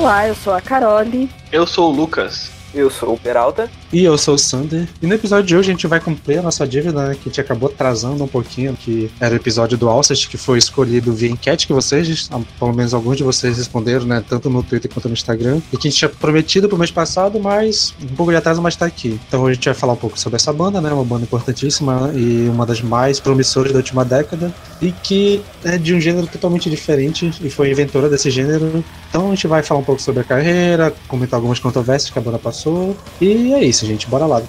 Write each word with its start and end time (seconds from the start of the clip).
Olá, 0.00 0.26
eu 0.26 0.34
sou 0.34 0.54
a 0.54 0.62
Carole. 0.62 1.28
Eu 1.52 1.66
sou 1.66 1.92
o 1.92 1.94
Lucas. 1.94 2.50
Eu 2.72 2.88
sou 2.88 3.12
o 3.12 3.18
Peralta. 3.18 3.70
E 3.92 4.04
eu 4.04 4.16
sou 4.16 4.34
o 4.34 4.38
Sander. 4.38 4.88
E 5.02 5.06
no 5.06 5.14
episódio 5.14 5.46
de 5.46 5.56
hoje 5.56 5.70
a 5.70 5.72
gente 5.72 5.86
vai 5.88 5.98
cumprir 5.98 6.38
a 6.38 6.42
nossa 6.42 6.64
dívida, 6.66 7.08
né? 7.08 7.14
Que 7.14 7.22
a 7.22 7.24
gente 7.24 7.40
acabou 7.40 7.68
atrasando 7.68 8.22
um 8.22 8.28
pouquinho, 8.28 8.74
que 8.74 9.10
era 9.18 9.34
o 9.34 9.36
episódio 9.36 9.76
do 9.76 9.88
Alcest, 9.88 10.28
que 10.28 10.36
foi 10.36 10.58
escolhido 10.58 11.12
via 11.12 11.28
enquete 11.28 11.66
que 11.66 11.72
vocês, 11.72 12.30
pelo 12.58 12.72
menos 12.72 12.94
alguns 12.94 13.16
de 13.16 13.24
vocês 13.24 13.58
responderam, 13.58 14.06
né? 14.06 14.22
Tanto 14.28 14.48
no 14.48 14.62
Twitter 14.62 14.88
quanto 14.92 15.08
no 15.08 15.14
Instagram. 15.14 15.60
E 15.72 15.76
que 15.76 15.88
a 15.88 15.90
gente 15.90 15.98
tinha 15.98 16.08
prometido 16.08 16.68
pro 16.68 16.78
mês 16.78 16.92
passado, 16.92 17.40
mas 17.40 17.92
um 18.00 18.14
pouco 18.14 18.30
de 18.30 18.38
atraso, 18.38 18.62
mas 18.62 18.76
tá 18.76 18.86
aqui. 18.86 19.18
Então 19.26 19.42
hoje 19.42 19.52
a 19.52 19.54
gente 19.54 19.64
vai 19.64 19.74
falar 19.74 19.94
um 19.94 19.96
pouco 19.96 20.18
sobre 20.18 20.36
essa 20.36 20.52
banda, 20.52 20.80
né? 20.80 20.92
Uma 20.92 21.04
banda 21.04 21.24
importantíssima 21.24 22.12
e 22.14 22.48
uma 22.48 22.64
das 22.64 22.80
mais 22.80 23.18
promissoras 23.18 23.72
da 23.72 23.78
última 23.78 24.04
década. 24.04 24.54
E 24.80 24.92
que 24.92 25.42
é 25.64 25.76
de 25.76 25.94
um 25.94 26.00
gênero 26.00 26.28
totalmente 26.28 26.70
diferente 26.70 27.32
e 27.42 27.50
foi 27.50 27.70
inventora 27.70 28.08
desse 28.08 28.30
gênero. 28.30 28.84
Então 29.08 29.26
a 29.26 29.34
gente 29.34 29.48
vai 29.48 29.64
falar 29.64 29.80
um 29.80 29.84
pouco 29.84 30.00
sobre 30.00 30.20
a 30.20 30.24
carreira, 30.24 30.94
comentar 31.08 31.38
algumas 31.38 31.58
controvérsias 31.58 32.10
que 32.10 32.18
a 32.18 32.22
banda 32.22 32.38
passou. 32.38 32.96
E 33.20 33.52
é 33.52 33.64
isso, 33.64 33.79
gente. 33.86 34.08
Bora 34.08 34.26
lá. 34.26 34.42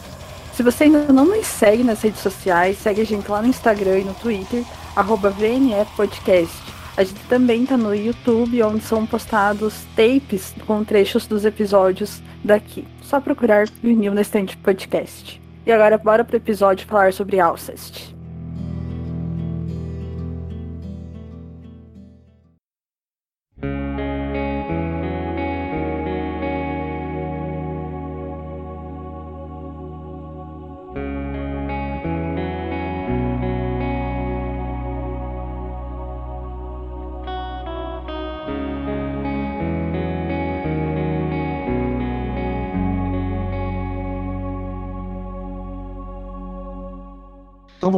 Se 0.54 0.64
você 0.64 0.86
ainda 0.86 1.12
não 1.14 1.26
nos 1.26 1.48
segue 1.48 1.84
nas 1.84 2.02
redes 2.02 2.22
sociais, 2.22 2.78
segue 2.78 3.02
a 3.02 3.06
gente 3.06 3.30
lá 3.30 3.42
no 3.42 3.48
Instagram 3.48 4.00
e 4.00 4.04
no 4.04 4.14
Twitter, 4.14 4.64
VNFpodcast. 4.96 6.72
A 6.98 7.04
gente 7.04 7.22
também 7.30 7.66
tá 7.66 7.78
no 7.78 7.96
YouTube, 7.96 8.62
onde 8.64 8.84
são 8.84 9.06
postados 9.06 9.86
tapes 9.96 10.54
com 10.68 10.84
trechos 10.84 11.26
dos 11.26 11.46
episódios 11.46 12.22
daqui. 12.44 12.86
Só 13.02 13.20
procurar 13.22 13.68
Vinil 13.82 14.14
na 14.14 14.22
Estante 14.22 14.58
Podcast. 14.58 15.42
E 15.66 15.72
agora 15.72 15.98
bora 15.98 16.24
pro 16.24 16.38
episódio 16.38 16.86
falar 16.86 17.14
sobre 17.14 17.40
Alcest. 17.40 18.21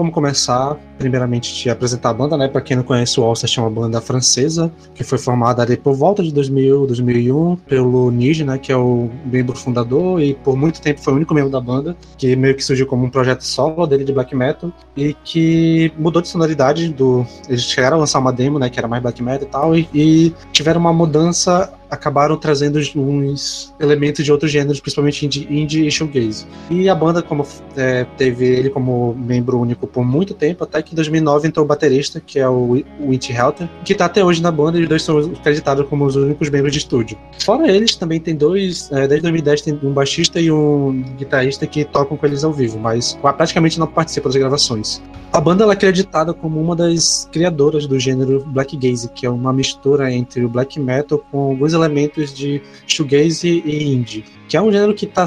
Vamos 0.04 0.14
começar, 0.14 0.78
primeiramente, 0.98 1.54
de 1.56 1.70
apresentar 1.70 2.10
a 2.10 2.14
banda, 2.14 2.36
né? 2.36 2.50
Para 2.50 2.60
quem 2.60 2.76
não 2.76 2.84
conhece, 2.84 3.20
o 3.20 3.24
Alcest 3.24 3.58
é 3.58 3.62
uma 3.62 3.70
banda 3.70 4.02
francesa 4.02 4.70
que 4.94 5.02
foi 5.02 5.18
formada 5.18 5.64
ali 5.64 5.78
por 5.78 5.94
volta 5.94 6.22
de 6.22 6.34
2000, 6.34 6.86
2001 6.88 7.56
pelo 7.56 8.12
Nige, 8.12 8.44
né? 8.44 8.58
Que 8.58 8.72
é 8.74 8.76
o 8.76 9.10
membro 9.26 9.56
fundador 9.56 10.22
e 10.22 10.34
por 10.34 10.58
muito 10.58 10.82
tempo 10.82 11.00
foi 11.00 11.14
o 11.14 11.16
único 11.16 11.34
membro 11.34 11.50
da 11.50 11.62
banda, 11.62 11.96
que 12.18 12.36
meio 12.36 12.54
que 12.54 12.64
surgiu 12.64 12.86
como 12.86 13.06
um 13.06 13.10
projeto 13.10 13.42
solo 13.42 13.88
dele 13.88 14.04
de 14.04 14.12
black 14.12 14.36
metal 14.36 14.72
e 14.96 15.14
que 15.24 15.92
mudou 15.98 16.22
de 16.22 16.28
sonoridade 16.28 16.90
do... 16.90 17.26
Eles 17.48 17.64
chegaram 17.64 17.96
a 17.98 18.00
lançar 18.02 18.20
uma 18.20 18.34
demo, 18.34 18.60
né? 18.60 18.70
Que 18.70 18.78
era 18.78 18.88
mais 18.88 19.02
black 19.02 19.24
metal 19.24 19.48
e 19.48 19.52
tal 19.52 19.78
e, 19.78 19.90
e 19.94 20.34
tiveram 20.52 20.82
uma 20.82 20.92
mudança 20.92 21.72
acabaram 21.94 22.36
trazendo 22.38 22.80
uns 22.96 23.74
elementos 23.80 24.26
de 24.26 24.32
outros 24.32 24.52
gêneros, 24.52 24.80
principalmente 24.80 25.26
indie, 25.26 25.48
indie 25.50 25.88
e 25.88 25.92
shoegaze. 25.92 26.46
E 26.70 26.90
a 26.90 26.96
banda, 26.96 27.22
como 27.22 27.46
é, 27.76 28.06
teve 28.18 28.46
ele 28.46 28.70
como 28.70 29.14
membro 29.14 29.60
único 29.60 29.86
por 29.86 30.04
muito 30.04 30.34
tempo, 30.34 30.64
até 30.64 30.82
que 30.82 30.94
em 30.94 30.96
2009 30.96 31.48
entrou 31.48 31.66
o 31.66 31.68
baterista, 31.68 32.20
que 32.20 32.40
é 32.40 32.50
o 32.50 32.84
Winty 33.00 33.32
Helter, 33.32 33.70
que 33.86 33.94
está 33.94 34.06
até 34.06 34.24
hoje 34.24 34.42
na 34.42 34.52
banda, 34.52 34.80
e 34.80 34.84
os 34.84 34.90
dois 34.90 35.04
são 35.04 35.20
acreditados 35.20 35.88
como 35.88 36.06
os 36.06 36.16
únicos 36.16 36.50
membros 36.50 36.74
de 36.74 36.80
estúdio. 36.80 37.18
Fora 37.40 37.70
eles, 37.70 37.96
também 37.96 38.20
tem 38.20 38.36
dois, 38.36 38.92
é, 38.92 39.08
desde 39.08 39.22
2010 39.22 39.62
tem 39.62 39.80
um 39.84 39.94
baixista 39.94 40.40
e 40.40 40.52
um 40.52 41.04
guitarrista 41.18 41.68
que 41.68 41.86
tocam 41.86 42.18
com 42.18 42.26
eles 42.26 42.44
ao 42.44 42.52
vivo, 42.52 42.80
mas 42.80 43.18
praticamente 43.22 43.80
não 43.80 43.88
participam 43.88 44.30
das 44.30 44.38
gravações. 44.38 45.02
A 45.34 45.42
banda 45.42 45.64
ela 45.64 45.74
é 45.74 45.76
acreditada 45.76 46.32
como 46.32 46.62
uma 46.62 46.76
das 46.76 47.28
criadoras 47.32 47.88
do 47.88 48.00
gênero 48.00 48.46
black 48.46 48.78
gaze, 48.78 49.10
que 49.10 49.26
é 49.26 49.30
uma 49.32 49.52
mistura 49.52 50.14
entre 50.14 50.46
o 50.46 50.48
black 50.48 50.80
metal 50.80 51.24
com 51.32 51.50
alguns 51.50 51.74
elementos 51.84 52.34
de 52.34 52.62
shoegaze 52.88 53.62
e 53.66 53.94
indie, 53.94 54.24
que 54.48 54.58
é 54.58 54.62
um 54.62 54.72
gênero 54.72 54.94
que 54.94 55.06
está 55.06 55.26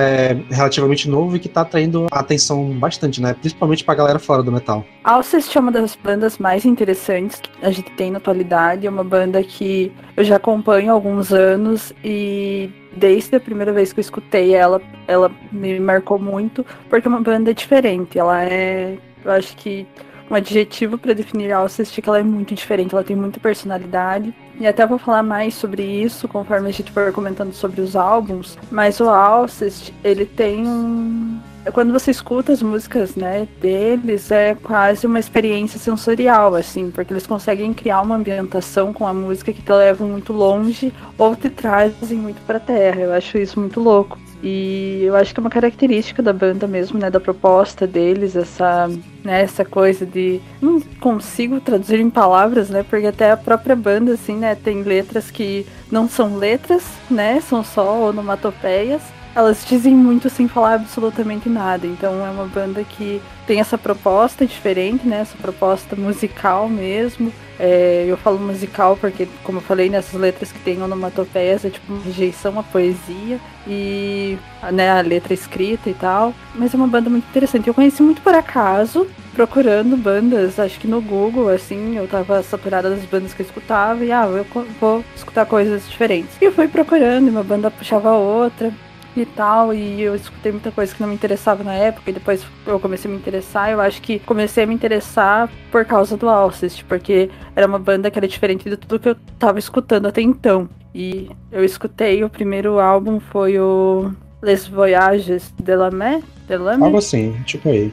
é, 0.00 0.36
relativamente 0.50 1.08
novo 1.08 1.36
e 1.36 1.38
que 1.38 1.46
está 1.46 1.62
atraindo 1.62 2.06
atenção 2.10 2.70
bastante, 2.78 3.20
né? 3.20 3.34
Principalmente 3.34 3.84
para 3.84 3.94
a 3.94 3.96
galera 3.96 4.18
fora 4.18 4.42
do 4.42 4.52
metal. 4.52 4.84
Alcest 5.04 5.54
é 5.56 5.60
uma 5.60 5.72
das 5.72 5.96
bandas 5.96 6.38
mais 6.38 6.64
interessantes 6.64 7.40
que 7.40 7.50
a 7.62 7.70
gente 7.70 7.90
tem 7.92 8.10
na 8.10 8.18
atualidade, 8.18 8.86
é 8.86 8.90
uma 8.90 9.04
banda 9.04 9.42
que 9.42 9.92
eu 10.16 10.24
já 10.24 10.36
acompanho 10.36 10.90
há 10.90 10.92
alguns 10.92 11.32
anos 11.32 11.92
e 12.04 12.70
desde 12.96 13.36
a 13.36 13.40
primeira 13.40 13.72
vez 13.72 13.92
que 13.92 14.00
eu 14.00 14.02
escutei 14.02 14.54
ela, 14.54 14.80
ela 15.06 15.30
me 15.52 15.78
marcou 15.78 16.18
muito, 16.18 16.64
porque 16.88 17.06
é 17.06 17.10
uma 17.10 17.20
banda 17.20 17.52
diferente, 17.52 18.18
ela 18.18 18.42
é 18.42 18.96
eu 19.26 19.32
acho 19.32 19.56
que 19.56 19.84
um 20.30 20.34
adjetivo 20.34 20.96
para 20.96 21.12
definir 21.12 21.52
a 21.52 21.58
Alcest 21.58 21.98
é 21.98 22.02
que 22.02 22.08
ela 22.08 22.20
é 22.20 22.22
muito 22.22 22.54
diferente, 22.54 22.94
ela 22.94 23.04
tem 23.04 23.16
muita 23.16 23.40
personalidade. 23.40 24.34
E 24.58 24.66
até 24.66 24.86
vou 24.86 24.98
falar 24.98 25.22
mais 25.22 25.54
sobre 25.54 25.82
isso 25.82 26.26
conforme 26.26 26.68
a 26.68 26.72
gente 26.72 26.90
for 26.90 27.12
comentando 27.12 27.52
sobre 27.52 27.80
os 27.80 27.94
álbuns. 27.94 28.56
Mas 28.70 29.00
o 29.00 29.08
Alcest, 29.08 29.92
ele 30.02 30.24
tem 30.24 30.66
um. 30.66 31.38
Quando 31.72 31.92
você 31.92 32.12
escuta 32.12 32.52
as 32.52 32.62
músicas 32.62 33.16
né, 33.16 33.48
deles, 33.60 34.30
é 34.30 34.54
quase 34.54 35.04
uma 35.04 35.18
experiência 35.18 35.80
sensorial, 35.80 36.54
assim, 36.54 36.92
porque 36.92 37.12
eles 37.12 37.26
conseguem 37.26 37.74
criar 37.74 38.02
uma 38.02 38.14
ambientação 38.14 38.92
com 38.92 39.04
a 39.04 39.12
música 39.12 39.52
que 39.52 39.60
te 39.60 39.72
levam 39.72 40.08
muito 40.08 40.32
longe 40.32 40.92
ou 41.18 41.34
te 41.34 41.50
trazem 41.50 42.18
muito 42.18 42.40
para 42.46 42.58
a 42.58 42.60
terra. 42.60 43.00
Eu 43.00 43.12
acho 43.12 43.36
isso 43.36 43.58
muito 43.58 43.80
louco. 43.80 44.16
E 44.42 45.02
eu 45.02 45.16
acho 45.16 45.32
que 45.32 45.40
é 45.40 45.42
uma 45.42 45.50
característica 45.50 46.22
da 46.22 46.32
banda 46.32 46.66
mesmo, 46.66 46.98
né, 46.98 47.10
da 47.10 47.18
proposta 47.18 47.86
deles, 47.86 48.36
essa, 48.36 48.88
né, 49.24 49.42
essa 49.42 49.64
coisa 49.64 50.04
de 50.04 50.40
não 50.60 50.80
consigo 51.00 51.60
traduzir 51.60 52.00
em 52.00 52.10
palavras, 52.10 52.68
né, 52.68 52.84
porque 52.88 53.06
até 53.06 53.30
a 53.30 53.36
própria 53.36 53.74
banda 53.74 54.12
assim, 54.12 54.36
né, 54.36 54.54
tem 54.54 54.82
letras 54.82 55.30
que 55.30 55.66
não 55.90 56.08
são 56.08 56.36
letras, 56.36 56.84
né, 57.10 57.40
são 57.40 57.64
só 57.64 58.08
onomatopeias. 58.08 59.02
Elas 59.34 59.66
dizem 59.68 59.94
muito 59.94 60.30
sem 60.30 60.48
falar 60.48 60.74
absolutamente 60.74 61.46
nada. 61.46 61.86
Então 61.86 62.24
é 62.24 62.30
uma 62.30 62.46
banda 62.46 62.82
que 62.84 63.20
tem 63.46 63.60
essa 63.60 63.76
proposta 63.76 64.46
diferente, 64.46 65.06
né, 65.06 65.20
essa 65.20 65.36
proposta 65.36 65.94
musical 65.94 66.68
mesmo. 66.68 67.30
É, 67.58 68.04
eu 68.06 68.16
falo 68.16 68.38
musical 68.38 68.96
porque, 68.96 69.26
como 69.42 69.58
eu 69.58 69.62
falei, 69.62 69.88
nessas 69.88 70.18
letras 70.20 70.52
que 70.52 70.58
tem 70.60 70.82
onomatopeias 70.82 71.64
é 71.64 71.70
tipo 71.70 71.92
uma 71.92 72.02
rejeição 72.02 72.58
à 72.58 72.62
poesia 72.62 73.38
e 73.66 74.38
né, 74.72 74.90
a 74.90 75.00
letra 75.00 75.32
escrita 75.32 75.88
e 75.88 75.94
tal. 75.94 76.34
Mas 76.54 76.74
é 76.74 76.76
uma 76.76 76.86
banda 76.86 77.08
muito 77.08 77.28
interessante. 77.28 77.68
Eu 77.68 77.74
conheci 77.74 78.02
muito 78.02 78.20
por 78.20 78.34
acaso, 78.34 79.06
procurando 79.34 79.96
bandas, 79.96 80.58
acho 80.58 80.78
que 80.78 80.86
no 80.86 81.00
Google, 81.00 81.48
assim, 81.48 81.96
eu 81.96 82.06
tava 82.06 82.42
saturada 82.42 82.90
das 82.90 83.04
bandas 83.04 83.34
que 83.34 83.42
eu 83.42 83.46
escutava 83.46 84.04
e 84.04 84.12
ah, 84.12 84.26
eu 84.26 84.46
vou 84.80 85.04
escutar 85.14 85.46
coisas 85.46 85.88
diferentes. 85.88 86.36
E 86.40 86.44
eu 86.44 86.52
fui 86.52 86.68
procurando, 86.68 87.28
uma 87.28 87.42
banda 87.42 87.70
puxava 87.70 88.12
outra 88.12 88.72
e 89.20 89.26
tal, 89.26 89.72
e 89.72 90.00
eu 90.02 90.14
escutei 90.14 90.52
muita 90.52 90.70
coisa 90.70 90.94
que 90.94 91.00
não 91.00 91.08
me 91.08 91.14
interessava 91.14 91.62
na 91.62 91.74
época, 91.74 92.10
e 92.10 92.14
depois 92.14 92.44
eu 92.66 92.78
comecei 92.80 93.10
a 93.10 93.14
me 93.14 93.18
interessar. 93.18 93.70
Eu 93.70 93.80
acho 93.80 94.00
que 94.02 94.18
comecei 94.20 94.64
a 94.64 94.66
me 94.66 94.74
interessar 94.74 95.50
por 95.70 95.84
causa 95.84 96.16
do 96.16 96.28
Alcest, 96.28 96.84
porque 96.84 97.30
era 97.54 97.66
uma 97.66 97.78
banda 97.78 98.10
que 98.10 98.18
era 98.18 98.28
diferente 98.28 98.68
de 98.68 98.76
tudo 98.76 98.98
que 99.00 99.08
eu 99.08 99.16
tava 99.38 99.58
escutando 99.58 100.06
até 100.06 100.20
então. 100.20 100.68
E 100.94 101.28
eu 101.52 101.64
escutei, 101.64 102.24
o 102.24 102.30
primeiro 102.30 102.78
álbum 102.78 103.20
foi 103.20 103.58
o 103.58 104.10
Les 104.42 104.66
Voyages 104.66 105.52
de 105.62 105.76
la 105.76 105.90
Mer? 105.90 106.22
De 106.46 106.56
la 106.56 106.76
Mer? 106.76 106.84
Algo 106.86 106.98
assim, 106.98 107.36
tipo 107.44 107.68
aí. 107.68 107.92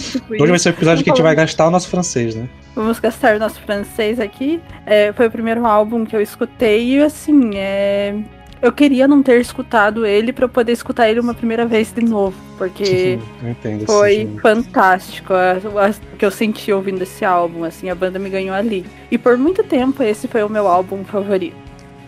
tipo 0.00 0.32
Hoje 0.32 0.50
vai 0.50 0.58
ser 0.58 0.70
o 0.70 0.70
episódio 0.70 1.04
que 1.04 1.10
a 1.10 1.14
gente 1.14 1.22
vai 1.22 1.34
gastar 1.34 1.68
o 1.68 1.70
nosso 1.70 1.88
francês, 1.88 2.34
né? 2.34 2.48
Vamos 2.74 2.98
gastar 2.98 3.36
o 3.36 3.38
nosso 3.38 3.60
francês 3.60 4.18
aqui. 4.18 4.60
É, 4.86 5.12
foi 5.12 5.26
o 5.26 5.30
primeiro 5.30 5.66
álbum 5.66 6.04
que 6.04 6.16
eu 6.16 6.20
escutei 6.20 6.96
e 6.96 7.02
assim, 7.02 7.50
é 7.54 8.14
eu 8.62 8.72
queria 8.72 9.06
não 9.06 9.22
ter 9.22 9.40
escutado 9.40 10.06
ele 10.06 10.32
para 10.32 10.48
poder 10.48 10.72
escutar 10.72 11.08
ele 11.08 11.20
uma 11.20 11.34
primeira 11.34 11.66
vez 11.66 11.92
de 11.92 12.02
novo, 12.02 12.36
porque 12.56 13.18
entendo, 13.42 13.86
foi 13.86 14.28
fantástico 14.40 15.32
o 15.32 16.16
que 16.16 16.24
eu 16.24 16.30
senti 16.30 16.72
ouvindo 16.72 17.02
esse 17.02 17.24
álbum, 17.24 17.64
assim, 17.64 17.90
a 17.90 17.94
banda 17.94 18.18
me 18.18 18.30
ganhou 18.30 18.54
ali. 18.54 18.84
E 19.10 19.18
por 19.18 19.36
muito 19.36 19.62
tempo 19.62 20.02
esse 20.02 20.28
foi 20.28 20.42
o 20.42 20.48
meu 20.48 20.66
álbum 20.66 21.04
favorito. 21.04 21.56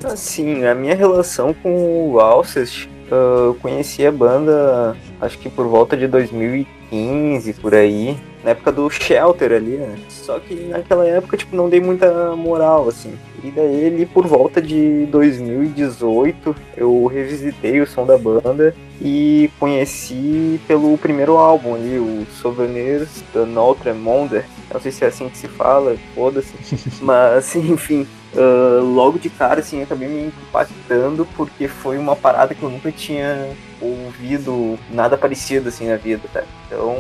Assim, 0.05 0.65
a 0.65 0.75
minha 0.75 0.95
relação 0.95 1.55
com 1.55 2.11
o 2.13 2.21
Alcest, 2.21 2.89
eu 3.11 3.57
conheci 3.61 4.07
a 4.07 4.13
banda 4.13 4.97
acho 5.21 5.39
que 5.39 5.49
por 5.49 5.67
volta 5.67 5.97
de 5.97 6.07
2015, 6.07 7.53
por 7.55 7.75
aí 7.75 8.17
na 8.45 8.51
época 8.51 8.71
do 8.71 8.89
Shelter 8.89 9.53
ali, 9.53 9.77
né? 9.77 9.97
Só 10.09 10.39
que 10.39 10.55
naquela 10.55 11.05
época, 11.07 11.37
tipo, 11.37 11.57
não 11.57 11.69
dei 11.69 11.81
muita 11.81 12.37
moral, 12.37 12.89
assim. 12.89 13.13
E 13.47 13.51
daí, 13.53 13.77
ele, 13.77 14.07
por 14.07 14.27
volta 14.27 14.61
de 14.61 15.07
2018, 15.07 16.57
eu 16.77 17.07
revisitei 17.07 17.81
o 17.81 17.87
som 17.87 18.05
da 18.05 18.19
banda 18.19 18.75
e 19.01 19.49
conheci 19.61 20.61
pelo 20.67 20.99
primeiro 20.99 21.37
álbum 21.37 21.77
ali, 21.77 21.97
o 21.97 22.27
Souvenirs 22.43 23.23
de 23.33 23.45
Notre 23.45 23.93
Monde. 23.93 24.43
Não 24.73 24.81
sei 24.81 24.91
se 24.91 25.05
é 25.05 25.07
assim 25.07 25.29
que 25.29 25.39
se 25.39 25.47
fala, 25.47 25.97
foda-se. 26.13 26.55
Mas, 27.01 27.55
enfim, 27.55 28.05
uh, 28.35 28.85
logo 28.85 29.17
de 29.17 29.31
cara, 29.31 29.61
assim, 29.61 29.81
acabei 29.81 30.09
me 30.09 30.27
impactando 30.27 31.25
porque 31.37 31.69
foi 31.69 31.99
uma 31.99 32.17
parada 32.17 32.53
que 32.53 32.65
eu 32.65 32.69
nunca 32.69 32.91
tinha 32.91 33.49
ouvido 33.81 34.77
nada 34.91 35.17
parecido, 35.17 35.69
assim, 35.69 35.87
na 35.87 35.97
vida, 35.97 36.23
tá? 36.33 36.43
Então, 36.67 36.97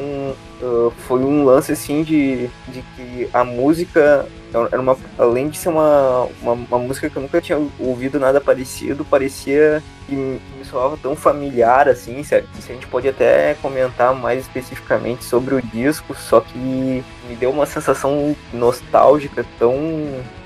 uh, 0.62 0.92
foi 1.08 1.18
um 1.24 1.44
lance, 1.44 1.72
assim, 1.72 2.04
de, 2.04 2.48
de 2.68 2.84
que 2.94 3.28
a 3.32 3.42
música 3.42 4.28
era 4.70 4.80
uma, 4.80 4.96
além 5.18 5.48
de 5.48 5.58
ser 5.58 5.68
uma, 5.68 6.28
uma, 6.40 6.52
uma, 6.52 6.78
música 6.78 7.10
que 7.10 7.16
eu 7.16 7.22
nunca 7.22 7.40
tinha 7.40 7.58
ouvido 7.78 8.18
nada 8.18 8.40
parecido, 8.40 9.04
parecia 9.04 9.82
que 10.06 10.14
me 10.14 10.64
soava 10.64 10.96
tão 10.96 11.16
familiar 11.16 11.88
assim, 11.88 12.22
certo? 12.22 12.48
a 12.56 12.72
gente 12.72 12.86
pode 12.86 13.08
até 13.08 13.54
comentar 13.60 14.14
mais 14.14 14.42
especificamente 14.42 15.24
sobre 15.24 15.54
o 15.54 15.62
disco, 15.62 16.14
só 16.14 16.40
que 16.40 16.58
me 16.58 17.36
deu 17.38 17.50
uma 17.50 17.66
sensação 17.66 18.36
nostálgica 18.52 19.44
tão, 19.58 19.74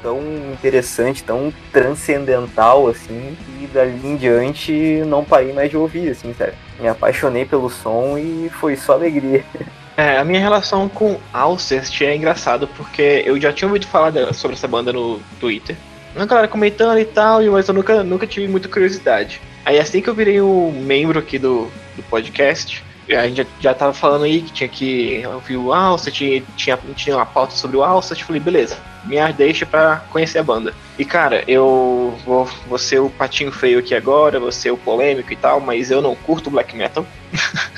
tão 0.02 0.20
interessante, 0.52 1.22
tão 1.22 1.52
transcendental 1.72 2.88
assim, 2.88 3.36
e 3.60 3.66
dali 3.66 4.00
em 4.06 4.16
diante 4.16 5.02
não 5.06 5.24
parei 5.24 5.52
mais 5.52 5.70
de 5.70 5.76
ouvir, 5.76 6.10
assim, 6.10 6.34
certo? 6.34 6.56
Me 6.78 6.88
apaixonei 6.88 7.44
pelo 7.44 7.68
som 7.68 8.16
e 8.16 8.50
foi 8.50 8.76
só 8.76 8.94
alegria. 8.94 9.44
É, 10.00 10.16
a 10.16 10.24
minha 10.24 10.40
relação 10.40 10.88
com 10.88 11.20
Alcest 11.30 12.00
é 12.00 12.16
engraçado 12.16 12.66
porque 12.68 13.22
eu 13.26 13.38
já 13.38 13.52
tinha 13.52 13.68
ouvido 13.68 13.86
falar 13.86 14.32
sobre 14.32 14.56
essa 14.56 14.66
banda 14.66 14.94
no 14.94 15.20
Twitter. 15.38 15.76
Uma 16.16 16.24
galera 16.24 16.48
comentando 16.48 16.98
e 16.98 17.04
tal, 17.04 17.42
mas 17.42 17.68
eu 17.68 17.74
nunca, 17.74 18.02
nunca 18.02 18.26
tive 18.26 18.48
muita 18.48 18.66
curiosidade. 18.66 19.42
Aí 19.62 19.78
assim 19.78 20.00
que 20.00 20.08
eu 20.08 20.14
virei 20.14 20.40
um 20.40 20.72
membro 20.72 21.18
aqui 21.18 21.38
do, 21.38 21.70
do 21.94 22.02
podcast, 22.04 22.82
a 23.10 23.28
gente 23.28 23.42
já, 23.42 23.46
já 23.60 23.74
tava 23.74 23.92
falando 23.92 24.24
aí 24.24 24.40
que 24.40 24.50
tinha 24.50 24.68
que 24.70 25.22
ouvir 25.26 25.58
o 25.58 25.70
Alcest, 25.70 26.16
tinha, 26.16 26.42
tinha, 26.56 26.78
tinha 26.96 27.16
uma 27.16 27.26
pauta 27.26 27.54
sobre 27.54 27.76
o 27.76 27.84
Alcest, 27.84 28.24
falei, 28.24 28.40
beleza, 28.40 28.78
me 29.04 29.16
deixa 29.34 29.66
pra 29.66 30.02
conhecer 30.10 30.38
a 30.38 30.42
banda. 30.42 30.72
E 30.98 31.04
cara, 31.04 31.44
eu 31.46 32.18
vou, 32.24 32.48
vou 32.66 32.78
ser 32.78 33.00
o 33.00 33.10
patinho 33.10 33.52
feio 33.52 33.80
aqui 33.80 33.94
agora, 33.94 34.40
vou 34.40 34.50
ser 34.50 34.70
o 34.70 34.78
polêmico 34.78 35.30
e 35.30 35.36
tal, 35.36 35.60
mas 35.60 35.90
eu 35.90 36.00
não 36.00 36.14
curto 36.14 36.50
black 36.50 36.74
metal. 36.74 37.06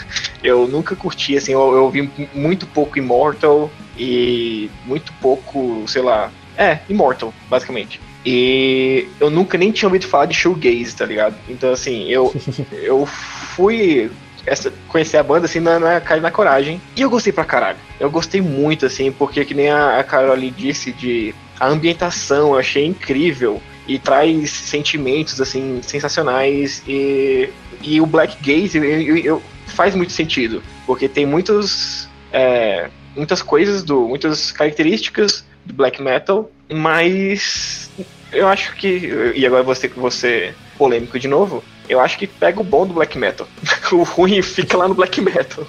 eu 0.42 0.66
nunca 0.66 0.96
curti, 0.96 1.36
assim, 1.36 1.52
eu, 1.52 1.60
eu 1.74 1.84
ouvi 1.84 2.10
muito 2.34 2.66
pouco 2.66 2.98
Immortal 2.98 3.70
e 3.96 4.70
muito 4.84 5.12
pouco, 5.14 5.84
sei 5.86 6.02
lá. 6.02 6.30
É, 6.56 6.80
Immortal, 6.88 7.32
basicamente. 7.48 8.00
E 8.24 9.08
eu 9.18 9.30
nunca 9.30 9.58
nem 9.58 9.72
tinha 9.72 9.88
ouvido 9.88 10.06
falar 10.06 10.26
de 10.26 10.34
shoegaze, 10.34 10.94
tá 10.94 11.04
ligado? 11.04 11.34
Então, 11.48 11.72
assim, 11.72 12.08
eu, 12.08 12.34
eu 12.72 13.04
fui 13.06 14.10
essa, 14.46 14.72
conhecer 14.88 15.16
a 15.16 15.22
banda 15.22 15.46
assim 15.46 15.60
na, 15.60 15.78
na 15.78 16.00
cara 16.00 16.20
na 16.20 16.30
coragem. 16.30 16.80
E 16.96 17.02
eu 17.02 17.10
gostei 17.10 17.32
pra 17.32 17.44
caralho. 17.44 17.78
Eu 17.98 18.10
gostei 18.10 18.40
muito, 18.40 18.86
assim, 18.86 19.10
porque 19.10 19.44
que 19.44 19.54
nem 19.54 19.70
a, 19.70 19.98
a 19.98 20.04
Carol 20.04 20.32
ali 20.32 20.50
disse 20.50 20.92
de 20.92 21.34
a 21.58 21.68
ambientação, 21.68 22.52
eu 22.52 22.58
achei 22.58 22.86
incrível. 22.86 23.62
E 23.86 23.98
traz 23.98 24.50
sentimentos, 24.50 25.40
assim, 25.40 25.80
sensacionais. 25.82 26.82
E, 26.86 27.48
e 27.82 28.00
o 28.00 28.06
Black 28.06 28.36
Gaze, 28.40 28.78
eu, 28.78 28.84
eu, 28.84 29.16
eu 29.16 29.42
faz 29.66 29.94
muito 29.94 30.12
sentido, 30.12 30.62
porque 30.86 31.08
tem 31.08 31.26
muitos, 31.26 32.08
é, 32.32 32.88
muitas 33.16 33.42
coisas, 33.42 33.82
do, 33.82 34.08
muitas 34.08 34.52
características 34.52 35.44
do 35.64 35.74
black 35.74 36.02
metal, 36.02 36.50
mas 36.68 37.90
eu 38.32 38.48
acho 38.48 38.74
que, 38.76 39.32
e 39.34 39.46
agora 39.46 39.62
você 39.62 39.88
que 39.88 39.98
você 39.98 40.54
polêmico 40.76 41.18
de 41.18 41.28
novo, 41.28 41.62
eu 41.88 42.00
acho 42.00 42.18
que 42.18 42.26
pega 42.26 42.60
o 42.60 42.64
bom 42.64 42.86
do 42.86 42.94
black 42.94 43.18
metal. 43.18 43.46
o 43.92 44.02
ruim 44.02 44.42
fica 44.42 44.76
lá 44.76 44.88
no 44.88 44.94
black 44.94 45.20
metal. 45.20 45.66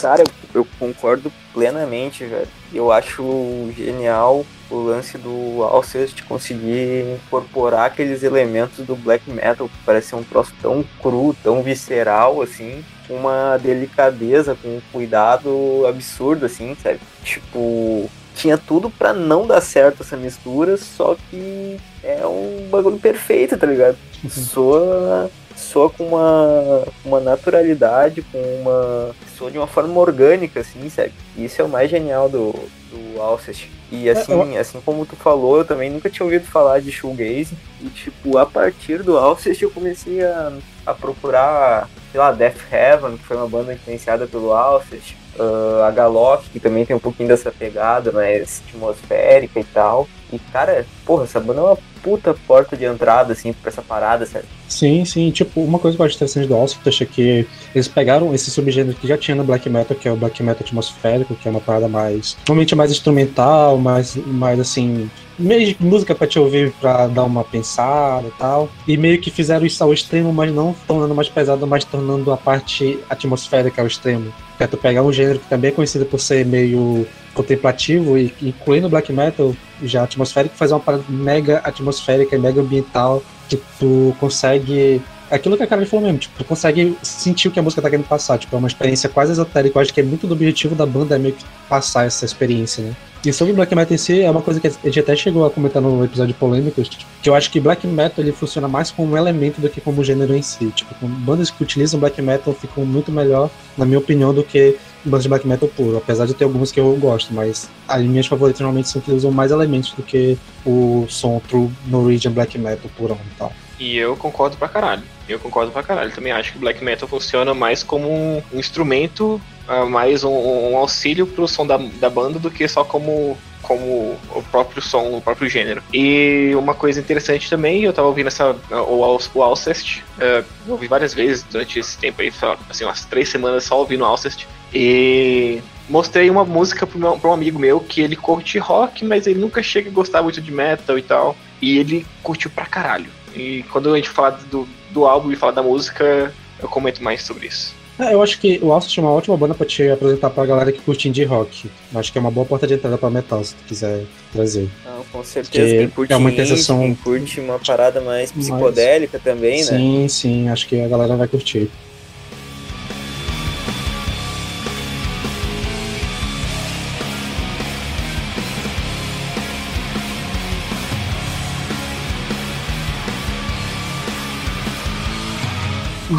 Cara, 0.00 0.24
eu 0.54 0.66
concordo 0.78 1.30
plenamente, 1.52 2.24
velho. 2.24 2.48
Eu 2.72 2.90
acho 2.90 3.70
genial 3.76 4.46
o 4.70 4.82
lance 4.82 5.18
do 5.18 5.62
Alcest 5.62 6.22
conseguir 6.24 7.04
incorporar 7.14 7.86
aqueles 7.86 8.22
elementos 8.22 8.84
do 8.86 8.94
black 8.94 9.28
metal 9.30 9.68
que 9.68 9.76
parece 9.84 10.14
um 10.14 10.22
troço 10.22 10.52
tão 10.62 10.84
cru, 11.02 11.34
tão 11.42 11.62
visceral, 11.62 12.40
assim, 12.40 12.84
com 13.06 13.14
uma 13.14 13.58
delicadeza, 13.58 14.56
com 14.60 14.68
um 14.68 14.80
cuidado 14.92 15.84
absurdo, 15.88 16.46
assim, 16.46 16.76
sabe? 16.80 17.00
Tipo, 17.24 18.08
tinha 18.34 18.56
tudo 18.56 18.88
para 18.88 19.12
não 19.12 19.46
dar 19.46 19.60
certo 19.60 20.02
essa 20.02 20.16
mistura, 20.16 20.76
só 20.76 21.16
que 21.28 21.76
é 22.02 22.24
um 22.26 22.68
bagulho 22.70 22.98
perfeito, 22.98 23.56
tá 23.56 23.66
ligado? 23.66 23.98
Soa, 24.30 25.30
soa 25.56 25.90
com 25.90 26.04
uma, 26.04 26.84
uma 27.04 27.20
naturalidade, 27.20 28.22
com 28.22 28.38
uma. 28.38 29.14
soa 29.36 29.50
de 29.50 29.58
uma 29.58 29.66
forma 29.66 29.98
orgânica, 29.98 30.60
assim, 30.60 30.88
sabe? 30.88 31.12
Isso 31.36 31.60
é 31.60 31.64
o 31.64 31.68
mais 31.68 31.90
genial 31.90 32.28
do, 32.28 32.54
do 32.90 33.20
Alcest. 33.20 33.68
E 33.90 34.08
é, 34.08 34.12
assim, 34.12 34.56
assim 34.56 34.80
como 34.80 35.06
tu 35.06 35.16
falou, 35.16 35.58
eu 35.58 35.64
também 35.64 35.90
nunca 35.90 36.10
tinha 36.10 36.24
ouvido 36.24 36.46
falar 36.46 36.80
de 36.80 36.92
shoegaze. 36.92 37.56
E 37.80 37.88
tipo, 37.88 38.38
a 38.38 38.46
partir 38.46 39.02
do 39.02 39.16
Alcest 39.16 39.62
eu 39.62 39.70
comecei 39.70 40.22
a, 40.22 40.52
a 40.86 40.94
procurar, 40.94 41.88
sei 42.10 42.20
lá, 42.20 42.32
Death 42.32 42.60
Heaven, 42.70 43.16
que 43.16 43.24
foi 43.24 43.36
uma 43.36 43.48
banda 43.48 43.72
influenciada 43.72 44.26
pelo 44.26 44.52
Alcest. 44.52 45.16
Uh, 45.38 45.82
a 45.84 45.90
Galok, 45.90 46.50
que 46.50 46.60
também 46.60 46.84
tem 46.84 46.94
um 46.94 47.00
pouquinho 47.00 47.28
dessa 47.28 47.50
pegada 47.50 48.12
mais 48.12 48.62
atmosférica 48.66 49.60
e 49.60 49.64
tal. 49.64 50.08
E, 50.32 50.38
cara, 50.52 50.86
porra, 51.04 51.24
essa 51.24 51.40
banda 51.40 51.60
é 51.60 51.64
uma 51.64 51.78
puta 52.02 52.34
porta 52.46 52.76
de 52.76 52.84
entrada, 52.84 53.32
assim, 53.32 53.52
pra 53.52 53.70
essa 53.70 53.82
parada, 53.82 54.24
certo? 54.24 54.46
Sim, 54.68 55.04
sim. 55.04 55.30
Tipo, 55.30 55.60
uma 55.60 55.78
coisa 55.78 55.96
que 55.96 56.02
eu 56.02 56.06
acho 56.06 56.14
interessante 56.16 56.46
do 56.46 56.54
Allspace 56.54 57.02
é 57.02 57.06
que 57.06 57.46
eles 57.74 57.88
pegaram 57.88 58.34
esse 58.34 58.50
subgênero 58.50 58.96
que 58.96 59.06
já 59.06 59.18
tinha 59.18 59.34
no 59.34 59.44
Black 59.44 59.68
Metal, 59.68 59.96
que 59.96 60.08
é 60.08 60.12
o 60.12 60.16
Black 60.16 60.42
Metal 60.42 60.64
atmosférico, 60.64 61.34
que 61.34 61.48
é 61.48 61.50
uma 61.50 61.60
parada 61.60 61.88
mais. 61.88 62.36
Normalmente 62.46 62.74
mais 62.74 62.90
instrumental, 62.90 63.76
mais, 63.78 64.16
mais 64.16 64.58
assim. 64.60 65.10
Meio 65.38 65.74
música 65.80 66.14
pra 66.14 66.26
te 66.26 66.38
ouvir 66.38 66.72
pra 66.80 67.06
dar 67.06 67.24
uma 67.24 67.42
pensada 67.42 68.28
e 68.28 68.32
tal. 68.32 68.68
E 68.86 68.96
meio 68.96 69.20
que 69.20 69.30
fizeram 69.30 69.64
isso 69.66 69.82
ao 69.82 69.92
extremo, 69.92 70.32
mas 70.32 70.52
não 70.52 70.74
tornando 70.86 71.14
mais 71.14 71.28
pesado, 71.28 71.66
mas 71.66 71.84
tornando 71.84 72.30
a 72.32 72.36
parte 72.36 72.98
atmosférica 73.08 73.80
ao 73.80 73.86
extremo. 73.86 74.32
Tu 74.58 74.76
pegar 74.76 75.02
um 75.02 75.12
gênero 75.12 75.38
que 75.38 75.48
também 75.48 75.70
é 75.70 75.72
conhecido 75.72 76.04
por 76.04 76.20
ser 76.20 76.44
meio 76.44 77.06
contemplativo 77.32 78.18
e 78.18 78.34
incluindo 78.42 78.88
black 78.88 79.10
metal 79.12 79.54
já 79.82 80.04
atmosférico, 80.04 80.56
faz 80.56 80.72
uma 80.72 80.80
parada 80.80 81.04
mega 81.08 81.58
atmosférica 81.58 82.36
e 82.36 82.38
mega 82.38 82.60
ambiental 82.60 83.22
que 83.48 83.56
tu 83.78 84.14
consegue 84.18 85.02
aquilo 85.30 85.56
que 85.56 85.62
a 85.62 85.66
Carol 85.66 85.86
falou 85.86 86.04
mesmo, 86.04 86.18
tipo, 86.18 86.34
tu 86.36 86.44
consegue 86.44 86.96
sentir 87.02 87.48
o 87.48 87.50
que 87.50 87.60
a 87.60 87.62
música 87.62 87.80
tá 87.80 87.88
querendo 87.88 88.06
passar, 88.06 88.36
tipo, 88.36 88.54
é 88.54 88.58
uma 88.58 88.68
experiência 88.68 89.08
quase 89.08 89.32
esotérica, 89.32 89.78
eu 89.78 89.82
acho 89.82 89.94
que 89.94 90.00
é 90.00 90.02
muito 90.02 90.26
do 90.26 90.34
objetivo 90.34 90.74
da 90.74 90.84
banda 90.84 91.14
é 91.14 91.18
meio 91.18 91.34
que 91.34 91.44
passar 91.68 92.04
essa 92.04 92.24
experiência, 92.24 92.82
né? 92.82 92.96
E 93.24 93.32
sobre 93.34 93.52
Black 93.52 93.74
Metal 93.74 93.94
em 93.94 93.98
si, 93.98 94.22
é 94.22 94.30
uma 94.30 94.40
coisa 94.40 94.58
que 94.58 94.66
a 94.66 94.70
gente 94.70 94.98
até 94.98 95.14
chegou 95.14 95.44
a 95.44 95.50
comentar 95.50 95.82
no 95.82 96.02
episódio 96.02 96.34
polêmico, 96.34 96.80
que 97.22 97.28
eu 97.28 97.34
acho 97.34 97.50
que 97.50 97.60
Black 97.60 97.86
Metal 97.86 98.24
ele 98.24 98.32
funciona 98.32 98.66
mais 98.66 98.90
como 98.90 99.12
um 99.12 99.16
elemento 99.16 99.60
do 99.60 99.68
que 99.68 99.78
como 99.78 100.00
um 100.00 100.04
gênero 100.04 100.34
em 100.34 100.40
si. 100.40 100.68
Tipo, 100.74 100.94
bandas 101.06 101.50
que 101.50 101.62
utilizam 101.62 102.00
Black 102.00 102.20
Metal 102.22 102.54
ficam 102.54 102.86
muito 102.86 103.12
melhor, 103.12 103.50
na 103.76 103.84
minha 103.84 103.98
opinião, 103.98 104.32
do 104.32 104.42
que 104.42 104.78
bandas 105.04 105.22
de 105.24 105.28
Black 105.28 105.46
Metal 105.46 105.68
puro. 105.68 105.96
Apesar 105.96 106.26
de 106.26 106.34
ter 106.34 106.44
algumas 106.44 106.70
que 106.70 106.80
eu 106.80 106.94
gosto, 106.96 107.32
mas 107.32 107.70
as 107.88 108.02
minhas 108.02 108.26
favoritas 108.26 108.60
normalmente 108.60 108.88
são 108.88 109.00
que 109.00 109.10
usam 109.10 109.30
mais 109.30 109.50
elementos 109.50 109.92
do 109.92 110.02
que 110.02 110.38
o 110.64 111.06
som 111.08 111.40
True 111.48 111.70
Norwegian 111.86 112.32
Black 112.32 112.58
Metal 112.58 112.90
purão 112.96 113.18
e 113.32 113.38
tal. 113.38 113.52
E 113.78 113.96
eu 113.96 114.14
concordo 114.14 114.58
pra 114.58 114.68
caralho. 114.68 115.02
Eu 115.26 115.38
concordo 115.38 115.72
pra 115.72 115.82
caralho. 115.82 116.12
Também 116.12 116.32
acho 116.32 116.52
que 116.52 116.58
Black 116.58 116.84
Metal 116.84 117.08
funciona 117.08 117.54
mais 117.54 117.82
como 117.82 118.10
um 118.10 118.42
instrumento, 118.52 119.40
uh, 119.66 119.88
mais 119.88 120.22
um, 120.22 120.30
um, 120.30 120.76
auxílio 120.76 121.26
pro 121.26 121.48
som 121.48 121.66
da, 121.66 121.78
da 121.78 122.10
banda 122.10 122.38
do 122.38 122.50
que 122.50 122.68
só 122.68 122.84
como 122.84 123.36
como 123.62 124.18
o 124.34 124.42
próprio 124.50 124.82
som, 124.82 125.16
o 125.16 125.20
próprio 125.20 125.48
gênero. 125.48 125.80
E 125.92 126.52
uma 126.56 126.74
coisa 126.74 126.98
interessante 126.98 127.48
também, 127.48 127.84
eu 127.84 127.92
tava 127.92 128.08
ouvindo 128.08 128.26
essa, 128.26 128.56
o, 128.68 129.18
o 129.34 129.42
Alcest, 129.42 130.02
uh, 130.18 130.44
ouvi 130.66 130.88
várias 130.88 131.14
vezes 131.14 131.44
durante 131.44 131.78
esse 131.78 131.96
tempo 131.96 132.20
aí, 132.20 132.32
assim, 132.68 132.84
umas 132.84 133.04
três 133.04 133.28
semanas 133.28 133.62
só 133.62 133.78
ouvindo 133.78 134.04
Alcest, 134.04 134.46
e 134.72 135.60
mostrei 135.88 136.30
uma 136.30 136.44
música 136.44 136.86
pro, 136.86 136.98
meu, 136.98 137.18
pro 137.18 137.30
um 137.30 137.34
amigo 137.34 137.58
meu 137.58 137.80
que 137.80 138.00
ele 138.00 138.16
curte 138.16 138.58
rock, 138.58 139.04
mas 139.04 139.26
ele 139.26 139.40
nunca 139.40 139.62
chega 139.62 139.90
a 139.90 139.92
gostar 139.92 140.22
muito 140.22 140.40
de 140.40 140.52
metal 140.52 140.98
e 140.98 141.02
tal. 141.02 141.36
E 141.60 141.78
ele 141.78 142.06
curtiu 142.22 142.50
pra 142.50 142.66
caralho. 142.66 143.10
E 143.34 143.64
quando 143.70 143.92
a 143.92 143.96
gente 143.96 144.08
falar 144.08 144.30
do, 144.50 144.66
do 144.90 145.04
álbum 145.06 145.30
e 145.30 145.36
falar 145.36 145.52
da 145.52 145.62
música, 145.62 146.32
eu 146.60 146.68
comento 146.68 147.02
mais 147.02 147.22
sobre 147.22 147.46
isso. 147.48 147.74
É, 147.98 148.14
eu 148.14 148.22
acho 148.22 148.40
que 148.40 148.58
o 148.62 148.72
Alcest 148.72 148.96
é 148.96 149.02
uma 149.02 149.10
ótima 149.12 149.36
banda 149.36 149.52
pra 149.52 149.66
te 149.66 149.86
apresentar 149.90 150.30
pra 150.30 150.46
galera 150.46 150.72
que 150.72 150.80
curte 150.80 151.06
indie 151.06 151.24
rock. 151.24 151.70
Eu 151.92 152.00
acho 152.00 152.10
que 152.10 152.16
é 152.16 152.20
uma 152.20 152.30
boa 152.30 152.46
porta 152.46 152.66
de 152.66 152.72
entrada 152.72 152.96
pra 152.96 153.10
metal, 153.10 153.44
se 153.44 153.54
tu 153.54 153.62
quiser 153.66 154.04
trazer. 154.32 154.70
Não, 154.86 155.04
com 155.12 155.22
certeza. 155.22 155.76
Quem 155.76 155.88
curte 155.90 156.12
é 156.14 156.16
uma 156.16 156.30
indie, 156.30 156.40
interseção- 156.42 156.80
quem 156.80 156.94
curte 156.94 157.40
uma 157.40 157.58
parada 157.58 158.00
mais 158.00 158.32
psicodélica 158.32 159.18
também, 159.22 159.58
né? 159.58 159.76
Sim, 159.76 160.08
sim, 160.08 160.48
acho 160.48 160.66
que 160.66 160.80
a 160.80 160.88
galera 160.88 161.14
vai 161.14 161.28
curtir. 161.28 161.70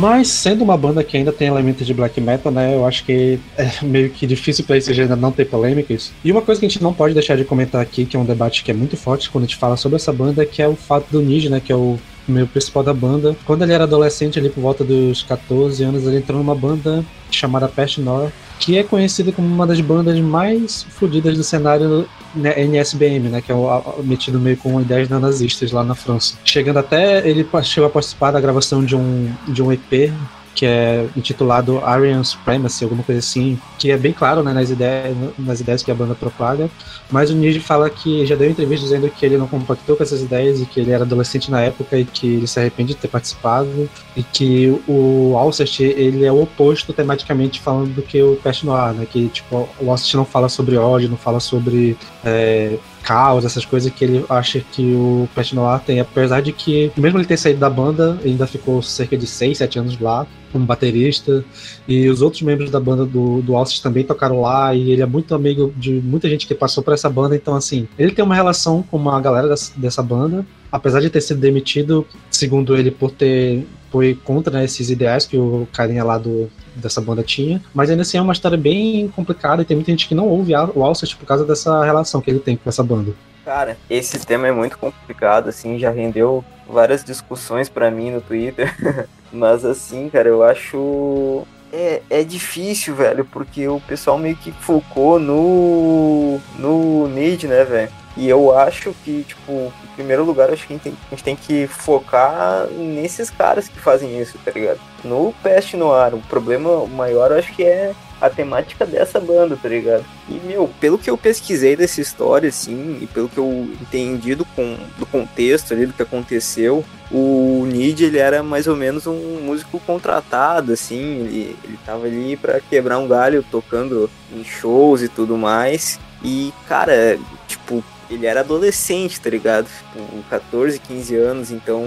Mas 0.01 0.29
sendo 0.29 0.63
uma 0.63 0.75
banda 0.75 1.03
que 1.03 1.15
ainda 1.15 1.31
tem 1.31 1.47
elementos 1.47 1.85
de 1.85 1.93
black 1.93 2.19
metal, 2.19 2.51
né? 2.51 2.73
Eu 2.73 2.87
acho 2.87 3.05
que 3.05 3.39
é 3.55 3.69
meio 3.85 4.09
que 4.09 4.25
difícil 4.25 4.65
pra 4.65 4.75
esse 4.75 4.91
gênero 4.95 5.15
não 5.15 5.31
ter 5.31 5.45
polêmicas. 5.45 6.11
E 6.25 6.31
uma 6.31 6.41
coisa 6.41 6.59
que 6.59 6.65
a 6.65 6.69
gente 6.69 6.81
não 6.81 6.91
pode 6.91 7.13
deixar 7.13 7.37
de 7.37 7.45
comentar 7.45 7.79
aqui, 7.79 8.03
que 8.07 8.17
é 8.17 8.19
um 8.19 8.25
debate 8.25 8.63
que 8.63 8.71
é 8.71 8.73
muito 8.73 8.97
forte 8.97 9.29
quando 9.29 9.43
a 9.43 9.47
gente 9.47 9.57
fala 9.57 9.77
sobre 9.77 9.97
essa 9.97 10.11
banda, 10.11 10.43
que 10.43 10.59
é 10.59 10.67
o 10.67 10.75
fato 10.75 11.05
do 11.11 11.21
Nige, 11.21 11.49
né? 11.49 11.61
Que 11.63 11.71
é 11.71 11.75
o 11.75 11.99
meio 12.27 12.47
principal 12.47 12.81
da 12.81 12.95
banda. 12.95 13.35
Quando 13.45 13.61
ele 13.61 13.73
era 13.73 13.83
adolescente, 13.83 14.39
ali 14.39 14.49
por 14.49 14.61
volta 14.61 14.83
dos 14.83 15.21
14 15.21 15.83
anos, 15.83 16.07
ele 16.07 16.17
entrou 16.17 16.39
numa 16.39 16.55
banda 16.55 17.05
chamada 17.29 17.67
Pest 17.67 17.99
Nor, 17.99 18.31
que 18.61 18.77
é 18.77 18.83
conhecida 18.83 19.31
como 19.31 19.47
uma 19.47 19.65
das 19.65 19.81
bandas 19.81 20.19
mais 20.19 20.83
fodidas 20.83 21.35
do 21.35 21.43
cenário 21.43 22.07
né, 22.35 22.61
NSBM, 22.61 23.27
né, 23.27 23.41
que 23.41 23.51
é 23.51 23.55
o, 23.55 24.03
metido 24.03 24.39
meio 24.39 24.55
com 24.55 24.79
ideias 24.79 25.09
neonazistas 25.09 25.71
lá 25.71 25.83
na 25.83 25.95
França. 25.95 26.35
Chegando 26.45 26.77
até, 26.77 27.27
ele 27.27 27.45
chegou 27.63 27.87
a 27.87 27.89
participar 27.89 28.31
da 28.31 28.39
gravação 28.39 28.85
de 28.85 28.95
um, 28.95 29.33
de 29.47 29.63
um 29.63 29.71
EP 29.71 30.13
que 30.53 30.65
é 30.65 31.07
intitulado 31.15 31.83
Aryan 31.83 32.23
Supremacy, 32.23 32.83
alguma 32.83 33.03
coisa 33.03 33.19
assim, 33.19 33.59
que 33.77 33.91
é 33.91 33.97
bem 33.97 34.13
claro 34.13 34.43
né, 34.43 34.53
nas, 34.53 34.69
ideias, 34.69 35.15
nas 35.37 35.59
ideias 35.59 35.83
que 35.83 35.91
a 35.91 35.95
banda 35.95 36.13
propaga, 36.13 36.69
mas 37.09 37.29
o 37.29 37.35
Niji 37.35 37.59
fala 37.59 37.89
que 37.89 38.25
já 38.25 38.35
deu 38.35 38.49
entrevista 38.49 38.85
dizendo 38.85 39.09
que 39.09 39.25
ele 39.25 39.37
não 39.37 39.47
compactou 39.47 39.95
com 39.95 40.03
essas 40.03 40.21
ideias 40.21 40.61
e 40.61 40.65
que 40.65 40.79
ele 40.79 40.91
era 40.91 41.03
adolescente 41.03 41.49
na 41.51 41.61
época 41.61 41.97
e 41.97 42.05
que 42.05 42.27
ele 42.27 42.47
se 42.47 42.59
arrepende 42.59 42.93
de 42.93 42.99
ter 42.99 43.07
participado 43.07 43.89
e 44.15 44.23
que 44.23 44.69
o 44.87 45.35
Alcest 45.37 45.79
ele 45.81 46.25
é 46.25 46.31
o 46.31 46.41
oposto 46.41 46.93
tematicamente 46.93 47.59
falando 47.59 47.93
do 47.93 48.01
que 48.01 48.21
o 48.21 48.35
Pest 48.37 48.63
Noir, 48.63 48.93
né? 48.93 49.05
Que 49.09 49.27
tipo, 49.29 49.69
o 49.79 49.91
Alcest 49.91 50.13
não 50.15 50.25
fala 50.25 50.49
sobre 50.49 50.77
ódio, 50.77 51.09
não 51.09 51.17
fala 51.17 51.39
sobre 51.39 51.97
é, 52.23 52.77
caos, 53.03 53.45
essas 53.45 53.65
coisas 53.65 53.91
que 53.91 54.03
ele 54.03 54.25
acha 54.29 54.59
que 54.71 54.93
o 54.93 55.27
Pet 55.35 55.55
Noir 55.55 55.79
tem, 55.81 55.99
apesar 55.99 56.41
de 56.41 56.51
que, 56.51 56.91
mesmo 56.95 57.17
ele 57.19 57.25
ter 57.25 57.37
saído 57.37 57.59
da 57.59 57.69
banda, 57.69 58.19
ainda 58.23 58.47
ficou 58.47 58.81
cerca 58.81 59.17
de 59.17 59.27
6, 59.27 59.57
7 59.57 59.79
anos 59.79 59.99
lá, 59.99 60.25
como 60.51 60.65
baterista, 60.65 61.43
e 61.87 62.09
os 62.09 62.21
outros 62.21 62.41
membros 62.41 62.69
da 62.69 62.79
banda 62.79 63.05
do, 63.05 63.41
do 63.41 63.55
Alcest 63.55 63.81
também 63.81 64.03
tocaram 64.03 64.41
lá, 64.41 64.73
e 64.75 64.91
ele 64.91 65.01
é 65.01 65.05
muito 65.05 65.33
amigo 65.33 65.73
de 65.77 65.93
muita 65.93 66.29
gente 66.29 66.45
que 66.45 66.53
passou 66.53 66.83
por 66.83 66.93
essa 66.93 67.09
banda, 67.09 67.35
então 67.35 67.55
assim, 67.55 67.87
ele 67.97 68.11
tem 68.11 68.23
uma 68.23 68.35
relação 68.35 68.83
com 68.83 68.97
uma 68.97 69.19
galera 69.19 69.47
dessa, 69.47 69.71
dessa 69.77 70.03
banda, 70.03 70.45
apesar 70.71 70.99
de 71.01 71.09
ter 71.09 71.21
sido 71.21 71.39
demitido, 71.39 72.05
segundo 72.29 72.75
ele, 72.75 72.91
por 72.91 73.11
ter 73.11 73.65
foi 73.91 74.17
contra 74.23 74.53
né, 74.53 74.63
esses 74.63 74.89
ideais 74.89 75.25
que 75.25 75.35
o 75.35 75.67
carinha 75.73 76.03
lá 76.03 76.17
do, 76.17 76.49
dessa 76.75 77.01
banda 77.01 77.23
tinha, 77.23 77.61
mas 77.73 77.89
ainda 77.89 78.01
assim 78.01 78.17
é 78.17 78.21
uma 78.21 78.33
história 78.33 78.57
bem 78.57 79.07
complicada 79.09 79.61
e 79.61 79.65
tem 79.65 79.75
muita 79.75 79.91
gente 79.91 80.07
que 80.07 80.15
não 80.15 80.27
ouve 80.27 80.53
o 80.75 80.83
Alcest 80.83 81.15
por 81.17 81.25
causa 81.25 81.45
dessa 81.45 81.83
relação 81.83 82.21
que 82.21 82.29
ele 82.29 82.39
tem 82.39 82.55
com 82.55 82.69
essa 82.69 82.83
banda. 82.83 83.13
Cara, 83.43 83.77
esse 83.89 84.19
tema 84.25 84.47
é 84.47 84.51
muito 84.51 84.77
complicado, 84.77 85.49
assim, 85.49 85.79
já 85.79 85.89
rendeu 85.89 86.43
várias 86.67 87.03
discussões 87.03 87.69
pra 87.69 87.91
mim 87.91 88.11
no 88.11 88.21
Twitter. 88.21 88.73
Mas 89.31 89.65
assim, 89.65 90.09
cara, 90.09 90.29
eu 90.29 90.43
acho. 90.43 91.45
É, 91.73 92.01
é 92.09 92.23
difícil, 92.23 92.93
velho, 92.95 93.23
porque 93.25 93.67
o 93.67 93.79
pessoal 93.79 94.17
meio 94.17 94.35
que 94.35 94.51
focou 94.51 95.19
no. 95.19 96.39
no 96.59 97.07
Need, 97.07 97.47
né, 97.47 97.63
velho? 97.63 97.91
E 98.17 98.27
eu 98.27 98.57
acho 98.57 98.93
que, 99.05 99.23
tipo, 99.23 99.71
primeiro 99.95 100.23
lugar, 100.23 100.49
acho 100.49 100.67
que 100.67 100.73
a 100.73 100.77
gente, 100.77 101.23
tem, 101.23 101.35
que 101.35 101.67
focar 101.67 102.67
nesses 102.67 103.29
caras 103.29 103.67
que 103.67 103.79
fazem 103.79 104.19
isso, 104.19 104.37
tá 104.43 104.51
ligado? 104.51 104.79
No 105.03 105.33
Pest 105.43 105.73
Noir, 105.73 106.13
o 106.13 106.21
problema 106.21 106.85
maior 106.87 107.31
acho 107.31 107.53
que 107.53 107.63
é 107.63 107.93
a 108.21 108.29
temática 108.29 108.85
dessa 108.85 109.19
banda, 109.19 109.57
tá 109.57 109.67
ligado? 109.67 110.05
E, 110.29 110.33
meu, 110.45 110.69
pelo 110.79 110.99
que 110.99 111.09
eu 111.09 111.17
pesquisei 111.17 111.75
dessa 111.75 111.99
história, 111.99 112.49
assim, 112.49 112.99
e 113.01 113.07
pelo 113.07 113.27
que 113.27 113.39
eu 113.39 113.67
entendi 113.81 114.35
do, 114.35 114.45
com, 114.45 114.77
do 114.99 115.05
contexto 115.07 115.73
ali, 115.73 115.87
do 115.87 115.93
que 115.93 116.03
aconteceu, 116.03 116.85
o 117.11 117.65
Nid, 117.65 118.05
ele 118.05 118.19
era 118.19 118.43
mais 118.43 118.67
ou 118.67 118.75
menos 118.75 119.07
um 119.07 119.41
músico 119.41 119.79
contratado, 119.79 120.71
assim, 120.71 120.97
ele, 120.97 121.55
ele 121.63 121.79
tava 121.83 122.05
ali 122.05 122.37
pra 122.37 122.59
quebrar 122.59 122.99
um 122.99 123.07
galho, 123.07 123.43
tocando 123.49 124.09
em 124.31 124.43
shows 124.43 125.01
e 125.01 125.09
tudo 125.09 125.35
mais. 125.35 125.99
E, 126.23 126.53
cara, 126.67 127.17
tipo, 127.47 127.83
ele 128.11 128.25
era 128.25 128.41
adolescente, 128.41 129.19
tá 129.19 129.29
ligado? 129.29 129.67
Com 129.93 130.21
14, 130.29 130.79
15 130.79 131.15
anos, 131.15 131.51
então 131.51 131.83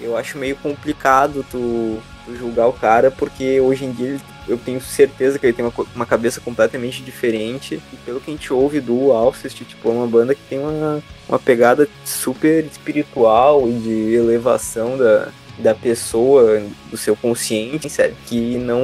eu 0.00 0.16
acho 0.16 0.38
meio 0.38 0.56
complicado 0.56 1.44
tu, 1.50 1.98
tu 2.24 2.36
julgar 2.36 2.68
o 2.68 2.72
cara, 2.72 3.10
porque 3.10 3.60
hoje 3.60 3.84
em 3.84 3.92
dia 3.92 4.08
ele 4.08 4.20
eu 4.48 4.56
tenho 4.56 4.80
certeza 4.80 5.38
que 5.38 5.46
ele 5.46 5.52
tem 5.52 5.64
uma, 5.64 5.72
uma 5.94 6.06
cabeça 6.06 6.40
completamente 6.40 7.02
diferente. 7.02 7.80
E 7.92 7.96
pelo 7.98 8.20
que 8.20 8.30
a 8.30 8.34
gente 8.34 8.52
ouve 8.52 8.80
do 8.80 9.12
Alcest, 9.12 9.62
tipo, 9.64 9.88
é 9.88 9.92
uma 9.92 10.06
banda 10.06 10.34
que 10.34 10.40
tem 10.48 10.58
uma, 10.58 11.02
uma 11.28 11.38
pegada 11.38 11.86
super 12.04 12.64
espiritual 12.64 13.68
e 13.68 13.72
de 13.72 14.14
elevação 14.14 14.96
da, 14.96 15.28
da 15.58 15.74
pessoa, 15.74 16.62
do 16.90 16.96
seu 16.96 17.14
consciente, 17.14 17.90
sério, 17.90 18.16
que 18.26 18.56
não 18.56 18.82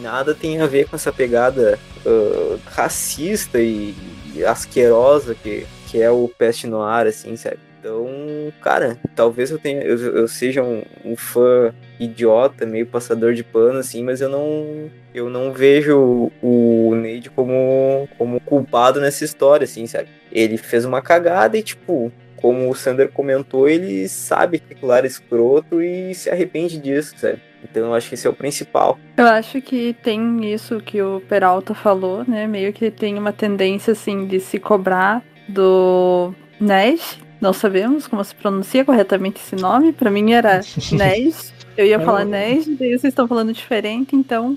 nada 0.00 0.34
tem 0.34 0.60
a 0.60 0.66
ver 0.66 0.88
com 0.88 0.94
essa 0.94 1.12
pegada 1.12 1.78
ah, 2.06 2.56
racista 2.66 3.58
e 3.60 3.94
asquerosa 4.44 5.34
que, 5.34 5.66
que 5.88 6.00
é 6.02 6.10
o 6.10 6.28
Peste 6.28 6.66
Noir, 6.66 7.06
assim, 7.06 7.36
sério. 7.36 7.58
Então, 7.78 8.52
cara, 8.60 8.98
talvez 9.14 9.50
eu 9.50 9.58
tenha, 9.58 9.80
eu, 9.82 9.96
eu 9.96 10.26
seja 10.26 10.60
um, 10.60 10.82
um 11.04 11.16
fã 11.16 11.72
idiota, 12.00 12.66
meio 12.66 12.84
passador 12.84 13.32
de 13.32 13.44
pano, 13.44 13.78
assim, 13.78 14.02
mas 14.02 14.20
eu 14.20 14.28
não, 14.28 14.90
eu 15.14 15.30
não 15.30 15.52
vejo 15.52 16.32
o 16.42 16.94
Neide 16.96 17.30
como, 17.30 18.08
como 18.18 18.40
culpado 18.40 19.00
nessa 19.00 19.24
história, 19.24 19.64
assim, 19.64 19.86
sabe? 19.86 20.08
Ele 20.32 20.56
fez 20.56 20.84
uma 20.84 21.00
cagada 21.00 21.56
e, 21.56 21.62
tipo, 21.62 22.12
como 22.36 22.68
o 22.68 22.74
Sander 22.74 23.10
comentou, 23.12 23.68
ele 23.68 24.08
sabe 24.08 24.58
que 24.58 24.74
aquilo 24.74 24.92
era 24.92 25.06
escroto 25.06 25.80
e 25.80 26.12
se 26.12 26.28
arrepende 26.28 26.78
disso, 26.78 27.14
sabe? 27.16 27.40
Então 27.70 27.86
eu 27.86 27.94
acho 27.94 28.08
que 28.08 28.14
esse 28.14 28.26
é 28.26 28.30
o 28.30 28.32
principal. 28.32 28.98
Eu 29.16 29.26
acho 29.26 29.60
que 29.60 29.94
tem 30.02 30.52
isso 30.52 30.80
que 30.80 31.00
o 31.02 31.20
Peralta 31.28 31.74
falou, 31.74 32.24
né? 32.26 32.46
Meio 32.46 32.72
que 32.72 32.90
tem 32.90 33.18
uma 33.18 33.32
tendência, 33.32 33.92
assim, 33.92 34.26
de 34.26 34.40
se 34.40 34.58
cobrar 34.58 35.22
do 35.48 36.32
Nesh. 36.60 37.18
Não 37.40 37.52
sabemos 37.52 38.06
como 38.06 38.24
se 38.24 38.34
pronuncia 38.34 38.84
corretamente 38.84 39.40
esse 39.40 39.56
nome. 39.56 39.92
Pra 39.92 40.10
mim 40.10 40.32
era 40.32 40.60
Nesh. 40.92 41.52
Eu 41.76 41.84
ia 41.86 41.96
É, 41.96 41.98
falar 42.00 42.22
eu- 42.22 42.28
Nesh, 42.28 42.66
daí 42.68 42.90
vocês 42.98 43.04
estão 43.04 43.28
falando 43.28 43.52
diferente, 43.52 44.16
então. 44.16 44.56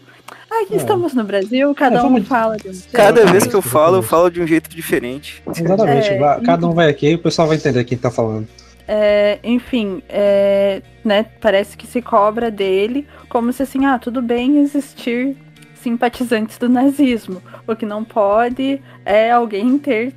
Aqui 0.49 0.73
É. 0.73 0.77
estamos 0.77 1.13
no 1.13 1.23
Brasil, 1.23 1.73
cada 1.75 1.99
É, 1.99 2.03
um 2.03 2.23
fala 2.23 2.55
de 2.57 2.69
um 2.69 2.73
jeito. 2.73 2.91
Cada 2.91 3.25
vez 3.25 3.45
que 3.45 3.53
eu 3.55 3.61
falo, 3.61 3.97
eu 3.97 4.01
falo 4.01 4.29
de 4.29 4.41
um 4.41 4.47
jeito 4.47 4.69
diferente. 4.69 5.43
Exatamente, 5.55 6.09
É, 6.09 6.39
cada 6.43 6.67
um 6.67 6.71
vai 6.71 6.89
aqui 6.89 7.09
e 7.09 7.15
o 7.15 7.19
pessoal 7.19 7.47
vai 7.47 7.57
entender 7.57 7.83
quem 7.83 7.97
tá 7.97 8.09
falando. 8.09 8.47
É, 8.91 9.37
enfim, 9.43 10.01
é, 10.09 10.81
né, 11.05 11.23
parece 11.39 11.77
que 11.77 11.85
se 11.85 12.01
cobra 12.01 12.49
dele 12.49 13.07
como 13.29 13.53
se 13.53 13.61
assim, 13.61 13.85
ah, 13.85 13.99
tudo 13.99 14.19
bem 14.19 14.57
existir 14.57 15.37
simpatizantes 15.75 16.57
do 16.57 16.67
nazismo. 16.67 17.39
O 17.67 17.75
que 17.75 17.85
não 17.85 18.03
pode 18.03 18.81
é 19.05 19.29
alguém 19.29 19.77
ter 19.77 20.11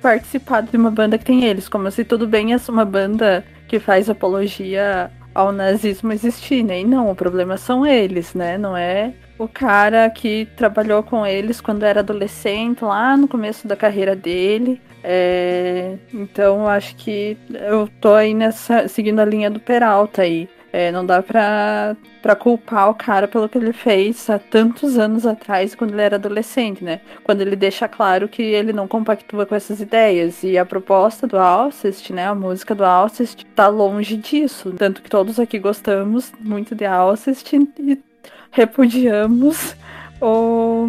participado 0.00 0.70
de 0.70 0.76
uma 0.78 0.90
banda 0.90 1.18
que 1.18 1.24
tem 1.26 1.44
eles, 1.44 1.68
como 1.68 1.90
se 1.90 2.02
tudo 2.02 2.26
bem 2.26 2.54
essa 2.54 2.72
uma 2.72 2.86
banda 2.86 3.44
que 3.68 3.78
faz 3.78 4.08
apologia 4.08 5.10
ao 5.34 5.52
nazismo 5.52 6.10
existir, 6.10 6.62
né? 6.62 6.80
E 6.80 6.84
não, 6.84 7.10
o 7.10 7.14
problema 7.14 7.58
são 7.58 7.84
eles, 7.84 8.32
né? 8.32 8.56
Não 8.56 8.74
é 8.74 9.12
o 9.38 9.46
cara 9.46 10.08
que 10.08 10.48
trabalhou 10.56 11.02
com 11.02 11.26
eles 11.26 11.60
quando 11.60 11.82
era 11.82 12.00
adolescente, 12.00 12.82
lá 12.82 13.18
no 13.18 13.28
começo 13.28 13.68
da 13.68 13.76
carreira 13.76 14.16
dele. 14.16 14.80
É, 15.06 15.98
então 16.14 16.66
acho 16.66 16.96
que 16.96 17.36
eu 17.52 17.86
tô 18.00 18.14
aí 18.14 18.32
nessa. 18.32 18.88
seguindo 18.88 19.20
a 19.20 19.24
linha 19.24 19.50
do 19.50 19.60
Peralta 19.60 20.22
aí. 20.22 20.48
É, 20.72 20.90
não 20.90 21.06
dá 21.06 21.22
pra, 21.22 21.94
pra 22.20 22.34
culpar 22.34 22.90
o 22.90 22.94
cara 22.94 23.28
pelo 23.28 23.48
que 23.48 23.56
ele 23.56 23.72
fez 23.72 24.28
há 24.28 24.40
tantos 24.40 24.98
anos 24.98 25.24
atrás, 25.24 25.72
quando 25.72 25.92
ele 25.92 26.02
era 26.02 26.16
adolescente, 26.16 26.82
né? 26.82 27.00
Quando 27.22 27.42
ele 27.42 27.54
deixa 27.54 27.86
claro 27.86 28.26
que 28.28 28.42
ele 28.42 28.72
não 28.72 28.88
compactua 28.88 29.46
com 29.46 29.54
essas 29.54 29.80
ideias. 29.80 30.42
E 30.42 30.58
a 30.58 30.64
proposta 30.64 31.28
do 31.28 31.38
Alcest, 31.38 32.10
né? 32.12 32.26
A 32.26 32.34
música 32.34 32.74
do 32.74 32.84
Alcest 32.84 33.44
tá 33.54 33.68
longe 33.68 34.16
disso. 34.16 34.72
Tanto 34.72 35.00
que 35.00 35.08
todos 35.10 35.38
aqui 35.38 35.60
gostamos 35.60 36.32
muito 36.40 36.74
de 36.74 36.84
Alcest 36.84 37.52
e 37.52 38.02
repudiamos 38.50 39.76
o, 40.20 40.88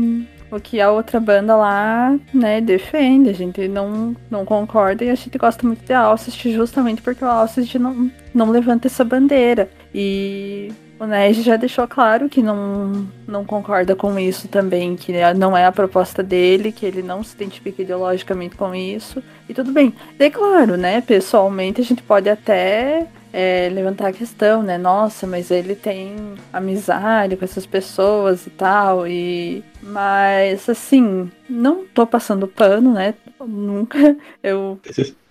o 0.52 0.60
que 0.60 0.80
a 0.80 0.92
outra 0.92 1.20
banda 1.20 1.56
lá, 1.56 2.18
né, 2.34 2.62
defende. 2.62 3.30
A 3.30 3.34
gente 3.34 3.68
não, 3.68 4.16
não 4.30 4.46
concorda 4.46 5.04
e 5.04 5.10
a 5.10 5.16
gente 5.16 5.38
gosta 5.38 5.66
muito 5.66 5.86
de 5.86 5.94
Alcest 5.94 6.50
justamente 6.52 7.02
porque 7.02 7.24
o 7.24 7.28
Alcest 7.28 7.76
não, 7.76 8.12
não 8.34 8.50
levanta 8.50 8.88
essa 8.88 9.04
bandeira. 9.04 9.70
E 9.94 10.72
o 11.00 11.06
Ned 11.06 11.42
já 11.42 11.58
deixou 11.58 11.88
claro 11.88 12.30
que 12.30 12.42
não, 12.42 13.08
não 13.28 13.44
concorda 13.44 13.96
com 13.96 14.18
isso 14.18 14.48
também, 14.48 14.96
que 14.96 15.14
não 15.36 15.56
é 15.56 15.66
a 15.66 15.72
proposta 15.72 16.24
dele, 16.24 16.72
que 16.72 16.86
ele 16.86 17.02
não 17.02 17.24
se 17.24 17.36
identifica 17.36 17.82
ideologicamente 17.82 18.56
com 18.56 18.74
isso. 18.74 19.22
E 19.50 19.54
tudo 19.54 19.72
bem. 19.72 19.94
É 20.18 20.30
claro, 20.30 20.78
né? 20.78 21.02
Pessoalmente 21.02 21.82
a 21.82 21.84
gente 21.84 22.02
pode 22.02 22.30
até 22.30 23.08
é, 23.34 23.70
levantar 23.70 24.08
a 24.08 24.14
questão, 24.14 24.64
né? 24.64 24.78
Nossa, 24.78 25.28
mas 25.28 25.52
ele 25.52 25.76
tem 25.76 26.16
amizade 26.54 27.36
com 27.36 27.44
essas 27.44 27.66
pessoas 27.66 28.48
e 28.48 28.50
tal. 28.52 29.06
E 29.06 29.62
mas 29.84 30.70
assim, 30.70 31.30
não 31.50 31.86
tô 31.86 32.08
passando 32.08 32.48
pano, 32.48 32.94
né? 32.94 33.14
Nunca. 33.46 34.16
Eu 34.42 34.80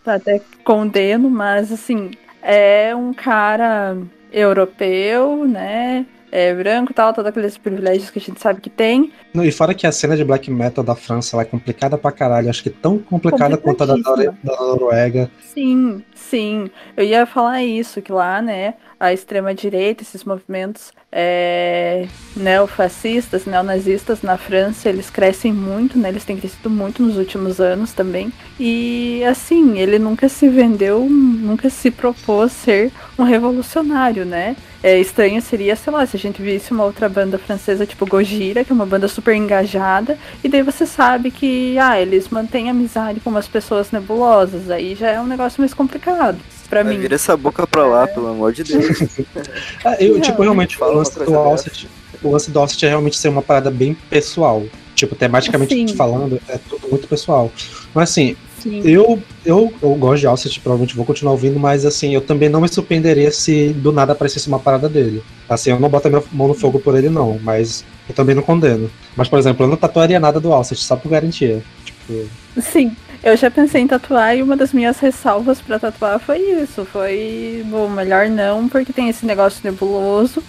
até 0.05 0.43
condeno, 0.63 1.31
mas 1.31 1.73
assim, 1.73 2.11
é 2.43 2.95
um 2.95 3.15
cara 3.15 3.97
europeu, 4.35 5.47
né? 5.47 6.05
É, 6.37 6.53
branco 6.53 6.91
e 6.91 6.95
tal, 6.95 7.13
todos 7.13 7.29
aqueles 7.29 7.57
privilégios 7.57 8.11
que 8.11 8.19
a 8.19 8.23
gente 8.23 8.41
sabe 8.41 8.61
que 8.61 8.69
tem. 8.69 9.13
Não, 9.33 9.45
e 9.45 9.53
fora 9.53 9.73
que 9.73 9.87
a 9.87 9.93
cena 9.93 10.17
de 10.17 10.25
black 10.25 10.51
metal 10.51 10.83
da 10.83 10.97
França 10.97 11.41
é 11.41 11.45
complicada 11.45 11.97
pra 11.97 12.11
caralho, 12.11 12.51
acho 12.51 12.61
que 12.61 12.71
tão 12.71 12.99
complicada 12.99 13.57
quanto 13.57 13.85
a 13.85 13.87
da, 13.87 13.95
da 13.95 14.57
Noruega. 14.57 15.31
Sim, 15.41 16.03
sim. 16.13 16.69
Eu 16.97 17.05
ia 17.05 17.25
falar 17.25 17.63
isso, 17.63 18.03
que 18.03 18.11
lá, 18.11 18.43
né, 18.43 18.75
a 18.99 19.13
extrema-direita, 19.13 20.03
esses 20.03 20.25
movimentos 20.25 20.93
é, 21.13 22.09
neofascistas, 22.37 23.47
neonazistas 23.47 24.23
na 24.23 24.37
França, 24.37 24.89
eles 24.89 25.11
crescem 25.11 25.53
muito, 25.53 25.97
né? 25.97 26.09
Eles 26.09 26.25
têm 26.25 26.37
crescido 26.37 26.69
muito 26.69 27.01
nos 27.01 27.17
últimos 27.17 27.61
anos 27.61 27.93
também. 27.93 28.33
E 28.59 29.23
assim, 29.25 29.79
ele 29.79 30.01
nunca 30.01 30.29
se 30.29 30.49
vendeu, 30.49 31.09
nunca 31.09 31.71
se 31.71 31.93
propôs 31.93 32.51
ser 32.51 32.91
um 33.17 33.23
revolucionário, 33.23 34.25
né? 34.25 34.57
É, 34.85 35.01
estranho 35.01 35.41
seria, 35.41 35.75
sei 35.77 35.91
lá, 35.91 36.05
se 36.05 36.15
a 36.15 36.21
gente 36.21 36.43
visse 36.43 36.71
uma 36.71 36.85
outra 36.85 37.09
banda 37.09 37.39
francesa 37.39 37.87
tipo 37.87 38.05
Gojira, 38.05 38.63
que 38.63 38.71
é 38.71 38.75
uma 38.75 38.85
banda 38.85 39.09
super 39.09 39.35
engajada, 39.35 40.19
e 40.45 40.49
daí 40.49 40.61
você 40.61 40.85
sabe 40.85 41.31
que, 41.31 41.79
ah, 41.79 41.99
eles 41.99 42.29
mantêm 42.29 42.69
amizade 42.69 43.19
com 43.19 43.31
umas 43.31 43.49
pessoas 43.49 43.91
nebulosas, 43.91 44.69
aí 44.69 44.95
já 44.95 45.09
é 45.09 45.19
um 45.19 45.27
negócio 45.27 45.59
mais 45.59 45.73
complicado 45.73 46.37
pra 46.69 46.83
Vai 46.83 46.93
mim. 46.93 47.01
Vira 47.01 47.15
essa 47.15 47.35
boca 47.35 47.67
pra 47.67 47.87
lá, 47.87 48.07
pelo 48.07 48.27
amor 48.27 48.53
de 48.53 48.63
Deus. 48.63 48.99
ah, 49.87 49.97
eu, 49.99 50.21
tipo, 50.21 50.43
realmente, 50.43 50.77
o 50.79 50.93
lance 50.93 51.19
do 51.19 51.35
Alcet, 51.35 51.89
o 52.23 52.31
lance 52.31 52.51
do 52.51 52.59
Alcet 52.59 52.85
é 52.85 52.89
realmente 52.91 53.17
ser 53.17 53.29
uma 53.29 53.41
parada 53.41 53.71
bem 53.71 53.97
pessoal. 54.11 54.67
Tipo, 54.95 55.15
tematicamente 55.15 55.73
assim. 55.73 55.97
falando, 55.97 56.39
é 56.47 56.59
tudo 56.59 56.89
muito 56.91 57.09
pessoal. 57.09 57.51
Mas 57.95 58.11
assim, 58.11 58.37
eu, 58.85 59.23
eu, 59.45 59.73
eu 59.83 59.95
gosto 59.95 60.21
de 60.21 60.27
Alcet, 60.27 60.61
provavelmente 60.61 60.97
vou 60.97 61.05
continuar 61.05 61.33
ouvindo, 61.33 61.59
mas 61.59 61.85
assim, 61.85 62.15
eu 62.15 62.21
também 62.21 62.49
não 62.49 62.61
me 62.61 62.69
surpreenderia 62.69 63.31
se 63.31 63.69
do 63.71 63.93
nada 63.93 64.13
aparecesse 64.13 64.49
uma 64.49 64.59
parada 64.59 64.89
dele. 64.89 65.23
Assim, 65.49 65.71
eu 65.71 65.81
não 65.81 65.89
boto 65.89 66.09
a 66.09 66.11
minha 66.11 66.23
mão 66.33 66.49
no 66.49 66.55
fogo 66.55 66.79
por 66.79 66.97
ele, 66.97 67.09
não, 67.09 67.39
mas 67.43 67.85
eu 68.09 68.15
também 68.15 68.35
não 68.35 68.43
condeno. 68.43 68.91
Mas, 69.17 69.29
por 69.29 69.39
exemplo, 69.39 69.65
eu 69.65 69.69
não 69.69 69.77
tatuaria 69.77 70.19
nada 70.21 70.41
do 70.41 70.53
Alcet, 70.53 70.83
só 70.83 70.97
por 70.97 71.11
garantia. 71.11 71.63
Tipo... 71.85 72.29
Sim, 72.61 72.95
eu 73.23 73.37
já 73.37 73.51
pensei 73.51 73.81
em 73.81 73.87
tatuar 73.87 74.37
e 74.37 74.43
uma 74.43 74.57
das 74.57 74.73
minhas 74.73 74.99
ressalvas 74.99 75.61
para 75.61 75.79
tatuar 75.79 76.19
foi 76.19 76.39
isso. 76.39 76.85
Foi, 76.85 77.65
bom, 77.67 77.89
melhor 77.89 78.29
não, 78.29 78.69
porque 78.69 78.93
tem 78.93 79.09
esse 79.09 79.25
negócio 79.25 79.61
nebuloso. 79.65 80.43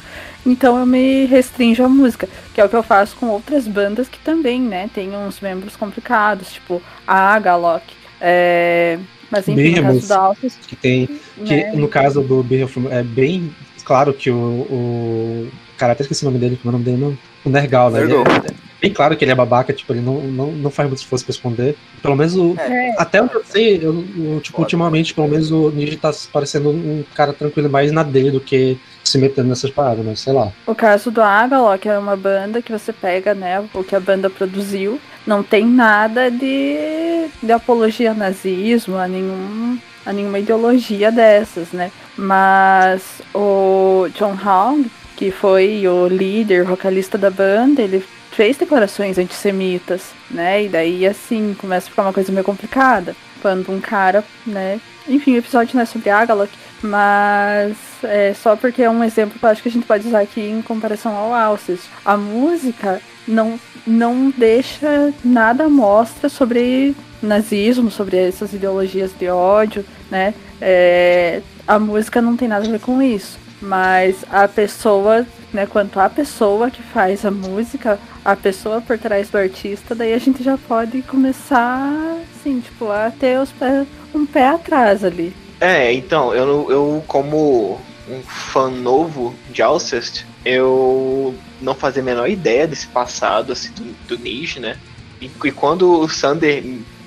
Então 0.45 0.77
eu 0.77 0.86
me 0.86 1.25
restringo 1.25 1.84
à 1.84 1.89
música, 1.89 2.29
que 2.53 2.62
é 2.62 2.65
o 2.65 2.69
que 2.69 2.75
eu 2.75 2.84
faço 2.84 3.15
com 3.15 3.27
outras 3.27 3.67
bandas 3.67 4.07
que 4.07 4.19
também, 4.19 4.62
né, 4.62 4.88
tem 4.93 5.15
uns 5.15 5.39
membros 5.39 5.75
complicados, 5.75 6.53
tipo 6.53 6.81
a 7.07 7.34
Agalok. 7.34 7.84
É, 8.27 8.98
mas 9.29 9.48
enfim, 9.48 9.55
Behemoth, 9.55 9.94
no 9.94 9.94
caso 9.94 10.08
da 10.10 10.17
Alphys, 10.17 10.60
que 10.67 10.75
tem, 10.75 11.10
que 11.46 11.55
né, 11.55 11.72
no 11.74 11.88
caso 11.88 12.22
do 12.22 12.41
Behemoth, 12.41 12.72
é 12.89 13.03
bem 13.03 13.53
claro 13.84 14.12
que 14.13 14.32
o, 14.32 14.36
o 14.36 15.48
cara, 15.77 15.94
até 15.94 16.01
esqueci 16.01 16.24
o 16.24 16.25
nome 16.25 16.39
dele, 16.39 16.60
é 16.63 16.67
o 16.67 16.72
nome 16.72 16.84
dele 16.84 16.98
não? 16.98 17.17
O 17.46 17.50
Nergal, 17.50 17.91
né? 17.91 18.00
Nergal. 18.00 18.24
É, 18.24 18.51
bem 18.82 18.91
claro 18.91 19.15
que 19.15 19.24
ele 19.24 19.32
é 19.32 19.36
babaca, 19.36 19.72
tipo, 19.72 19.94
ele 19.94 20.01
não, 20.01 20.22
não, 20.22 20.51
não 20.53 20.72
faz 20.72 20.90
muito 20.90 21.00
esforço 21.00 21.24
pra 21.24 21.31
esconder. 21.31 21.77
Pelo 22.01 22.16
menos 22.16 22.35
o. 22.35 22.55
É. 22.57 22.96
Até 22.98 23.22
onde 23.22 23.35
eu 23.35 23.44
sei, 23.46 23.77
eu, 23.77 24.03
eu, 24.18 24.42
tipo, 24.42 24.59
ultimamente, 24.59 25.14
pelo 25.14 25.27
menos 25.27 25.51
o 25.51 25.70
Ninja 25.70 25.98
tá 26.01 26.11
parecendo 26.33 26.72
um 26.72 27.03
cara 27.14 27.31
tranquilo 27.31 27.70
mais 27.70 27.92
na 27.92 28.01
dele 28.01 28.31
do 28.31 28.40
que 28.40 28.79
se 29.03 29.20
metendo 29.20 29.50
nessas 29.50 29.70
paradas, 29.70 30.03
mas 30.03 30.20
sei 30.20 30.33
lá. 30.33 30.51
O 30.66 30.74
caso 30.74 31.11
do 31.11 31.22
Agaló, 31.22 31.77
que 31.77 31.88
é 31.88 31.98
uma 31.98 32.16
banda 32.16 32.61
que 32.61 32.72
você 32.72 32.92
pega, 32.92 33.35
né, 33.35 33.64
o 33.74 33.83
que 33.83 33.96
a 33.96 34.00
banda 34.00 34.31
produziu, 34.31 35.00
não 35.25 35.44
tem 35.44 35.66
nada 35.66 36.29
de, 36.29 37.27
de 37.42 37.51
apologia 37.51 38.11
ao 38.11 38.16
nazismo, 38.16 38.98
a 38.98 39.07
nenhum 39.07 39.77
a 40.05 40.14
nenhuma 40.14 40.38
ideologia 40.38 41.11
dessas, 41.11 41.72
né? 41.72 41.92
Mas 42.16 43.22
o 43.33 44.07
John 44.14 44.38
Hong, 44.46 44.90
que 45.16 45.31
foi 45.31 45.88
o 45.88 46.07
líder, 46.07 46.64
vocalista 46.64 47.18
da 47.18 47.31
banda, 47.31 47.81
ele 47.81 48.05
fez 48.31 48.55
declarações 48.57 49.18
antissemitas, 49.18 50.11
né? 50.29 50.66
E 50.66 50.70
daí, 50.70 51.07
assim, 51.07 51.55
começa 51.57 51.88
a 51.88 51.90
ficar 51.90 52.03
uma 52.03 52.14
coisa 52.14 52.31
meio 52.31 52.44
complicada. 52.44 53.16
Quando 53.42 53.72
um 53.72 53.81
cara, 53.81 54.24
né? 54.46 54.79
Enfim, 55.07 55.35
o 55.35 55.38
episódio 55.38 55.75
não 55.75 55.81
é 55.81 55.85
sobre 55.85 56.09
Agalok, 56.09 56.51
mas 56.81 57.75
é 58.03 58.33
só 58.33 58.55
porque 58.55 58.83
é 58.83 58.90
um 58.90 59.03
exemplo 59.03 59.40
que 59.40 59.46
eu 59.46 59.50
acho 59.50 59.64
que 59.64 59.70
a 59.70 59.72
gente 59.72 59.85
pode 59.85 60.07
usar 60.07 60.22
aqui 60.22 60.42
em 60.42 60.61
comparação 60.61 61.16
ao 61.16 61.33
Alces. 61.33 61.81
A 62.03 62.18
música 62.18 63.01
não, 63.27 63.59
não 63.85 64.31
deixa 64.35 65.14
nada 65.24 65.68
mostra 65.68 66.29
sobre 66.29 66.96
nazismo, 67.22 67.90
sobre 67.90 68.18
essas 68.18 68.53
ideologias 68.53 69.11
de 69.18 69.27
ódio, 69.27 69.85
né? 70.09 70.33
É, 70.61 71.42
a 71.68 71.79
música 71.79 72.22
não 72.22 72.38
tem 72.38 72.48
nada 72.48 72.68
a 72.68 72.72
ver 72.72 72.79
com 72.79 73.01
isso. 73.01 73.38
Mas 73.61 74.18
a 74.31 74.48
pessoa, 74.48 75.25
né, 75.53 75.66
quanto 75.66 76.00
a 76.00 76.09
pessoa 76.09 76.70
que 76.70 76.83
faz 76.83 77.25
a 77.25 77.31
música, 77.31 77.98
a 78.24 78.35
pessoa 78.35 78.81
por 78.81 78.98
trás 78.98 79.29
do 79.29 79.38
artista, 79.38 79.96
daí 79.96 80.14
a 80.14 80.20
gente 80.20 80.44
já 80.44 80.57
pode 80.57 81.01
começar, 81.03 82.18
assim, 82.35 82.59
tipo, 82.59 82.92
a 82.92 83.11
ter 83.11 83.40
os 83.40 83.51
pé, 83.51 83.85
um 84.14 84.25
pé 84.25 84.50
atrás 84.50 85.03
ali. 85.03 85.33
É, 85.59 85.92
então, 85.94 86.33
eu, 86.35 86.70
eu 86.70 87.03
como 87.07 87.79
um 88.09 88.22
fã 88.22 88.70
novo 88.70 89.33
de 89.50 89.61
Alcest, 89.61 90.25
eu 90.44 91.33
não 91.65 91.73
fazia 91.73 92.01
a 92.01 92.05
menor 92.05 92.29
ideia 92.29 92.67
desse 92.67 92.87
passado, 92.87 93.51
assim, 93.51 93.71
do, 93.71 94.15
do 94.15 94.23
Nish, 94.23 94.57
né? 94.57 94.77
E, 95.19 95.25
e, 95.25 95.51
quando 95.51 95.99
o 95.99 96.07
Sander 96.07 96.63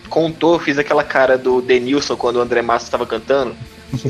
contou, 0.08 0.54
eu 0.54 0.58
fiz 0.58 0.76
aquela 0.76 1.04
cara 1.04 1.38
do 1.38 1.62
Denilson 1.62 2.16
quando 2.16 2.36
o 2.36 2.40
André 2.40 2.60
Massa 2.60 2.86
estava 2.86 3.06
cantando. 3.06 3.54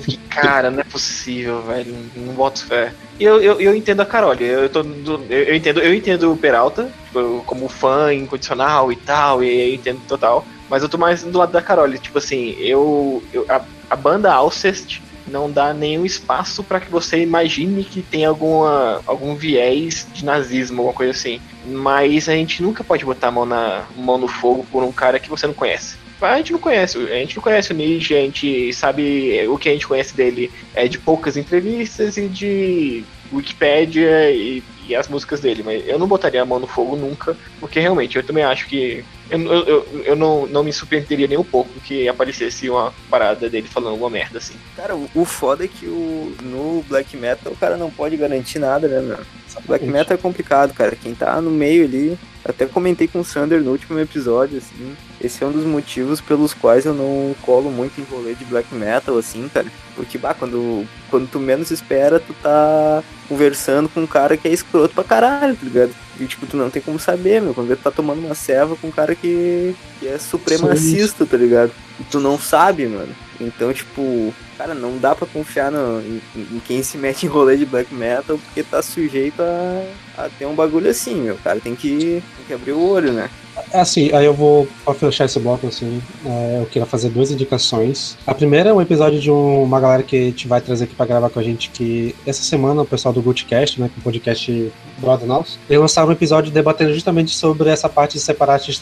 Que, 0.06 0.16
cara, 0.30 0.70
não 0.70 0.80
é 0.80 0.84
possível, 0.84 1.62
velho. 1.62 1.94
Não 2.16 2.32
boto 2.32 2.64
fé. 2.64 2.92
E 3.20 3.24
eu, 3.24 3.40
eu, 3.42 3.60
eu 3.60 3.74
entendo 3.74 4.00
a 4.00 4.06
Carol, 4.06 4.34
eu, 4.34 4.62
eu, 4.62 4.68
tô, 4.68 4.80
eu, 4.80 5.22
eu, 5.28 5.54
entendo, 5.54 5.80
eu 5.80 5.94
entendo 5.94 6.32
o 6.32 6.36
Peralta, 6.36 6.90
tipo, 7.06 7.42
como 7.44 7.68
fã 7.68 8.14
incondicional 8.14 8.90
e 8.92 8.96
tal, 8.96 9.42
e 9.42 9.70
eu 9.70 9.74
entendo 9.74 10.00
total. 10.08 10.46
Mas 10.70 10.82
eu 10.82 10.88
tô 10.88 10.96
mais 10.96 11.22
do 11.22 11.36
lado 11.36 11.52
da 11.52 11.60
Carol, 11.60 11.90
tipo 11.98 12.18
assim, 12.18 12.56
eu. 12.58 13.22
eu 13.32 13.44
a, 13.48 13.60
a 13.90 13.96
banda 13.96 14.32
Alcest 14.32 15.00
não 15.28 15.50
dá 15.50 15.72
nenhum 15.72 16.04
espaço 16.04 16.64
para 16.64 16.80
que 16.80 16.90
você 16.90 17.22
imagine 17.22 17.84
que 17.84 18.02
tem 18.02 18.24
alguma, 18.24 19.02
algum 19.06 19.34
viés 19.34 20.06
de 20.12 20.24
nazismo, 20.24 20.78
alguma 20.78 20.96
coisa 20.96 21.12
assim. 21.12 21.40
Mas 21.66 22.28
a 22.28 22.32
gente 22.32 22.62
nunca 22.62 22.82
pode 22.82 23.04
botar 23.04 23.28
a 23.28 23.32
mão, 23.32 23.46
na, 23.46 23.84
mão 23.96 24.18
no 24.18 24.28
fogo 24.28 24.66
por 24.70 24.82
um 24.82 24.92
cara 24.92 25.18
que 25.18 25.28
você 25.28 25.46
não 25.46 25.54
conhece. 25.54 25.96
A 26.20 26.36
gente 26.38 26.52
não 26.52 26.58
conhece, 26.58 26.98
a 26.98 27.14
gente 27.14 27.36
não 27.36 27.42
conhece 27.42 27.70
o 27.70 27.76
Nietzsche, 27.76 28.14
a 28.16 28.20
gente 28.20 28.72
sabe 28.72 29.46
o 29.48 29.56
que 29.56 29.68
a 29.68 29.72
gente 29.72 29.86
conhece 29.86 30.16
dele 30.16 30.50
é 30.74 30.88
de 30.88 30.98
poucas 30.98 31.36
entrevistas 31.36 32.16
e 32.16 32.26
de 32.26 33.04
Wikipedia 33.32 34.30
e, 34.30 34.62
e, 34.86 34.94
as 34.94 35.08
músicas 35.08 35.40
dele, 35.40 35.62
mas 35.62 35.86
eu 35.86 35.98
não 35.98 36.06
botaria 36.06 36.42
a 36.42 36.46
mão 36.46 36.58
no 36.58 36.66
fogo 36.66 36.96
nunca, 36.96 37.36
porque 37.60 37.78
realmente 37.78 38.16
eu 38.16 38.22
também 38.22 38.44
acho 38.44 38.66
que 38.66 39.04
eu, 39.30 39.40
eu, 39.40 40.02
eu 40.04 40.16
não, 40.16 40.46
não 40.46 40.64
me 40.64 40.72
surpreenderia 40.72 41.26
nem 41.26 41.36
um 41.36 41.44
pouco 41.44 41.78
que 41.80 42.08
aparecesse 42.08 42.70
uma 42.70 42.92
parada 43.10 43.48
dele 43.50 43.68
falando 43.68 43.90
alguma 43.90 44.10
merda 44.10 44.38
assim. 44.38 44.54
Cara, 44.76 44.96
o, 44.96 45.08
o 45.14 45.24
foda 45.24 45.64
é 45.64 45.68
que 45.68 45.86
o, 45.86 46.34
no 46.42 46.84
black 46.88 47.16
metal 47.16 47.52
o 47.52 47.56
cara 47.56 47.76
não 47.76 47.90
pode 47.90 48.16
garantir 48.16 48.58
nada, 48.58 48.88
né, 48.88 49.00
meu? 49.00 49.18
Black 49.66 49.84
metal 49.84 50.14
é 50.14 50.20
complicado, 50.20 50.72
cara. 50.72 50.94
Quem 50.94 51.14
tá 51.14 51.40
no 51.40 51.50
meio 51.50 51.84
ali, 51.84 52.18
até 52.44 52.66
comentei 52.66 53.08
com 53.08 53.20
o 53.20 53.24
Sander 53.24 53.60
no 53.60 53.72
último 53.72 53.98
episódio, 53.98 54.58
assim. 54.58 54.96
Esse 55.20 55.42
é 55.42 55.46
um 55.46 55.52
dos 55.52 55.64
motivos 55.64 56.20
pelos 56.20 56.54
quais 56.54 56.86
eu 56.86 56.94
não 56.94 57.34
colo 57.42 57.70
muito 57.70 58.00
em 58.00 58.04
rolê 58.04 58.34
de 58.34 58.44
black 58.44 58.72
metal, 58.72 59.18
assim, 59.18 59.48
cara. 59.52 59.66
Porque, 59.96 60.16
bah, 60.16 60.34
quando, 60.34 60.86
quando 61.10 61.28
tu 61.28 61.40
menos 61.40 61.72
espera, 61.72 62.20
tu 62.20 62.32
tá 62.34 63.02
conversando 63.28 63.88
com 63.88 64.00
um 64.00 64.06
cara 64.06 64.36
que 64.36 64.46
é 64.46 64.52
escroto 64.52 64.94
pra 64.94 65.02
caralho, 65.02 65.56
tá 65.56 65.64
ligado? 65.64 65.92
E, 66.20 66.26
tipo, 66.26 66.46
tu 66.46 66.56
não 66.56 66.70
tem 66.70 66.80
como 66.80 67.00
saber, 67.00 67.42
meu. 67.42 67.52
Quando 67.52 67.76
tu 67.76 67.82
tá 67.82 67.90
tomando 67.90 68.24
uma 68.24 68.34
serva 68.34 68.76
com 68.76 68.86
um 68.86 68.92
cara 68.92 69.14
que, 69.14 69.74
que 69.98 70.06
é 70.06 70.18
supremacista, 70.18 71.26
tá 71.26 71.36
ligado? 71.36 71.72
E 71.98 72.04
tu 72.04 72.20
não 72.20 72.38
sabe, 72.38 72.86
mano. 72.86 73.14
Então, 73.40 73.72
tipo, 73.72 74.34
cara, 74.56 74.74
não 74.74 74.98
dá 74.98 75.14
pra 75.14 75.26
confiar 75.26 75.70
no, 75.70 76.00
em, 76.00 76.20
em 76.36 76.60
quem 76.66 76.82
se 76.82 76.98
mete 76.98 77.24
em 77.24 77.28
rolê 77.28 77.56
de 77.56 77.64
black 77.64 77.94
metal 77.94 78.36
porque 78.38 78.62
tá 78.64 78.82
sujeito 78.82 79.40
a, 79.40 79.84
a 80.24 80.28
ter 80.28 80.46
um 80.46 80.54
bagulho 80.54 80.90
assim, 80.90 81.14
meu. 81.14 81.36
Cara, 81.36 81.60
tem 81.60 81.76
que, 81.76 82.22
tem 82.36 82.46
que 82.46 82.52
abrir 82.52 82.72
o 82.72 82.80
olho, 82.88 83.12
né? 83.12 83.30
É 83.72 83.80
assim, 83.80 84.12
aí 84.12 84.24
eu 84.24 84.32
vou 84.34 84.68
pra 84.84 84.94
fechar 84.94 85.24
esse 85.24 85.38
bloco 85.40 85.66
assim. 85.66 86.00
é, 86.24 86.58
eu 86.60 86.66
queria 86.66 86.86
fazer 86.86 87.08
duas 87.10 87.30
indicações. 87.30 88.16
A 88.26 88.32
primeira 88.34 88.70
é 88.70 88.72
um 88.72 88.80
episódio 88.80 89.20
de 89.20 89.30
um- 89.30 89.62
uma 89.62 89.80
galera 89.80 90.02
que 90.02 90.16
a 90.16 90.20
gente 90.26 90.46
vai 90.48 90.60
trazer 90.60 90.84
aqui 90.84 90.94
pra 90.94 91.06
gravar 91.06 91.28
com 91.30 91.38
a 91.40 91.42
gente. 91.42 91.68
Que 91.70 92.14
essa 92.26 92.42
semana 92.42 92.82
o 92.82 92.86
pessoal 92.86 93.12
do 93.12 93.20
Goodcast, 93.22 93.80
né, 93.80 93.90
com 93.92 94.00
o 94.00 94.02
podcast 94.04 94.72
Brother 94.98 95.26
Nosso, 95.26 95.58
eles 95.68 95.80
lançaram 95.80 96.08
um 96.08 96.12
episódio 96.12 96.52
debatendo 96.52 96.92
justamente 96.94 97.34
sobre 97.34 97.68
essa 97.68 97.88
parte 97.88 98.14
de 98.14 98.20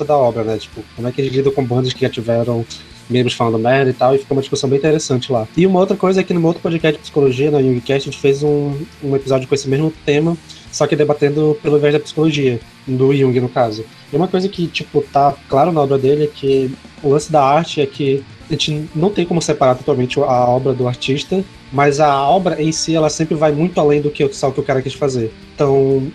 da 0.04 0.16
obra, 0.16 0.44
né? 0.44 0.58
Tipo, 0.58 0.82
como 0.94 1.08
é 1.08 1.12
que 1.12 1.20
eles 1.20 1.32
lidam 1.32 1.52
com 1.52 1.64
bandas 1.64 1.92
que 1.92 2.00
já 2.02 2.08
tiveram 2.10 2.64
membros 3.08 3.34
falando 3.34 3.58
merda 3.58 3.90
e 3.90 3.94
tal, 3.94 4.14
e 4.14 4.18
fica 4.18 4.32
uma 4.32 4.40
discussão 4.40 4.68
bem 4.68 4.78
interessante 4.78 5.30
lá. 5.32 5.46
E 5.56 5.66
uma 5.66 5.80
outra 5.80 5.96
coisa 5.96 6.20
é 6.20 6.24
que 6.24 6.34
no 6.34 6.40
meu 6.40 6.48
outro 6.48 6.62
podcast 6.62 6.96
de 6.96 7.02
psicologia, 7.02 7.50
no 7.50 7.60
Jungcast, 7.60 8.08
a 8.08 8.10
gente 8.10 8.20
fez 8.20 8.42
um, 8.42 8.74
um 9.02 9.14
episódio 9.14 9.48
com 9.48 9.54
esse 9.54 9.68
mesmo 9.68 9.92
tema, 10.04 10.36
só 10.70 10.86
que 10.86 10.94
debatendo 10.94 11.56
pelo 11.62 11.78
viés 11.78 11.94
da 11.94 12.00
psicologia, 12.00 12.60
do 12.86 13.14
Jung, 13.14 13.40
no 13.40 13.48
caso. 13.48 13.84
E 14.12 14.16
uma 14.16 14.28
coisa 14.28 14.48
que, 14.48 14.66
tipo, 14.66 15.02
tá 15.02 15.34
claro 15.48 15.72
na 15.72 15.80
obra 15.80 15.98
dele 15.98 16.24
é 16.24 16.26
que 16.26 16.70
o 17.02 17.08
lance 17.08 17.30
da 17.30 17.42
arte 17.42 17.80
é 17.80 17.86
que 17.86 18.22
a 18.48 18.52
gente 18.52 18.88
não 18.94 19.10
tem 19.10 19.26
como 19.26 19.42
separar 19.42 19.74
totalmente 19.74 20.20
a 20.20 20.48
obra 20.48 20.72
do 20.72 20.86
artista, 20.86 21.44
mas 21.72 21.98
a 21.98 22.28
obra 22.28 22.62
em 22.62 22.70
si, 22.70 22.94
ela 22.94 23.10
sempre 23.10 23.34
vai 23.34 23.50
muito 23.52 23.78
além 23.80 24.00
do 24.00 24.10
que 24.10 24.24
o 24.24 24.28
que 24.28 24.60
o 24.60 24.62
cara 24.62 24.80
quis 24.80 24.94
fazer. 24.94 25.32
Então, 25.54 26.10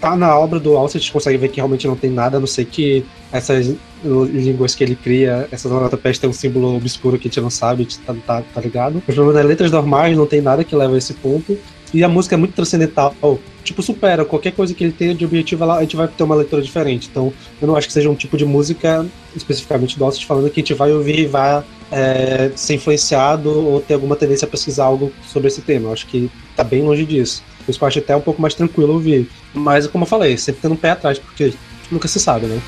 tá 0.00 0.16
na 0.16 0.38
obra 0.38 0.58
do 0.58 0.76
Alce, 0.76 0.96
a 0.96 1.00
gente 1.00 1.12
consegue 1.12 1.38
ver 1.38 1.48
que 1.48 1.56
realmente 1.56 1.86
não 1.86 1.96
tem 1.96 2.10
nada, 2.10 2.36
a 2.36 2.40
não 2.40 2.46
ser 2.46 2.64
que 2.64 3.04
essas 3.32 3.74
línguas 4.04 4.74
que 4.74 4.84
ele 4.84 4.94
cria, 4.94 5.48
essa 5.50 5.68
onomatopeia 5.68 6.14
tem 6.14 6.30
um 6.30 6.32
símbolo 6.32 6.76
obscuro 6.76 7.18
que 7.18 7.28
a 7.28 7.30
gente 7.30 7.40
não 7.40 7.50
sabe, 7.50 7.86
tá, 8.04 8.14
tá, 8.26 8.42
tá 8.42 8.60
ligado? 8.60 9.02
Mas 9.06 9.16
nas 9.16 9.44
letras 9.44 9.70
normais 9.70 10.16
não 10.16 10.26
tem 10.26 10.40
nada 10.40 10.64
que 10.64 10.74
leva 10.74 10.94
a 10.94 10.98
esse 10.98 11.14
ponto. 11.14 11.58
E 11.94 12.02
a 12.02 12.08
música 12.08 12.34
é 12.34 12.38
muito 12.38 12.52
transcendental. 12.52 13.14
Tipo, 13.62 13.80
supera 13.80 14.24
qualquer 14.24 14.52
coisa 14.52 14.74
que 14.74 14.84
ele 14.84 14.92
tenha 14.92 15.14
de 15.14 15.24
objetivo, 15.24 15.64
a 15.70 15.80
gente 15.80 15.96
vai 15.96 16.08
ter 16.08 16.22
uma 16.24 16.34
leitura 16.34 16.60
diferente. 16.60 17.08
Então, 17.10 17.32
eu 17.60 17.66
não 17.66 17.76
acho 17.76 17.86
que 17.86 17.92
seja 17.92 18.10
um 18.10 18.14
tipo 18.14 18.36
de 18.36 18.44
música, 18.44 19.06
especificamente 19.34 19.98
do 19.98 20.04
Alce, 20.04 20.24
falando 20.24 20.50
que 20.50 20.60
a 20.60 20.62
gente 20.62 20.74
vai 20.74 20.92
ouvir 20.92 21.20
e 21.20 21.26
vai 21.26 21.64
é, 21.90 22.50
ser 22.54 22.74
influenciado 22.74 23.50
ou 23.50 23.80
ter 23.80 23.94
alguma 23.94 24.16
tendência 24.16 24.46
a 24.46 24.50
pesquisar 24.50 24.84
algo 24.84 25.12
sobre 25.26 25.48
esse 25.48 25.62
tema. 25.62 25.88
Eu 25.88 25.92
acho 25.92 26.06
que 26.06 26.30
tá 26.54 26.64
bem 26.64 26.82
longe 26.82 27.04
disso. 27.04 27.42
Por 27.66 27.70
isso 27.72 27.78
que 27.80 27.84
eu 27.84 27.88
acho 27.88 27.98
até 27.98 28.14
um 28.16 28.20
pouco 28.20 28.40
mais 28.40 28.54
tranquilo 28.54 28.92
ouvir. 28.92 29.28
Mas, 29.52 29.86
como 29.88 30.04
eu 30.04 30.08
falei, 30.08 30.36
sempre 30.38 30.62
tendo 30.62 30.74
um 30.74 30.76
pé 30.76 30.90
atrás, 30.92 31.18
porque 31.18 31.52
nunca 31.90 32.06
se 32.06 32.20
sabe, 32.20 32.46
né? 32.46 32.60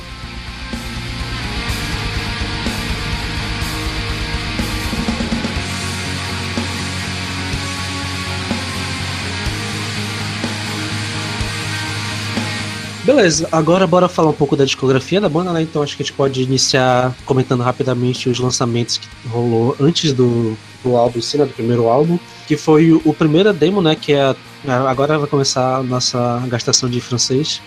Beleza, 13.05 13.49
agora 13.51 13.87
bora 13.87 14.07
falar 14.07 14.29
um 14.29 14.35
pouco 14.35 14.55
da 14.55 14.67
discografia 14.67 15.19
da 15.19 15.31
banda, 15.31 15.51
né? 15.53 15.63
Então 15.63 15.83
acho 15.83 15.97
que 15.97 16.03
a 16.03 16.05
gente 16.05 16.13
pode 16.15 16.43
iniciar 16.43 17.15
comentando 17.25 17.63
rapidamente 17.63 18.29
os 18.29 18.39
lançamentos 18.39 18.99
que 18.99 19.09
rolou 19.29 19.75
antes 19.81 20.13
do, 20.13 20.55
do 20.85 20.95
álbum, 20.95 21.19
em 21.19 21.23
si, 21.23 21.39
né, 21.39 21.47
do 21.47 21.53
primeiro 21.55 21.89
álbum, 21.89 22.19
que 22.47 22.55
foi 22.55 22.93
o, 22.93 23.01
o 23.07 23.15
primeiro 23.15 23.51
demo, 23.55 23.81
né? 23.81 23.95
Que 23.97 24.13
é 24.13 24.21
a- 24.21 24.37
agora 24.67 25.19
vai 25.19 25.29
começar 25.29 25.77
a 25.77 25.83
nossa 25.83 26.43
gastação 26.49 26.89
de 26.89 27.01
francês, 27.01 27.61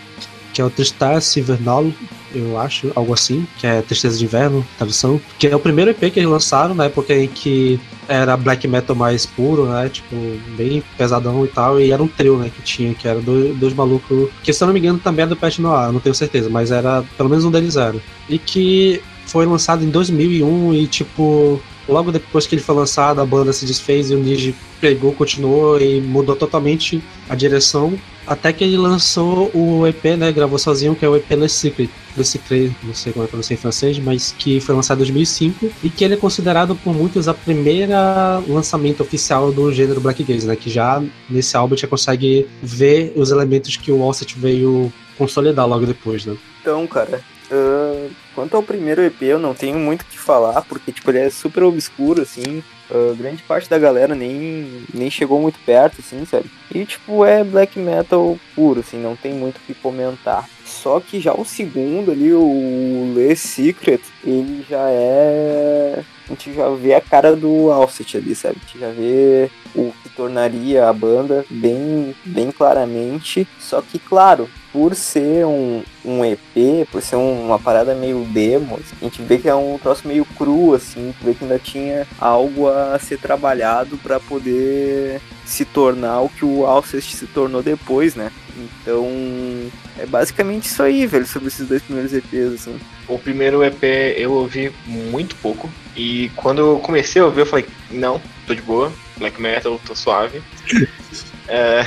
que 0.53 0.61
é 0.61 0.65
o 0.65 0.69
Tristesse 0.69 1.39
Hivernal, 1.39 1.85
eu 2.33 2.59
acho, 2.59 2.91
algo 2.95 3.13
assim, 3.13 3.45
que 3.57 3.67
é 3.67 3.81
Tristeza 3.81 4.17
de 4.17 4.25
Inverno, 4.25 4.65
tradução, 4.77 5.19
que 5.37 5.47
é 5.47 5.55
o 5.55 5.59
primeiro 5.59 5.91
EP 5.91 5.99
que 6.11 6.19
eles 6.19 6.29
lançaram 6.29 6.73
na 6.73 6.85
época 6.85 7.13
em 7.13 7.27
que 7.27 7.79
era 8.07 8.35
black 8.35 8.67
metal 8.67 8.95
mais 8.95 9.25
puro, 9.25 9.65
né? 9.65 9.89
Tipo, 9.89 10.15
bem 10.57 10.83
pesadão 10.97 11.45
e 11.45 11.47
tal. 11.47 11.79
E 11.79 11.91
era 11.91 12.01
um 12.01 12.07
trio, 12.07 12.37
né? 12.37 12.51
Que 12.53 12.61
tinha, 12.61 12.93
que 12.93 13.07
era 13.07 13.21
dois, 13.21 13.55
dois 13.57 13.73
malucos. 13.73 14.29
Que 14.43 14.51
se 14.51 14.61
eu 14.63 14.67
não 14.67 14.73
me 14.73 14.79
engano 14.79 14.99
também 14.99 15.23
é 15.23 15.27
do 15.27 15.35
Pet 15.35 15.61
Noir, 15.61 15.91
não 15.91 15.99
tenho 15.99 16.15
certeza, 16.15 16.49
mas 16.49 16.71
era. 16.71 17.03
Pelo 17.17 17.29
menos 17.29 17.45
um 17.45 17.51
deles 17.51 17.77
era. 17.77 17.95
E 18.29 18.37
que 18.37 19.01
foi 19.25 19.45
lançado 19.45 19.83
em 19.83 19.89
2001 19.89 20.73
e, 20.73 20.87
tipo. 20.87 21.61
Logo 21.87 22.11
depois 22.11 22.47
que 22.47 22.55
ele 22.55 22.61
foi 22.61 22.75
lançado, 22.75 23.19
a 23.21 23.25
banda 23.25 23.51
se 23.51 23.65
desfez 23.65 24.11
e 24.11 24.15
o 24.15 24.19
Niji 24.19 24.55
pegou, 24.79 25.13
continuou 25.13 25.79
e 25.79 26.01
mudou 26.01 26.35
totalmente 26.35 27.01
a 27.29 27.35
direção. 27.35 27.97
Até 28.25 28.53
que 28.53 28.63
ele 28.63 28.77
lançou 28.77 29.49
o 29.53 29.85
EP, 29.87 30.03
né? 30.17 30.31
Gravou 30.31 30.57
sozinho, 30.59 30.95
que 30.95 31.03
é 31.03 31.09
o 31.09 31.15
EP 31.15 31.29
Le 31.31 31.49
Secret. 31.49 31.89
Le 32.15 32.23
Secret, 32.23 32.71
não 32.83 32.93
sei 32.93 33.11
como 33.11 33.25
é 33.25 33.27
pronunciar 33.27 33.57
em 33.57 33.61
francês, 33.61 33.97
mas 33.99 34.33
que 34.37 34.59
foi 34.59 34.75
lançado 34.75 34.97
em 34.97 34.99
2005 34.99 35.71
e 35.83 35.89
que 35.89 36.03
ele 36.03 36.13
é 36.13 36.17
considerado 36.17 36.75
por 36.75 36.93
muitos 36.93 37.27
a 37.27 37.33
primeira 37.33 38.41
lançamento 38.47 39.01
oficial 39.01 39.51
do 39.51 39.71
gênero 39.73 39.99
Black 39.99 40.23
Gaze, 40.23 40.45
né? 40.45 40.55
Que 40.55 40.69
já 40.69 41.01
nesse 41.29 41.57
álbum 41.57 41.75
já 41.75 41.87
consegue 41.87 42.47
ver 42.61 43.11
os 43.15 43.31
elementos 43.31 43.75
que 43.75 43.91
o 43.91 44.01
Offset 44.01 44.37
veio 44.37 44.93
consolidar 45.17 45.67
logo 45.67 45.85
depois, 45.85 46.25
né? 46.25 46.35
Então, 46.61 46.85
cara, 46.85 47.21
ah, 47.51 48.09
quanto 48.33 48.55
ao 48.55 48.63
primeiro 48.63 49.01
EP, 49.01 49.21
eu 49.23 49.39
não 49.39 49.53
tenho 49.53 49.77
muito 49.77 50.01
o 50.01 50.05
que 50.05 50.17
falar, 50.17 50.61
porque, 50.63 50.91
tipo, 50.91 51.09
ele 51.11 51.19
é 51.19 51.29
super 51.29 51.63
obscuro, 51.63 52.21
assim. 52.21 52.63
ah, 52.89 53.13
grande 53.17 53.43
parte 53.43 53.69
da 53.69 53.77
galera 53.77 54.15
nem, 54.15 54.85
nem 54.93 55.09
chegou 55.09 55.41
muito 55.41 55.59
perto, 55.65 55.99
assim, 55.99 56.25
sabe? 56.25 56.49
E, 56.73 56.85
tipo, 56.85 57.25
é 57.25 57.43
black 57.43 57.77
metal 57.79 58.37
puro, 58.55 58.79
assim, 58.79 58.97
não 58.97 59.15
tem 59.15 59.33
muito 59.33 59.57
o 59.57 59.61
que 59.61 59.73
comentar. 59.73 60.47
Só 60.71 60.99
que 60.99 61.19
já 61.19 61.33
o 61.33 61.43
segundo 61.45 62.11
ali, 62.11 62.33
o 62.33 63.13
Le 63.15 63.35
Secret, 63.35 64.01
ele 64.23 64.65
já 64.67 64.87
é. 64.89 66.01
A 66.27 66.29
gente 66.33 66.53
já 66.53 66.69
vê 66.69 66.93
a 66.93 67.01
cara 67.01 67.35
do 67.35 67.69
Alcet 67.71 68.15
ali, 68.17 68.33
sabe? 68.33 68.55
A 68.57 68.65
gente 68.65 68.79
já 68.79 68.89
vê 68.89 69.51
o 69.75 69.91
que 70.01 70.09
tornaria 70.09 70.87
a 70.87 70.93
banda 70.93 71.45
bem, 71.49 72.15
bem 72.25 72.51
claramente. 72.51 73.45
Só 73.59 73.81
que, 73.81 73.99
claro, 73.99 74.49
por 74.71 74.95
ser 74.95 75.45
um, 75.45 75.83
um 76.05 76.23
EP, 76.23 76.87
por 76.89 77.01
ser 77.01 77.17
um- 77.17 77.47
uma 77.47 77.59
parada 77.59 77.93
meio 77.93 78.23
demo, 78.31 78.79
a 79.01 79.03
gente 79.03 79.21
vê 79.21 79.37
que 79.37 79.49
é 79.49 79.55
um 79.55 79.77
troço 79.77 80.07
meio 80.07 80.23
cru, 80.37 80.73
assim, 80.73 81.13
vê 81.21 81.33
que 81.33 81.43
ainda 81.43 81.59
tinha 81.59 82.07
algo 82.19 82.69
a 82.69 82.97
ser 82.97 83.19
trabalhado 83.19 83.97
para 83.97 84.17
poder 84.19 85.19
se 85.45 85.65
tornar 85.65 86.21
o 86.21 86.29
que 86.29 86.45
o 86.45 86.65
Alcest 86.65 87.13
se 87.13 87.27
tornou 87.27 87.61
depois, 87.61 88.15
né? 88.15 88.31
Então, 88.81 89.07
é 89.97 90.05
basicamente 90.05 90.65
isso 90.65 90.81
aí, 90.81 91.05
velho, 91.05 91.25
sobre 91.25 91.47
esses 91.47 91.67
dois 91.67 91.81
primeiros 91.81 92.13
EPs, 92.13 92.53
assim. 92.53 92.79
O 93.07 93.17
primeiro 93.17 93.63
EP 93.63 93.83
eu 94.17 94.31
ouvi 94.33 94.71
muito 94.85 95.35
pouco. 95.37 95.69
E 95.95 96.29
quando 96.35 96.59
eu 96.59 96.79
comecei 96.79 97.21
a 97.21 97.25
ouvir, 97.25 97.41
eu 97.41 97.45
falei, 97.45 97.65
não, 97.89 98.21
tô 98.47 98.53
de 98.53 98.61
boa, 98.61 98.91
black 99.17 99.41
metal, 99.41 99.79
tô 99.85 99.95
suave. 99.95 100.41
É, 101.47 101.83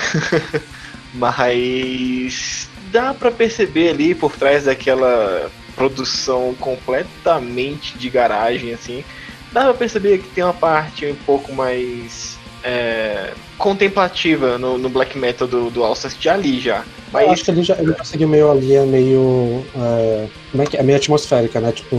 Mas 1.14 2.68
dá 2.90 3.14
pra 3.14 3.30
perceber 3.30 3.90
ali 3.90 4.14
por 4.14 4.36
trás 4.36 4.64
daquela 4.64 5.50
produção 5.74 6.54
completamente 6.60 7.96
de 7.96 8.10
garagem, 8.10 8.74
assim. 8.74 9.04
Dá 9.52 9.64
pra 9.64 9.74
perceber 9.74 10.18
que 10.18 10.28
tem 10.30 10.44
uma 10.44 10.52
parte 10.52 11.06
um 11.06 11.14
pouco 11.14 11.52
mais 11.54 12.36
é, 12.64 13.34
contemplativa 13.58 14.56
no, 14.56 14.78
no 14.78 14.88
black 14.88 15.18
metal 15.18 15.46
do, 15.46 15.70
do 15.70 15.84
Alcest 15.84 16.26
ali 16.26 16.58
já. 16.58 16.78
Eu 16.78 16.84
Mas 17.12 17.30
acho 17.30 17.44
que 17.44 17.50
ele 17.50 17.62
já 17.62 17.76
ele 17.78 17.92
conseguiu 17.92 18.26
meio 18.26 18.50
ali, 18.50 18.74
é 18.74 18.84
meio. 18.84 19.64
É, 19.76 20.26
como 20.50 20.62
é 20.62 20.66
que 20.66 20.76
é? 20.78 20.82
Meio 20.82 20.96
atmosférica, 20.96 21.60
né? 21.60 21.70
Tipo, 21.70 21.96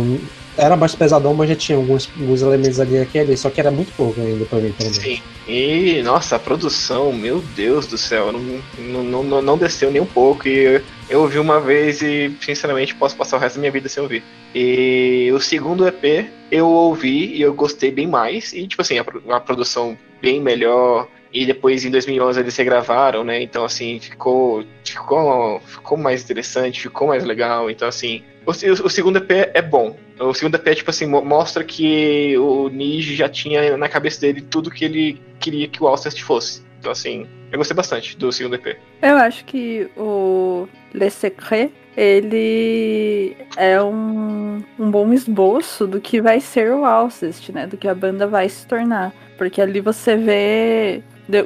era 0.58 0.76
mais 0.76 0.96
pesadão, 0.96 1.34
mas 1.34 1.50
já 1.50 1.56
tinha 1.56 1.78
alguns, 1.78 2.10
alguns 2.20 2.42
elementos 2.42 2.80
ali 2.80 2.98
aqui 2.98 3.20
ali, 3.20 3.38
só 3.38 3.50
que 3.50 3.60
era 3.60 3.70
muito 3.70 3.92
pouco 3.94 4.20
ainda 4.20 4.46
pra 4.46 4.60
mim, 4.60 4.74
menos. 4.80 4.98
Sim. 4.98 5.22
E, 5.48 6.02
nossa, 6.02 6.38
a 6.38 6.40
produção, 6.40 7.14
meu 7.14 7.40
Deus 7.56 7.86
do 7.86 7.98
céu, 7.98 8.32
não, 8.32 9.04
não, 9.04 9.24
não, 9.24 9.42
não 9.42 9.58
desceu 9.58 9.92
nem 9.92 10.02
um 10.02 10.06
pouco. 10.06 10.48
E 10.48 10.82
eu 11.10 11.22
ouvi 11.22 11.38
uma 11.38 11.60
vez 11.60 12.02
e, 12.02 12.36
sinceramente, 12.42 12.96
posso 12.96 13.16
passar 13.16 13.38
o 13.38 13.40
resto 13.40 13.56
da 13.56 13.62
minha 13.62 13.72
vida 13.72 13.88
sem 13.88 14.02
ouvir. 14.02 14.24
E 14.54 15.30
o 15.34 15.40
segundo 15.40 15.88
EP 15.88 16.28
eu 16.52 16.68
ouvi 16.68 17.36
e 17.36 17.42
eu 17.42 17.54
gostei 17.54 17.92
bem 17.92 18.08
mais. 18.08 18.54
E, 18.54 18.66
tipo 18.66 18.82
assim, 18.82 18.98
a, 18.98 19.06
a 19.36 19.40
produção 19.40 19.98
bem 20.22 20.42
melhor. 20.42 21.08
E 21.34 21.46
depois 21.46 21.84
em 21.84 21.92
2011 21.92 22.40
eles 22.40 22.56
regravaram, 22.56 23.24
né? 23.24 23.42
Então, 23.42 23.66
assim, 23.66 24.00
ficou, 24.00 24.64
ficou, 24.86 25.60
ficou 25.60 25.98
mais 25.98 26.24
interessante, 26.24 26.80
ficou 26.82 27.10
mais 27.10 27.26
legal. 27.26 27.70
Então, 27.70 27.90
assim, 27.90 28.24
o, 28.46 28.52
o 28.52 28.90
segundo 28.90 29.18
EP 29.18 29.32
é 29.54 29.62
bom. 29.62 29.98
O 30.18 30.34
segundo 30.34 30.56
EP, 30.56 30.76
tipo 30.76 30.90
assim, 30.90 31.06
mo- 31.06 31.26
mostra 31.26 31.62
que 31.62 32.38
o 32.38 32.70
Niji 32.70 33.16
já 33.16 33.28
tinha 33.28 33.76
na 33.76 33.90
cabeça 33.90 34.22
dele 34.22 34.40
tudo 34.40 34.72
que 34.72 34.86
ele 34.86 35.22
queria 35.38 35.68
que 35.68 35.84
o 35.84 35.88
Alcest 35.88 36.24
fosse. 36.24 36.64
Então, 36.80 36.90
assim, 36.94 37.28
eu 37.52 37.58
gostei 37.58 37.76
bastante 37.76 38.18
do 38.18 38.32
segundo 38.32 38.56
EP. 38.56 38.78
Eu 39.02 39.18
acho 39.18 39.44
que 39.44 39.90
o 39.98 40.70
Le 40.94 41.10
Secret, 41.10 41.70
ele 41.98 43.36
é 43.58 43.82
um, 43.82 44.64
um 44.80 44.90
bom 44.90 45.12
esboço 45.12 45.86
do 45.86 46.00
que 46.00 46.22
vai 46.22 46.40
ser 46.40 46.72
o 46.72 46.86
Alcest, 46.86 47.52
né? 47.52 47.68
Do 47.68 47.76
que 47.76 47.88
a 47.90 47.96
banda 47.96 48.26
vai 48.26 48.48
se 48.48 48.66
tornar. 48.66 49.14
Porque 49.38 49.62
ali 49.62 49.80
você 49.82 50.16
vê. 50.16 51.02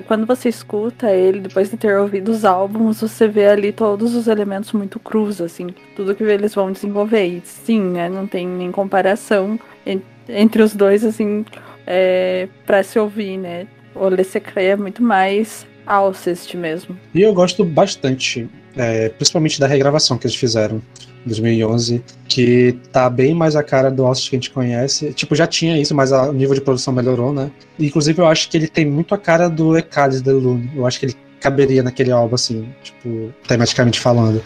Quando 0.08 0.25
você 0.25 0.49
escuta 0.49 1.10
ele, 1.12 1.39
depois 1.39 1.69
de 1.71 1.78
ter 1.78 1.97
ouvido 1.97 2.30
os 2.32 2.43
álbuns, 2.43 2.99
você 2.99 3.28
vê 3.30 3.45
ali 3.47 3.71
todos 3.71 4.13
os 4.13 4.28
elementos 4.28 4.73
muito 4.73 4.99
crus, 4.99 5.39
assim. 5.39 5.67
Tudo 5.95 6.13
que 6.13 6.21
eles 6.23 6.54
vão 6.54 6.71
desenvolver. 6.71 7.25
E 7.25 7.41
sim, 7.45 7.80
né? 7.82 8.10
Não 8.10 8.28
tem 8.28 8.45
nem 8.45 8.71
comparação 8.71 9.58
en- 9.86 10.02
entre 10.28 10.62
os 10.62 10.75
dois, 10.75 11.04
assim. 11.06 11.45
é, 11.91 12.47
para 12.67 12.84
se 12.84 12.99
ouvir, 12.99 13.38
né? 13.38 13.65
O 13.95 14.08
Le 14.10 14.23
Secret 14.23 14.65
é 14.67 14.75
muito 14.75 15.02
mais 15.02 15.65
Alcest 15.88 16.54
mesmo. 16.56 16.95
E 17.15 17.21
eu 17.23 17.34
gosto 17.34 17.65
bastante, 17.65 18.47
é, 18.78 19.10
principalmente 19.10 19.60
da 19.60 19.65
regravação 19.65 20.15
que 20.15 20.28
eles 20.28 20.36
fizeram 20.36 20.80
2011, 21.26 22.04
que 22.28 22.78
tá 22.92 23.10
bem 23.10 23.34
mais 23.34 23.56
a 23.56 23.64
cara 23.64 23.90
do 23.92 24.06
Alcest 24.06 24.30
que 24.30 24.36
a 24.36 24.40
gente 24.40 24.52
conhece. 24.52 25.14
Tipo, 25.14 25.36
já 25.36 25.46
tinha 25.48 25.78
isso, 25.80 25.94
mas 25.96 26.12
o 26.12 26.32
nível 26.34 26.56
de 26.56 26.62
produção 26.62 26.94
melhorou, 26.94 27.34
né? 27.34 27.52
Inclusive, 27.80 28.20
eu 28.22 28.28
acho 28.28 28.50
que 28.50 28.58
ele 28.58 28.68
tem 28.68 28.86
muito 28.86 29.14
a 29.14 29.18
cara 29.18 29.50
do 29.50 29.78
Eclipse 29.78 30.22
de 30.22 30.32
Lune. 30.32 30.70
Eu 30.76 30.86
acho 30.86 31.00
que 31.00 31.06
ele 31.08 31.16
caberia 31.40 31.82
naquele 31.84 32.12
álbum, 32.12 32.36
assim, 32.36 32.68
tipo, 32.84 33.34
tematicamente 33.48 34.00
falando. 34.00 34.42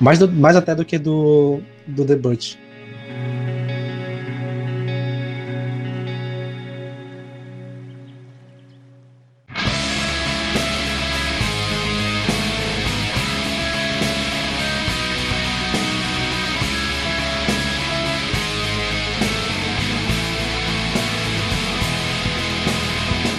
Mais, 0.00 0.18
do- 0.18 0.30
mais 0.30 0.56
até 0.56 0.74
do 0.74 0.84
que 0.84 0.98
do, 0.98 1.60
do 1.86 2.04
The 2.04 2.16
Butch. 2.16 2.54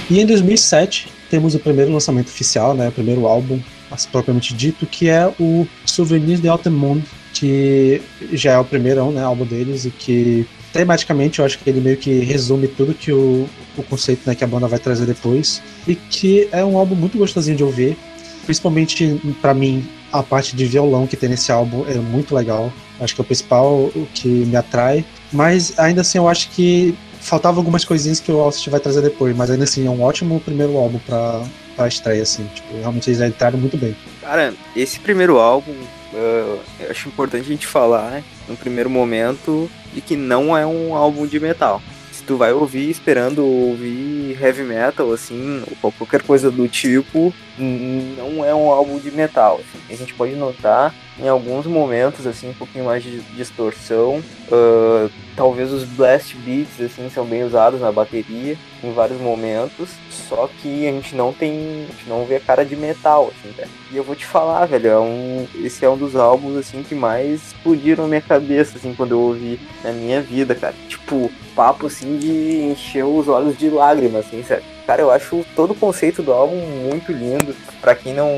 E 0.10 0.20
em 0.20 0.26
2007 0.26 1.10
temos 1.30 1.54
o 1.54 1.60
primeiro 1.60 1.92
lançamento 1.92 2.28
oficial, 2.28 2.74
né, 2.74 2.88
o 2.88 2.92
primeiro 2.92 3.28
álbum, 3.28 3.60
mas 3.90 4.06
propriamente 4.06 4.54
dito, 4.54 4.86
que 4.86 5.10
é 5.10 5.28
o 5.40 5.68
Souvenirs 5.86 6.42
de 6.42 6.48
Altamont, 6.48 7.04
que 7.34 8.02
já 8.32 8.54
é 8.54 8.58
o 8.58 8.64
primeiro 8.64 9.12
né, 9.12 9.22
álbum 9.22 9.46
deles 9.46 9.86
e 9.86 9.92
que 9.92 10.48
tematicamente 10.72 11.40
eu 11.40 11.46
acho 11.46 11.60
que 11.60 11.70
ele 11.70 11.82
meio 11.82 11.98
que 11.98 12.20
resume 12.20 12.68
tudo 12.68 12.94
que 12.94 13.12
o, 13.12 13.48
o 13.78 13.84
conceito 13.84 14.22
né, 14.26 14.34
que 14.34 14.44
a 14.44 14.48
banda 14.48 14.68
vai 14.68 14.80
trazer 14.80 15.06
depois 15.06 15.62
e 15.88 15.96
que 15.96 16.48
é 16.52 16.64
um 16.64 16.78
álbum 16.78 16.96
muito 16.96 17.18
gostosinho 17.18 17.58
de 17.58 17.64
ouvir, 17.64 17.98
principalmente 18.46 19.20
pra 19.42 19.54
mim 19.54 19.86
a 20.12 20.24
parte 20.24 20.56
de 20.56 20.66
violão 20.66 21.06
que 21.06 21.18
tem 21.18 21.30
nesse 21.30 21.52
álbum 21.52 21.86
é 21.88 21.96
muito 21.96 22.34
legal. 22.34 22.72
Acho 23.00 23.14
que 23.14 23.22
é 23.22 23.24
o 23.24 23.26
principal 23.26 23.92
o 23.94 24.08
que 24.14 24.28
me 24.28 24.56
atrai, 24.56 25.06
mas 25.32 25.78
ainda 25.78 26.02
assim 26.02 26.18
eu 26.18 26.28
acho 26.28 26.50
que 26.52 26.96
faltavam 27.20 27.60
algumas 27.60 27.84
coisinhas 27.86 28.20
que 28.20 28.32
o 28.32 28.40
Alcest 28.40 28.70
vai 28.70 28.80
trazer 28.80 29.02
depois, 29.02 29.36
mas 29.36 29.50
ainda 29.50 29.64
assim 29.64 29.86
é 29.86 29.90
um 29.90 30.02
ótimo 30.02 30.40
primeiro 30.40 30.78
álbum 30.78 31.00
pra, 31.00 31.44
pra 31.76 31.88
estreia, 31.88 32.24
assim. 32.24 32.50
Tipo, 32.54 32.78
realmente 32.78 33.10
eles 33.10 33.22
entraram 33.22 33.58
muito 33.60 33.78
bem. 33.78 33.96
Cara, 34.22 34.54
esse 34.76 35.00
primeiro 35.00 35.38
álbum, 35.38 35.72
uh, 35.72 36.60
eu 36.80 36.92
acho 36.92 37.08
importante 37.08 37.42
a 37.42 37.50
gente 37.50 37.68
falar, 37.68 38.12
né, 38.12 38.24
no 38.48 38.56
primeiro 38.56 38.90
momento, 38.90 39.70
de 39.94 40.02
que 40.02 40.16
não 40.16 40.58
é 40.58 40.66
um 40.66 40.96
álbum 40.96 41.26
de 41.26 41.40
metal. 41.40 41.82
Se 42.12 42.24
tu 42.24 42.38
vai 42.38 42.52
ouvir 42.52 42.90
esperando 42.90 43.46
ouvir 43.46 44.38
heavy 44.42 44.64
metal, 44.64 45.12
assim, 45.12 45.64
ou 45.82 45.92
qualquer 45.92 46.22
coisa 46.24 46.52
do 46.52 46.68
tipo, 46.68 47.34
não 47.58 48.46
é 48.46 48.54
um 48.54 48.72
álbum 48.72 49.00
de 49.00 49.12
metal. 49.12 49.60
assim. 49.60 49.94
A 49.94 49.96
gente 49.98 50.14
pode 50.14 50.36
notar 50.36 50.94
em 51.20 51.28
alguns 51.28 51.66
momentos, 51.66 52.28
assim, 52.28 52.50
um 52.50 52.54
pouquinho 52.54 52.86
mais 52.86 53.04
de 53.04 53.20
distorção. 53.36 54.22
uh, 54.52 55.10
talvez 55.36 55.72
os 55.72 55.84
blast 55.84 56.36
beats, 56.38 56.80
assim, 56.80 57.10
são 57.10 57.26
bem 57.26 57.44
usados 57.44 57.82
na 57.82 57.92
bateria 57.92 58.58
em 58.84 58.92
vários 58.92 59.20
momentos, 59.20 59.90
só 60.10 60.50
que 60.62 60.88
a 60.88 60.92
gente 60.92 61.16
não 61.16 61.34
tem, 61.34 61.86
a 61.90 61.92
gente 61.92 62.08
não 62.10 62.26
vê 62.26 62.36
a 62.36 62.40
cara 62.40 62.64
de 62.64 62.76
metal, 62.76 63.32
assim, 63.32 63.52
velho. 63.52 63.70
E 63.92 63.98
eu 63.98 64.04
vou 64.04 64.16
te 64.16 64.26
falar, 64.26 64.66
velho, 64.66 64.88
é 64.88 65.00
um, 65.00 65.48
esse 65.64 65.86
é 65.86 65.90
um 65.90 65.98
dos 65.98 66.16
álbuns, 66.16 66.58
assim, 66.58 66.84
que 66.84 66.96
mais 66.96 67.48
explodiram 67.48 68.08
minha 68.08 68.22
cabeça, 68.22 68.78
assim, 68.78 68.94
quando 68.94 69.12
eu 69.12 69.20
ouvi 69.20 69.60
na 69.84 69.92
minha 69.92 70.22
vida, 70.22 70.56
cara. 70.56 70.76
Tipo, 70.88 71.32
papo, 71.56 71.88
assim, 71.88 72.18
de 72.18 72.62
encher 72.72 73.06
os 73.06 73.28
olhos 73.28 73.58
de 73.58 73.70
lágrimas, 73.70 74.26
assim, 74.26 74.44
sério. 74.44 74.77
Cara, 74.88 75.02
eu 75.02 75.12
acho 75.12 75.46
todo 75.54 75.72
o 75.72 75.76
conceito 75.76 76.24
do 76.24 76.32
álbum 76.32 76.56
muito 76.56 77.12
lindo. 77.12 77.54
Pra 77.82 77.94
quem 77.94 78.14
não, 78.14 78.32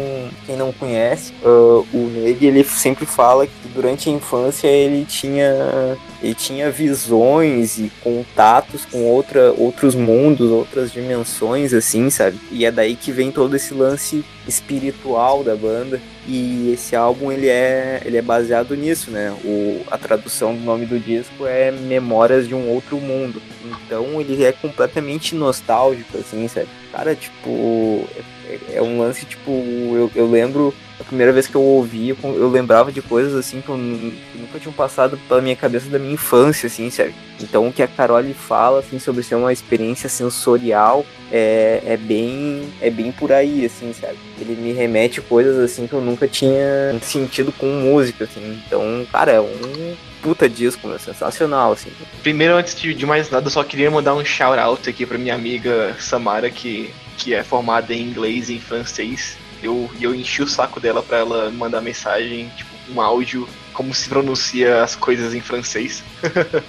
quem 0.47 0.57
não 0.57 0.73
conhece, 0.73 1.31
ah, 1.45 1.83
o 1.93 2.11
Neg, 2.11 2.43
ele 2.43 2.63
sempre 2.63 3.05
fala 3.05 3.45
que 3.45 3.67
durante 3.73 4.09
a 4.09 4.11
infância 4.11 4.67
ele 4.67 5.05
tinha 5.05 5.95
ele 6.21 6.33
tinha 6.33 6.69
visões 6.69 7.77
e 7.77 7.91
contatos 8.03 8.83
com 8.85 9.05
outra, 9.05 9.53
outros 9.57 9.95
mundos, 9.95 10.51
outras 10.51 10.91
dimensões, 10.91 11.73
assim, 11.73 12.09
sabe? 12.09 12.37
E 12.51 12.65
é 12.65 12.71
daí 12.71 12.95
que 12.95 13.11
vem 13.11 13.31
todo 13.31 13.55
esse 13.55 13.73
lance 13.73 14.25
espiritual 14.47 15.43
da 15.43 15.55
banda. 15.55 16.01
E 16.31 16.71
esse 16.71 16.95
álbum 16.95 17.31
ele 17.31 17.49
é, 17.49 18.03
ele 18.05 18.15
é 18.15 18.21
baseado 18.21 18.75
nisso, 18.75 19.09
né? 19.09 19.35
O, 19.43 19.81
a 19.89 19.97
tradução 19.97 20.53
do 20.53 20.61
nome 20.61 20.85
do 20.85 20.99
disco 20.99 21.47
é 21.47 21.71
Memórias 21.71 22.47
de 22.47 22.53
um 22.53 22.69
Outro 22.69 22.97
Mundo. 22.97 23.41
Então 23.65 24.21
ele 24.21 24.43
é 24.43 24.51
completamente 24.51 25.33
nostálgico, 25.33 26.19
assim, 26.19 26.47
sabe? 26.47 26.67
Cara, 26.91 27.15
tipo, 27.15 28.07
é, 28.45 28.77
é 28.77 28.81
um 28.81 28.99
lance, 28.99 29.25
tipo, 29.25 29.51
eu, 29.51 30.11
eu 30.15 30.29
lembro 30.29 30.73
a 30.99 31.03
primeira 31.03 31.31
vez 31.31 31.47
que 31.47 31.55
eu 31.55 31.61
ouvi, 31.61 32.09
eu, 32.09 32.49
lembrava 32.49 32.91
de 32.91 33.01
coisas 33.01 33.33
assim 33.33 33.61
que, 33.61 33.69
eu, 33.69 33.77
que 33.77 34.37
nunca 34.37 34.59
tinham 34.59 34.73
passado 34.73 35.17
pela 35.27 35.41
minha 35.41 35.55
cabeça 35.55 35.89
da 35.89 35.97
minha 35.97 36.13
infância, 36.13 36.67
assim, 36.67 36.89
sabe? 36.89 37.15
Então 37.39 37.67
o 37.67 37.71
que 37.71 37.81
a 37.81 37.87
Carole 37.87 38.33
fala, 38.33 38.79
assim, 38.79 38.99
sobre 38.99 39.23
ser 39.23 39.35
uma 39.35 39.53
experiência 39.53 40.09
sensorial 40.09 41.05
é, 41.31 41.81
é 41.85 41.95
bem 41.95 42.67
é 42.81 42.89
bem 42.89 43.11
por 43.11 43.31
aí, 43.31 43.65
assim, 43.65 43.93
sabe? 43.93 44.17
Ele 44.39 44.55
me 44.55 44.73
remete 44.73 45.21
coisas 45.21 45.57
assim 45.57 45.87
que 45.87 45.93
eu 45.93 46.01
nunca 46.01 46.27
tinha 46.27 46.99
sentido 47.01 47.51
com 47.53 47.67
música, 47.67 48.25
assim. 48.25 48.61
Então, 48.65 49.07
cara, 49.11 49.31
é 49.31 49.39
um 49.39 49.95
puta 50.21 50.47
disco, 50.49 50.87
meu, 50.87 50.99
sensacional, 50.99 51.71
assim. 51.71 51.91
Primeiro, 52.21 52.55
antes 52.55 52.75
de, 52.75 52.93
de 52.93 53.05
mais 53.05 53.29
nada, 53.29 53.47
eu 53.47 53.51
só 53.51 53.63
queria 53.63 53.89
mandar 53.89 54.13
um 54.15 54.23
shout 54.25 54.59
out 54.59 54.89
aqui 54.89 55.05
pra 55.05 55.17
minha 55.17 55.35
amiga 55.35 55.95
Samara, 55.99 56.49
que, 56.49 56.93
que 57.17 57.33
é 57.33 57.43
formada 57.43 57.93
em 57.93 58.01
inglês 58.01 58.49
e 58.49 58.55
em 58.55 58.59
francês. 58.59 59.37
Eu, 59.61 59.89
e 59.99 60.03
eu 60.03 60.15
enchi 60.15 60.41
o 60.41 60.47
saco 60.47 60.79
dela 60.79 61.03
pra 61.03 61.17
ela 61.17 61.49
mandar 61.51 61.81
mensagem, 61.81 62.49
tipo, 62.55 62.69
um 62.93 63.01
áudio, 63.01 63.47
como 63.73 63.93
se 63.93 64.07
pronuncia 64.09 64.81
as 64.83 64.95
coisas 64.95 65.33
em 65.35 65.41
francês. 65.41 66.03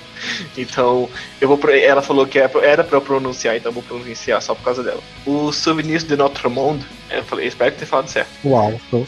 então, 0.56 1.08
eu 1.40 1.48
vou 1.48 1.56
pro- 1.58 1.70
ela 1.72 2.02
falou 2.02 2.26
que 2.26 2.38
era 2.38 2.48
pra- 2.84 2.96
eu 2.96 3.00
pronunciar, 3.00 3.56
então 3.56 3.70
eu 3.70 3.74
vou 3.74 3.82
pronunciar 3.82 4.40
só 4.42 4.54
por 4.54 4.62
causa 4.64 4.82
dela. 4.82 5.00
O 5.24 5.52
Souvenirs 5.52 6.04
de 6.04 6.16
Notre 6.16 6.48
Monde, 6.48 6.84
eu 7.10 7.24
falei, 7.24 7.46
espero 7.46 7.74
ter 7.74 7.86
falado 7.86 8.08
certo. 8.08 8.28
Uau, 8.44 8.78
ficou 8.90 9.06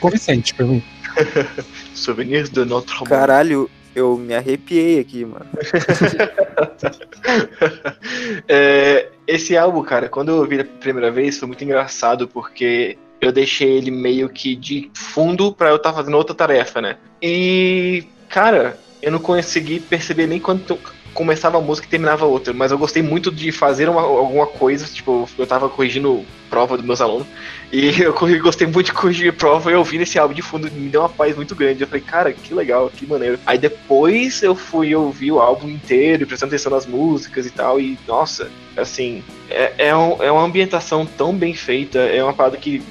convincente 0.00 0.54
pra 0.54 0.64
mim. 0.66 0.82
Souvenirs 1.94 2.48
de 2.50 2.64
Notre 2.64 2.94
Monde. 2.98 3.10
Caralho, 3.10 3.70
eu 3.94 4.16
me 4.16 4.34
arrepiei 4.34 5.00
aqui, 5.00 5.24
mano. 5.24 5.46
É, 8.48 9.08
esse 9.26 9.56
álbum, 9.56 9.82
cara, 9.82 10.08
quando 10.08 10.30
eu 10.30 10.36
ouvi 10.36 10.60
a 10.60 10.64
primeira 10.64 11.10
vez, 11.10 11.38
foi 11.38 11.46
muito 11.48 11.62
engraçado 11.64 12.26
porque 12.26 12.96
eu 13.20 13.30
deixei 13.32 13.70
ele 13.76 13.90
meio 13.90 14.28
que 14.28 14.54
de 14.56 14.90
fundo 14.94 15.52
pra 15.52 15.68
eu 15.70 15.76
estar 15.76 15.92
fazendo 15.92 16.16
outra 16.16 16.34
tarefa, 16.34 16.80
né? 16.80 16.96
E, 17.20 18.04
cara, 18.28 18.78
eu 19.02 19.12
não 19.12 19.18
consegui 19.18 19.80
perceber 19.80 20.26
nem 20.26 20.40
quando 20.40 20.64
to- 20.64 20.78
começava 21.14 21.58
a 21.58 21.60
música 21.60 21.86
e 21.86 21.90
terminava 21.90 22.24
outra, 22.26 22.52
mas 22.52 22.70
eu 22.70 22.78
gostei 22.78 23.02
muito 23.02 23.30
de 23.30 23.50
fazer 23.50 23.88
uma- 23.88 24.02
alguma 24.02 24.46
coisa, 24.46 24.86
tipo, 24.86 25.28
eu 25.38 25.46
tava 25.46 25.68
corrigindo 25.68 26.24
prova 26.48 26.76
dos 26.76 26.86
meus 26.86 27.00
alunos, 27.00 27.26
e 27.72 27.88
eu 28.00 28.14
gostei 28.40 28.66
muito 28.66 28.86
de 28.86 28.92
corrigir 28.92 29.32
prova 29.34 29.70
e 29.70 29.74
eu 29.74 29.80
ouvi 29.80 29.98
nesse 29.98 30.18
álbum 30.18 30.32
de 30.34 30.40
fundo, 30.42 30.70
me 30.72 30.88
deu 30.88 31.02
uma 31.02 31.08
paz 31.08 31.36
muito 31.36 31.54
grande. 31.54 31.82
Eu 31.82 31.86
falei, 31.88 32.02
cara, 32.02 32.32
que 32.32 32.54
legal, 32.54 32.90
que 32.94 33.04
maneiro. 33.06 33.38
Aí 33.44 33.58
depois 33.58 34.42
eu 34.42 34.54
fui 34.54 34.94
ouvir 34.94 35.32
o 35.32 35.40
álbum 35.40 35.68
inteiro, 35.68 36.26
prestando 36.26 36.50
atenção 36.54 36.72
nas 36.72 36.86
músicas 36.86 37.44
e 37.46 37.50
tal, 37.50 37.78
e 37.80 37.98
nossa, 38.06 38.50
assim, 38.76 39.22
é, 39.50 39.72
é, 39.88 39.96
um- 39.96 40.22
é 40.22 40.30
uma 40.32 40.42
ambientação 40.42 41.04
tão 41.04 41.34
bem 41.34 41.52
feita, 41.54 41.98
é 41.98 42.22
uma 42.22 42.32
parada 42.32 42.56
que, 42.56 42.82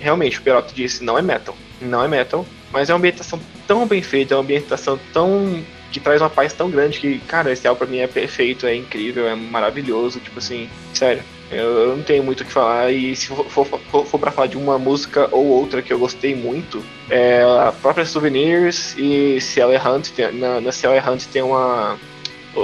realmente, 0.00 0.38
o 0.38 0.42
Peroto 0.42 0.74
disse, 0.74 1.02
não 1.02 1.16
é 1.18 1.22
metal. 1.22 1.56
Não 1.80 2.02
é 2.02 2.08
metal, 2.08 2.44
mas 2.72 2.90
é 2.90 2.92
uma 2.92 2.98
ambientação 2.98 3.38
tão 3.66 3.86
bem 3.86 4.02
feita, 4.02 4.34
é 4.34 4.36
uma 4.36 4.42
ambientação 4.42 4.98
tão. 5.12 5.62
Que 5.90 6.00
traz 6.00 6.20
uma 6.20 6.30
paz 6.30 6.52
tão 6.52 6.70
grande 6.70 7.00
que, 7.00 7.18
cara, 7.20 7.52
esse 7.52 7.66
álbum 7.66 7.78
pra 7.78 7.88
mim 7.88 7.98
é 7.98 8.06
perfeito, 8.06 8.66
é 8.66 8.74
incrível, 8.74 9.26
é 9.26 9.34
maravilhoso, 9.34 10.20
tipo 10.20 10.38
assim, 10.38 10.68
sério. 10.92 11.22
Eu, 11.50 11.96
não 11.96 12.02
tenho 12.02 12.22
muito 12.22 12.42
o 12.42 12.44
que 12.44 12.52
falar, 12.52 12.92
e 12.92 13.16
se 13.16 13.26
for, 13.28 13.48
for, 13.48 13.66
for, 14.04 14.18
pra 14.18 14.30
falar 14.30 14.48
de 14.48 14.58
uma 14.58 14.78
música 14.78 15.28
ou 15.32 15.46
outra 15.46 15.80
que 15.80 15.90
eu 15.90 15.98
gostei 15.98 16.34
muito, 16.34 16.84
é 17.08 17.42
a 17.42 17.72
própria 17.72 18.04
Souvenirs 18.04 18.94
e 18.98 19.40
Ciel 19.40 19.72
Errant. 19.72 20.10
Tem, 20.10 20.30
na, 20.32 20.60
na 20.60 20.72
Ciel 20.72 20.94
Errant 20.94 21.24
tem 21.24 21.42
uma. 21.42 21.98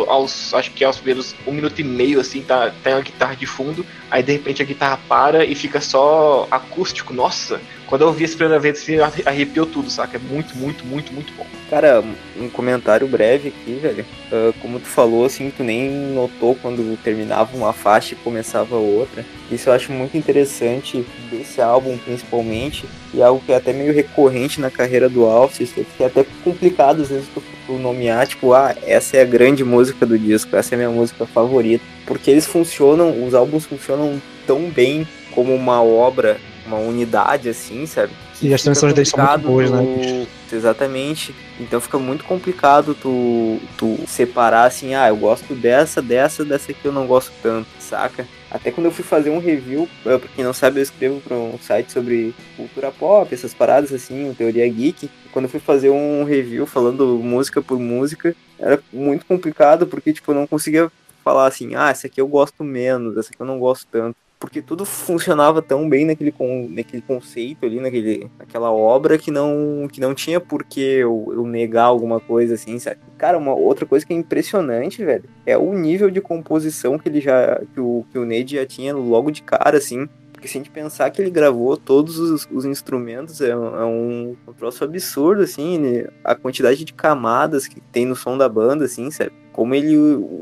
Aos, 0.09 0.53
acho 0.53 0.73
que 0.73 0.85
aos 0.85 0.97
primeiros 0.97 1.35
um 1.47 1.53
minuto 1.53 1.79
e 1.79 1.85
meio, 1.85 2.19
assim, 2.19 2.43
tá, 2.43 2.73
tem 2.83 2.93
uma 2.95 3.01
guitarra 3.01 3.37
de 3.37 3.47
fundo, 3.47 3.87
aí 4.11 4.23
de 4.23 4.33
repente 4.33 4.61
a 4.61 4.65
guitarra 4.65 4.99
para 5.09 5.45
e 5.45 5.55
fica 5.55 5.81
só 5.81 6.49
acústico. 6.51 7.15
Nossa, 7.15 7.61
quando 7.87 8.03
eu 8.03 8.09
ouvi 8.09 8.25
essa 8.25 8.37
primeira 8.37 8.61
vez, 8.61 8.79
assim, 8.79 8.99
arrepiou 9.25 9.67
tudo, 9.67 9.91
saca? 9.91 10.17
É 10.17 10.21
muito, 10.21 10.57
muito, 10.57 10.85
muito, 10.85 11.13
muito 11.13 11.33
bom. 11.35 11.47
Cara, 11.69 12.03
um 12.39 12.49
comentário 12.49 13.07
breve 13.07 13.49
aqui, 13.49 13.75
velho. 13.75 14.05
Uh, 14.33 14.53
como 14.61 14.81
tu 14.81 14.87
falou, 14.87 15.25
assim, 15.25 15.53
tu 15.55 15.63
nem 15.63 15.91
notou 15.91 16.55
quando 16.57 16.97
terminava 17.03 17.57
uma 17.57 17.73
faixa 17.73 18.15
e 18.15 18.17
começava 18.19 18.77
outra. 18.77 19.25
Isso 19.51 19.69
eu 19.69 19.73
acho 19.73 19.93
muito 19.93 20.17
interessante 20.17 21.05
desse 21.31 21.61
álbum, 21.61 21.99
principalmente, 21.99 22.87
e 23.13 23.23
algo 23.23 23.43
que 23.45 23.53
é 23.53 23.57
até 23.57 23.73
meio 23.73 23.93
recorrente 23.93 24.61
na 24.61 24.71
carreira 24.71 25.09
do 25.09 25.25
Alces, 25.25 25.73
que 25.73 26.03
é 26.03 26.07
até 26.07 26.25
complicado 26.43 27.03
às 27.03 27.09
vezes 27.09 27.29
tu, 27.35 27.43
tu 27.67 27.73
nomear, 27.75 28.27
tipo, 28.27 28.53
ah, 28.53 28.75
essa 28.87 29.17
é 29.17 29.23
a 29.23 29.27
grande 29.27 29.63
música 29.63 30.07
do 30.07 30.19
disco, 30.19 30.57
essa 30.57 30.75
é 30.75 30.77
a 30.77 30.79
minha 30.79 30.91
música 30.91 31.27
favorita. 31.27 31.85
Porque 32.07 32.31
eles 32.31 32.47
funcionam, 32.47 33.27
os 33.27 33.35
álbuns 33.35 33.67
funcionam 33.67 34.21
tão 34.47 34.71
bem 34.71 35.07
como 35.35 35.55
uma 35.55 35.83
obra, 35.83 36.39
uma 36.67 36.79
unidade, 36.79 37.49
assim, 37.49 37.87
sabe? 37.87 38.13
Que 38.35 38.49
e 38.49 38.55
as 38.55 38.63
transições 38.63 38.95
deles 38.95 39.09
são 39.09 39.25
muito 39.25 39.47
boas, 39.47 39.71
tu... 39.71 39.77
né? 39.77 40.27
Exatamente. 40.53 41.35
Então 41.59 41.81
fica 41.81 41.99
muito 41.99 42.25
complicado 42.25 42.95
tu, 42.95 43.59
tu 43.77 43.99
separar 44.07 44.65
assim, 44.65 44.95
ah, 44.95 45.09
eu 45.09 45.17
gosto 45.17 45.55
dessa, 45.55 46.01
dessa, 46.01 46.45
dessa 46.45 46.71
aqui 46.71 46.85
eu 46.85 46.93
não 46.93 47.07
gosto 47.07 47.33
tanto, 47.43 47.69
saca? 47.79 48.27
Até 48.51 48.71
quando 48.71 48.87
eu 48.87 48.93
fui 48.93 49.05
fazer 49.05 49.31
um 49.31 49.41
review, 49.41 49.89
pra 50.03 50.21
quem 50.35 50.45
não 50.45 50.53
sabe, 50.53 50.79
eu 50.79 50.83
escrevo 50.83 51.21
para 51.21 51.35
um 51.37 51.59
site 51.59 51.91
sobre 51.91 52.33
cultura 52.57 52.93
pop, 52.93 53.35
essas 53.35 53.53
paradas 53.53 53.93
assim, 53.93 54.33
teoria 54.35 54.69
geek. 54.69 55.11
Quando 55.33 55.47
eu 55.47 55.51
fui 55.51 55.61
fazer 55.61 55.91
um 55.91 56.25
review 56.25 56.65
falando 56.65 57.19
música 57.19 57.61
por 57.61 57.79
música, 57.81 58.35
era 58.59 58.81
muito 58.93 59.27
complicado 59.27 59.87
porque 59.87 60.13
tipo, 60.13 60.31
eu 60.31 60.37
não 60.37 60.47
conseguia 60.47 60.91
falar 61.25 61.47
assim, 61.47 61.75
ah, 61.75 61.91
essa 61.91 62.07
aqui 62.07 62.21
eu 62.21 62.29
gosto 62.29 62.63
menos, 62.63 63.17
essa 63.17 63.31
aqui 63.33 63.41
eu 63.41 63.47
não 63.47 63.59
gosto 63.59 63.89
tanto 63.91 64.17
porque 64.45 64.61
tudo 64.61 64.85
funcionava 64.85 65.63
tão 65.63 65.89
bem 65.89 66.05
naquele, 66.05 66.31
con, 66.31 66.69
naquele 66.69 67.01
conceito 67.01 67.65
ali, 67.65 67.81
naquele, 67.81 68.31
naquela 68.39 68.71
obra, 68.71 69.17
que 69.17 69.31
não, 69.31 69.89
que 69.91 70.03
não 70.03 70.15
tinha 70.15 70.39
por 70.39 70.65
que 70.65 70.81
eu, 70.81 71.33
eu 71.33 71.47
negar 71.47 71.85
alguma 71.85 72.21
coisa 72.21 72.55
assim, 72.55 72.79
sabe? 72.79 72.99
Cara, 73.17 73.39
uma 73.39 73.55
outra 73.55 73.87
coisa 73.87 74.05
que 74.05 74.13
é 74.13 74.17
impressionante, 74.17 75.03
velho, 75.03 75.25
é 75.47 75.57
o 75.57 75.73
nível 75.73 76.11
de 76.11 76.21
composição 76.21 76.99
que 76.99 77.09
ele 77.09 77.23
já. 77.23 77.59
que 77.73 77.81
o, 77.81 78.05
que 78.13 78.19
o 78.19 78.27
Ned 78.27 78.55
já 78.55 78.67
tinha 78.67 78.95
logo 78.95 79.31
de 79.31 79.43
cara, 79.43 79.79
assim. 79.79 80.07
Porque 80.45 80.53
se 80.53 80.59
a 80.59 80.61
gente 80.61 80.71
pensar 80.71 81.09
que 81.11 81.23
ele 81.23 81.31
gravou 81.31 81.75
todos 81.75 82.19
os, 82.19 82.47
os 82.53 82.67
instrumentos, 82.67 83.41
é, 83.41 83.49
é 83.49 83.57
um, 83.57 84.37
um 84.47 84.53
troço 84.53 84.85
absurdo, 84.85 85.41
assim, 85.41 86.05
a 86.23 86.35
quantidade 86.35 86.85
de 86.85 86.93
camadas 86.93 87.67
que 87.67 87.81
tem 87.81 88.05
no 88.05 88.15
som 88.15 88.37
da 88.37 88.47
banda, 88.47 88.85
assim, 88.85 89.11
sabe? 89.11 89.33
Como 89.55 89.75
ele 89.75 89.97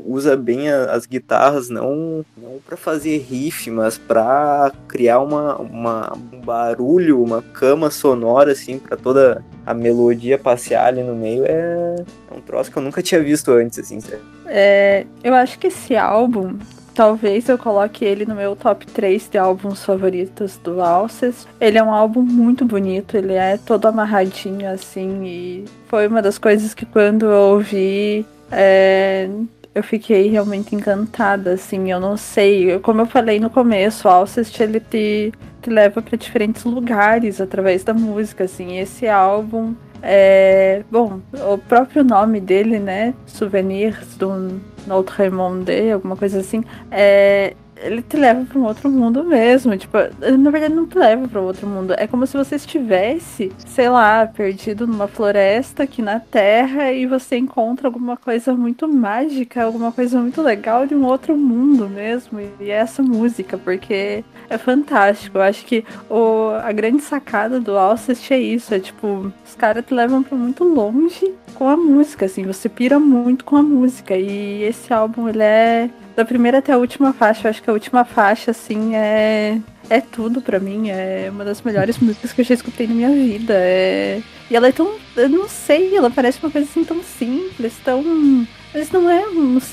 usa 0.05 0.35
bem 0.35 0.69
a, 0.69 0.91
as 0.91 1.05
guitarras, 1.05 1.69
não, 1.69 2.25
não 2.35 2.59
para 2.67 2.75
fazer 2.75 3.17
riff, 3.19 3.71
mas 3.71 3.97
para 3.97 4.73
criar 4.89 5.21
uma, 5.21 5.55
uma, 5.55 6.13
um 6.33 6.41
barulho, 6.41 7.23
uma 7.23 7.41
cama 7.41 7.89
sonora, 7.89 8.51
assim, 8.51 8.79
para 8.79 8.97
toda 8.97 9.41
a 9.65 9.73
melodia 9.73 10.37
passear 10.37 10.87
ali 10.87 11.01
no 11.01 11.15
meio, 11.15 11.45
é, 11.45 11.95
é 12.29 12.37
um 12.37 12.41
troço 12.41 12.69
que 12.69 12.77
eu 12.77 12.83
nunca 12.83 13.01
tinha 13.01 13.23
visto 13.23 13.51
antes, 13.51 13.79
assim, 13.79 14.01
sabe? 14.01 14.21
É, 14.47 15.05
eu 15.23 15.33
acho 15.33 15.57
que 15.57 15.67
esse 15.67 15.95
álbum, 15.95 16.57
Talvez 16.93 17.49
eu 17.49 17.57
coloque 17.57 18.05
ele 18.05 18.25
no 18.25 18.35
meu 18.35 18.55
top 18.55 18.85
3 18.85 19.29
de 19.29 19.37
álbuns 19.37 19.83
favoritos 19.83 20.57
do 20.57 20.81
Alces. 20.81 21.47
Ele 21.59 21.77
é 21.77 21.83
um 21.83 21.91
álbum 21.91 22.21
muito 22.21 22.65
bonito, 22.65 23.17
ele 23.17 23.33
é 23.33 23.57
todo 23.57 23.87
amarradinho 23.87 24.69
assim 24.69 25.23
e 25.25 25.65
foi 25.87 26.07
uma 26.07 26.21
das 26.21 26.37
coisas 26.37 26.73
que 26.73 26.85
quando 26.85 27.25
eu 27.25 27.53
ouvi 27.53 28.25
é, 28.51 29.27
eu 29.73 29.83
fiquei 29.83 30.29
realmente 30.29 30.75
encantada, 30.75 31.53
assim, 31.53 31.91
eu 31.91 31.99
não 31.99 32.15
sei, 32.15 32.77
como 32.79 33.01
eu 33.01 33.05
falei 33.07 33.39
no 33.39 33.49
começo, 33.49 34.07
o 34.07 34.11
Alcest 34.11 34.59
ele 34.59 34.79
te, 34.79 35.33
te 35.61 35.69
leva 35.69 36.01
para 36.01 36.15
diferentes 36.15 36.63
lugares 36.63 37.41
através 37.41 37.83
da 37.83 37.93
música, 37.93 38.43
assim, 38.43 38.77
esse 38.77 39.07
álbum 39.07 39.73
é, 40.03 40.83
bom, 40.91 41.21
o 41.33 41.57
próprio 41.57 42.03
nome 42.03 42.41
dele, 42.41 42.77
né, 42.77 43.13
Souvenirs 43.25 44.17
do 44.17 44.59
Notre 44.85 45.29
Monde, 45.29 45.91
alguma 45.91 46.17
coisa 46.17 46.41
assim, 46.41 46.61
é, 46.91 47.55
ele 47.83 48.01
te 48.01 48.17
leva 48.17 48.45
para 48.45 48.59
um 48.59 48.65
outro 48.65 48.89
mundo 48.89 49.23
mesmo. 49.23 49.77
Tipo, 49.77 49.97
na 50.37 50.51
verdade 50.51 50.73
não 50.73 50.87
te 50.87 50.97
leva 50.97 51.27
para 51.27 51.41
outro 51.41 51.67
mundo. 51.67 51.93
É 51.97 52.07
como 52.07 52.25
se 52.25 52.37
você 52.37 52.55
estivesse, 52.55 53.51
sei 53.65 53.89
lá, 53.89 54.25
perdido 54.25 54.87
numa 54.87 55.07
floresta 55.07 55.83
aqui 55.83 56.01
na 56.01 56.19
Terra 56.19 56.91
e 56.91 57.05
você 57.05 57.37
encontra 57.37 57.87
alguma 57.87 58.17
coisa 58.17 58.53
muito 58.53 58.87
mágica, 58.87 59.63
alguma 59.63 59.91
coisa 59.91 60.19
muito 60.19 60.41
legal 60.41 60.85
de 60.85 60.95
um 60.95 61.05
outro 61.05 61.35
mundo 61.35 61.87
mesmo. 61.87 62.39
E 62.59 62.69
é 62.69 62.75
essa 62.75 63.03
música, 63.03 63.57
porque 63.57 64.23
é 64.49 64.57
fantástico. 64.57 65.37
Eu 65.37 65.41
acho 65.41 65.65
que 65.65 65.85
o, 66.09 66.49
a 66.63 66.71
grande 66.71 67.01
sacada 67.01 67.59
do 67.59 67.77
Alcest 67.77 68.31
é 68.31 68.39
isso. 68.39 68.73
É 68.73 68.79
tipo, 68.79 69.31
os 69.45 69.55
caras 69.55 69.85
te 69.85 69.93
levam 69.93 70.23
para 70.23 70.37
muito 70.37 70.63
longe 70.63 71.33
com 71.53 71.67
a 71.67 71.77
música, 71.77 72.25
assim. 72.25 72.43
Você 72.43 72.69
pira 72.69 72.99
muito 72.99 73.45
com 73.45 73.55
a 73.55 73.63
música. 73.63 74.15
E 74.15 74.63
esse 74.63 74.93
álbum, 74.93 75.27
ele 75.27 75.43
é 75.43 75.89
da 76.15 76.23
primeira 76.25 76.59
até 76.59 76.73
a 76.73 76.77
última 76.77 77.13
faixa, 77.13 77.47
eu 77.47 77.49
acho 77.49 77.63
que 77.63 77.69
a 77.69 77.73
última 77.73 78.05
faixa, 78.05 78.51
assim, 78.51 78.95
é. 78.95 79.59
É 79.89 79.99
tudo 79.99 80.41
para 80.41 80.59
mim, 80.59 80.89
é 80.89 81.27
uma 81.29 81.43
das 81.43 81.61
melhores 81.61 81.97
músicas 81.99 82.31
que 82.31 82.41
eu 82.41 82.45
já 82.45 82.53
escutei 82.53 82.87
na 82.87 82.95
minha 82.95 83.09
vida. 83.09 83.53
É... 83.55 84.21
E 84.49 84.55
ela 84.55 84.67
é 84.67 84.71
tão. 84.71 84.93
Eu 85.15 85.29
não 85.29 85.47
sei, 85.47 85.95
ela 85.95 86.09
parece 86.09 86.39
uma 86.41 86.51
coisa 86.51 86.67
assim 86.69 86.83
tão 86.83 87.03
simples, 87.03 87.73
tão. 87.83 88.47
Mas 88.73 88.89
não 88.91 89.09
é 89.09 89.25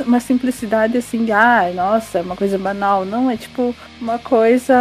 uma 0.05 0.21
simplicidade 0.21 0.99
assim 0.99 1.25
de, 1.25 1.33
ah, 1.33 1.71
nossa, 1.75 2.19
é 2.19 2.23
uma 2.23 2.37
coisa 2.37 2.59
banal. 2.59 3.05
Não, 3.05 3.31
é 3.31 3.37
tipo 3.37 3.75
uma 4.01 4.19
coisa. 4.19 4.75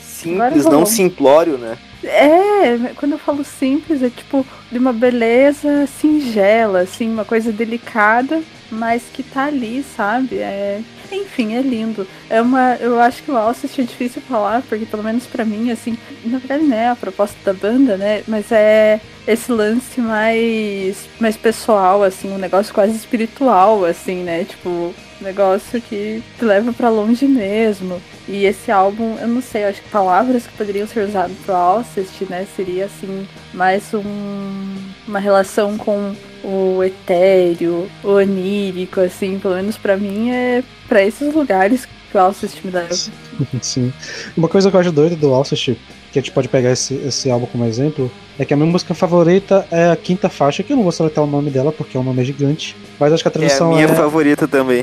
Simples, 0.00 0.64
não 0.64 0.84
simplório, 0.84 1.56
né? 1.58 1.78
É, 2.02 2.92
quando 2.96 3.12
eu 3.12 3.18
falo 3.18 3.44
simples, 3.44 4.02
é 4.02 4.10
tipo 4.10 4.46
de 4.70 4.78
uma 4.78 4.92
beleza 4.92 5.86
singela, 5.86 6.80
assim, 6.80 7.08
uma 7.10 7.24
coisa 7.24 7.52
delicada, 7.52 8.42
mas 8.70 9.04
que 9.12 9.22
tá 9.22 9.44
ali, 9.46 9.84
sabe? 9.96 10.38
É, 10.38 10.80
enfim, 11.10 11.54
é 11.54 11.62
lindo. 11.62 12.06
É 12.28 12.40
uma, 12.40 12.76
eu 12.76 13.00
acho 13.00 13.22
que 13.22 13.30
o 13.30 13.36
Alcest 13.36 13.78
é 13.78 13.82
difícil 13.82 14.22
falar, 14.22 14.62
porque 14.62 14.86
pelo 14.86 15.02
menos 15.02 15.26
para 15.26 15.44
mim, 15.44 15.70
assim, 15.70 15.96
na 16.24 16.38
verdade 16.38 16.64
não 16.64 16.76
é 16.76 16.88
a 16.88 16.96
proposta 16.96 17.36
da 17.44 17.52
banda, 17.52 17.96
né? 17.96 18.22
Mas 18.26 18.52
é 18.52 19.00
esse 19.26 19.50
lance 19.52 20.00
mais, 20.00 21.08
mais 21.20 21.36
pessoal, 21.36 22.02
assim, 22.02 22.32
um 22.32 22.38
negócio 22.38 22.72
quase 22.74 22.96
espiritual, 22.96 23.84
assim, 23.84 24.22
né? 24.22 24.44
Tipo, 24.44 24.94
negócio 25.20 25.80
que 25.80 26.22
te 26.38 26.44
leva 26.44 26.72
para 26.72 26.88
longe 26.88 27.26
mesmo. 27.26 28.00
E 28.26 28.44
esse 28.44 28.70
álbum, 28.70 29.16
eu 29.20 29.28
não 29.28 29.40
sei, 29.40 29.64
acho 29.64 29.82
que 29.82 29.88
palavras 29.88 30.46
que 30.46 30.52
poderiam 30.56 30.86
ser 30.86 31.08
usadas 31.08 31.36
pro 31.44 31.54
Alcest, 31.54 32.22
né? 32.28 32.46
Seria 32.54 32.86
assim, 32.86 33.26
mais 33.54 33.92
um, 33.94 34.76
uma 35.06 35.18
relação 35.18 35.78
com 35.78 36.14
o 36.44 36.82
etéreo, 36.84 37.90
o 38.04 38.08
onírico, 38.08 39.00
assim, 39.00 39.38
pelo 39.38 39.54
menos 39.54 39.76
para 39.76 39.96
mim 39.96 40.30
é 40.30 40.62
para 40.88 41.02
esses 41.02 41.34
lugares 41.34 41.86
que 41.86 42.16
o 42.16 42.20
Alcest 42.20 42.64
me 42.64 42.70
leva. 42.70 42.94
Sim. 43.62 43.92
Uma 44.36 44.48
coisa 44.48 44.70
que 44.70 44.76
eu 44.76 44.80
acho 44.80 44.92
doida 44.92 45.16
do 45.16 45.32
Alcest, 45.32 45.76
que 46.12 46.18
a 46.18 46.22
gente 46.22 46.32
pode 46.32 46.48
pegar 46.48 46.70
esse, 46.70 46.94
esse 46.94 47.30
álbum 47.30 47.46
como 47.46 47.64
exemplo, 47.64 48.10
é 48.38 48.44
que 48.44 48.54
a 48.54 48.56
minha 48.56 48.70
música 48.70 48.94
favorita 48.94 49.66
é 49.70 49.90
a 49.90 49.96
quinta 49.96 50.28
faixa, 50.28 50.62
que 50.62 50.72
eu 50.72 50.76
não 50.76 50.82
vou 50.82 50.92
seletar 50.92 51.22
o 51.22 51.26
nome 51.26 51.50
dela 51.50 51.72
porque 51.72 51.96
é 51.96 52.00
um 52.00 52.04
nome 52.04 52.24
gigante, 52.24 52.76
mas 52.98 53.12
acho 53.12 53.22
que 53.22 53.28
a 53.28 53.32
tradução 53.32 53.70
é. 53.70 53.72
a 53.72 53.76
minha 53.76 53.88
é, 53.92 53.94
favorita 53.94 54.48
também. 54.48 54.82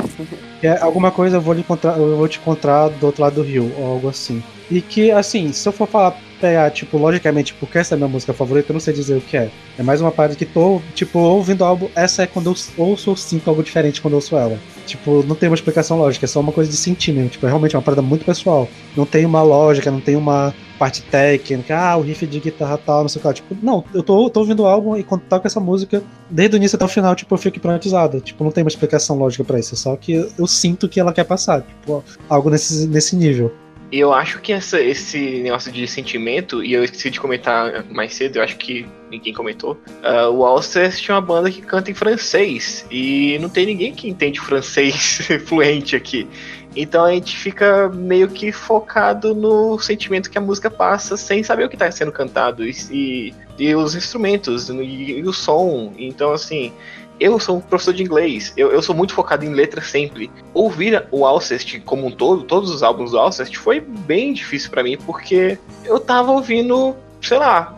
É 0.61 0.77
alguma 0.81 1.11
coisa 1.11 1.37
eu 1.37 1.41
vou, 1.41 1.53
lhe 1.53 1.61
encontrar, 1.61 1.97
eu 1.97 2.17
vou 2.17 2.27
te 2.27 2.37
encontrar 2.37 2.89
do 2.89 3.05
outro 3.05 3.21
lado 3.21 3.35
do 3.35 3.41
rio, 3.41 3.71
ou 3.77 3.85
algo 3.85 4.09
assim. 4.09 4.43
E 4.69 4.81
que, 4.81 5.11
assim, 5.11 5.51
se 5.51 5.67
eu 5.67 5.73
for 5.73 5.87
falar, 5.87 6.17
pegar, 6.45 6.69
tipo, 6.69 6.95
logicamente, 6.99 7.55
porque 7.55 7.79
essa 7.79 7.93
é 7.93 7.95
a 7.95 7.97
minha 7.97 8.07
música 8.07 8.31
favorita, 8.31 8.71
eu 8.71 8.73
não 8.73 8.79
sei 8.79 8.93
dizer 8.93 9.17
o 9.17 9.21
que 9.21 9.35
é. 9.35 9.49
É 9.79 9.81
mais 9.81 9.99
uma 9.99 10.11
parte 10.11 10.35
que 10.35 10.45
tô, 10.45 10.79
tipo, 10.93 11.17
ouvindo 11.17 11.61
o 11.61 11.65
álbum, 11.65 11.89
essa 11.95 12.21
é 12.21 12.27
quando 12.27 12.51
eu 12.51 12.55
ouço 12.77 13.09
ou 13.09 13.17
sinto 13.17 13.49
algo 13.49 13.63
diferente 13.63 13.99
quando 13.99 14.13
eu 14.13 14.17
ouço 14.17 14.37
ela. 14.37 14.59
Tipo, 14.85 15.23
não 15.23 15.35
tem 15.35 15.49
uma 15.49 15.55
explicação 15.55 15.97
lógica, 15.97 16.25
é 16.25 16.27
só 16.27 16.39
uma 16.39 16.51
coisa 16.51 16.69
de 16.69 16.77
sentir 16.77 17.11
mesmo. 17.11 17.29
Tipo, 17.29 17.47
é 17.47 17.49
realmente 17.49 17.75
uma 17.75 17.81
parada 17.81 18.03
muito 18.03 18.23
pessoal. 18.23 18.69
Não 18.95 19.07
tem 19.07 19.25
uma 19.25 19.41
lógica, 19.41 19.89
não 19.89 19.99
tem 19.99 20.15
uma 20.15 20.53
parte 20.77 21.01
técnica, 21.01 21.75
ah, 21.75 21.97
o 21.97 22.01
riff 22.01 22.27
de 22.27 22.39
guitarra 22.39 22.77
tal, 22.77 23.01
não 23.01 23.09
sei 23.09 23.19
o 23.19 23.27
que. 23.27 23.33
Tipo, 23.33 23.57
não, 23.63 23.83
eu 23.91 24.03
tô, 24.03 24.29
tô 24.29 24.41
ouvindo 24.41 24.61
o 24.61 24.67
álbum 24.67 24.95
e 24.95 25.03
quando 25.03 25.21
toca 25.21 25.47
essa 25.47 25.59
música, 25.59 26.03
desde 26.29 26.55
o 26.55 26.57
início 26.57 26.75
até 26.75 26.85
o 26.85 26.89
final, 26.89 27.15
tipo, 27.15 27.33
eu 27.33 27.39
fico 27.39 27.57
hipnotizado. 27.57 28.21
Tipo, 28.21 28.43
não 28.43 28.51
tem 28.51 28.63
uma 28.63 28.69
explicação 28.69 29.17
lógica 29.17 29.43
para 29.43 29.57
isso, 29.57 29.73
é 29.73 29.77
só 29.77 29.95
que 29.95 30.29
eu 30.37 30.45
sinto 30.45 30.87
que 30.87 30.99
ela 30.99 31.11
quer 31.11 31.23
passar. 31.23 31.63
Tipo, 31.63 32.03
algo 32.29 32.51
nesse, 32.51 32.85
nesse 32.87 33.15
nível. 33.15 33.51
Eu 33.91 34.13
acho 34.13 34.41
que 34.41 34.51
essa, 34.51 34.81
esse 34.81 35.41
negócio 35.41 35.71
de 35.71 35.87
sentimento, 35.87 36.63
e 36.63 36.73
eu 36.73 36.83
esqueci 36.83 37.09
de 37.09 37.19
comentar 37.19 37.85
mais 37.85 38.15
cedo, 38.15 38.37
eu 38.37 38.43
acho 38.43 38.57
que 38.57 38.85
ninguém 39.09 39.33
comentou. 39.33 39.73
Uh, 40.03 40.31
o 40.31 40.45
Alcest 40.45 41.01
tinha 41.01 41.15
uma 41.15 41.21
banda 41.21 41.51
que 41.51 41.61
canta 41.61 41.91
em 41.91 41.93
francês, 41.93 42.85
e 42.89 43.37
não 43.39 43.49
tem 43.49 43.65
ninguém 43.65 43.93
que 43.93 44.09
entende 44.09 44.39
francês 44.39 45.19
fluente 45.45 45.95
aqui. 45.95 46.27
Então 46.75 47.05
a 47.05 47.11
gente 47.11 47.37
fica 47.37 47.87
meio 47.89 48.27
que 48.27 48.51
focado 48.51 49.33
no 49.33 49.79
sentimento 49.79 50.29
que 50.29 50.37
a 50.37 50.41
música 50.41 50.69
passa, 50.69 51.15
sem 51.15 51.41
saber 51.41 51.65
o 51.65 51.69
que 51.69 51.75
está 51.75 51.89
sendo 51.89 52.11
cantado, 52.11 52.65
e, 52.65 52.75
e, 52.91 53.33
e 53.57 53.75
os 53.75 53.95
instrumentos, 53.95 54.69
e, 54.69 54.73
e 54.73 55.23
o 55.23 55.31
som. 55.31 55.93
Então, 55.97 56.33
assim, 56.33 56.73
eu 57.19 57.39
sou 57.39 57.57
um 57.57 57.61
professor 57.61 57.93
de 57.93 58.03
inglês, 58.03 58.53
eu, 58.57 58.71
eu 58.71 58.81
sou 58.81 58.95
muito 58.95 59.13
focado 59.13 59.45
em 59.45 59.49
letra 59.49 59.81
sempre. 59.81 60.29
Ouvir 60.53 61.07
o 61.11 61.25
Alcest 61.25 61.79
como 61.81 62.07
um 62.07 62.11
todo, 62.11 62.43
todos 62.43 62.69
os 62.69 62.83
álbuns 62.83 63.11
do 63.11 63.19
Alcest, 63.19 63.55
foi 63.57 63.79
bem 63.79 64.33
difícil 64.33 64.69
para 64.69 64.83
mim, 64.83 64.97
porque 65.05 65.57
eu 65.83 65.99
tava 65.99 66.31
ouvindo 66.31 66.95
sei 67.21 67.39
lá, 67.39 67.75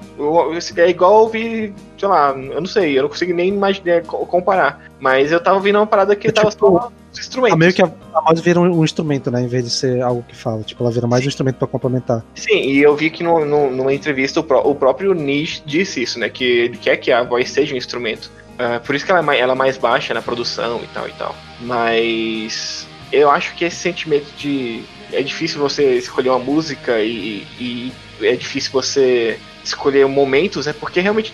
é 0.76 0.90
igual 0.90 1.22
ouvir, 1.22 1.74
sei 1.98 2.08
lá, 2.08 2.32
eu 2.32 2.60
não 2.60 2.66
sei, 2.68 2.98
eu 2.98 3.04
não 3.04 3.10
consigo 3.10 3.34
nem 3.34 3.48
imaginar, 3.48 4.02
co- 4.04 4.26
comparar. 4.26 4.92
Mas 5.00 5.32
eu 5.32 5.42
tava 5.42 5.56
ouvindo 5.56 5.78
uma 5.78 5.88
parada 5.88 6.16
que 6.18 6.28
É 6.28 6.32
tava 6.32 6.50
tipo, 6.50 6.68
só 6.68 6.92
os 7.14 7.20
instrumentos. 7.20 7.54
Ah, 7.54 7.58
meio 7.58 7.74
que 7.74 7.82
a, 7.82 7.90
a 8.14 8.22
voz 8.22 8.42
vira 8.42 8.60
um, 8.60 8.80
um 8.80 8.84
instrumento, 8.84 9.32
né? 9.32 9.42
Em 9.42 9.48
vez 9.48 9.64
de 9.64 9.70
ser 9.70 10.02
algo 10.02 10.22
que 10.28 10.36
fala. 10.36 10.64
Tipo, 10.64 10.84
ela 10.84 10.92
vira 10.92 11.08
mais 11.08 11.24
um 11.24 11.28
instrumento 11.30 11.56
pra 11.56 11.68
complementar. 11.68 12.26
Sim, 12.36 12.58
e 12.58 12.80
eu 12.82 12.94
vi 12.96 13.10
que 13.10 13.24
no, 13.24 13.46
no- 13.46 13.72
numa 13.72 13.94
entrevista 13.94 14.40
o, 14.42 14.44
pró- 14.44 14.64
o 14.66 14.76
próprio 14.76 15.14
Nish 15.14 15.64
disse 15.66 16.02
isso, 16.04 16.20
né? 16.20 16.28
Que 16.28 16.44
ele 16.44 16.78
quer 16.78 16.98
que 16.98 17.10
a 17.12 17.24
voz 17.24 17.50
seja 17.50 17.74
um 17.74 17.78
instrumento. 17.78 18.30
Ah, 18.58 18.80
por 18.84 18.96
isso 18.96 19.06
que 19.06 19.12
ela 19.12 19.20
é, 19.20 19.24
mais, 19.24 19.40
ela 19.40 19.54
é 19.54 19.56
mais 19.56 19.78
baixa 19.78 20.14
na 20.14 20.22
produção 20.22 20.82
e 20.84 20.88
tal 20.88 21.08
e 21.08 21.12
tal. 21.14 21.36
Mas 21.62 22.88
eu 23.12 23.30
acho 23.30 23.56
que 23.56 23.66
esse 23.66 23.78
sentimento 23.78 24.28
de. 24.38 24.84
É 25.12 25.22
difícil 25.22 25.60
você 25.60 25.94
escolher 25.94 26.30
uma 26.30 26.40
música 26.40 27.00
e, 27.00 27.48
e 27.58 27.94
é 28.22 28.36
difícil 28.36 28.72
você 28.74 29.40
escolher 29.64 30.06
momentos, 30.08 30.66
é 30.66 30.74
porque 30.74 31.00
realmente 31.00 31.34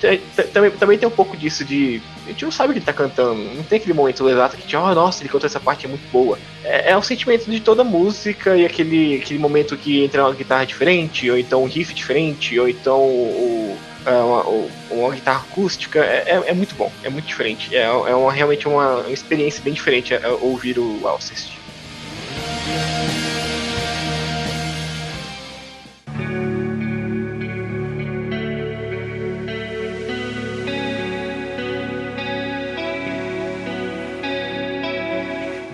também, 0.51 0.71
também 0.71 0.97
tem 0.97 1.07
um 1.07 1.11
pouco 1.11 1.38
disso 1.38 1.63
de. 1.63 2.01
A 2.26 2.30
gente 2.30 2.45
não 2.45 2.51
sabe 2.51 2.69
o 2.69 2.74
que 2.74 2.80
ele 2.80 2.86
tá 2.86 2.93
cantando, 2.93 3.41
não 3.55 3.63
tem 3.63 3.78
aquele 3.78 3.93
momento 3.93 4.28
exato 4.30 4.57
que 4.57 4.76
oh, 4.76 4.93
nossa, 4.93 5.21
ele 5.21 5.30
cantou 5.30 5.47
essa 5.47 5.59
parte, 5.59 5.86
é 5.86 5.89
muito 5.89 6.07
boa. 6.11 6.38
É, 6.63 6.91
é 6.91 6.97
o 6.97 7.01
sentimento 7.01 7.49
de 7.49 7.59
toda 7.59 7.84
música 7.84 8.55
e 8.55 8.65
aquele, 8.65 9.15
aquele 9.15 9.39
momento 9.39 9.78
que 9.78 10.03
entra 10.03 10.24
uma 10.24 10.34
guitarra 10.34 10.65
diferente, 10.65 11.30
ou 11.30 11.38
então 11.38 11.63
um 11.63 11.67
riff 11.67 11.93
diferente, 11.93 12.59
ou 12.59 12.67
então 12.67 12.99
o, 12.99 13.78
uma, 14.11 14.47
o- 14.47 14.69
uma 14.91 15.11
guitarra 15.13 15.43
acústica. 15.49 15.99
É, 15.99 16.23
é- 16.27 16.43
é 16.47 16.53
muito 16.53 16.75
bom, 16.75 16.91
é 17.03 17.09
muito 17.09 17.25
diferente. 17.27 17.75
É, 17.75 17.83
é 17.83 18.15
uma, 18.15 18.31
realmente 18.31 18.67
uma, 18.67 18.97
uma 19.01 19.11
experiência 19.11 19.61
bem 19.63 19.73
diferente 19.73 20.13
é, 20.13 20.27
ouvir 20.41 20.77
o 20.79 21.07
Alcest. 21.07 21.51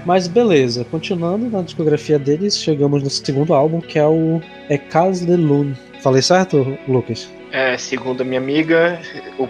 Mas 0.05 0.27
beleza, 0.27 0.83
continuando 0.85 1.49
na 1.49 1.61
discografia 1.61 2.17
deles, 2.17 2.57
chegamos 2.57 3.03
no 3.03 3.09
segundo 3.09 3.53
álbum, 3.53 3.79
que 3.79 3.99
é 3.99 4.05
o 4.07 4.41
Ecas 4.69 5.19
de 5.25 5.35
Lune. 5.35 5.75
Falei 6.01 6.21
certo, 6.21 6.77
Lucas? 6.87 7.29
É, 7.51 7.77
segundo 7.77 8.21
a 8.21 8.25
minha 8.25 8.39
amiga, 8.39 8.99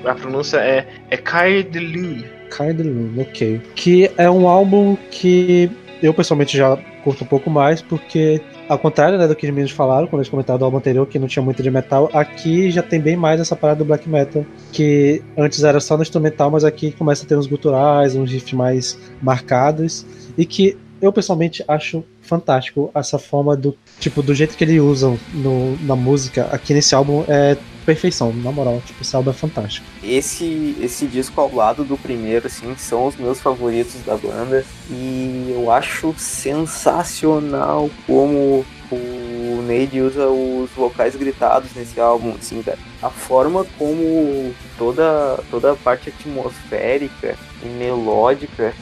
a 0.06 0.16
pronúncia 0.16 0.58
é, 0.58 0.88
é 1.10 1.18
Kai 1.18 1.64
de 1.64 1.80
Lune. 1.80 2.26
Kai 2.50 2.74
de 2.74 2.84
Lune, 2.84 3.22
ok. 3.22 3.62
Que 3.76 4.10
é 4.18 4.30
um 4.30 4.48
álbum 4.48 4.98
que 5.12 5.70
eu 6.02 6.14
pessoalmente 6.14 6.58
já 6.58 6.78
curto 7.04 7.24
um 7.24 7.28
pouco 7.28 7.50
mais, 7.50 7.82
porque 7.82 8.42
ao 8.68 8.78
contrário 8.78 9.18
né, 9.18 9.28
do 9.28 9.36
que 9.36 9.46
os 9.46 9.52
meninos 9.52 9.72
falaram 9.72 10.08
quando 10.08 10.22
eles 10.22 10.30
comentaram 10.30 10.60
do 10.60 10.66
álbum 10.66 10.78
anterior, 10.78 11.08
que 11.08 11.20
não 11.20 11.28
tinha 11.28 11.44
muito 11.44 11.62
de 11.64 11.72
metal, 11.72 12.10
aqui 12.14 12.70
já 12.72 12.82
tem 12.82 13.00
bem 13.00 13.16
mais 13.16 13.40
essa 13.40 13.56
parada 13.56 13.80
do 13.80 13.86
black 13.86 14.08
metal, 14.08 14.46
que 14.72 15.22
antes 15.38 15.64
era 15.64 15.80
só 15.80 15.98
no 15.98 16.04
instrumental, 16.04 16.52
mas 16.52 16.64
aqui 16.64 16.92
começa 16.92 17.26
a 17.26 17.28
ter 17.28 17.36
uns 17.36 17.48
guturais, 17.48 18.16
uns 18.16 18.32
riffs 18.32 18.54
mais 18.54 18.98
marcados, 19.22 20.06
e 20.38 20.46
que 20.46 20.78
eu 21.02 21.12
pessoalmente 21.12 21.64
acho 21.68 22.04
fantástico 22.30 22.92
essa 22.94 23.18
forma 23.18 23.58
do 23.58 23.76
tipo 24.00 24.22
do 24.22 24.34
jeito 24.34 24.56
que 24.56 24.64
eles 24.64 24.80
usam 24.80 25.20
no, 25.34 25.76
na 25.84 25.96
música 25.96 26.48
aqui 26.52 26.74
nesse 26.74 26.94
álbum 26.94 27.26
é 27.28 27.58
perfeição, 27.86 28.32
na 28.32 28.52
moral, 28.52 28.80
tipo, 28.86 29.02
esse 29.02 29.16
álbum 29.16 29.32
é 29.32 29.34
fantástico. 29.34 29.86
Esse, 30.04 30.76
esse 30.80 31.08
disco 31.08 31.42
ao 31.42 31.52
lado 31.52 31.84
do 31.84 31.98
primeiro, 31.98 32.46
assim, 32.46 32.76
são 32.78 33.08
os 33.08 33.16
meus 33.16 33.40
favoritos 33.40 34.00
da 34.06 34.16
banda. 34.16 34.64
E 34.92 35.52
eu 35.52 35.72
acho 35.72 36.14
sensacional 36.16 37.90
como 38.06 38.64
o 38.92 39.62
Neide 39.66 40.02
usa 40.02 40.28
os 40.28 40.70
vocais 40.72 41.16
gritados 41.16 41.74
nesse 41.76 42.00
álbum, 42.00 42.36
assim. 42.40 42.64
A 43.02 43.10
forma 43.10 43.66
como 43.78 44.54
toda, 44.78 45.40
toda 45.50 45.72
a 45.72 45.76
parte 45.76 46.10
atmosférica 46.10 47.36
e 47.64 47.68
melódica 47.68 48.74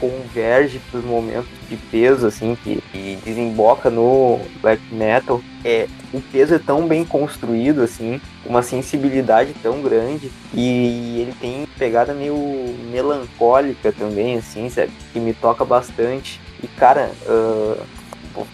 converge 0.00 0.80
para 0.90 0.98
os 0.98 1.04
momentos 1.04 1.48
de 1.68 1.76
peso, 1.76 2.26
assim, 2.26 2.56
que, 2.62 2.82
que 2.92 3.18
desemboca 3.24 3.90
no 3.90 4.40
black 4.60 4.82
metal. 4.92 5.40
É, 5.64 5.86
o 6.12 6.20
peso 6.20 6.54
é 6.54 6.58
tão 6.58 6.86
bem 6.86 7.04
construído, 7.04 7.82
assim, 7.82 8.20
uma 8.44 8.62
sensibilidade 8.62 9.54
tão 9.62 9.82
grande 9.82 10.30
e 10.54 11.20
ele 11.20 11.34
tem 11.40 11.68
pegada 11.78 12.14
meio 12.14 12.36
melancólica 12.90 13.92
também, 13.92 14.38
assim, 14.38 14.68
sabe? 14.70 14.92
Que 15.12 15.20
me 15.20 15.34
toca 15.34 15.64
bastante. 15.64 16.40
E, 16.62 16.66
cara, 16.66 17.10
vou 17.26 17.76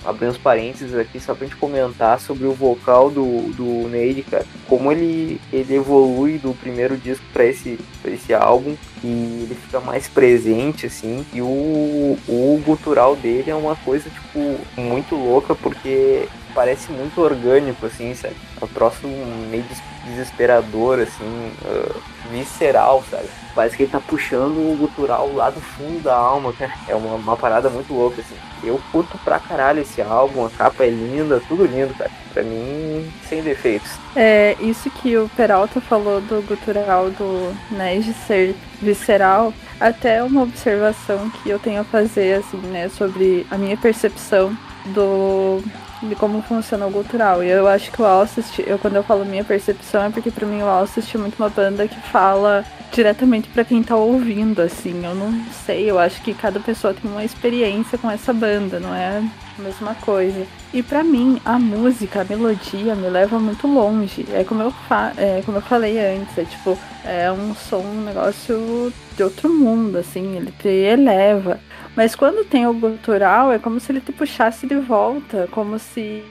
abrir 0.04 0.26
uns 0.28 0.38
parênteses 0.38 0.94
aqui 0.96 1.18
só 1.20 1.34
pra 1.34 1.46
gente 1.46 1.56
comentar 1.56 2.20
sobre 2.20 2.46
o 2.46 2.52
vocal 2.52 3.10
do, 3.10 3.52
do 3.52 3.88
Neide, 3.88 4.22
cara. 4.22 4.44
Como 4.68 4.90
ele, 4.92 5.40
ele 5.52 5.74
evolui 5.74 6.38
do 6.38 6.52
primeiro 6.54 6.96
disco 6.96 7.24
pra 7.32 7.44
esse, 7.44 7.78
pra 8.02 8.10
esse 8.10 8.32
álbum 8.34 8.74
e 9.02 9.06
ele 9.44 9.54
fica 9.54 9.80
mais 9.80 10.08
presente, 10.08 10.86
assim. 10.86 11.24
E 11.32 11.40
o, 11.42 12.18
o 12.28 12.62
gutural 12.64 13.16
dele 13.16 13.50
é 13.50 13.54
uma 13.54 13.76
coisa, 13.76 14.08
tipo, 14.10 14.58
muito 14.80 15.14
louca 15.14 15.54
porque 15.54 16.28
parece 16.54 16.90
muito 16.90 17.20
orgânico, 17.20 17.84
assim, 17.86 18.14
sabe? 18.14 18.34
É 18.60 18.64
um 18.64 18.68
troço 18.68 19.06
meio 19.50 19.62
des- 19.64 19.82
desesperador, 20.06 21.00
assim, 21.00 21.50
ah, 21.64 21.96
visceral, 22.30 23.04
sabe? 23.10 23.28
Parece 23.54 23.76
que 23.76 23.84
ele 23.84 23.92
tá 23.92 24.00
puxando 24.00 24.58
o 24.58 24.76
gutural 24.76 25.32
lá 25.32 25.50
do 25.50 25.60
fundo 25.60 26.02
da 26.02 26.14
alma, 26.14 26.52
cara. 26.52 26.72
É 26.86 26.94
uma, 26.94 27.14
uma 27.14 27.36
parada 27.36 27.70
muito 27.70 27.92
louca, 27.92 28.20
assim. 28.20 28.34
Eu 28.62 28.80
curto 28.92 29.18
pra 29.18 29.38
caralho 29.38 29.80
esse 29.80 30.02
álbum, 30.02 30.44
a 30.44 30.50
capa 30.50 30.84
é 30.84 30.90
linda, 30.90 31.42
tudo 31.48 31.64
lindo, 31.64 31.94
cara. 31.94 32.10
Pra 32.32 32.42
mim, 32.42 33.10
sem 33.28 33.42
defeitos. 33.42 33.90
É, 34.14 34.56
isso 34.60 34.90
que 34.90 35.16
o 35.16 35.30
Peralta 35.36 35.80
falou 35.80 36.20
do 36.20 36.42
gutural 36.46 37.10
do 37.10 37.56
Neige 37.70 38.12
ser 38.26 38.54
visceral, 38.80 39.54
até 39.80 40.22
uma 40.22 40.42
observação 40.42 41.30
que 41.30 41.48
eu 41.48 41.58
tenho 41.58 41.80
a 41.80 41.84
fazer, 41.84 42.34
assim, 42.34 42.58
né, 42.58 42.90
sobre 42.90 43.46
a 43.50 43.56
minha 43.56 43.76
percepção 43.76 44.56
do 44.86 45.62
de 46.02 46.14
como 46.14 46.42
funciona 46.42 46.86
o 46.86 46.90
gutural. 46.90 47.42
E 47.42 47.48
eu 47.48 47.66
acho 47.66 47.90
que 47.90 48.00
o 48.00 48.04
Alcest, 48.04 48.58
eu 48.66 48.78
quando 48.78 48.96
eu 48.96 49.02
falo 49.02 49.24
minha 49.24 49.44
percepção 49.44 50.02
é 50.02 50.10
porque 50.10 50.30
pra 50.30 50.46
mim 50.46 50.62
o 50.62 50.66
Alcest 50.66 51.14
é 51.14 51.18
muito 51.18 51.36
uma 51.38 51.48
banda 51.48 51.86
que 51.88 52.00
fala 52.08 52.64
diretamente 52.92 53.48
pra 53.48 53.64
quem 53.64 53.82
tá 53.82 53.96
ouvindo, 53.96 54.60
assim. 54.60 55.04
Eu 55.04 55.14
não 55.14 55.32
sei, 55.64 55.90
eu 55.90 55.98
acho 55.98 56.22
que 56.22 56.32
cada 56.34 56.60
pessoa 56.60 56.94
tem 56.94 57.10
uma 57.10 57.24
experiência 57.24 57.98
com 57.98 58.10
essa 58.10 58.32
banda, 58.32 58.80
não 58.80 58.94
é 58.94 59.22
a 59.58 59.62
mesma 59.62 59.94
coisa. 59.96 60.46
E 60.72 60.82
pra 60.82 61.02
mim, 61.02 61.40
a 61.44 61.58
música, 61.58 62.20
a 62.20 62.24
melodia 62.24 62.94
me 62.94 63.08
leva 63.08 63.38
muito 63.38 63.66
longe. 63.66 64.26
É 64.32 64.44
como 64.44 64.62
eu, 64.62 64.70
fa 64.70 65.12
é, 65.16 65.42
como 65.44 65.58
eu 65.58 65.62
falei 65.62 65.98
antes, 65.98 66.36
é 66.38 66.44
tipo, 66.44 66.78
é 67.04 67.30
um 67.30 67.54
som, 67.54 67.80
um 67.80 68.02
negócio 68.02 68.92
de 69.16 69.22
outro 69.22 69.48
mundo, 69.48 69.96
assim, 69.98 70.36
ele 70.36 70.52
te 70.58 70.68
eleva. 70.68 71.58
Mas 71.96 72.14
quando 72.14 72.44
tem 72.44 72.66
o 72.66 72.74
gutural, 72.74 73.50
é 73.50 73.58
como 73.58 73.80
se 73.80 73.90
ele 73.90 74.00
te 74.00 74.12
puxasse 74.12 74.66
de 74.66 74.76
volta, 74.76 75.48
como 75.50 75.78
se 75.78 76.22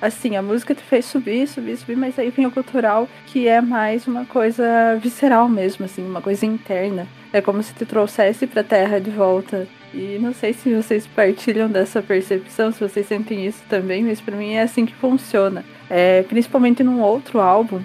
assim, 0.00 0.36
a 0.36 0.42
música 0.42 0.74
te 0.74 0.82
fez 0.82 1.06
subir, 1.06 1.48
subir, 1.48 1.76
subir, 1.78 1.96
mas 1.96 2.18
aí 2.18 2.28
vem 2.28 2.44
o 2.44 2.50
gutural, 2.50 3.08
que 3.26 3.48
é 3.48 3.60
mais 3.62 4.06
uma 4.06 4.26
coisa 4.26 4.98
visceral 5.00 5.48
mesmo, 5.48 5.86
assim, 5.86 6.06
uma 6.06 6.20
coisa 6.20 6.44
interna. 6.44 7.06
É 7.32 7.40
como 7.40 7.62
se 7.62 7.72
te 7.72 7.86
trouxesse 7.86 8.46
pra 8.46 8.62
terra 8.62 9.00
de 9.00 9.10
volta. 9.10 9.66
E 9.94 10.18
não 10.20 10.34
sei 10.34 10.52
se 10.52 10.74
vocês 10.74 11.06
partilham 11.06 11.68
dessa 11.68 12.02
percepção, 12.02 12.70
se 12.70 12.80
vocês 12.80 13.06
sentem 13.06 13.46
isso 13.46 13.62
também, 13.68 14.04
mas 14.04 14.20
pra 14.20 14.36
mim 14.36 14.52
é 14.52 14.62
assim 14.62 14.84
que 14.84 14.94
funciona. 14.94 15.64
É, 15.88 16.22
principalmente 16.24 16.82
num 16.82 17.00
outro 17.00 17.40
álbum. 17.40 17.80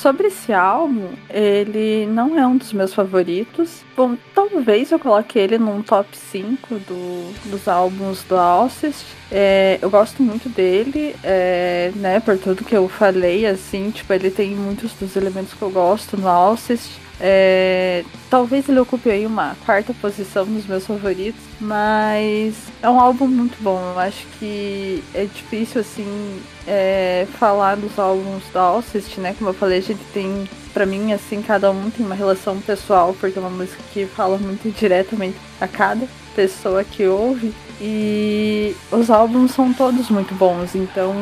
Sobre 0.00 0.26
esse 0.26 0.52
álbum, 0.52 1.08
ele 1.30 2.06
não 2.06 2.38
é 2.38 2.46
um 2.46 2.58
dos 2.58 2.70
meus 2.70 2.92
favoritos. 2.92 3.82
Bom, 3.96 4.14
talvez 4.34 4.92
eu 4.92 4.98
coloque 4.98 5.38
ele 5.38 5.56
num 5.56 5.80
top 5.80 6.14
5 6.14 6.74
do, 6.80 7.32
dos 7.50 7.66
álbuns 7.66 8.22
do 8.24 8.36
Alcest. 8.36 9.06
É, 9.32 9.78
eu 9.80 9.88
gosto 9.88 10.22
muito 10.22 10.50
dele, 10.50 11.16
é, 11.24 11.92
né, 11.96 12.20
por 12.20 12.36
tudo 12.36 12.62
que 12.62 12.76
eu 12.76 12.86
falei, 12.90 13.46
assim, 13.46 13.90
tipo, 13.90 14.12
ele 14.12 14.30
tem 14.30 14.50
muitos 14.50 14.92
dos 14.92 15.16
elementos 15.16 15.54
que 15.54 15.62
eu 15.62 15.70
gosto 15.70 16.16
no 16.18 16.28
Alcest. 16.28 17.00
É, 17.20 18.04
talvez 18.28 18.68
ele 18.68 18.78
ocupe 18.78 19.10
aí 19.10 19.26
uma 19.26 19.56
quarta 19.64 19.94
posição 19.94 20.44
nos 20.44 20.66
meus 20.66 20.86
favoritos, 20.86 21.40
mas 21.60 22.54
é 22.82 22.90
um 22.90 23.00
álbum 23.00 23.26
muito 23.26 23.56
bom. 23.62 23.80
Eu 23.94 23.98
acho 23.98 24.26
que 24.38 25.02
é 25.14 25.24
difícil 25.24 25.80
assim 25.80 26.40
é, 26.66 27.26
falar 27.38 27.76
dos 27.76 27.98
álbuns 27.98 28.42
da 28.52 28.60
Alcest, 28.60 29.18
né? 29.18 29.34
Como 29.38 29.50
eu 29.50 29.54
falei, 29.54 29.78
a 29.78 29.82
gente 29.82 30.04
tem, 30.12 30.48
pra 30.74 30.84
mim, 30.84 31.12
assim, 31.12 31.40
cada 31.40 31.70
um 31.70 31.90
tem 31.90 32.04
uma 32.04 32.14
relação 32.14 32.60
pessoal, 32.60 33.16
porque 33.18 33.38
é 33.38 33.40
uma 33.42 33.50
música 33.50 33.82
que 33.92 34.06
fala 34.06 34.36
muito 34.36 34.70
diretamente 34.70 35.36
a 35.60 35.66
cada 35.66 36.06
pessoa 36.34 36.84
que 36.84 37.06
ouve. 37.06 37.54
E 37.80 38.74
os 38.90 39.10
álbuns 39.10 39.50
são 39.50 39.72
todos 39.72 40.08
muito 40.08 40.34
bons, 40.34 40.74
então 40.74 41.14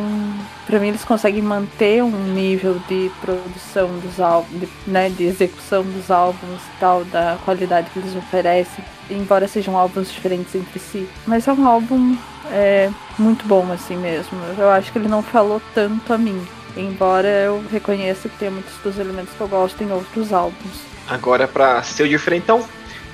para 0.66 0.78
mim 0.78 0.88
eles 0.88 1.05
conseguem 1.05 1.42
manter 1.42 2.02
um 2.02 2.32
nível 2.32 2.80
de 2.88 3.11
produção 3.20 3.88
dos 3.98 4.20
álbuns, 4.20 4.68
né, 4.86 5.09
de 5.09 5.24
execução 5.24 5.82
dos 5.82 6.11
álbuns 6.11 6.61
e 6.61 6.78
tal, 6.78 7.05
da 7.07 7.36
qualidade 7.44 7.90
que 7.90 7.98
eles 7.98 8.14
oferecem, 8.14 8.84
embora 9.11 9.48
sejam 9.48 9.76
álbuns 9.76 10.12
diferentes 10.12 10.55
entre 10.55 10.78
si. 10.78 11.09
Mas 11.26 11.48
é 11.48 11.52
um 11.52 11.66
álbum 11.66 12.16
é, 12.52 12.88
muito 13.18 13.44
bom 13.46 13.72
assim 13.72 13.96
mesmo. 13.96 14.38
Eu 14.57 14.70
acho 14.70 14.92
que 14.92 14.98
ele 14.98 15.09
não 15.09 15.22
falou 15.22 15.61
tanto 15.74 16.12
a 16.12 16.18
mim. 16.18 16.40
Embora 16.76 17.28
eu 17.28 17.64
reconheça 17.70 18.28
que 18.28 18.36
tem 18.36 18.50
muitos 18.50 18.74
dos 18.82 18.98
elementos 18.98 19.32
que 19.34 19.40
eu 19.40 19.48
gosto 19.48 19.82
em 19.82 19.92
outros 19.92 20.32
álbuns. 20.32 20.82
Agora 21.09 21.46
pra 21.46 21.82
ser 21.82 22.05
o 22.05 22.09
diferentão, 22.09 22.64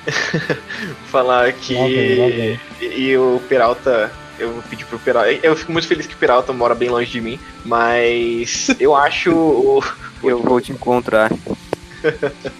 falar 1.11 1.51
que. 1.53 1.73
E, 2.81 2.85
e 2.85 3.17
o 3.17 3.41
Peralta. 3.47 4.11
Eu 4.39 4.53
vou 4.53 4.63
pedir 4.63 4.85
pro 4.85 4.97
Peralta. 4.97 5.29
Eu 5.43 5.55
fico 5.55 5.71
muito 5.71 5.87
feliz 5.87 6.07
que 6.07 6.15
o 6.15 6.17
Peralta 6.17 6.51
mora 6.51 6.73
bem 6.73 6.89
longe 6.89 7.11
de 7.11 7.21
mim, 7.21 7.39
mas 7.63 8.67
eu 8.79 8.95
acho. 8.95 9.31
o- 9.31 9.83
Eu 10.23 10.41
vou 10.41 10.59
te 10.61 10.71
encontrar. 10.71 11.31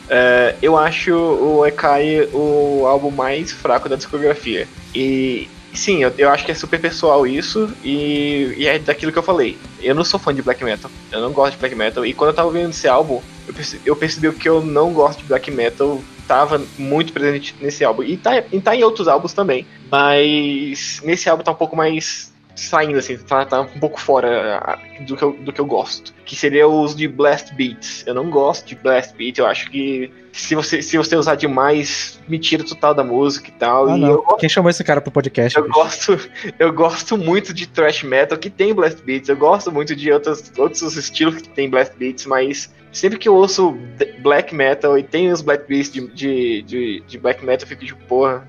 É, 0.08 0.56
eu 0.62 0.78
acho 0.78 1.16
o 1.16 1.66
Ekai 1.66 2.28
o 2.32 2.84
álbum 2.86 3.10
mais 3.10 3.52
fraco 3.52 3.89
da 3.89 3.96
discografia. 3.96 4.68
E 4.94 5.50
sim, 5.74 6.03
eu, 6.03 6.13
eu 6.17 6.30
acho 6.30 6.45
que 6.45 6.51
é 6.51 6.55
super 6.55 6.80
pessoal 6.80 7.26
isso, 7.26 7.72
e, 7.84 8.53
e 8.57 8.67
é 8.67 8.80
daquilo 8.80 9.11
que 9.11 9.19
eu 9.19 9.24
falei. 9.24 9.57
Eu 9.82 9.95
não 9.95 10.03
sou 10.03 10.19
fã 10.19 10.34
de 10.34 10.41
black 10.41 10.63
metal, 10.63 10.91
eu 11.11 11.22
não 11.22 11.32
gosto 11.32 11.53
de 11.53 11.59
black 11.59 11.76
metal, 11.76 12.05
e 12.05 12.13
quando 12.13 12.30
eu 12.30 12.36
tava 12.36 12.47
ouvindo 12.47 12.69
esse 12.69 12.88
álbum, 12.88 13.22
eu 13.47 13.53
percebi, 13.53 13.82
eu 13.86 13.95
percebi 13.95 14.32
que 14.34 14.47
eu 14.47 14.61
não 14.61 14.93
gosto 14.93 15.19
de 15.19 15.26
black 15.26 15.49
metal 15.51 16.01
tava 16.32 16.61
muito 16.78 17.11
presente 17.11 17.53
nesse 17.59 17.84
álbum. 17.84 18.03
E 18.03 18.15
tá, 18.15 18.41
e 18.49 18.61
tá 18.61 18.74
em 18.74 18.84
outros 18.84 19.09
álbuns 19.09 19.34
também. 19.34 19.67
Mas 19.91 21.01
nesse 21.03 21.30
álbum 21.30 21.43
tá 21.43 21.51
um 21.51 21.55
pouco 21.55 21.76
mais 21.76 22.30
saindo, 22.56 22.97
assim, 22.97 23.18
tá, 23.18 23.45
tá 23.45 23.62
um 23.62 23.80
pouco 23.80 23.99
fora 23.99 24.78
do 25.02 25.18
que, 25.18 25.24
eu, 25.24 25.34
do 25.34 25.54
que 25.54 25.62
eu 25.62 25.66
gosto. 25.66 26.14
Que 26.26 26.36
seria 26.36 26.68
o 26.68 26.82
uso 26.82 26.95
de 26.95 27.08
blast 27.08 27.54
beats. 27.56 28.06
Eu 28.06 28.14
não 28.14 28.30
gosto 28.30 28.68
de 28.68 28.76
blast 28.76 29.16
beat, 29.16 29.38
eu 29.38 29.45
acho 29.45 29.70
que 29.70 30.12
se 30.32 30.56
você, 30.56 30.82
se 30.82 30.97
você 30.97 31.16
usar 31.16 31.36
demais, 31.36 32.20
me 32.28 32.39
tira 32.39 32.64
total 32.64 32.93
da 32.93 33.04
música 33.04 33.49
e 33.49 33.52
tal. 33.54 33.89
Ah, 33.89 33.97
e 33.97 34.04
eu 34.04 34.22
Quem 34.39 34.47
chamou 34.49 34.70
esse 34.70 34.84
cara 34.84 35.02
pro 35.02 35.12
podcast? 35.12 35.58
eu 35.58 35.66
bicho? 35.66 35.76
gosto, 35.76 36.30
eu 36.58 36.72
gosto 36.72 37.18
muito 37.18 37.54
de 37.54 37.68
thrash 37.68 38.04
metal 38.04 38.38
que 38.38 38.49
tem 38.49 38.74
blast 38.74 39.02
beats. 39.04 39.30
Eu 39.30 39.38
gosto 39.38 39.72
muito 39.72 39.95
de 39.95 40.12
outros, 40.12 40.52
outros 40.58 40.95
estilos 40.95 41.41
que 41.41 41.49
tem 41.49 41.70
blast 41.70 41.95
beats, 41.97 42.26
mas 42.26 42.74
sempre 42.91 43.18
que 43.18 43.28
eu 43.28 43.36
ouço 43.36 43.78
black 44.22 44.54
metal 44.54 44.97
e 44.97 45.04
tem 45.04 45.32
os 45.32 45.41
black 45.41 45.68
beats 45.68 45.91
de, 45.91 46.08
de, 46.08 46.62
de, 46.64 47.04
de 47.08 47.18
black 47.18 47.43
metal, 47.45 47.64
eu 47.64 47.68
fico 47.68 47.86
de 47.86 47.95
porra. 47.95 48.45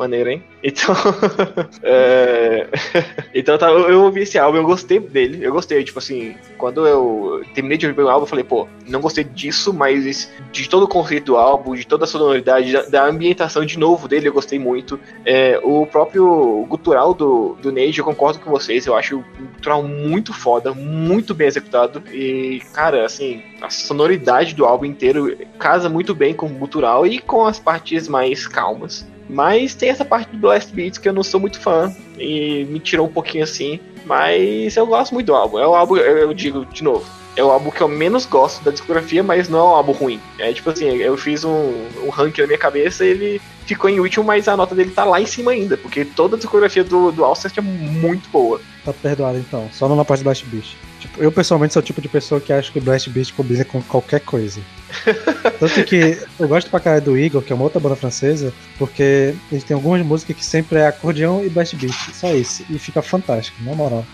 Maneiro, 0.00 0.30
hein? 0.30 0.42
Então. 0.64 0.94
é, 1.84 2.66
então 3.34 3.58
tá, 3.58 3.70
eu, 3.70 3.90
eu 3.90 4.02
ouvi 4.04 4.22
esse 4.22 4.38
álbum, 4.38 4.56
eu 4.56 4.64
gostei 4.64 4.98
dele. 4.98 5.44
Eu 5.44 5.52
gostei, 5.52 5.84
tipo 5.84 5.98
assim, 5.98 6.34
quando 6.56 6.86
eu 6.86 7.42
terminei 7.54 7.76
de 7.76 7.86
ouvir 7.86 8.00
o 8.00 8.08
álbum, 8.08 8.22
eu 8.22 8.26
falei, 8.26 8.42
pô, 8.42 8.66
não 8.88 9.02
gostei 9.02 9.24
disso, 9.24 9.74
mas 9.74 10.32
de 10.50 10.70
todo 10.70 10.84
o 10.84 10.88
conceito 10.88 11.26
do 11.26 11.36
álbum, 11.36 11.74
de 11.74 11.86
toda 11.86 12.04
a 12.04 12.06
sonoridade, 12.06 12.72
da, 12.72 12.82
da 12.86 13.06
ambientação 13.06 13.62
de 13.62 13.78
novo 13.78 14.08
dele, 14.08 14.26
eu 14.26 14.32
gostei 14.32 14.58
muito. 14.58 14.98
É, 15.22 15.60
o 15.62 15.84
próprio 15.84 16.64
gutural 16.66 17.12
do, 17.12 17.58
do 17.60 17.70
Neide, 17.70 17.98
eu 17.98 18.04
concordo 18.06 18.38
com 18.38 18.50
vocês, 18.50 18.86
eu 18.86 18.96
acho 18.96 19.18
um 19.18 19.46
gutural 19.52 19.82
muito 19.82 20.32
foda, 20.32 20.72
muito 20.72 21.34
bem 21.34 21.46
executado. 21.46 22.02
E, 22.10 22.62
cara, 22.72 23.04
assim, 23.04 23.42
a 23.60 23.68
sonoridade 23.68 24.54
do 24.54 24.64
álbum 24.64 24.86
inteiro 24.86 25.36
casa 25.58 25.90
muito 25.90 26.14
bem 26.14 26.32
com 26.32 26.46
o 26.46 26.48
gutural 26.48 27.06
e 27.06 27.18
com 27.18 27.44
as 27.44 27.60
partes 27.60 28.08
mais 28.08 28.46
calmas. 28.46 29.06
Mas 29.30 29.74
tem 29.74 29.90
essa 29.90 30.04
parte 30.04 30.30
do 30.30 30.38
Blast 30.38 30.72
Beats 30.74 30.98
que 30.98 31.08
eu 31.08 31.12
não 31.12 31.22
sou 31.22 31.38
muito 31.38 31.60
fã 31.60 31.94
e 32.18 32.64
me 32.68 32.80
tirou 32.80 33.06
um 33.06 33.12
pouquinho 33.12 33.44
assim. 33.44 33.78
Mas 34.04 34.76
eu 34.76 34.86
gosto 34.86 35.14
muito 35.14 35.26
do 35.26 35.34
álbum. 35.34 35.58
É 35.58 35.66
o 35.66 35.74
álbum, 35.74 35.96
eu 35.96 36.34
digo 36.34 36.66
de 36.66 36.82
novo, 36.82 37.06
é 37.36 37.44
o 37.44 37.50
álbum 37.50 37.70
que 37.70 37.80
eu 37.80 37.88
menos 37.88 38.26
gosto 38.26 38.62
da 38.64 38.70
discografia, 38.70 39.22
mas 39.22 39.48
não 39.48 39.58
é 39.58 39.62
um 39.62 39.66
álbum 39.66 39.92
ruim. 39.92 40.20
É 40.38 40.52
tipo 40.52 40.70
assim, 40.70 40.86
eu 40.86 41.16
fiz 41.16 41.44
um, 41.44 41.72
um 42.04 42.10
ranking 42.10 42.40
na 42.40 42.46
minha 42.48 42.58
cabeça 42.58 43.04
e 43.04 43.08
ele 43.08 43.42
ficou 43.66 43.88
em 43.88 44.00
último, 44.00 44.24
mas 44.24 44.48
a 44.48 44.56
nota 44.56 44.74
dele 44.74 44.90
tá 44.90 45.04
lá 45.04 45.20
em 45.20 45.26
cima 45.26 45.52
ainda, 45.52 45.76
porque 45.76 46.04
toda 46.04 46.34
a 46.34 46.38
discografia 46.38 46.82
do, 46.82 47.12
do 47.12 47.24
Alcest 47.24 47.56
é 47.56 47.62
muito 47.62 48.28
boa. 48.30 48.60
Tá 48.84 48.94
perdoado 48.94 49.38
então, 49.38 49.68
só 49.72 49.88
não 49.88 49.96
na 49.96 50.04
parte 50.04 50.20
do 50.20 50.24
Blast 50.24 50.44
Beast. 50.46 50.74
Tipo, 51.00 51.22
eu 51.22 51.30
pessoalmente 51.30 51.74
sou 51.74 51.82
o 51.82 51.84
tipo 51.84 52.00
de 52.00 52.08
pessoa 52.08 52.40
que 52.40 52.52
acha 52.52 52.72
que 52.72 52.80
Blast 52.80 53.10
Beast 53.10 53.34
combina 53.34 53.64
com 53.64 53.82
qualquer 53.82 54.20
coisa. 54.20 54.60
Tanto 55.60 55.84
que 55.84 56.18
eu 56.38 56.48
gosto 56.48 56.70
pra 56.70 56.80
caralho 56.80 57.04
do 57.04 57.18
Igor, 57.18 57.42
que 57.42 57.52
é 57.52 57.54
uma 57.54 57.64
outra 57.64 57.78
banda 57.78 57.96
francesa, 57.96 58.52
porque 58.78 59.34
eles 59.52 59.64
têm 59.64 59.74
algumas 59.74 60.04
músicas 60.04 60.36
que 60.36 60.44
sempre 60.44 60.78
é 60.78 60.86
acordeão 60.86 61.44
e 61.44 61.50
Blast 61.50 61.76
Beat, 61.76 61.94
só 62.14 62.32
isso. 62.32 62.64
E 62.70 62.78
fica 62.78 63.02
fantástico, 63.02 63.62
na 63.62 63.74
moral. 63.74 64.04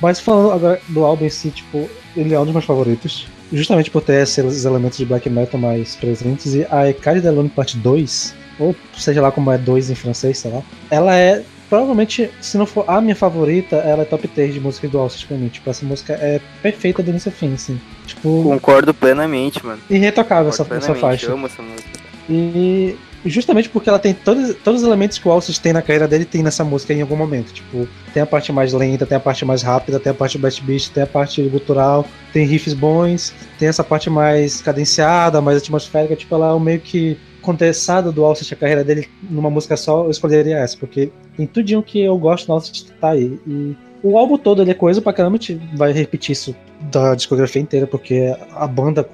Mas 0.00 0.20
falando 0.20 0.52
agora 0.52 0.80
do 0.88 1.04
álbum 1.04 1.24
em 1.24 1.30
si, 1.30 1.50
tipo, 1.50 1.88
ele 2.16 2.34
é 2.34 2.40
um 2.40 2.44
dos 2.44 2.52
meus 2.52 2.64
favoritos. 2.64 3.26
Justamente 3.52 3.90
por 3.90 4.02
ter 4.02 4.22
esses 4.22 4.64
elementos 4.64 4.98
de 4.98 5.04
black 5.04 5.28
metal 5.28 5.60
mais 5.60 5.96
presentes. 5.96 6.54
E 6.54 6.66
a 6.70 6.88
Ecade 6.88 7.20
Delone 7.20 7.48
Parte 7.48 7.76
2, 7.76 8.34
ou 8.58 8.76
seja 8.96 9.20
lá 9.20 9.32
como 9.32 9.50
é 9.50 9.58
2 9.58 9.90
em 9.90 9.94
francês, 9.94 10.38
sei 10.38 10.52
lá, 10.52 10.62
ela 10.90 11.16
é 11.16 11.42
provavelmente, 11.70 12.28
se 12.40 12.58
não 12.58 12.66
for 12.66 12.84
a 12.88 13.00
minha 13.00 13.14
favorita, 13.14 13.76
ela 13.76 14.02
é 14.02 14.04
top 14.04 14.26
3 14.26 14.52
de 14.52 14.60
música 14.60 14.88
do 14.88 14.98
Alcest 14.98 15.26
pra 15.26 15.36
mim. 15.36 15.48
Tipo, 15.48 15.70
essa 15.70 15.86
música 15.86 16.12
é 16.14 16.40
perfeita 16.60 17.02
do 17.02 17.10
início 17.10 17.30
ao 17.30 17.36
fim, 17.36 17.54
assim. 17.54 17.80
Tipo, 18.04 18.42
Concordo 18.42 18.92
plenamente, 18.92 19.64
mano. 19.64 19.80
irretocável 19.88 20.48
essa, 20.48 20.64
Concordo 20.64 20.84
essa 20.84 20.94
faixa. 20.96 21.32
Amo 21.32 21.46
essa 21.46 21.62
música. 21.62 21.88
E 22.28 22.96
justamente 23.24 23.68
porque 23.68 23.88
ela 23.88 23.98
tem 23.98 24.14
todos, 24.14 24.54
todos 24.64 24.80
os 24.82 24.86
elementos 24.86 25.18
que 25.18 25.28
o 25.28 25.30
Alcest 25.30 25.60
tem 25.62 25.72
na 25.72 25.82
carreira 25.82 26.08
dele, 26.08 26.24
tem 26.24 26.42
nessa 26.42 26.64
música 26.64 26.92
em 26.92 27.02
algum 27.02 27.16
momento. 27.16 27.52
Tipo, 27.52 27.86
tem 28.12 28.22
a 28.22 28.26
parte 28.26 28.52
mais 28.52 28.72
lenta, 28.72 29.06
tem 29.06 29.16
a 29.16 29.20
parte 29.20 29.44
mais 29.44 29.62
rápida, 29.62 30.00
tem 30.00 30.10
a 30.10 30.14
parte 30.14 30.38
blast 30.38 30.62
beat, 30.62 30.90
tem 30.90 31.02
a 31.02 31.06
parte 31.06 31.42
gutural, 31.42 32.06
tem 32.32 32.44
riffs 32.46 32.74
bons, 32.74 33.32
tem 33.58 33.68
essa 33.68 33.84
parte 33.84 34.10
mais 34.10 34.60
cadenciada, 34.60 35.40
mais 35.40 35.58
atmosférica. 35.58 36.16
Tipo, 36.16 36.34
ela 36.34 36.54
é 36.56 36.58
meio 36.58 36.80
que 36.80 37.16
condensada 37.40 38.12
do 38.12 38.24
Alcest, 38.24 38.52
a 38.52 38.56
carreira 38.56 38.84
dele 38.84 39.08
numa 39.28 39.50
música 39.50 39.76
só, 39.76 40.04
eu 40.04 40.10
escolheria 40.10 40.58
essa, 40.58 40.76
porque 40.76 41.10
tem 41.36 41.46
tudinho 41.46 41.82
que 41.82 42.00
eu 42.00 42.16
gosto 42.18 42.46
do 42.46 42.52
Alcest 42.52 42.90
tá 43.00 43.10
aí. 43.10 43.38
E 43.46 43.74
o 44.02 44.16
álbum 44.16 44.38
todo 44.38 44.62
ele 44.62 44.70
é 44.70 44.74
coisa 44.74 45.02
pra 45.02 45.12
caramba, 45.12 45.36
a 45.36 45.40
gente 45.40 45.60
vai 45.74 45.92
repetir 45.92 46.32
isso 46.32 46.56
da 46.90 47.14
discografia 47.14 47.60
inteira, 47.60 47.86
porque 47.86 48.34
a 48.54 48.66
banda 48.66 49.06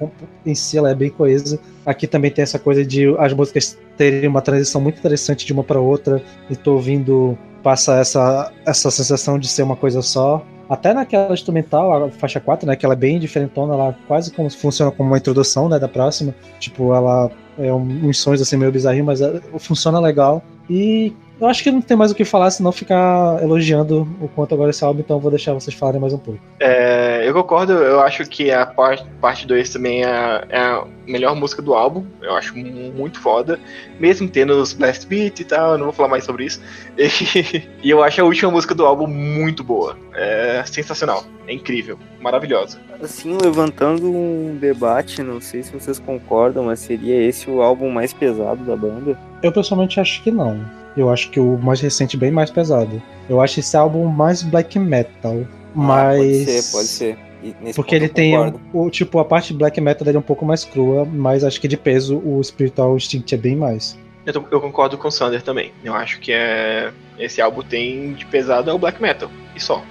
em 0.45 0.55
si 0.55 0.77
ela 0.77 0.89
é 0.89 0.95
bem 0.95 1.09
coesa. 1.09 1.59
Aqui 1.85 2.07
também 2.07 2.31
tem 2.31 2.43
essa 2.43 2.57
coisa 2.57 2.85
de 2.85 3.13
as 3.17 3.33
músicas 3.33 3.77
terem 3.97 4.29
uma 4.29 4.41
transição 4.41 4.79
muito 4.79 4.99
interessante 4.99 5.45
de 5.45 5.51
uma 5.51 5.63
para 5.63 5.79
outra, 5.79 6.23
e 6.49 6.55
tô 6.55 6.73
ouvindo, 6.75 7.37
passa 7.67 7.95
essa, 7.97 8.49
essa 8.65 8.89
sensação 8.89 9.37
de 9.37 9.45
ser 9.45 9.61
uma 9.61 9.75
coisa 9.75 10.01
só. 10.01 10.41
Até 10.69 10.93
naquela 10.93 11.33
instrumental, 11.33 12.05
a 12.05 12.09
faixa 12.09 12.39
4, 12.39 12.65
né, 12.65 12.77
que 12.77 12.85
ela 12.85 12.93
é 12.93 12.97
bem 12.97 13.19
diferentona, 13.19 13.73
ela 13.73 13.95
quase 14.07 14.31
como 14.31 14.49
funciona 14.49 14.89
como 14.89 15.09
uma 15.09 15.17
introdução, 15.17 15.67
né, 15.67 15.77
da 15.77 15.89
próxima. 15.89 16.33
Tipo, 16.61 16.93
ela 16.93 17.29
é 17.59 17.73
um- 17.73 18.07
uns 18.07 18.19
sons 18.21 18.39
assim 18.41 18.55
meio 18.55 18.71
bizarrinhos, 18.71 19.05
mas 19.05 19.19
ela 19.19 19.41
funciona 19.59 19.99
legal. 19.99 20.41
E 20.69 21.13
eu 21.39 21.47
acho 21.47 21.63
que 21.63 21.71
não 21.71 21.81
tem 21.81 21.95
mais 21.97 22.11
o 22.11 22.15
que 22.15 22.25
falar, 22.25 22.49
senão 22.51 22.71
ficar 22.71 23.41
elogiando 23.41 24.07
o 24.21 24.27
quanto 24.27 24.53
agora 24.53 24.69
esse 24.71 24.83
álbum, 24.83 24.99
então 25.01 25.17
eu 25.17 25.21
vou 25.21 25.31
deixar 25.31 25.53
vocês 25.53 25.75
falarem 25.75 25.99
mais 26.01 26.13
um 26.13 26.17
pouco. 26.17 26.39
É, 26.59 27.27
eu 27.27 27.33
concordo, 27.33 27.73
eu 27.73 27.99
acho 27.99 28.23
que 28.25 28.51
a 28.51 28.65
parte, 28.65 29.05
parte 29.21 29.45
2 29.47 29.69
também 29.69 30.03
é, 30.03 30.43
é 30.49 30.59
a 30.59 30.83
melhor 31.05 31.35
música 31.35 31.61
do 31.61 31.73
álbum. 31.73 32.03
Eu 32.21 32.33
acho 32.35 32.55
mu- 32.57 32.91
muito 32.93 33.19
foda. 33.19 33.59
Mesmo 33.99 34.27
tendo 34.29 34.51
os 34.61 34.73
blast 34.73 35.05
beat 35.07 35.39
e 35.39 35.45
tal, 35.45 35.73
eu 35.73 35.77
não 35.77 35.85
vou 35.85 35.93
falar 35.93 36.09
mais 36.09 36.23
sobre 36.23 36.45
isso. 36.45 36.61
E, 36.97 37.63
e 37.83 37.89
eu 37.89 38.03
acho 38.03 38.19
a 38.21 38.23
última 38.25 38.51
música 38.51 38.73
do 38.75 38.85
álbum 38.85 39.07
muito 39.07 39.63
boa. 39.63 39.95
É 40.15 40.63
sensacional. 40.65 41.23
É 41.47 41.53
incrível. 41.53 41.97
Maravilhosa. 42.19 42.79
Assim, 43.01 43.37
levantando 43.41 44.09
um 44.11 44.57
debate, 44.59 45.21
não 45.23 45.39
sei 45.39 45.61
se 45.63 45.71
vocês 45.71 45.99
concordam, 45.99 46.63
mas 46.65 46.79
seria 46.79 47.15
esse 47.21 47.49
o 47.49 47.61
álbum 47.61 47.89
mais 47.89 48.11
pesado 48.11 48.63
da 48.65 48.75
banda? 48.75 49.17
Eu 49.43 49.51
pessoalmente 49.51 49.99
acho 49.99 50.21
que 50.23 50.31
não. 50.31 50.59
Eu 50.97 51.09
acho 51.09 51.29
que 51.29 51.39
o 51.39 51.57
mais 51.57 51.79
recente 51.79 52.15
é 52.17 52.19
bem 52.19 52.31
mais 52.31 52.49
pesado. 52.49 53.01
Eu 53.29 53.39
acho 53.39 53.59
esse 53.59 53.77
álbum 53.77 54.05
mais 54.07 54.41
black 54.43 54.77
metal. 54.79 55.45
Mas. 55.75 56.17
Ah, 56.17 56.17
pode 56.17 56.45
ser, 56.45 56.71
pode 56.71 56.87
ser. 56.87 57.17
Nesse 57.61 57.75
Porque 57.75 57.95
ele 57.95 58.09
tem 58.09 58.33
o, 58.73 58.89
tipo 58.89 59.19
a 59.19 59.23
parte 59.25 59.53
black 59.53 59.79
metal 59.79 60.03
dele 60.03 60.17
é 60.17 60.19
um 60.19 60.23
pouco 60.23 60.43
mais 60.43 60.65
crua, 60.65 61.05
mas 61.05 61.43
acho 61.43 61.61
que 61.61 61.67
de 61.67 61.77
peso 61.77 62.17
o 62.25 62.43
Spiritual 62.43 62.95
Instinct 62.97 63.33
é 63.33 63.37
bem 63.37 63.55
mais. 63.55 63.97
Eu, 64.25 64.33
tô- 64.33 64.43
eu 64.51 64.59
concordo 64.59 64.97
com 64.97 65.07
o 65.07 65.11
Sander 65.11 65.41
também. 65.43 65.71
Eu 65.83 65.93
acho 65.93 66.19
que 66.19 66.31
é 66.33 66.91
esse 67.19 67.39
álbum 67.39 67.61
tem 67.61 68.13
de 68.13 68.25
pesado 68.25 68.69
é 68.69 68.73
o 68.73 68.79
black 68.79 68.99
metal. 69.01 69.29
E 69.55 69.61
só. 69.61 69.83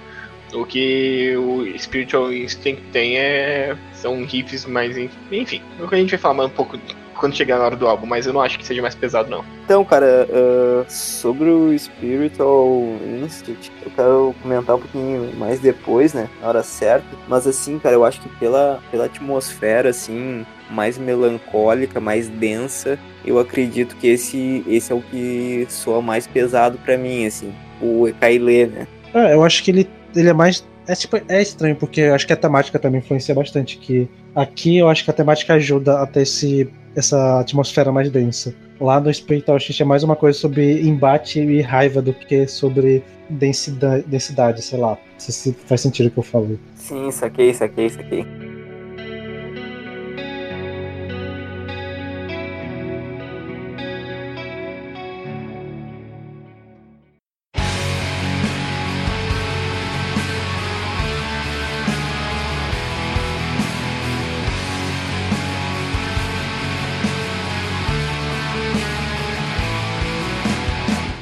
O 0.53 0.65
que 0.65 1.35
o 1.37 1.65
Spiritual 1.79 2.31
Instinct 2.33 2.81
tem 2.91 3.17
é 3.17 3.75
são 3.93 4.23
riffs 4.25 4.65
mais. 4.65 4.97
en- 4.97 5.09
Enfim, 5.31 5.61
o 5.79 5.87
que 5.87 5.95
a 5.95 5.97
gente 5.97 6.09
vai 6.11 6.19
falar 6.19 6.33
mais 6.35 6.49
um 6.51 6.53
pouco 6.53 6.77
quando 7.17 7.35
chegar 7.35 7.57
na 7.57 7.65
hora 7.65 7.75
do 7.75 7.87
álbum, 7.87 8.05
mas 8.05 8.25
eu 8.25 8.33
não 8.33 8.41
acho 8.41 8.57
que 8.57 8.65
seja 8.65 8.81
mais 8.81 8.95
pesado, 8.95 9.29
não. 9.29 9.43
Então, 9.65 9.83
cara, 9.83 10.27
ah, 10.31 10.85
sobre 10.89 11.49
o 11.49 11.77
Spiritual 11.77 12.81
Instinct, 13.23 13.71
eu 13.85 13.91
quero 13.91 14.35
comentar 14.41 14.75
um 14.75 14.79
pouquinho 14.79 15.33
mais 15.37 15.59
depois, 15.59 16.13
né? 16.13 16.29
Na 16.41 16.47
hora 16.49 16.63
certa. 16.63 17.07
Mas 17.27 17.45
assim, 17.45 17.79
cara, 17.79 17.95
eu 17.95 18.05
acho 18.05 18.21
que 18.21 18.29
pela, 18.37 18.81
pela 18.91 19.05
atmosfera, 19.05 19.89
assim, 19.89 20.45
mais 20.69 20.97
melancólica, 20.97 21.99
mais 21.99 22.27
densa, 22.27 22.97
eu 23.25 23.39
acredito 23.39 23.95
que 23.97 24.07
esse, 24.07 24.63
esse 24.67 24.91
é 24.91 24.95
o 24.95 25.01
que 25.01 25.65
soa 25.69 26.01
mais 26.01 26.27
pesado 26.27 26.77
pra 26.77 26.97
mim, 26.97 27.25
assim. 27.25 27.53
O 27.81 28.07
Ekaile, 28.07 28.67
né? 28.67 28.87
É, 29.13 29.33
eu 29.33 29.43
acho 29.43 29.63
que 29.63 29.71
ele, 29.71 29.89
ele 30.15 30.29
é 30.29 30.33
mais 30.33 30.65
É, 30.87 30.95
tipo, 30.95 31.17
é 31.27 31.41
estranho, 31.41 31.75
porque 31.75 32.01
eu 32.01 32.15
acho 32.15 32.25
que 32.25 32.33
a 32.33 32.37
temática 32.37 32.79
também 32.79 32.99
influencia 32.99 33.35
bastante. 33.35 33.77
Que 33.77 34.09
aqui 34.33 34.77
eu 34.77 34.87
acho 34.87 35.03
que 35.03 35.11
a 35.11 35.13
temática 35.13 35.53
ajuda 35.55 36.01
a 36.01 36.07
ter 36.07 36.21
esse, 36.21 36.69
essa 36.95 37.41
atmosfera 37.41 37.91
mais 37.91 38.09
densa. 38.09 38.55
Lá 38.79 38.99
no 38.99 39.13
Spiritual 39.13 39.59
Shift 39.59 39.81
é 39.81 39.85
mais 39.85 40.03
uma 40.03 40.15
coisa 40.15 40.37
sobre 40.37 40.81
embate 40.81 41.41
e 41.41 41.61
raiva 41.61 42.01
do 42.01 42.13
que 42.13 42.47
sobre 42.47 43.03
densidade, 43.29 44.03
densidade 44.07 44.61
sei 44.61 44.79
lá. 44.79 44.97
Se 45.17 45.51
faz 45.65 45.81
sentido 45.81 46.07
o 46.07 46.11
que 46.11 46.19
eu 46.19 46.23
falei. 46.23 46.59
Sim, 46.75 47.11
saquei, 47.11 47.53
saquei, 47.53 47.89
saquei. 47.89 48.46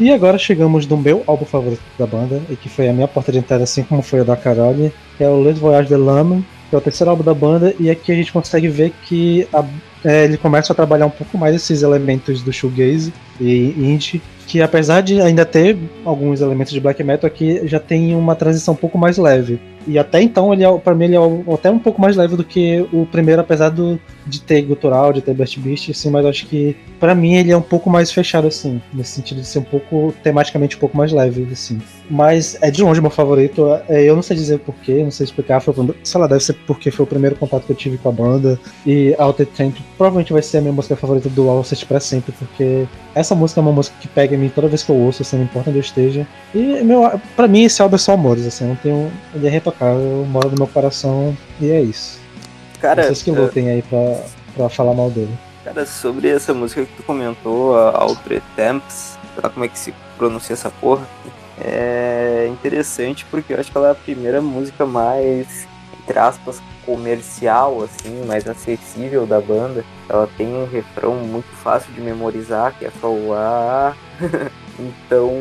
E 0.05 0.11
agora 0.11 0.37
chegamos 0.37 0.85
no 0.85 0.97
meu 0.97 1.23
álbum 1.25 1.45
favorito 1.45 1.81
da 1.97 2.05
banda, 2.05 2.39
e 2.47 2.55
que 2.55 2.69
foi 2.69 2.87
a 2.87 2.93
minha 2.93 3.07
porta 3.07 3.31
de 3.31 3.39
entrada, 3.39 3.63
assim 3.63 3.81
como 3.81 4.03
foi 4.03 4.21
o 4.21 4.23
da 4.23 4.37
Carole, 4.37 4.93
que 5.17 5.23
é 5.23 5.27
o 5.27 5.41
Les 5.41 5.57
Voyages 5.57 5.89
de 5.89 5.95
l'Âme, 5.95 6.45
que 6.69 6.75
é 6.75 6.77
o 6.77 6.81
terceiro 6.81 7.09
álbum 7.09 7.23
da 7.23 7.33
banda, 7.33 7.73
e 7.79 7.89
aqui 7.89 8.11
a 8.11 8.15
gente 8.15 8.31
consegue 8.31 8.67
ver 8.67 8.93
que 9.07 9.47
a, 9.51 9.65
é, 10.03 10.25
ele 10.25 10.37
começa 10.37 10.71
a 10.71 10.75
trabalhar 10.75 11.07
um 11.07 11.09
pouco 11.09 11.39
mais 11.39 11.55
esses 11.55 11.81
elementos 11.81 12.43
do 12.43 12.53
shoegaze 12.53 13.11
e 13.41 13.73
indie, 13.79 14.21
que 14.45 14.61
apesar 14.61 15.01
de 15.01 15.19
ainda 15.19 15.43
ter 15.43 15.75
alguns 16.05 16.39
elementos 16.39 16.71
de 16.71 16.79
black 16.79 17.03
metal, 17.03 17.27
aqui 17.27 17.67
já 17.67 17.79
tem 17.79 18.15
uma 18.15 18.35
transição 18.35 18.75
um 18.75 18.77
pouco 18.77 18.99
mais 18.99 19.17
leve. 19.17 19.59
E 19.87 19.97
até 19.97 20.21
então, 20.21 20.53
ele 20.53 20.63
é, 20.63 20.77
para 20.77 20.93
mim, 20.93 21.05
ele 21.05 21.15
é 21.15 21.51
até 21.51 21.71
um 21.71 21.79
pouco 21.79 21.99
mais 21.99 22.15
leve 22.15 22.35
do 22.35 22.43
que 22.43 22.87
o 22.93 23.07
primeiro, 23.07 23.41
apesar 23.41 23.69
do, 23.69 23.99
de 24.25 24.41
ter 24.41 24.61
gutural, 24.63 25.13
de 25.13 25.21
ter 25.21 25.33
Blast 25.33 25.59
Beast, 25.59 25.89
assim, 25.89 26.09
mas 26.09 26.25
acho 26.25 26.47
que 26.47 26.75
para 26.99 27.13
mim 27.13 27.35
ele 27.35 27.51
é 27.51 27.57
um 27.57 27.61
pouco 27.61 27.89
mais 27.89 28.11
fechado, 28.11 28.47
assim, 28.47 28.81
nesse 28.93 29.11
sentido 29.11 29.41
de 29.41 29.47
ser 29.47 29.59
um 29.59 29.63
pouco, 29.63 30.13
tematicamente 30.23 30.75
um 30.75 30.79
pouco 30.79 30.97
mais 30.97 31.11
leve, 31.11 31.47
assim. 31.51 31.79
Mas 32.09 32.57
é 32.61 32.71
de 32.71 32.81
longe 32.83 33.01
meu 33.01 33.09
favorito, 33.09 33.67
é, 33.87 34.03
eu 34.03 34.15
não 34.15 34.21
sei 34.21 34.35
dizer 34.35 34.59
porquê, 34.59 35.03
não 35.03 35.11
sei 35.11 35.25
explicar, 35.25 35.59
foi, 35.59 35.73
sei 36.03 36.21
lá, 36.21 36.27
deve 36.27 36.43
ser 36.43 36.53
porque 36.65 36.89
foi 36.91 37.03
o 37.03 37.07
primeiro 37.07 37.35
contato 37.35 37.65
que 37.65 37.71
eu 37.71 37.75
tive 37.75 37.97
com 37.97 38.09
a 38.09 38.11
banda, 38.11 38.59
e 38.85 39.15
Altered 39.17 39.51
Temp 39.55 39.75
provavelmente 39.97 40.33
vai 40.33 40.41
ser 40.41 40.57
a 40.57 40.61
minha 40.61 40.73
música 40.73 40.95
favorita 40.95 41.29
do 41.29 41.49
Alcest 41.49 41.85
pra 41.85 41.99
sempre, 41.99 42.31
porque 42.31 42.85
essa 43.13 43.35
música 43.35 43.59
é 43.59 43.63
uma 43.63 43.71
música 43.71 43.95
que 43.99 44.07
pega 44.07 44.35
em 44.35 44.39
mim 44.39 44.49
toda 44.53 44.67
vez 44.67 44.83
que 44.83 44.89
eu 44.89 44.95
ouço, 44.95 45.21
assim, 45.21 45.37
não 45.37 45.43
importa 45.43 45.69
onde 45.69 45.79
eu 45.79 45.83
esteja. 45.83 46.27
E, 46.53 46.83
meu, 46.83 47.19
pra 47.35 47.47
mim 47.47 47.63
esse 47.63 47.81
álbum 47.81 47.95
é 47.95 47.99
só 47.99 48.13
amores, 48.13 48.45
assim, 48.45 48.65
não 48.65 48.75
tenho, 48.75 49.11
ele 49.33 49.47
é 49.47 49.49
retocável, 49.49 50.25
mora 50.29 50.49
no 50.49 50.55
meu 50.55 50.67
coração, 50.67 51.35
e 51.61 51.69
é 51.69 51.81
isso. 51.81 52.24
Cara, 52.85 53.01
Vocês 53.01 53.23
que 53.23 53.31
lutem 53.31 53.67
aí 53.67 53.81
pra, 53.81 54.23
pra 54.55 54.69
falar 54.69 54.93
mal 54.93 55.09
dele. 55.09 55.35
Cara, 55.63 55.87
sobre 55.87 56.29
essa 56.29 56.53
música 56.53 56.85
que 56.85 56.93
tu 56.97 57.01
comentou, 57.01 57.75
a 57.75 57.97
Altre 57.97 58.43
Temps, 58.55 59.17
sei 59.33 59.43
lá 59.43 59.49
como 59.49 59.65
é 59.65 59.67
que 59.67 59.79
se 59.79 59.91
pronuncia 60.19 60.53
essa 60.53 60.69
porra, 60.69 61.03
é 61.59 62.47
interessante 62.47 63.25
porque 63.31 63.53
eu 63.53 63.59
acho 63.59 63.71
que 63.71 63.77
ela 63.77 63.87
é 63.87 63.91
a 63.91 63.95
primeira 63.95 64.39
música 64.39 64.85
mais, 64.85 65.67
entre 65.99 66.19
aspas, 66.19 66.61
comercial, 66.85 67.81
assim, 67.81 68.23
mais 68.27 68.47
acessível 68.47 69.25
da 69.25 69.41
banda. 69.41 69.83
Ela 70.07 70.29
tem 70.37 70.45
um 70.45 70.67
refrão 70.67 71.15
muito 71.15 71.49
fácil 71.63 71.91
de 71.91 72.01
memorizar, 72.01 72.75
que 72.77 72.85
é 72.85 72.91
só 73.01 73.09
o 73.09 73.33
A. 73.33 73.95
então, 74.77 75.31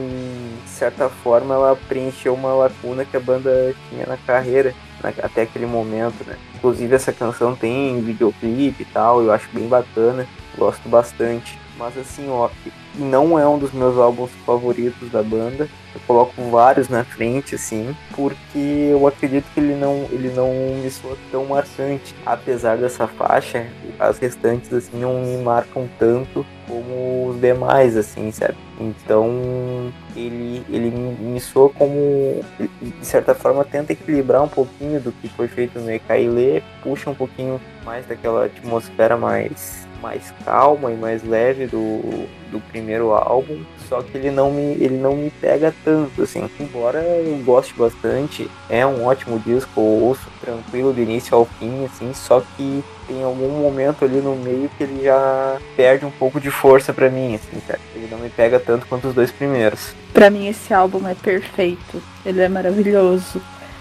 de 0.65 0.71
certa 0.71 1.11
forma, 1.11 1.55
ela 1.55 1.79
preencheu 1.89 2.33
uma 2.33 2.55
lacuna 2.55 3.05
que 3.05 3.19
a 3.19 3.21
banda 3.21 3.75
tinha 3.91 4.07
na 4.07 4.17
carreira 4.17 4.75
até 5.23 5.43
aquele 5.43 5.67
momento, 5.67 6.27
né? 6.27 6.39
Inclusive 6.65 6.95
essa 6.95 7.13
canção 7.13 7.55
tem 7.55 8.01
videoclipe 8.01 8.85
e 8.85 8.87
tal, 8.87 9.21
eu 9.21 9.31
acho 9.31 9.51
bem 9.53 9.69
bacana, 9.69 10.27
gosto 10.57 10.89
bastante. 10.89 11.59
Mas 11.77 11.97
assim, 11.99 12.29
ó, 12.29 12.49
não 12.97 13.39
é 13.39 13.47
um 13.47 13.59
dos 13.59 13.73
meus 13.73 13.99
álbuns 13.99 14.31
favoritos 14.47 15.11
da 15.11 15.23
banda. 15.23 15.69
Eu 15.95 16.01
coloco 16.07 16.33
vários 16.51 16.89
na 16.89 17.05
frente, 17.05 17.55
assim, 17.55 17.95
porque 18.15 18.89
eu 18.91 19.07
acredito 19.07 19.47
que 19.53 19.61
ele 19.61 19.75
não, 19.75 20.07
ele 20.11 20.31
não 20.31 20.51
me 20.83 20.91
soa 20.91 21.17
tão 21.31 21.47
marcante. 21.47 22.15
Apesar 22.25 22.77
dessa 22.77 23.07
faixa, 23.07 23.67
as 23.99 24.19
restantes, 24.19 24.73
assim, 24.73 24.99
não 24.99 25.21
me 25.21 25.37
marcam 25.43 25.89
tanto 25.99 26.47
como 26.69 27.29
os 27.29 27.41
demais, 27.41 27.97
assim, 27.97 28.31
sabe? 28.33 28.57
Então, 28.81 29.93
ele, 30.17 30.65
ele 30.69 30.91
me 30.91 31.41
soa 31.41 31.69
como, 31.71 32.41
de 32.59 33.07
certa 33.07 33.35
forma, 33.35 33.65
tenta 33.65 33.93
equilibrar 33.93 34.43
um 34.43 34.49
pouquinho 34.49 35.01
do 35.01 35.13
que 35.13 35.29
foi 35.29 35.47
feito 35.49 35.79
no 35.79 35.91
Ekaile, 35.91 36.63
puxa 36.83 37.11
um 37.11 37.15
pouquinho 37.15 37.61
mais 37.85 38.07
daquela 38.07 38.47
atmosfera 38.47 39.17
mais 39.17 39.84
mais 40.05 40.35
calma 40.45 40.93
e 40.93 40.97
mais 40.97 41.25
leve 41.25 41.67
do, 41.67 42.27
do 42.53 42.61
primeiro 42.71 43.13
álbum, 43.13 43.63
só 43.89 44.03
que 44.03 44.19
ele 44.19 44.31
não 44.31 44.51
me 44.53 44.75
ele 44.75 44.99
não 44.99 45.17
me 45.17 45.31
pega 45.31 45.75
tanto 45.83 46.23
assim. 46.23 46.49
Embora 46.61 46.99
eu 46.99 47.43
goste 47.43 47.73
bastante, 47.73 48.51
é 48.69 48.85
um 48.87 49.07
ótimo 49.07 49.39
disco, 49.39 49.71
eu 49.81 49.83
ouço 49.83 50.29
tranquilo 50.43 50.93
do 50.93 51.01
início 51.01 51.35
ao 51.35 51.47
fim 51.47 51.87
assim, 51.87 52.13
só 52.13 52.43
que 52.55 52.85
tem 53.07 53.23
algum 53.23 53.49
momento 53.49 54.05
ali 54.05 54.21
no 54.21 54.37
meio 54.37 54.71
que 54.77 54.85
ele 54.85 55.05
já 55.05 55.59
perde 55.75 56.05
um 56.05 56.11
pouco 56.11 56.39
de 56.39 56.51
força 56.51 56.93
para 56.93 57.09
mim, 57.11 57.35
assim, 57.35 57.61
cara. 57.67 57.81
Ele 57.95 58.09
não 58.11 58.19
me 58.19 58.29
pega 58.29 58.59
tanto 58.59 58.87
quanto 58.87 59.09
os 59.09 59.15
dois 59.15 59.31
primeiros. 59.31 59.95
Para 60.13 60.31
mim 60.31 60.49
esse 60.49 60.73
álbum 60.73 61.07
é 61.09 61.15
perfeito. 61.15 62.03
Ele 62.25 62.41
é 62.41 62.49
maravilhoso. 62.49 63.41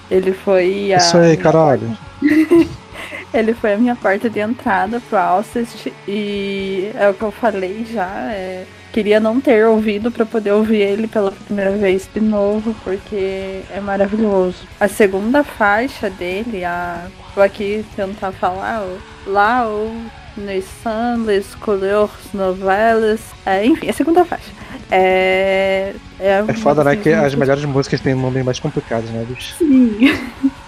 Ele 0.09 0.33
foi 0.33 0.93
a 0.93 0.97
Isso 0.97 1.17
aí, 1.17 1.37
caralho. 1.37 1.97
Ele 3.33 3.53
foi 3.53 3.73
a 3.73 3.77
minha 3.77 3.95
porta 3.95 4.29
de 4.29 4.39
entrada 4.39 4.99
pro 4.99 5.17
Alcest 5.17 5.91
e 6.07 6.91
é 6.93 7.09
o 7.09 7.13
que 7.13 7.23
eu 7.23 7.31
falei 7.31 7.85
já. 7.91 8.31
É, 8.31 8.65
queria 8.91 9.19
não 9.19 9.41
ter 9.41 9.65
ouvido 9.65 10.11
para 10.11 10.25
poder 10.25 10.51
ouvir 10.51 10.81
ele 10.81 11.07
pela 11.07 11.31
primeira 11.31 11.71
vez 11.71 12.07
de 12.13 12.21
novo, 12.21 12.75
porque 12.83 13.61
é 13.71 13.79
maravilhoso. 13.81 14.67
A 14.79 14.87
segunda 14.87 15.43
faixa 15.43 16.11
dele, 16.11 16.63
a, 16.63 17.07
vou 17.33 17.43
aqui 17.43 17.83
tentar 17.95 18.31
falar, 18.31 18.85
lá 19.25 19.67
o 19.67 19.91
Les 20.37 20.65
Sun, 20.83 21.23
Les 21.25 21.55
Couleurs 21.55 22.11
Novelas, 22.33 23.21
é, 23.45 23.65
enfim, 23.65 23.89
a 23.89 23.93
segunda 23.93 24.23
faixa. 24.23 24.51
É, 24.91 25.93
é, 26.19 26.43
é 26.47 26.53
foda, 26.53 26.83
né? 26.83 26.95
Que 26.95 27.09
as 27.09 27.33
melhores 27.33 27.65
músicas 27.65 27.99
têm 27.99 28.13
nomes 28.13 28.45
mais 28.45 28.59
complicados, 28.59 29.09
né, 29.09 29.25
bicho? 29.27 29.55
Sim. 29.57 30.15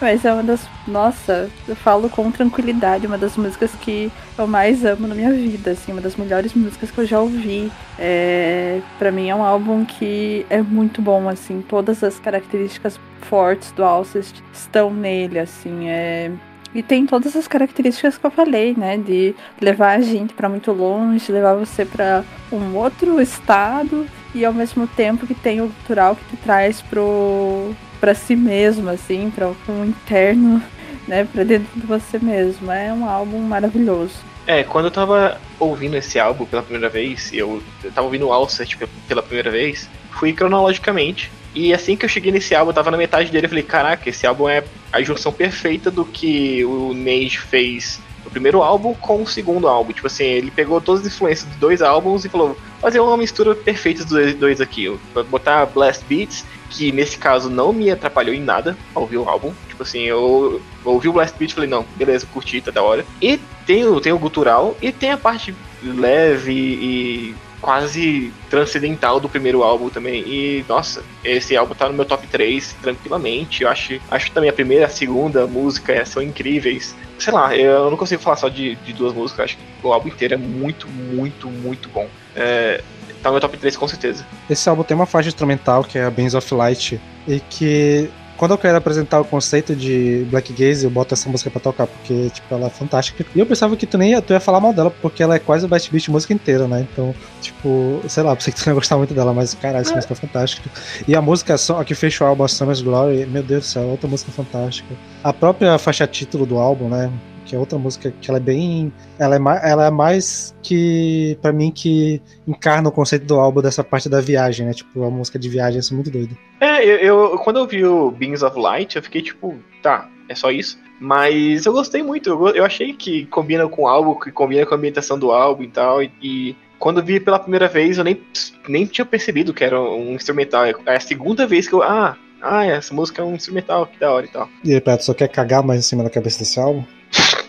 Mas 0.00 0.24
é 0.24 0.32
uma 0.32 0.42
das. 0.42 0.66
Nossa, 0.88 1.50
eu 1.68 1.76
falo 1.76 2.08
com 2.08 2.30
tranquilidade, 2.30 3.06
uma 3.06 3.18
das 3.18 3.36
músicas 3.36 3.70
que 3.80 4.10
eu 4.38 4.46
mais 4.46 4.84
amo 4.84 5.06
na 5.06 5.14
minha 5.14 5.32
vida, 5.32 5.72
assim, 5.72 5.92
uma 5.92 6.00
das 6.00 6.16
melhores 6.16 6.54
músicas 6.54 6.90
que 6.90 6.98
eu 6.98 7.06
já 7.06 7.20
ouvi. 7.20 7.70
É, 7.98 8.80
para 8.98 9.12
mim 9.12 9.28
é 9.28 9.34
um 9.34 9.42
álbum 9.42 9.84
que 9.84 10.46
é 10.48 10.62
muito 10.62 11.02
bom, 11.02 11.28
assim, 11.28 11.62
todas 11.68 12.02
as 12.02 12.18
características 12.18 12.98
fortes 13.20 13.72
do 13.72 13.84
Alcest 13.84 14.42
estão 14.52 14.92
nele, 14.92 15.38
assim, 15.38 15.88
é. 15.88 16.30
E 16.74 16.82
tem 16.82 17.04
todas 17.04 17.34
as 17.34 17.48
características 17.48 18.16
que 18.16 18.24
eu 18.24 18.30
falei, 18.30 18.74
né? 18.76 18.96
De 18.96 19.34
levar 19.60 19.98
a 19.98 20.00
gente 20.00 20.32
para 20.32 20.48
muito 20.48 20.70
longe, 20.72 21.30
levar 21.30 21.54
você 21.54 21.84
para 21.84 22.24
um 22.50 22.76
outro 22.76 23.20
estado 23.20 24.06
e 24.34 24.44
ao 24.44 24.52
mesmo 24.52 24.86
tempo 24.86 25.26
que 25.26 25.34
tem 25.34 25.60
o 25.60 25.68
cultural 25.68 26.14
que 26.14 26.24
te 26.24 26.36
traz 26.36 26.80
pro 26.80 27.74
para 28.00 28.14
si 28.14 28.34
mesmo, 28.34 28.88
assim, 28.88 29.30
para 29.30 29.48
um 29.68 29.84
interno, 29.84 30.62
né, 31.06 31.26
para 31.30 31.44
dentro 31.44 31.68
de 31.78 31.86
você 31.86 32.18
mesmo. 32.18 32.70
É 32.72 32.92
um 32.92 33.08
álbum 33.08 33.38
maravilhoso. 33.40 34.14
É, 34.46 34.64
quando 34.64 34.86
eu 34.86 34.90
tava 34.90 35.40
ouvindo 35.58 35.96
esse 35.96 36.18
álbum 36.18 36.46
pela 36.46 36.62
primeira 36.62 36.88
vez, 36.88 37.30
eu, 37.32 37.62
tava 37.94 38.06
ouvindo 38.06 38.26
o 38.26 38.32
Alcest 38.32 38.76
pela 39.06 39.22
primeira 39.22 39.50
vez, 39.50 39.88
fui 40.10 40.32
cronologicamente. 40.32 41.30
E 41.54 41.74
assim 41.74 41.96
que 41.96 42.04
eu 42.04 42.08
cheguei 42.08 42.32
nesse 42.32 42.54
álbum, 42.54 42.70
eu 42.70 42.74
tava 42.74 42.90
na 42.90 42.96
metade 42.96 43.30
dele, 43.30 43.46
eu 43.46 43.48
falei, 43.48 43.64
caraca, 43.64 44.08
esse 44.08 44.26
álbum 44.26 44.48
é 44.48 44.64
a 44.92 45.02
junção 45.02 45.32
perfeita 45.32 45.90
do 45.90 46.04
que 46.04 46.64
o 46.64 46.94
Neige 46.94 47.38
fez 47.38 48.00
no 48.24 48.30
primeiro 48.30 48.62
álbum 48.62 48.94
com 48.94 49.22
o 49.22 49.26
segundo 49.26 49.68
álbum. 49.68 49.92
Tipo 49.92 50.06
assim, 50.06 50.24
ele 50.24 50.50
pegou 50.50 50.80
todas 50.80 51.02
as 51.02 51.08
influências 51.08 51.50
de 51.50 51.56
dois 51.58 51.82
álbuns 51.82 52.24
e 52.24 52.28
falou, 52.28 52.56
fazer 52.80 53.00
uma 53.00 53.16
mistura 53.16 53.54
perfeita 53.54 54.04
dos 54.04 54.34
dois 54.34 54.60
aqui. 54.60 54.96
Botar 55.28 55.66
Blast 55.66 56.04
Beats 56.08 56.44
que 56.70 56.92
nesse 56.92 57.18
caso 57.18 57.50
não 57.50 57.72
me 57.72 57.90
atrapalhou 57.90 58.34
em 58.34 58.40
nada 58.40 58.76
ao 58.94 59.02
ouvir 59.02 59.18
o 59.18 59.28
álbum. 59.28 59.52
Tipo 59.68 59.82
assim, 59.82 60.02
eu, 60.02 60.62
eu 60.84 60.92
ouvi 60.92 61.08
o 61.08 61.12
Blast 61.12 61.36
Beat 61.36 61.50
e 61.50 61.54
falei, 61.54 61.68
não, 61.68 61.84
beleza, 61.96 62.26
curti, 62.32 62.60
tá 62.60 62.70
da 62.70 62.82
hora. 62.82 63.04
E 63.20 63.38
tem 63.66 63.84
o, 63.84 64.00
tem 64.00 64.12
o 64.12 64.18
gutural 64.18 64.76
e 64.80 64.92
tem 64.92 65.10
a 65.10 65.18
parte 65.18 65.54
leve 65.82 66.52
e 66.52 67.34
quase 67.60 68.32
transcendental 68.48 69.20
do 69.20 69.28
primeiro 69.28 69.62
álbum 69.62 69.90
também. 69.90 70.22
E, 70.26 70.64
nossa, 70.68 71.04
esse 71.22 71.56
álbum 71.56 71.74
tá 71.74 71.88
no 71.88 71.94
meu 71.94 72.04
top 72.04 72.26
3 72.26 72.76
tranquilamente. 72.80 73.62
Eu 73.62 73.68
acho, 73.68 74.00
acho 74.10 74.32
também 74.32 74.48
a 74.48 74.52
primeira 74.52 74.86
a 74.86 74.88
segunda 74.88 75.46
música 75.46 76.04
são 76.06 76.22
incríveis. 76.22 76.94
Sei 77.18 77.32
lá, 77.32 77.54
eu 77.54 77.90
não 77.90 77.96
consigo 77.96 78.22
falar 78.22 78.36
só 78.36 78.48
de, 78.48 78.76
de 78.76 78.92
duas 78.92 79.12
músicas, 79.12 79.44
acho 79.44 79.56
que 79.58 79.86
o 79.86 79.92
álbum 79.92 80.08
inteiro 80.08 80.34
é 80.34 80.38
muito, 80.38 80.88
muito, 80.88 81.48
muito 81.48 81.88
bom. 81.90 82.08
É, 82.34 82.82
tá 83.22 83.28
no 83.28 83.34
meu 83.34 83.40
top 83.40 83.56
3 83.56 83.76
com 83.76 83.88
certeza. 83.88 84.24
Esse 84.48 84.68
álbum 84.68 84.82
tem 84.82 84.94
uma 84.94 85.06
faixa 85.06 85.28
instrumental 85.28 85.84
que 85.84 85.98
é 85.98 86.04
a 86.04 86.10
Bands 86.10 86.34
of 86.34 86.54
Light 86.54 87.00
e 87.26 87.40
que 87.40 88.10
quando 88.40 88.52
eu 88.52 88.58
quero 88.58 88.78
apresentar 88.78 89.20
o 89.20 89.24
conceito 89.26 89.76
de 89.76 90.26
Black 90.30 90.50
Gaze, 90.54 90.84
eu 90.84 90.90
boto 90.90 91.12
essa 91.12 91.28
música 91.28 91.50
pra 91.50 91.60
tocar, 91.60 91.86
porque, 91.86 92.30
tipo, 92.30 92.54
ela 92.54 92.68
é 92.68 92.70
fantástica. 92.70 93.22
E 93.34 93.38
eu 93.38 93.44
pensava 93.44 93.76
que 93.76 93.84
tu 93.84 93.98
nem 93.98 94.12
ia, 94.12 94.22
tu 94.22 94.32
ia 94.32 94.40
falar 94.40 94.58
mal 94.58 94.72
dela, 94.72 94.90
porque 94.90 95.22
ela 95.22 95.34
é 95.34 95.38
quase 95.38 95.66
o 95.66 95.68
Best 95.68 95.92
Beat 95.92 96.08
música 96.08 96.32
inteira, 96.32 96.66
né? 96.66 96.86
Então, 96.90 97.14
tipo, 97.42 98.00
sei 98.08 98.22
lá, 98.22 98.34
pensei 98.34 98.50
que 98.50 98.58
tu 98.58 98.64
não 98.64 98.72
ia 98.72 98.76
gostar 98.76 98.96
muito 98.96 99.12
dela, 99.12 99.34
mas, 99.34 99.52
caralho, 99.52 99.82
essa 99.82 99.94
música 99.94 100.14
é 100.14 100.16
fantástica. 100.16 100.70
E 101.06 101.14
a 101.14 101.20
música 101.20 101.54
a 101.54 101.84
que 101.84 101.94
fecha 101.94 102.24
o 102.24 102.28
álbum, 102.28 102.44
a 102.44 102.48
Summer's 102.48 102.80
Glory, 102.80 103.26
meu 103.26 103.42
Deus 103.42 103.64
do 103.64 103.66
céu, 103.66 103.82
outra 103.82 104.08
música 104.08 104.32
fantástica. 104.32 104.94
A 105.22 105.34
própria 105.34 105.76
faixa 105.76 106.06
título 106.06 106.46
do 106.46 106.56
álbum, 106.56 106.88
né? 106.88 107.12
Que 107.50 107.56
é 107.56 107.58
outra 107.58 107.76
música 107.76 108.14
que 108.20 108.30
ela 108.30 108.38
é 108.38 108.42
bem. 108.42 108.92
Ela 109.18 109.34
é 109.34 109.38
mais, 109.38 109.64
ela 109.64 109.86
é 109.86 109.90
mais 109.90 110.54
que. 110.62 111.36
para 111.42 111.52
mim, 111.52 111.72
que 111.72 112.22
encarna 112.46 112.88
o 112.88 112.92
conceito 112.92 113.26
do 113.26 113.34
álbum 113.34 113.60
dessa 113.60 113.82
parte 113.82 114.08
da 114.08 114.20
viagem, 114.20 114.66
né? 114.66 114.72
Tipo, 114.72 115.02
a 115.02 115.10
música 115.10 115.36
de 115.36 115.48
viagem, 115.48 115.80
assim, 115.80 115.94
muito 115.94 116.10
doida. 116.10 116.36
É, 116.60 116.84
eu, 116.84 116.98
eu, 116.98 117.38
quando 117.38 117.58
eu 117.58 117.66
vi 117.66 117.84
o 117.84 118.12
Beings 118.12 118.42
of 118.42 118.58
Light, 118.58 118.94
eu 118.94 119.02
fiquei 119.02 119.20
tipo, 119.20 119.56
tá, 119.82 120.08
é 120.28 120.34
só 120.34 120.50
isso. 120.52 120.78
Mas 121.00 121.66
eu 121.66 121.72
gostei 121.72 122.02
muito, 122.02 122.30
eu, 122.30 122.48
eu 122.50 122.64
achei 122.64 122.92
que 122.92 123.26
combina 123.26 123.66
com 123.68 123.82
o 123.82 123.88
álbum, 123.88 124.14
que 124.14 124.30
combina 124.30 124.64
com 124.64 124.74
a 124.74 124.78
ambientação 124.78 125.18
do 125.18 125.32
álbum 125.32 125.64
e 125.64 125.68
tal. 125.68 126.02
E, 126.02 126.12
e 126.22 126.56
quando 126.78 127.00
eu 127.00 127.04
vi 127.04 127.18
pela 127.18 127.38
primeira 127.38 127.66
vez, 127.66 127.98
eu 127.98 128.04
nem, 128.04 128.22
nem 128.68 128.86
tinha 128.86 129.04
percebido 129.04 129.52
que 129.52 129.64
era 129.64 129.80
um 129.80 130.14
instrumental. 130.14 130.64
É 130.64 130.96
a 130.96 131.00
segunda 131.00 131.46
vez 131.46 131.66
que 131.66 131.74
eu. 131.74 131.82
Ah, 131.82 132.16
ah, 132.40 132.64
essa 132.64 132.94
música 132.94 133.22
é 133.22 133.24
um 133.24 133.34
instrumental, 133.34 133.86
que 133.86 133.98
da 133.98 134.12
hora 134.12 134.24
e 134.24 134.28
tal. 134.28 134.48
E 134.64 134.72
aí, 134.72 134.80
Pedro, 134.80 135.04
só 135.04 135.12
quer 135.12 135.28
cagar 135.28 135.62
mais 135.62 135.80
em 135.80 135.82
cima 135.82 136.02
da 136.04 136.10
cabeça 136.10 136.38
desse 136.38 136.58
álbum? 136.58 136.84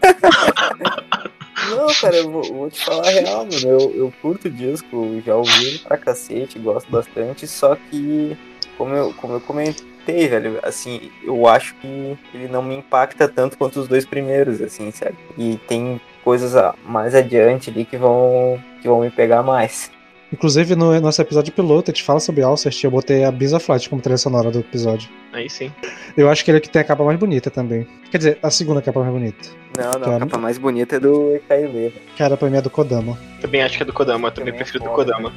Não, 1.70 1.88
cara, 2.02 2.18
eu 2.18 2.32
vou, 2.32 2.44
vou, 2.44 2.70
te 2.70 2.84
falar 2.84 3.08
a 3.08 3.12
real, 3.12 3.46
mano. 3.46 3.68
Eu, 3.68 3.96
eu 3.96 4.14
curto 4.22 4.48
o 4.48 4.52
disco, 4.52 5.22
já 5.26 5.36
ouvi 5.36 5.66
ele 5.66 5.80
pra 5.80 5.98
cacete, 5.98 6.60
gosto 6.60 6.92
bastante, 6.92 7.48
só 7.48 7.76
que, 7.76 8.38
como 8.78 8.94
eu, 8.94 9.14
como 9.14 9.34
eu 9.34 9.42
comentei, 9.42 10.28
velho, 10.28 10.60
assim, 10.64 11.12
eu 11.24 11.48
acho 11.48 11.76
que 11.76 12.18
ele 12.34 12.48
não 12.48 12.64
me 12.64 12.76
impacta 12.76 13.28
tanto 13.28 13.58
quanto 13.58 13.80
os 13.80 13.88
dois 13.88 14.06
primeiros, 14.06 14.62
assim, 14.62 14.92
sabe? 14.92 15.16
E 15.38 15.58
tem 15.68 16.02
coisas 16.24 16.54
mais 16.86 17.16
adiante 17.16 17.70
ali 17.70 17.86
que 17.86 17.98
vão, 17.98 18.62
que 18.82 18.88
vão 18.88 19.02
me 19.02 19.10
pegar 19.10 19.44
mais. 19.44 19.92
Inclusive, 20.34 20.76
no 20.76 20.98
nosso 21.02 21.22
episódio 21.22 21.52
piloto, 21.52 21.92
a 21.92 21.94
gente 21.94 22.04
fala 22.04 22.20
sobre 22.20 22.42
Alcest, 22.42 22.82
eu 22.84 22.92
botei 22.92 23.26
a 23.26 23.32
Bisa 23.32 23.60
Flight 23.60 23.90
como 23.90 24.02
trilha 24.02 24.18
sonora 24.18 24.50
do 24.50 24.60
episódio. 24.60 25.10
Aí 25.34 25.50
sim. 25.50 25.72
Eu 26.16 26.30
acho 26.30 26.46
que 26.46 26.52
ele 26.52 26.60
é 26.60 26.62
que 26.62 26.70
tem 26.70 26.82
a 26.82 26.86
capa 26.86 27.04
mais 27.04 27.20
bonita 27.20 27.52
também. 27.52 27.86
Quer 28.10 28.18
dizer, 28.18 28.40
a 28.42 28.50
segunda 28.50 28.82
capa 28.82 29.02
mais 29.02 29.12
bonita. 29.12 29.50
Não, 29.82 30.00
não, 30.00 30.16
a 30.16 30.20
capa 30.20 30.38
mais 30.38 30.58
bonita 30.58 30.96
é 30.96 31.00
do 31.00 31.36
EKL. 31.36 31.92
Cara, 32.18 32.38
pra 32.38 32.50
mim 32.50 32.58
é 32.58 32.62
do 32.62 32.70
Kodama. 32.70 33.18
Também 33.40 33.62
acho 33.62 33.78
que 33.78 33.84
é 33.84 33.86
do 33.86 33.94
Kodama, 33.94 34.32
também, 34.32 34.54
também 34.54 34.54
é 34.54 34.64
prefiro 34.64 34.84
é 34.84 34.88
do 34.88 34.94
Kodama. 34.94 35.34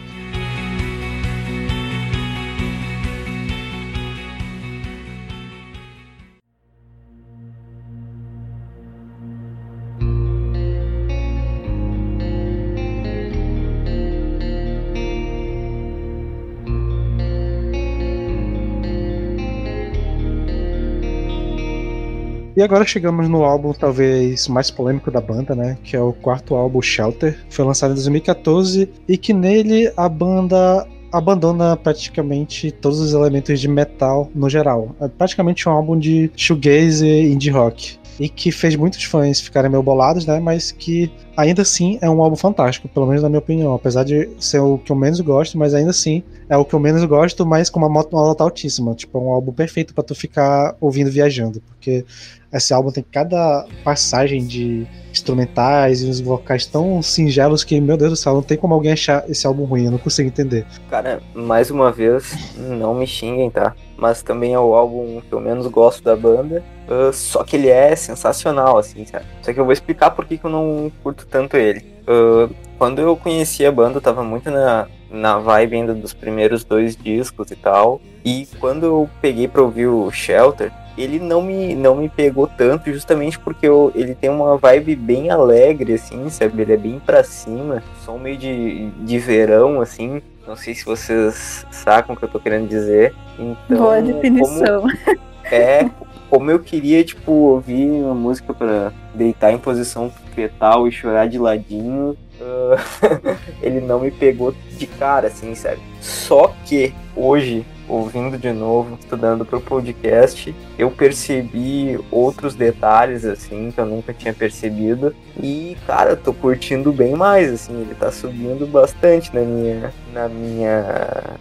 E 22.56 22.62
agora 22.62 22.86
chegamos 22.86 23.28
no 23.28 23.44
álbum 23.44 23.72
talvez 23.72 24.46
mais 24.46 24.70
polêmico 24.70 25.10
da 25.10 25.20
banda, 25.20 25.56
né? 25.56 25.76
Que 25.82 25.96
é 25.96 26.00
o 26.00 26.12
quarto 26.12 26.54
álbum 26.54 26.80
Shelter. 26.80 27.36
Foi 27.50 27.64
lançado 27.64 27.90
em 27.90 27.94
2014 27.94 28.88
e 29.08 29.18
que 29.18 29.32
nele 29.32 29.92
a 29.96 30.08
banda 30.08 30.86
abandona 31.12 31.76
praticamente 31.76 32.70
todos 32.70 33.00
os 33.00 33.12
elementos 33.12 33.60
de 33.60 33.66
metal 33.66 34.30
no 34.34 34.48
geral. 34.48 34.94
É 35.00 35.08
praticamente 35.08 35.68
um 35.68 35.72
álbum 35.72 35.98
de 35.98 36.30
shoegaze 36.36 37.06
e 37.06 37.32
indie 37.32 37.50
rock. 37.50 37.98
E 38.18 38.28
que 38.28 38.52
fez 38.52 38.76
muitos 38.76 39.02
fãs 39.04 39.40
ficarem 39.40 39.70
meio 39.70 39.82
bolados, 39.82 40.24
né? 40.26 40.38
Mas 40.38 40.70
que 40.70 41.10
ainda 41.36 41.62
assim 41.62 41.98
é 42.00 42.08
um 42.08 42.22
álbum 42.22 42.36
fantástico, 42.36 42.88
pelo 42.88 43.06
menos 43.06 43.22
na 43.22 43.28
minha 43.28 43.38
opinião. 43.38 43.74
Apesar 43.74 44.04
de 44.04 44.28
ser 44.38 44.60
o 44.60 44.78
que 44.78 44.92
eu 44.92 44.96
menos 44.96 45.20
gosto, 45.20 45.58
mas 45.58 45.74
ainda 45.74 45.90
assim 45.90 46.22
é 46.48 46.56
o 46.56 46.64
que 46.64 46.74
eu 46.74 46.80
menos 46.80 47.04
gosto, 47.04 47.44
mas 47.44 47.68
com 47.68 47.80
uma 47.80 47.88
nota 47.88 48.44
altíssima. 48.44 48.94
Tipo, 48.94 49.18
é 49.18 49.20
um 49.20 49.30
álbum 49.30 49.52
perfeito 49.52 49.94
para 49.94 50.04
tu 50.04 50.14
ficar 50.14 50.76
ouvindo 50.80 51.10
viajando. 51.10 51.60
Porque 51.60 52.04
esse 52.52 52.72
álbum 52.72 52.92
tem 52.92 53.04
cada 53.10 53.66
passagem 53.82 54.46
de 54.46 54.86
instrumentais 55.10 56.02
e 56.02 56.06
uns 56.06 56.20
vocais 56.20 56.66
tão 56.66 57.02
singelos 57.02 57.64
que, 57.64 57.80
meu 57.80 57.96
Deus 57.96 58.10
do 58.10 58.16
céu, 58.16 58.34
não 58.34 58.42
tem 58.42 58.56
como 58.56 58.74
alguém 58.74 58.92
achar 58.92 59.28
esse 59.28 59.46
álbum 59.46 59.64
ruim, 59.64 59.86
eu 59.86 59.90
não 59.90 59.98
consigo 59.98 60.28
entender. 60.28 60.64
Cara, 60.88 61.20
mais 61.34 61.70
uma 61.70 61.90
vez, 61.90 62.32
não 62.56 62.94
me 62.94 63.06
xinguem, 63.06 63.50
tá? 63.50 63.74
Mas 63.96 64.22
também 64.22 64.54
é 64.54 64.58
o 64.58 64.74
álbum 64.74 65.20
que 65.20 65.32
eu 65.32 65.40
menos 65.40 65.66
gosto 65.66 66.02
da 66.02 66.16
banda. 66.16 66.62
Uh, 66.88 67.12
só 67.12 67.42
que 67.42 67.56
ele 67.56 67.68
é 67.68 67.96
sensacional, 67.96 68.78
assim, 68.78 69.04
sabe? 69.06 69.24
Só 69.42 69.52
que 69.52 69.58
eu 69.58 69.64
vou 69.64 69.72
explicar 69.72 70.10
por 70.10 70.24
que, 70.24 70.38
que 70.38 70.44
eu 70.44 70.50
não 70.50 70.92
curto 71.02 71.26
tanto 71.26 71.56
ele. 71.56 71.84
Uh, 72.06 72.54
quando 72.78 73.00
eu 73.00 73.16
conheci 73.16 73.64
a 73.64 73.72
banda, 73.72 73.96
eu 73.96 74.02
tava 74.02 74.22
muito 74.22 74.50
na, 74.50 74.86
na 75.10 75.38
vibe 75.38 75.76
ainda 75.76 75.94
dos 75.94 76.12
primeiros 76.12 76.64
dois 76.64 76.96
discos 76.96 77.50
e 77.50 77.56
tal. 77.56 78.00
E 78.24 78.46
quando 78.58 78.84
eu 78.84 79.08
peguei 79.20 79.48
pra 79.48 79.62
ouvir 79.62 79.86
o 79.86 80.10
Shelter, 80.10 80.72
ele 80.96 81.18
não 81.18 81.42
me, 81.42 81.74
não 81.74 81.96
me 81.96 82.08
pegou 82.08 82.46
tanto, 82.46 82.92
justamente 82.92 83.38
porque 83.38 83.66
eu, 83.66 83.90
ele 83.94 84.14
tem 84.14 84.30
uma 84.30 84.56
vibe 84.56 84.94
bem 84.94 85.30
alegre, 85.30 85.94
assim, 85.94 86.28
sabe? 86.30 86.62
Ele 86.62 86.72
é 86.72 86.76
bem 86.76 87.00
pra 87.04 87.24
cima, 87.24 87.82
som 88.04 88.18
meio 88.18 88.36
de, 88.36 88.90
de 88.90 89.18
verão, 89.18 89.80
assim. 89.80 90.22
Não 90.46 90.56
sei 90.56 90.74
se 90.74 90.84
vocês 90.84 91.66
sacam 91.70 92.14
o 92.14 92.18
que 92.18 92.24
eu 92.24 92.28
tô 92.28 92.38
querendo 92.38 92.68
dizer. 92.68 93.14
Então, 93.38 93.78
Boa 93.78 94.00
definição. 94.00 94.82
Como, 94.82 94.92
é, 95.50 95.88
como 96.30 96.50
eu 96.50 96.58
queria, 96.58 97.04
tipo, 97.04 97.30
ouvir 97.30 97.86
uma 97.86 98.14
música 98.14 98.52
para 98.52 98.92
deitar 99.14 99.52
em 99.52 99.58
posição 99.58 100.10
fetal 100.34 100.88
e 100.88 100.92
chorar 100.92 101.28
de 101.28 101.38
ladinho, 101.38 102.16
uh, 102.40 102.76
ele 103.62 103.80
não 103.80 104.00
me 104.00 104.10
pegou 104.10 104.52
de 104.76 104.86
cara, 104.86 105.28
assim, 105.28 105.54
sabe? 105.54 105.80
Só 106.00 106.54
que 106.64 106.92
hoje 107.14 107.64
ouvindo 107.88 108.38
de 108.38 108.52
novo, 108.52 108.96
estudando 108.98 109.44
para 109.44 109.58
o 109.58 109.60
podcast, 109.60 110.54
eu 110.78 110.90
percebi 110.90 111.98
outros 112.10 112.54
detalhes 112.54 113.24
assim 113.24 113.70
que 113.70 113.80
eu 113.80 113.86
nunca 113.86 114.12
tinha 114.12 114.32
percebido 114.32 115.14
e 115.40 115.76
cara, 115.86 116.10
eu 116.10 116.16
tô 116.16 116.32
curtindo 116.32 116.92
bem 116.92 117.14
mais 117.14 117.52
assim, 117.52 117.80
ele 117.80 117.94
tá 117.94 118.10
subindo 118.10 118.66
bastante 118.66 119.34
na 119.34 119.42
minha 119.42 119.92
na 120.12 120.28
minha 120.28 120.84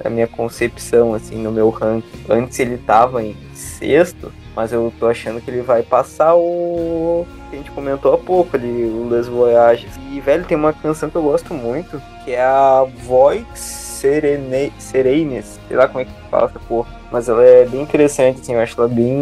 na 0.04 0.10
minha 0.10 0.28
concepção 0.28 1.14
assim, 1.14 1.42
no 1.42 1.52
meu 1.52 1.70
ranking. 1.70 2.24
Antes 2.30 2.60
ele 2.60 2.78
tava 2.78 3.24
em 3.24 3.36
sexto, 3.54 4.32
mas 4.56 4.72
eu 4.72 4.92
tô 5.00 5.08
achando 5.08 5.42
que 5.42 5.50
ele 5.50 5.62
vai 5.62 5.84
passar 5.84 6.36
o 6.36 7.26
que 7.50 7.56
a 7.56 7.60
gente 7.60 7.72
comentou 7.72 8.14
há 8.14 8.18
pouco 8.18 8.56
ali, 8.56 8.86
o 8.86 9.08
Les 9.10 9.28
Voyages. 9.28 9.92
E 10.12 10.20
velho, 10.20 10.46
tem 10.46 10.58
uma 10.58 10.74
canção 10.74 11.10
que 11.10 11.16
eu 11.16 11.24
gosto 11.24 11.54
muito, 11.54 12.02
que 12.24 12.32
é 12.32 12.42
a 12.42 12.86
Voix 13.06 13.83
Serene, 14.04 14.74
Serenes, 14.78 15.58
sei 15.66 15.78
lá 15.78 15.88
como 15.88 16.02
é 16.02 16.06
que 16.06 16.12
fala 16.30 16.50
essa 16.50 16.60
porra. 16.60 16.94
Mas 17.10 17.30
ela 17.30 17.42
é 17.42 17.66
bem 17.66 17.82
interessante, 17.82 18.42
assim, 18.42 18.54
eu 18.54 18.60
acho 18.60 18.78
ela 18.78 18.90
bem 18.90 19.16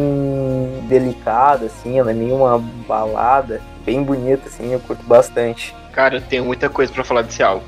delicada, 0.89 1.67
assim, 1.67 1.99
ela 1.99 2.09
é 2.09 2.13
meio 2.15 2.36
uma 2.36 2.57
balada, 2.88 3.61
bem 3.86 4.01
bonita, 4.01 4.47
assim, 4.47 4.73
eu 4.73 4.79
curto 4.79 5.03
bastante. 5.05 5.75
Cara, 5.91 6.15
eu 6.15 6.21
tenho 6.21 6.45
muita 6.45 6.67
coisa 6.67 6.91
para 6.91 7.03
falar 7.03 7.21
desse 7.21 7.43
álbum. 7.43 7.65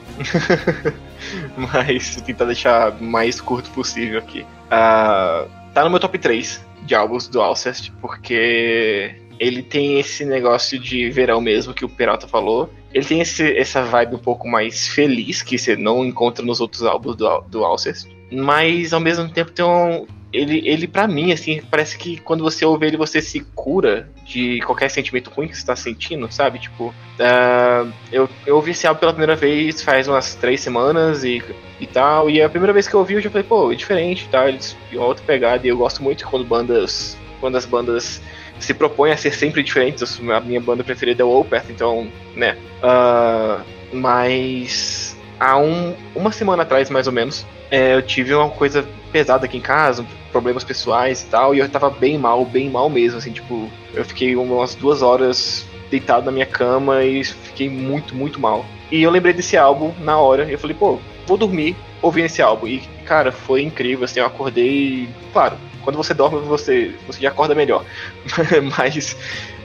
Mas 1.56 2.16
tentar 2.16 2.46
deixar 2.46 3.00
mais 3.00 3.40
curto 3.40 3.70
possível 3.70 4.18
aqui. 4.18 4.42
Uh, 4.42 5.48
tá 5.72 5.84
no 5.84 5.92
meu 5.92 6.00
top 6.00 6.18
3 6.18 6.66
de 6.82 6.96
álbuns 6.96 7.28
do 7.28 7.40
Alcest, 7.42 7.92
porque 8.02 9.16
ele 9.40 9.62
tem 9.62 10.00
esse 10.00 10.26
negócio 10.26 10.80
de 10.80 11.12
verão 11.12 11.40
mesmo 11.40 11.76
que 11.76 11.86
o 11.86 11.90
Peralta 11.90 12.28
falou. 12.28 12.74
Ele 12.94 13.06
tem 13.06 13.22
esse, 13.22 13.58
essa 13.58 13.84
vibe 13.84 14.16
um 14.16 14.20
pouco 14.20 14.48
mais 14.48 14.88
feliz 14.88 15.42
que 15.42 15.58
você 15.58 15.76
não 15.76 16.06
encontra 16.06 16.46
nos 16.46 16.62
outros 16.62 16.84
álbuns 16.84 17.16
do, 17.16 17.42
do 17.42 17.66
Alcest. 17.66 18.08
Mas 18.32 18.94
ao 18.94 19.00
mesmo 19.00 19.28
tempo 19.30 19.52
tem 19.52 19.66
um. 19.66 20.06
Ele, 20.32 20.68
ele 20.68 20.88
para 20.88 21.08
mim, 21.08 21.32
assim, 21.32 21.62
parece 21.70 21.96
que 21.96 22.18
quando 22.18 22.44
você 22.44 22.66
ouve 22.66 22.88
ele, 22.88 22.98
você 22.98 23.22
se 23.22 23.42
cura 23.54 24.10
de 24.26 24.60
qualquer 24.62 24.90
sentimento 24.90 25.30
ruim 25.30 25.48
que 25.48 25.56
você 25.56 25.64
tá 25.64 25.76
sentindo, 25.76 26.32
sabe? 26.32 26.58
Tipo, 26.58 26.88
uh, 26.88 27.94
eu, 28.12 28.28
eu 28.46 28.56
ouvi 28.56 28.72
esse 28.72 28.88
álbum 28.88 29.00
pela 29.00 29.14
primeira 29.14 29.36
vez 29.36 29.84
faz 29.84 30.08
umas 30.08 30.34
três 30.34 30.62
semanas 30.62 31.24
e, 31.24 31.44
e 31.80 31.86
tal. 31.86 32.32
E 32.32 32.42
a 32.42 32.50
primeira 32.50 32.74
vez 32.74 32.88
que 32.88 32.96
eu 32.96 33.00
ouvi, 33.00 33.14
eu 33.14 33.22
já 33.22 33.30
falei, 33.30 33.46
pô, 33.46 33.72
é 33.72 33.76
diferente, 33.76 34.28
tá? 34.30 34.50
Eles 34.50 34.76
outra 34.96 35.24
pegada. 35.24 35.68
E 35.68 35.70
eu 35.70 35.78
gosto 35.78 36.02
muito 36.02 36.28
quando 36.28 36.46
bandas. 36.46 37.16
Quando 37.40 37.56
as 37.56 37.66
bandas 37.66 38.20
se 38.64 38.74
propõe 38.74 39.12
a 39.12 39.18
ser 39.18 39.34
sempre 39.34 39.62
diferentes. 39.64 40.20
A 40.30 40.40
minha 40.40 40.62
banda 40.62 40.84
preferida 40.84 41.22
é 41.22 41.26
o 41.26 41.40
Opeth, 41.40 41.66
então, 41.70 42.08
né. 42.36 42.58
Uh, 42.82 43.64
mas 43.94 45.16
há 45.40 45.58
um, 45.58 45.96
uma 46.16 46.32
semana 46.32 46.64
atrás, 46.64 46.90
mais 46.90 47.08
ou 47.08 47.14
menos, 47.14 47.46
é, 47.70 47.96
eu 47.96 48.02
tive 48.02 48.34
uma 48.34 48.50
coisa 48.50 48.88
pesada 49.12 49.46
aqui 49.46 49.58
em 49.58 49.62
casa, 49.62 50.06
problemas 50.32 50.64
pessoais 50.64 51.22
e 51.22 51.26
tal, 51.26 51.54
e 51.54 51.60
eu 51.60 51.70
tava 51.70 51.90
bem 51.90 52.18
mal, 52.18 52.46
bem 52.46 52.70
mal 52.70 52.90
mesmo, 52.90 53.18
assim, 53.18 53.32
tipo, 53.32 53.70
eu 53.94 54.06
fiquei 54.06 54.36
umas 54.36 54.76
duas 54.76 55.02
horas 55.02 55.66
deitado 55.90 56.26
na 56.26 56.32
minha 56.32 56.46
cama 56.46 57.04
e 57.04 57.24
fiquei 57.24 57.70
muito, 57.70 58.16
muito 58.16 58.40
mal. 58.40 58.66
E 58.92 59.04
eu 59.04 59.12
lembrei 59.12 59.34
desse 59.34 59.58
álbum 59.58 59.94
na 60.00 60.18
hora, 60.18 60.46
e 60.46 60.54
eu 60.54 60.60
falei, 60.60 60.76
pô, 60.76 61.00
vou 61.28 61.38
dormir 61.38 61.76
ouvindo 62.02 62.26
esse 62.26 62.42
álbum. 62.42 62.68
E, 62.68 62.80
cara, 63.06 63.32
foi 63.32 63.62
incrível, 63.62 64.06
assim, 64.06 64.20
eu 64.20 64.26
acordei, 64.26 65.10
claro, 65.32 65.58
quando 65.84 65.98
você 65.98 66.14
dorme, 66.14 66.40
você, 66.40 66.96
você 67.06 67.22
já 67.22 67.30
acorda 67.30 67.54
melhor. 67.54 67.86
Mas 68.78 69.16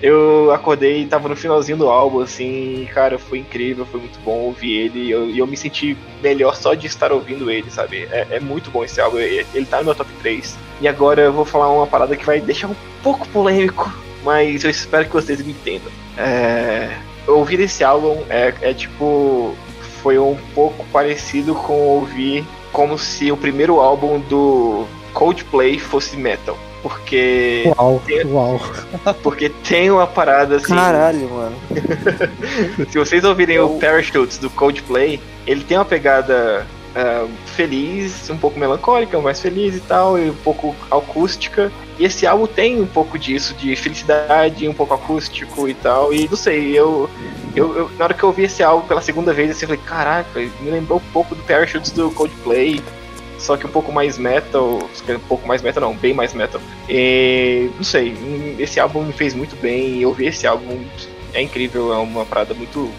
eu 0.03 0.53
acordei 0.53 1.03
e 1.03 1.07
tava 1.07 1.29
no 1.29 1.37
finalzinho 1.37 1.79
do 1.79 1.89
álbum, 1.89 2.21
assim, 2.21 2.89
cara, 2.93 3.19
foi 3.19 3.39
incrível, 3.39 3.87
foi 3.87 4.01
muito 4.01 4.19
bom 4.21 4.39
ouvir 4.41 4.73
ele. 4.73 5.01
E 5.07 5.11
eu, 5.11 5.31
eu, 5.31 5.47
me 5.47 5.57
senti 5.57 5.97
melhor 6.23 6.55
só 6.57 6.75
de 6.75 6.87
estar 6.87 7.13
ouvindo 7.13 7.51
ele, 7.51 7.71
sabe? 7.71 8.09
É, 8.11 8.27
é 8.33 8.41
muito 8.41 8.71
bom 8.71 8.85
esse 8.85 9.01
álbum, 9.01 9.19
ele, 9.19 9.67
tá 9.67 9.79
no 9.79 9.85
meu 9.85 9.95
top 9.95 10.11
3. 10.21 10.57
E 10.81 10.89
agora 10.89 11.23
eu 11.23 11.33
vou 11.33 11.45
falar 11.45 11.73
uma 11.73 11.87
parada 11.87 12.17
que 12.17 12.27
vai 12.27 12.41
deixar 12.41 12.69
um 12.69 12.77
pouco 13.03 13.27
polêmico, 13.29 13.93
mas 14.25 14.65
eu 14.65 14.71
espero 14.71 15.07
que 15.07 15.13
vocês 15.13 15.41
me 15.45 15.53
entendam. 15.53 15.91
É, 16.17 16.97
ouvir 17.27 17.61
esse 17.61 17.85
álbum 17.85 18.23
é, 18.29 18.53
é 18.61 18.75
tipo. 18.75 19.57
Foi 20.03 20.17
um 20.17 20.39
pouco 20.55 20.87
parecido 20.93 21.57
com 21.57 21.73
ouvir 21.73 22.47
como 22.73 22.97
se 22.97 23.33
o 23.33 23.37
primeiro 23.37 23.81
álbum 23.81 24.21
do 24.21 24.87
Coldplay 25.19 25.81
fosse 25.81 26.17
metal. 26.17 26.57
Porque. 26.81 27.65
Uau, 27.77 28.01
tem, 28.07 28.25
uau. 28.25 28.61
Porque 29.21 29.49
tem 29.49 29.91
uma 29.91 30.07
parada 30.07 30.57
assim. 30.57 30.73
Caralho, 30.73 31.29
mano. 31.29 31.57
se 32.89 32.97
vocês 32.97 33.25
ouvirem 33.25 33.59
o 33.59 33.81
Parachutes 33.81 34.39
do 34.39 34.49
Coldplay, 34.49 35.21
ele 35.45 35.65
tem 35.65 35.77
uma 35.77 35.85
pegada 35.85 36.65
uh, 36.95 37.29
feliz, 37.47 38.31
um 38.31 38.39
pouco 38.39 38.61
melancólica, 38.61 39.21
mais 39.21 39.41
feliz 39.41 39.75
e 39.75 39.81
tal, 39.81 40.17
e 40.17 40.31
um 40.31 40.35
pouco 40.37 40.73
acústica. 40.89 41.73
E 41.99 42.05
esse 42.05 42.25
álbum 42.25 42.47
tem 42.47 42.81
um 42.81 42.87
pouco 42.87 43.19
disso, 43.19 43.55
de 43.55 43.75
felicidade, 43.75 44.69
um 44.69 44.75
pouco 44.75 44.95
acústico 44.95 45.69
e 45.69 45.75
tal. 45.75 46.15
E 46.15 46.29
não 46.29 46.37
sei, 46.37 46.79
eu, 46.79 47.11
eu, 47.57 47.77
eu 47.77 47.91
na 47.99 48.05
hora 48.05 48.15
que 48.15 48.23
eu 48.23 48.29
ouvi 48.29 48.45
esse 48.45 48.63
álbum 48.63 48.87
pela 48.87 49.03
segunda 49.03 49.33
vez, 49.33 49.51
assim, 49.51 49.65
eu 49.65 49.71
falei, 49.71 49.83
caraca, 49.85 50.39
me 50.39 50.71
lembrou 50.71 50.99
um 51.01 51.13
pouco 51.13 51.35
do 51.35 51.43
Parachutes 51.43 51.91
do 51.91 52.09
Coldplay 52.13 52.81
só 53.39 53.57
que 53.57 53.67
um 53.67 53.71
pouco 53.71 53.93
mais 53.93 54.19
metal, 54.19 54.79
um 55.09 55.19
pouco 55.29 55.47
mais 55.47 55.63
metal 55.63 55.83
não, 55.83 55.95
bem 55.95 56.13
mais 56.13 56.35
metal. 56.35 56.61
E, 56.89 57.71
não 57.77 57.85
sei, 57.85 58.15
esse 58.59 58.81
álbum 58.81 59.03
me 59.03 59.13
fez 59.13 59.35
muito 59.35 59.57
bem, 59.57 60.01
eu 60.01 60.13
vi 60.13 60.27
esse 60.27 60.47
álbum, 60.47 60.85
é 61.33 61.43
incrível, 61.43 61.93
é 61.93 61.97
uma 61.97 62.25
parada 62.27 62.55
muito 62.55 62.91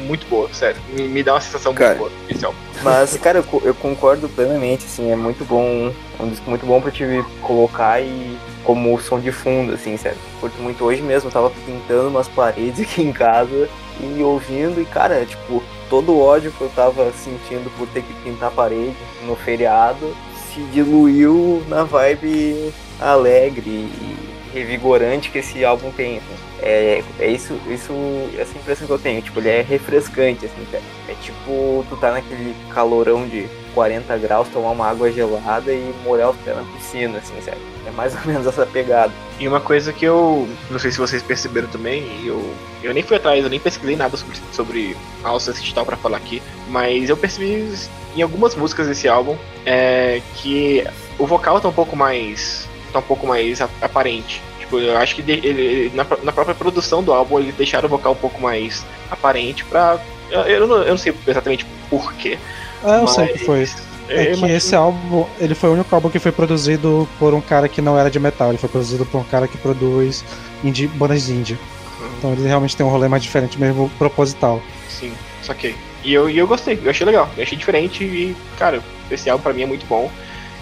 muito 0.00 0.26
boa, 0.28 0.48
sério. 0.52 0.80
Me, 0.92 1.08
me 1.08 1.22
dá 1.22 1.34
uma 1.34 1.40
sensação 1.40 1.74
cara, 1.74 1.96
muito 1.96 2.10
boa 2.10 2.12
esse 2.28 2.44
álbum. 2.44 2.58
Mas, 2.82 3.16
cara, 3.16 3.38
eu, 3.38 3.62
eu, 3.64 3.74
concordo 3.74 4.28
plenamente, 4.28 4.84
assim, 4.84 5.10
é 5.10 5.16
muito 5.16 5.44
bom, 5.44 5.92
é 6.18 6.22
um 6.22 6.28
disco 6.28 6.48
muito 6.48 6.64
bom 6.64 6.80
pra 6.80 6.90
te 6.90 7.04
colocar 7.42 8.00
e 8.00 8.38
como 8.62 9.00
som 9.00 9.18
de 9.18 9.32
fundo, 9.32 9.74
assim, 9.74 9.96
sério. 9.96 10.18
Curto 10.40 10.60
muito 10.62 10.84
hoje 10.84 11.02
mesmo, 11.02 11.28
eu 11.28 11.32
tava 11.32 11.50
pintando 11.66 12.08
umas 12.08 12.28
paredes 12.28 12.80
aqui 12.80 13.02
em 13.02 13.12
casa 13.12 13.68
e 14.00 14.22
ouvindo, 14.22 14.80
e 14.80 14.84
cara, 14.84 15.24
tipo, 15.24 15.62
todo 15.88 16.12
o 16.12 16.20
ódio 16.20 16.52
que 16.52 16.60
eu 16.60 16.70
tava 16.70 17.10
sentindo 17.12 17.70
por 17.76 17.86
ter 17.88 18.02
que 18.02 18.12
pintar 18.22 18.48
a 18.48 18.52
parede 18.52 18.96
no 19.26 19.34
feriado 19.36 20.14
se 20.52 20.60
diluiu 20.72 21.62
na 21.68 21.84
vibe 21.84 22.72
alegre 23.00 23.70
e 23.70 24.28
revigorante 24.52 25.30
que 25.30 25.38
esse 25.38 25.64
álbum 25.64 25.90
tem. 25.90 26.18
Assim. 26.18 26.48
É, 26.60 27.02
é 27.20 27.28
isso, 27.28 27.58
isso, 27.68 27.92
essa 28.38 28.56
impressão 28.56 28.86
que 28.86 28.92
eu 28.92 28.98
tenho. 28.98 29.22
Tipo, 29.22 29.40
ele 29.40 29.48
é 29.48 29.62
refrescante, 29.62 30.46
assim, 30.46 30.66
é, 30.72 31.12
é 31.12 31.14
tipo 31.20 31.84
tu 31.88 31.96
tá 31.96 32.12
naquele 32.12 32.54
calorão 32.72 33.26
de 33.28 33.46
40 33.74 34.16
graus, 34.18 34.48
tomar 34.48 34.70
uma 34.70 34.88
água 34.88 35.10
gelada 35.12 35.72
e 35.72 35.94
molhar 36.04 36.30
os 36.30 36.36
pés 36.38 36.56
na 36.56 36.64
piscina, 36.74 37.18
assim, 37.18 37.40
sério. 37.40 37.60
É 37.88 37.90
mais 37.90 38.14
ou 38.14 38.20
menos 38.26 38.46
essa 38.46 38.66
pegada. 38.66 39.12
E 39.40 39.48
uma 39.48 39.60
coisa 39.60 39.92
que 39.92 40.04
eu, 40.04 40.46
não 40.70 40.78
sei 40.78 40.90
se 40.90 40.98
vocês 40.98 41.22
perceberam 41.22 41.68
também, 41.68 42.04
eu, 42.24 42.54
eu 42.82 42.92
nem 42.92 43.02
fui 43.02 43.16
atrás, 43.16 43.42
eu 43.42 43.48
nem 43.48 43.58
pesquisei 43.58 43.96
nada 43.96 44.14
sobre, 44.14 44.36
sobre 44.52 44.96
Alcest 45.24 45.66
e 45.66 45.74
tal 45.74 45.86
pra 45.86 45.96
falar 45.96 46.18
aqui, 46.18 46.42
mas 46.68 47.08
eu 47.08 47.16
percebi 47.16 47.66
em 48.14 48.20
algumas 48.20 48.54
músicas 48.54 48.88
desse 48.88 49.08
álbum 49.08 49.36
é, 49.64 50.20
que 50.36 50.84
o 51.18 51.26
vocal 51.26 51.60
tá 51.60 51.68
um 51.68 51.72
pouco 51.72 51.96
mais, 51.96 52.68
tá 52.92 52.98
um 52.98 53.02
pouco 53.02 53.26
mais 53.26 53.60
aparente. 53.80 54.42
Tipo, 54.60 54.80
eu 54.80 54.98
acho 54.98 55.14
que 55.14 55.22
ele, 55.22 55.46
ele, 55.46 55.96
na, 55.96 56.06
na 56.22 56.32
própria 56.32 56.54
produção 56.54 57.02
do 57.02 57.12
álbum 57.12 57.38
eles 57.38 57.54
deixaram 57.54 57.86
o 57.86 57.90
vocal 57.90 58.12
um 58.12 58.16
pouco 58.16 58.40
mais 58.40 58.84
aparente 59.10 59.64
pra. 59.64 59.98
Eu, 60.30 60.40
eu, 60.42 60.66
não, 60.66 60.76
eu 60.82 60.90
não 60.90 60.98
sei 60.98 61.14
exatamente 61.26 61.64
porquê. 61.88 62.38
É, 62.84 62.96
eu 62.96 63.02
mas... 63.02 63.10
sei 63.12 63.28
que 63.28 63.38
foi. 63.46 63.66
É, 64.08 64.32
é 64.32 64.36
que 64.36 64.44
esse 64.46 64.74
álbum, 64.74 65.26
ele 65.38 65.54
foi 65.54 65.70
o 65.70 65.72
único 65.74 65.94
álbum 65.94 66.08
que 66.08 66.18
foi 66.18 66.32
produzido 66.32 67.08
por 67.18 67.34
um 67.34 67.40
cara 67.40 67.68
que 67.68 67.82
não 67.82 67.98
era 67.98 68.10
de 68.10 68.18
metal, 68.18 68.48
ele 68.48 68.58
foi 68.58 68.68
produzido 68.68 69.04
por 69.04 69.18
um 69.20 69.24
cara 69.24 69.46
que 69.46 69.58
produz 69.58 70.24
indie, 70.64 70.86
bandas 70.86 71.28
indie. 71.28 71.58
Uhum. 72.00 72.08
Então 72.18 72.32
ele 72.32 72.46
realmente 72.46 72.76
tem 72.76 72.84
um 72.84 72.88
rolê 72.88 73.08
mais 73.08 73.22
diferente, 73.22 73.58
mesmo 73.58 73.90
proposital. 73.98 74.62
Sim, 74.88 75.12
saquei. 75.42 75.74
E 76.04 76.14
eu, 76.14 76.30
e 76.30 76.38
eu 76.38 76.46
gostei, 76.46 76.80
eu 76.82 76.90
achei 76.90 77.04
legal, 77.04 77.28
eu 77.36 77.42
achei 77.42 77.58
diferente 77.58 78.04
e, 78.04 78.36
cara, 78.58 78.82
esse 79.10 79.28
álbum 79.28 79.42
pra 79.42 79.52
mim 79.52 79.62
é 79.62 79.66
muito 79.66 79.86
bom. 79.86 80.10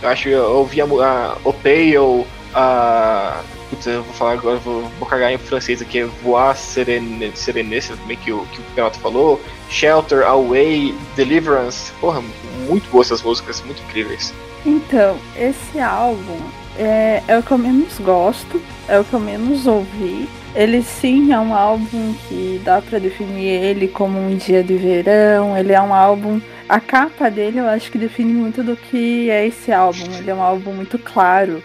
Eu 0.03 0.09
acho 0.09 0.29
eu 0.29 0.45
ouvi 0.57 0.81
a, 0.81 0.85
a 0.85 1.37
O 1.45 1.53
Pale, 1.53 2.27
a. 2.57 3.43
Putz, 3.69 3.87
eu 3.87 4.03
vou 4.03 4.15
falar 4.15 4.33
agora, 4.33 4.59
vou, 4.59 4.83
vou 4.99 5.09
cagar 5.09 5.33
em 5.33 5.39
francês 5.39 5.83
aqui, 5.83 5.99
é 5.99 6.05
Voix 6.23 6.57
Serenesse, 6.59 7.97
também 7.97 8.17
que 8.17 8.33
o, 8.33 8.47
que 8.47 8.61
o 8.61 8.65
Penato 8.75 8.99
falou. 9.01 9.41
Shelter, 9.69 10.25
Away, 10.25 10.95
Deliverance. 11.17 11.93
Porra, 12.01 12.23
muito 12.69 12.89
boas 12.91 13.09
essas 13.09 13.23
músicas, 13.23 13.61
muito 13.63 13.83
incríveis. 13.83 14.33
Então, 14.65 15.17
esse 15.37 15.81
álbum 15.81 16.39
é, 16.79 17.23
é 17.27 17.39
o 17.39 17.43
que 17.43 17.51
eu 17.51 17.59
menos 17.59 17.99
gosto, 17.99 18.63
é 18.89 18.99
o 18.99 19.05
que 19.05 19.13
eu 19.13 19.21
menos 19.21 19.67
ouvi. 19.67 20.29
Ele 20.55 20.83
sim 20.83 21.33
é 21.33 21.39
um 21.39 21.53
álbum 21.53 22.15
que 22.29 22.61
dá 22.65 22.81
para 22.81 22.99
definir 22.99 23.47
ele 23.47 23.89
como 23.89 24.19
um 24.19 24.37
dia 24.37 24.63
de 24.63 24.75
verão. 24.75 25.57
Ele 25.57 25.73
é 25.73 25.81
um 25.81 25.93
álbum. 25.93 26.41
A 26.69 26.81
capa 26.81 27.29
dele 27.29 27.59
eu 27.59 27.69
acho 27.69 27.91
que 27.93 27.99
define 27.99 28.33
muito 28.33 28.63
do 28.63 28.75
que 28.75 29.29
é 29.29 29.47
esse 29.47 29.71
álbum. 29.71 30.07
Ele 30.17 30.31
é 30.31 30.35
um 30.35 30.43
álbum 30.43 30.73
muito 30.73 30.99
claro. 30.99 31.63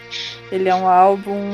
Ele 0.52 0.70
é 0.70 0.76
um 0.76 0.88
álbum 0.88 1.52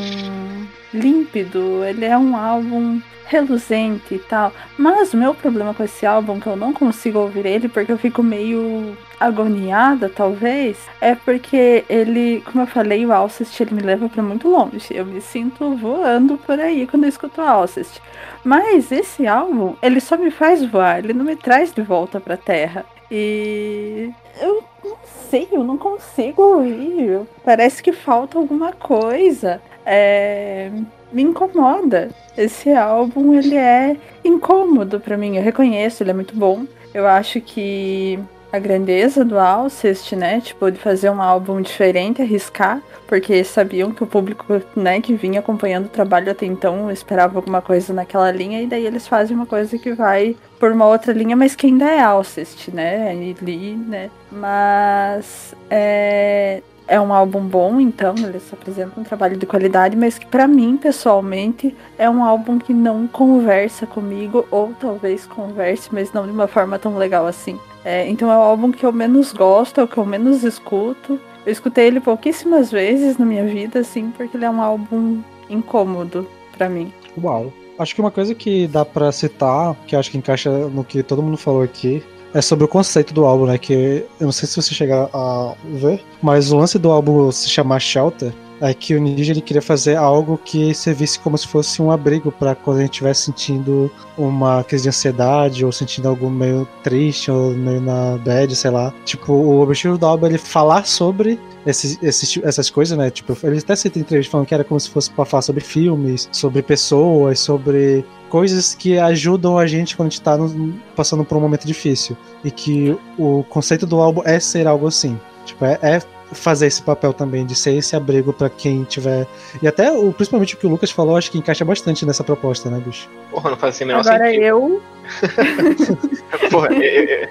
límpido. 0.94 1.84
Ele 1.84 2.06
é 2.06 2.18
um 2.18 2.36
álbum 2.36 3.00
reluzente 3.28 4.16
e 4.16 4.20
tal. 4.20 4.52
Mas 4.78 5.14
o 5.14 5.18
meu 5.18 5.34
problema 5.34 5.74
com 5.74 5.84
esse 5.84 6.06
álbum, 6.06 6.40
que 6.40 6.48
eu 6.48 6.56
não 6.56 6.74
consigo 6.74 7.20
ouvir 7.20 7.46
ele 7.46 7.68
porque 7.68 7.92
eu 7.92 7.98
fico 7.98 8.24
meio 8.24 8.98
agoniada, 9.20 10.10
talvez, 10.10 10.78
é 11.02 11.14
porque 11.16 11.84
ele, 11.90 12.42
como 12.46 12.64
eu 12.64 12.68
falei, 12.68 13.06
o 13.06 13.12
Alcest 13.12 13.60
ele 13.60 13.76
me 13.76 13.82
leva 13.82 14.08
para 14.08 14.24
muito 14.24 14.48
longe. 14.48 14.88
Eu 14.92 15.06
me 15.06 15.22
sinto 15.22 15.76
voando 15.76 16.38
por 16.38 16.60
aí 16.60 16.88
quando 16.88 17.04
eu 17.04 17.10
escuto 17.10 17.42
o 17.42 17.46
Alcest. 17.46 18.02
Mas 18.44 18.92
esse 18.92 19.28
álbum, 19.28 19.76
ele 19.82 20.00
só 20.00 20.18
me 20.18 20.32
faz 20.32 20.64
voar, 20.64 21.00
ele 21.00 21.14
não 21.14 21.26
me 21.26 21.36
traz 21.36 21.74
de 21.74 21.82
volta 21.82 22.20
para 22.20 22.38
terra. 22.38 22.86
E 23.12 24.12
eu 24.42 24.64
não 24.84 24.98
eu 25.34 25.64
não 25.64 25.78
consigo 25.78 26.42
ouvir. 26.42 27.22
Parece 27.44 27.82
que 27.82 27.92
falta 27.92 28.38
alguma 28.38 28.72
coisa. 28.74 29.62
É 29.86 30.72
me 31.12 31.24
incomoda. 31.24 32.10
Esse 32.38 32.72
álbum 32.72 33.34
ele 33.34 33.56
é 33.56 33.96
incômodo 34.24 35.00
para 35.00 35.18
mim. 35.18 35.38
Eu 35.38 35.44
reconheço, 35.44 36.04
ele 36.04 36.12
é 36.12 36.14
muito 36.14 36.36
bom. 36.36 36.66
Eu 36.94 37.08
acho 37.08 37.42
que 37.42 38.20
a 38.52 38.60
grandeza 38.60 39.26
do 39.26 39.38
Alcest, 39.38 40.16
né, 40.16 40.40
tipo, 40.40 40.72
de 40.72 40.80
fazer 40.80 41.10
um 41.10 41.22
álbum 41.22 41.62
diferente, 41.62 42.22
arriscar, 42.22 42.82
porque 43.06 43.44
sabiam 43.44 43.92
que 43.92 44.04
o 44.04 44.08
público, 44.08 44.62
né, 44.76 45.02
que 45.02 45.14
vinha 45.14 45.40
acompanhando 45.40 45.86
o 45.86 45.90
trabalho 45.90 46.32
até 46.32 46.46
então 46.46 46.90
esperava 46.90 47.38
alguma 47.38 47.62
coisa 47.62 47.94
naquela 47.94 48.32
linha, 48.32 48.62
e 48.62 48.68
daí 48.68 48.86
eles 48.86 49.08
fazem 49.08 49.36
uma 49.36 49.46
coisa 49.46 49.78
que 49.78 49.94
vai 49.94 50.36
por 50.60 50.72
uma 50.72 50.86
outra 50.86 51.12
linha, 51.12 51.36
mas 51.36 51.56
que 51.56 51.68
ainda 51.68 51.86
é 51.86 52.00
Alcest, 52.00 52.70
né, 52.72 53.12
ali, 53.12 53.76
né, 53.76 54.10
mas 54.32 55.54
é, 55.70 56.62
é 56.88 57.02
um 57.02 57.14
álbum 57.14 57.42
bom, 57.42 57.82
então, 57.82 58.16
eles 58.18 58.52
apresentam 58.52 59.04
um 59.04 59.06
trabalho 59.06 59.36
de 59.36 59.46
qualidade, 59.46 59.98
mas 59.98 60.18
que 60.18 60.26
para 60.26 60.48
mim, 60.48 60.78
pessoalmente, 60.78 61.76
é 61.98 62.10
um 62.10 62.24
álbum 62.24 62.58
que 62.58 62.74
não 62.74 63.08
conversa 63.08 63.86
comigo, 63.86 64.48
ou 64.50 64.74
talvez 64.80 65.26
converse, 65.26 65.90
mas 65.92 66.14
não 66.14 66.26
de 66.26 66.32
uma 66.32 66.48
forma 66.48 66.80
tão 66.80 66.98
legal 66.98 67.28
assim. 67.28 67.60
É, 67.88 68.06
então 68.10 68.30
é 68.30 68.36
o 68.38 68.42
álbum 68.42 68.70
que 68.70 68.86
eu 68.86 68.92
menos 68.92 69.32
gosto, 69.32 69.80
é 69.80 69.84
o 69.86 69.88
que 69.88 69.98
eu 69.98 70.06
menos 70.06 70.44
escuto. 70.44 71.18
Eu 71.46 71.52
escutei 71.54 71.88
ele 71.88 72.02
pouquíssimas 72.02 72.70
vezes 72.70 73.18
na 73.18 73.26
minha 73.26 73.46
vida, 73.46 73.80
assim, 73.80 74.12
porque 74.12 74.36
ele 74.36 74.44
é 74.44 74.50
um 74.50 74.62
álbum 74.62 75.22
incômodo 75.50 76.28
para 76.58 76.68
mim. 76.68 76.92
Uau. 77.24 77.54
Acho 77.80 77.96
que 77.96 78.02
uma 78.02 78.12
coisa 78.12 78.36
que 78.36 78.68
dá 78.68 78.84
para 78.84 79.10
citar, 79.14 79.74
que 79.88 79.96
acho 79.96 80.12
que 80.12 80.18
encaixa 80.18 80.50
no 80.68 80.84
que 80.84 81.02
todo 81.02 81.24
mundo 81.24 81.38
falou 81.38 81.62
aqui, 81.62 82.04
é 82.34 82.42
sobre 82.42 82.66
o 82.66 82.68
conceito 82.68 83.14
do 83.14 83.24
álbum, 83.24 83.46
né? 83.46 83.58
Que 83.58 84.04
eu 84.20 84.26
não 84.26 84.34
sei 84.34 84.50
se 84.50 84.62
você 84.62 84.76
chegar 84.76 85.10
a 85.14 85.54
ver, 85.64 86.04
mas 86.22 86.52
o 86.52 86.58
lance 86.58 86.78
do 86.78 86.92
álbum 86.92 87.32
se 87.32 87.48
chamar 87.48 87.80
Shelter 87.80 88.34
é 88.60 88.74
que 88.74 88.96
o 88.96 89.02
Ninja 89.02 89.32
ele 89.32 89.42
queria 89.42 89.62
fazer 89.62 89.96
algo 89.96 90.40
que 90.44 90.74
servisse 90.74 91.20
como 91.20 91.38
se 91.38 91.48
fosse 91.48 91.82
um 91.82 91.92
abrigo 91.92 92.32
para 92.32 92.56
quando 92.56 92.78
a 92.78 92.82
gente 92.82 92.92
estiver 92.92 93.14
sentindo 93.14 93.92
uma 94.18 94.64
crise 94.64 94.84
de 94.84 94.90
ansiedade 94.90 95.66
ou 95.66 95.72
sentindo 95.72 96.08
algo 96.08 96.30
meio 96.30 96.68
triste 96.84 97.30
ou 97.30 97.52
meio 97.52 97.82
na 97.82 98.18
bad, 98.18 98.56
sei 98.56 98.72
lá. 98.72 98.94
Tipo, 99.06 99.34
o 99.34 99.62
objetivo 99.62 99.98
do 99.98 100.06
álbum 100.06 100.26
é 100.26 100.30
ele 100.30 100.38
falar 100.38 100.86
sobre 100.86 101.40
esses, 101.66 102.02
esses, 102.02 102.40
essas 102.44 102.70
coisas, 102.70 102.98
né? 102.98 103.10
Tipo, 103.10 103.38
ele 103.44 103.60
até 103.60 103.76
cita 103.76 104.00
entrevista 104.00 104.32
falando 104.32 104.48
que 104.48 104.54
era 104.54 104.64
como 104.64 104.80
se 104.80 104.90
fosse 104.90 105.12
para 105.12 105.26
falar 105.26 105.42
sobre 105.42 105.64
filmes, 105.64 106.28
sobre 106.32 106.62
pessoas, 106.62 107.40
sobre 107.40 108.04
coisas 108.30 108.74
que 108.74 108.98
ajudam 108.98 109.58
a 109.58 109.68
gente 109.68 109.96
quando 109.96 110.08
a 110.08 110.10
gente 110.10 110.22
tá 110.22 110.38
no, 110.38 110.74
passando 110.96 111.24
por 111.24 111.38
um 111.38 111.42
momento 111.42 111.68
difícil. 111.68 112.18
E 112.44 112.50
que 112.50 112.98
o 113.18 113.44
conceito 113.50 113.86
do 113.86 113.98
álbum 113.98 114.22
é 114.26 114.40
ser 114.40 114.68
algo 114.68 114.88
assim. 114.88 115.20
Tipo, 115.46 115.66
é, 115.66 115.80
é 115.82 116.02
fazer 116.34 116.68
esse 116.68 116.82
papel 116.82 117.14
também, 117.14 117.46
de 117.46 117.56
ser 117.56 117.76
esse 117.76 117.96
abrigo 117.96 118.34
para 118.34 118.50
quem 118.50 118.84
tiver. 118.84 119.28
E 119.62 119.68
até, 119.68 119.92
o, 119.92 120.12
principalmente 120.12 120.56
o 120.56 120.58
que 120.58 120.68
o 120.68 120.70
Lucas 120.70 120.92
falou, 120.92 121.16
acho 121.16 121.32
que 121.32 121.38
encaixa 121.38 121.64
bastante 121.64 122.06
nessa 122.06 122.24
proposta, 122.24 122.70
né, 122.70 122.82
bicho? 122.86 123.10
Porra, 123.32 123.52
não 123.52 123.58
faz 123.58 123.76
assim 123.76 123.86
menor 123.86 124.02
Agora 124.02 124.26
sentido. 124.26 124.44
eu. 124.44 124.84
Porra, 126.52 126.70
eu, 126.74 127.30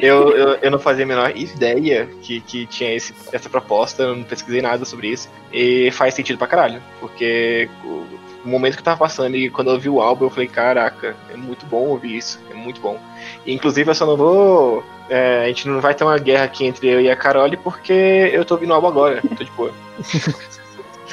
eu, 0.00 0.36
eu, 0.36 0.48
eu 0.62 0.70
não 0.70 0.78
fazia 0.78 1.04
a 1.04 1.08
menor 1.08 1.36
ideia 1.36 2.08
que, 2.22 2.40
que 2.40 2.66
tinha 2.66 2.94
esse, 2.94 3.14
essa 3.32 3.48
proposta, 3.48 4.02
eu 4.02 4.16
não 4.16 4.24
pesquisei 4.24 4.62
nada 4.62 4.84
sobre 4.84 5.08
isso. 5.08 5.28
E 5.52 5.90
faz 5.92 6.14
sentido 6.14 6.38
pra 6.38 6.46
caralho. 6.46 6.82
Porque 7.00 7.68
o, 7.84 8.06
o 8.44 8.48
momento 8.48 8.74
que 8.74 8.80
eu 8.80 8.84
tava 8.84 8.98
passando 8.98 9.36
e 9.36 9.50
quando 9.50 9.68
eu 9.68 9.74
ouvi 9.74 9.88
o 9.88 10.00
álbum, 10.00 10.26
eu 10.26 10.30
falei, 10.30 10.48
caraca, 10.48 11.16
é 11.32 11.36
muito 11.36 11.66
bom 11.66 11.86
ouvir 11.88 12.16
isso, 12.16 12.40
é 12.50 12.54
muito 12.54 12.80
bom. 12.80 12.98
E, 13.44 13.52
inclusive 13.52 13.90
eu 13.90 13.94
só 13.94 14.06
não 14.06 14.16
vou. 14.16 14.84
é, 15.08 15.44
a 15.44 15.48
gente 15.48 15.68
não 15.68 15.80
vai 15.80 15.94
ter 15.94 16.04
uma 16.04 16.18
guerra 16.18 16.44
aqui 16.44 16.64
entre 16.66 16.88
eu 16.88 17.00
e 17.00 17.10
a 17.10 17.16
Carole 17.16 17.56
porque 17.56 18.30
eu 18.32 18.44
tô 18.44 18.54
ouvindo 18.54 18.70
o 18.70 18.74
álbum 18.74 18.88
agora. 18.88 19.22
Tô 19.36 19.44
de 19.44 19.50
boa. 19.52 19.72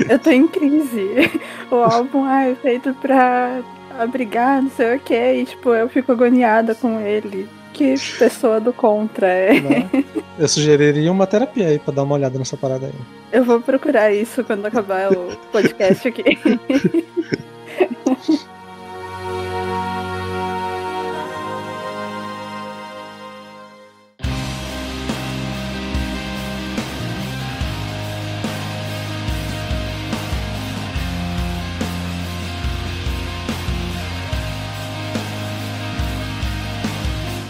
Eu 0.09 0.19
tô 0.19 0.29
em 0.29 0.45
crise. 0.45 1.31
O 1.71 1.75
álbum 1.75 2.27
é 2.27 2.53
feito 2.55 2.93
pra 2.95 3.61
abrigar, 3.97 4.61
não 4.61 4.69
sei 4.69 4.97
o 4.97 4.99
que, 4.99 5.33
e 5.33 5.45
tipo, 5.45 5.73
eu 5.73 5.87
fico 5.87 6.11
agoniada 6.11 6.75
com 6.75 6.99
ele. 6.99 7.47
Que 7.71 7.95
pessoa 8.17 8.59
do 8.59 8.71
contra 8.71 9.27
é. 9.27 9.59
Né? 9.59 9.89
Eu 10.37 10.47
sugeriria 10.47 11.11
uma 11.11 11.27
terapia 11.27 11.67
aí 11.67 11.79
pra 11.79 11.93
dar 11.93 12.03
uma 12.03 12.15
olhada 12.15 12.37
nessa 12.37 12.55
parada 12.55 12.85
aí. 12.87 12.93
Eu 13.31 13.43
vou 13.43 13.59
procurar 13.59 14.13
isso 14.13 14.43
quando 14.43 14.65
acabar 14.65 15.11
o 15.11 15.24
podcast 15.55 16.07
aqui. 16.09 16.23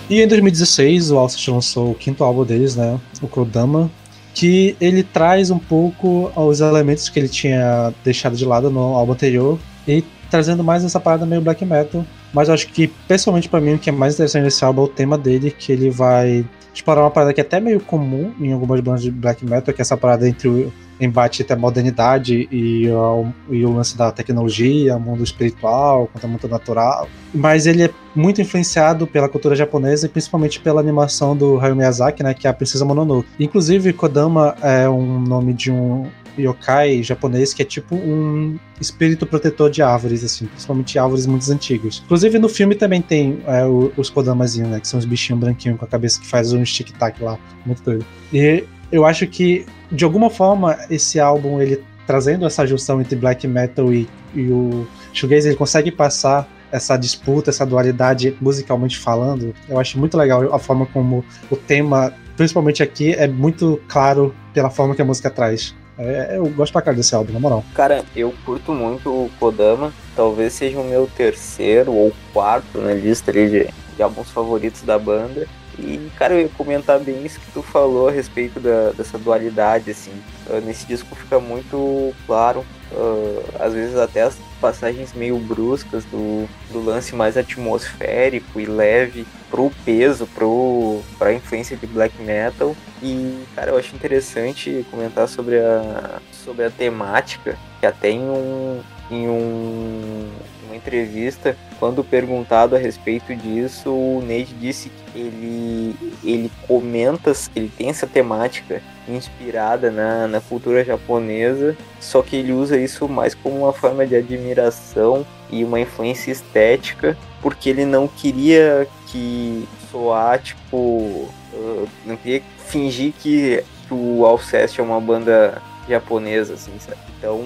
E 0.08 0.22
em 0.22 0.28
2016, 0.28 1.10
o 1.10 1.18
Alcest 1.18 1.48
lançou 1.48 1.92
o 1.92 1.96
quinto 1.96 2.24
álbum 2.24 2.46
deles, 2.46 2.76
né? 2.76 3.00
O 3.24 3.28
Kodama, 3.28 3.90
que 4.36 4.76
ele 4.82 5.02
traz 5.02 5.50
um 5.50 5.58
pouco 5.58 6.30
os 6.36 6.60
elementos 6.60 7.08
que 7.08 7.18
ele 7.18 7.30
tinha 7.30 7.94
deixado 8.04 8.36
de 8.36 8.46
lado 8.46 8.70
no 8.70 8.80
álbum 8.80 9.14
anterior 9.14 9.58
e 9.88 10.04
trazendo 10.30 10.62
mais 10.64 10.84
essa 10.84 11.00
parada 11.00 11.26
meio 11.26 11.42
black 11.42 11.64
metal. 11.64 12.06
Mas 12.36 12.50
acho 12.50 12.68
que, 12.68 12.90
pessoalmente 13.08 13.48
pra 13.48 13.62
mim, 13.62 13.76
o 13.76 13.80
que 13.80 13.90
é 13.90 13.94
mais 13.94 14.16
interessante 14.16 14.44
nesse 14.44 14.66
álbum 14.66 14.82
é 14.82 14.86
o 14.86 14.88
tema 14.90 15.18
dele, 15.18 15.50
que 15.50 15.72
ele 15.72 15.90
vai 15.90 16.46
explorar 16.74 17.02
uma 17.02 17.10
parada 17.10 17.34
que 17.34 17.40
é 17.40 17.44
até 17.44 17.62
meio 17.62 17.80
comum 17.80 18.34
em 18.42 18.52
algumas 18.52 18.82
bandas 18.82 19.02
de 19.02 19.10
black 19.10 19.46
metal, 19.46 19.74
que 19.74 19.80
é 19.80 19.84
essa 19.84 19.96
parada 19.96 20.28
entre 20.28 20.50
o 20.50 20.74
embate 21.00 21.42
entre 21.42 21.54
a 21.54 21.58
modernidade 21.58 22.48
e 22.52 22.90
o, 22.90 23.28
e 23.50 23.66
o 23.66 23.72
lance 23.72 23.98
da 23.98 24.12
tecnologia, 24.12 25.00
mundo 25.00 25.24
espiritual, 25.24 26.10
o 26.14 26.28
mundo 26.28 26.50
natural. 26.50 27.08
Mas 27.34 27.66
ele 27.66 27.84
é 27.84 27.90
muito 28.14 28.42
influenciado 28.42 29.08
pela 29.08 29.30
cultura 29.30 29.56
japonesa 29.56 30.06
e 30.06 30.10
principalmente 30.10 30.60
pela 30.60 30.82
animação 30.82 31.38
do 31.38 31.58
Hayao 31.58 31.76
Miyazaki, 31.76 32.22
né, 32.22 32.34
que 32.34 32.48
é 32.48 32.50
a 32.50 32.54
Princesa 32.54 32.84
Mononoke. 32.84 33.30
Inclusive, 33.40 33.94
Kodama 33.94 34.56
é 34.62 34.90
um 34.90 35.22
nome 35.22 35.54
de 35.54 35.72
um 35.72 36.06
yokai 36.38 37.04
japonês 37.04 37.54
que 37.54 37.62
é 37.62 37.66
tipo 37.66 37.96
um 37.96 38.58
espírito 38.80 39.26
protetor 39.26 39.70
de 39.70 39.82
árvores, 39.82 40.24
assim, 40.24 40.46
principalmente 40.46 41.00
árvores 41.00 41.26
muito 41.26 41.50
antigas. 41.52 42.02
Inclusive 42.06 42.40
no 42.40 42.50
filme 42.50 42.76
também 42.76 43.02
tem 43.02 43.40
é, 43.48 43.66
os 43.98 44.10
Kodamazinhos, 44.10 44.70
né, 44.70 44.80
que 44.80 44.88
são 44.88 45.00
os 45.00 45.06
bichinhos 45.06 45.40
branquinhos 45.40 45.80
com 45.80 45.86
a 45.86 45.88
cabeça 45.88 46.20
que 46.20 46.28
faz 46.28 46.54
um 46.54 46.64
tic-tac 46.64 47.22
lá, 47.24 47.38
muito 47.66 47.84
doido. 47.84 48.06
E 48.34 48.64
eu 48.92 49.06
acho 49.06 49.28
que, 49.28 49.66
de 49.92 50.04
alguma 50.04 50.30
forma, 50.30 50.78
esse 50.90 51.20
álbum, 51.20 51.62
ele 51.62 51.84
trazendo 52.06 52.46
essa 52.46 52.66
junção 52.66 53.02
entre 53.02 53.16
black 53.16 53.48
metal 53.48 53.92
e, 53.94 54.08
e 54.34 54.48
o 54.50 54.88
shoegaze, 55.12 55.48
ele 55.48 55.56
consegue 55.56 55.92
passar 55.92 56.48
essa 56.72 56.98
disputa, 56.98 57.50
essa 57.50 57.66
dualidade 57.66 58.36
musicalmente 58.40 58.98
falando. 58.98 59.54
Eu 59.68 59.80
acho 59.80 59.98
muito 59.98 60.18
legal 60.18 60.54
a 60.54 60.60
forma 60.60 60.86
como 60.86 61.24
o 61.50 61.56
tema, 61.56 62.14
principalmente 62.36 62.84
aqui, 62.84 63.14
é 63.14 63.28
muito 63.28 63.82
claro 63.88 64.36
pela 64.54 64.70
forma 64.70 64.96
que 64.96 65.02
a 65.02 65.06
música 65.06 65.30
traz. 65.30 65.74
É, 65.98 66.38
eu 66.38 66.46
gosto 66.50 66.72
pra 66.72 66.82
caralho 66.82 66.98
desse 66.98 67.16
álbum, 67.16 67.34
na 67.34 67.40
moral. 67.40 67.64
Cara, 67.74 68.04
eu 68.16 68.34
curto 68.46 68.74
muito 68.74 69.10
o 69.10 69.32
Kodama. 69.40 69.94
Talvez 70.16 70.54
seja 70.54 70.80
o 70.80 70.84
meu 70.84 71.08
terceiro 71.08 71.94
ou 71.94 72.14
quarto 72.34 72.80
na 72.80 72.94
lista 72.94 73.32
de, 73.32 73.68
de 73.96 74.04
álbuns 74.04 74.30
favoritos 74.30 74.82
da 74.82 75.00
banda. 75.00 75.48
E, 75.78 76.10
cara, 76.18 76.34
eu 76.34 76.42
ia 76.42 76.50
comentar 76.50 77.00
bem 77.00 77.26
isso 77.26 77.40
que 77.40 77.52
tu 77.52 77.62
falou 77.62 78.08
a 78.08 78.12
respeito 78.12 78.60
da, 78.60 78.92
dessa 78.92 79.18
dualidade, 79.18 79.92
assim. 79.92 80.14
Ah, 80.50 80.62
nesse 80.62 80.86
disco 80.86 81.16
fica 81.16 81.40
muito 81.40 82.14
claro, 82.26 82.66
ah, 82.94 83.66
às 83.66 83.74
vezes 83.74 83.98
até 83.98 84.22
as 84.22 84.38
passagens 84.60 85.14
meio 85.14 85.38
bruscas 85.38 86.04
do, 86.06 86.48
do 86.72 86.84
lance 86.84 87.16
mais 87.16 87.38
atmosférico 87.38 88.60
e 88.60 88.66
leve 88.66 89.26
pro 89.50 89.72
peso, 89.84 90.28
pro, 90.28 91.02
pra 91.18 91.34
influência 91.34 91.78
de 91.78 91.88
black 91.88 92.20
metal. 92.22 92.76
E, 93.02 93.44
cara, 93.56 93.72
eu 93.72 93.78
acho 93.78 93.96
interessante 93.96 94.86
comentar 94.90 95.28
sobre 95.28 95.60
a, 95.60 96.20
sobre 96.32 96.66
a 96.66 96.70
temática, 96.70 97.58
que 97.80 97.86
até 97.86 98.10
em 98.10 98.22
um, 98.22 98.82
em 99.12 99.28
um, 99.28 100.30
entrevista, 100.76 101.58
quando 101.80 102.04
perguntado 102.04 102.76
a 102.76 102.80
respeito 102.80 103.36
disso, 103.36 103.90
o 103.90 104.22
Nate 104.22 104.54
disse 104.54 104.90
que 104.90 105.20
ele, 105.20 105.96
ele 106.24 106.52
comenta, 106.68 107.32
ele 107.56 107.72
tem 107.76 107.90
essa 107.90 108.08
temática 108.08 108.82
inspirada 109.08 109.92
na, 109.92 110.28
na 110.28 110.42
cultura 110.42 110.84
japonesa, 110.84 111.76
só 112.00 112.22
que 112.22 112.36
ele 112.36 112.52
usa 112.52 112.78
isso 112.78 113.08
mais 113.08 113.34
como 113.36 113.60
uma 113.60 113.74
forma 113.74 114.06
de 114.06 114.16
admiração 114.16 115.26
e 115.50 115.64
uma 115.64 115.80
influência 115.80 116.32
estética, 116.32 117.18
porque 117.42 117.70
ele 117.70 117.86
não 117.86 118.08
queria 118.08 118.88
que 119.08 119.68
soar, 119.92 120.42
tipo, 120.42 120.78
uh, 120.78 121.88
não 122.06 122.18
queria 122.18 122.42
fingir 122.68 123.14
que, 123.14 123.64
que 123.88 123.94
o 123.94 124.26
Alcest 124.26 124.80
é 124.80 124.84
uma 124.84 125.00
banda 125.00 125.62
japonesa, 125.88 126.56
assim, 126.56 126.74
sabe? 126.80 127.00
Então, 127.18 127.42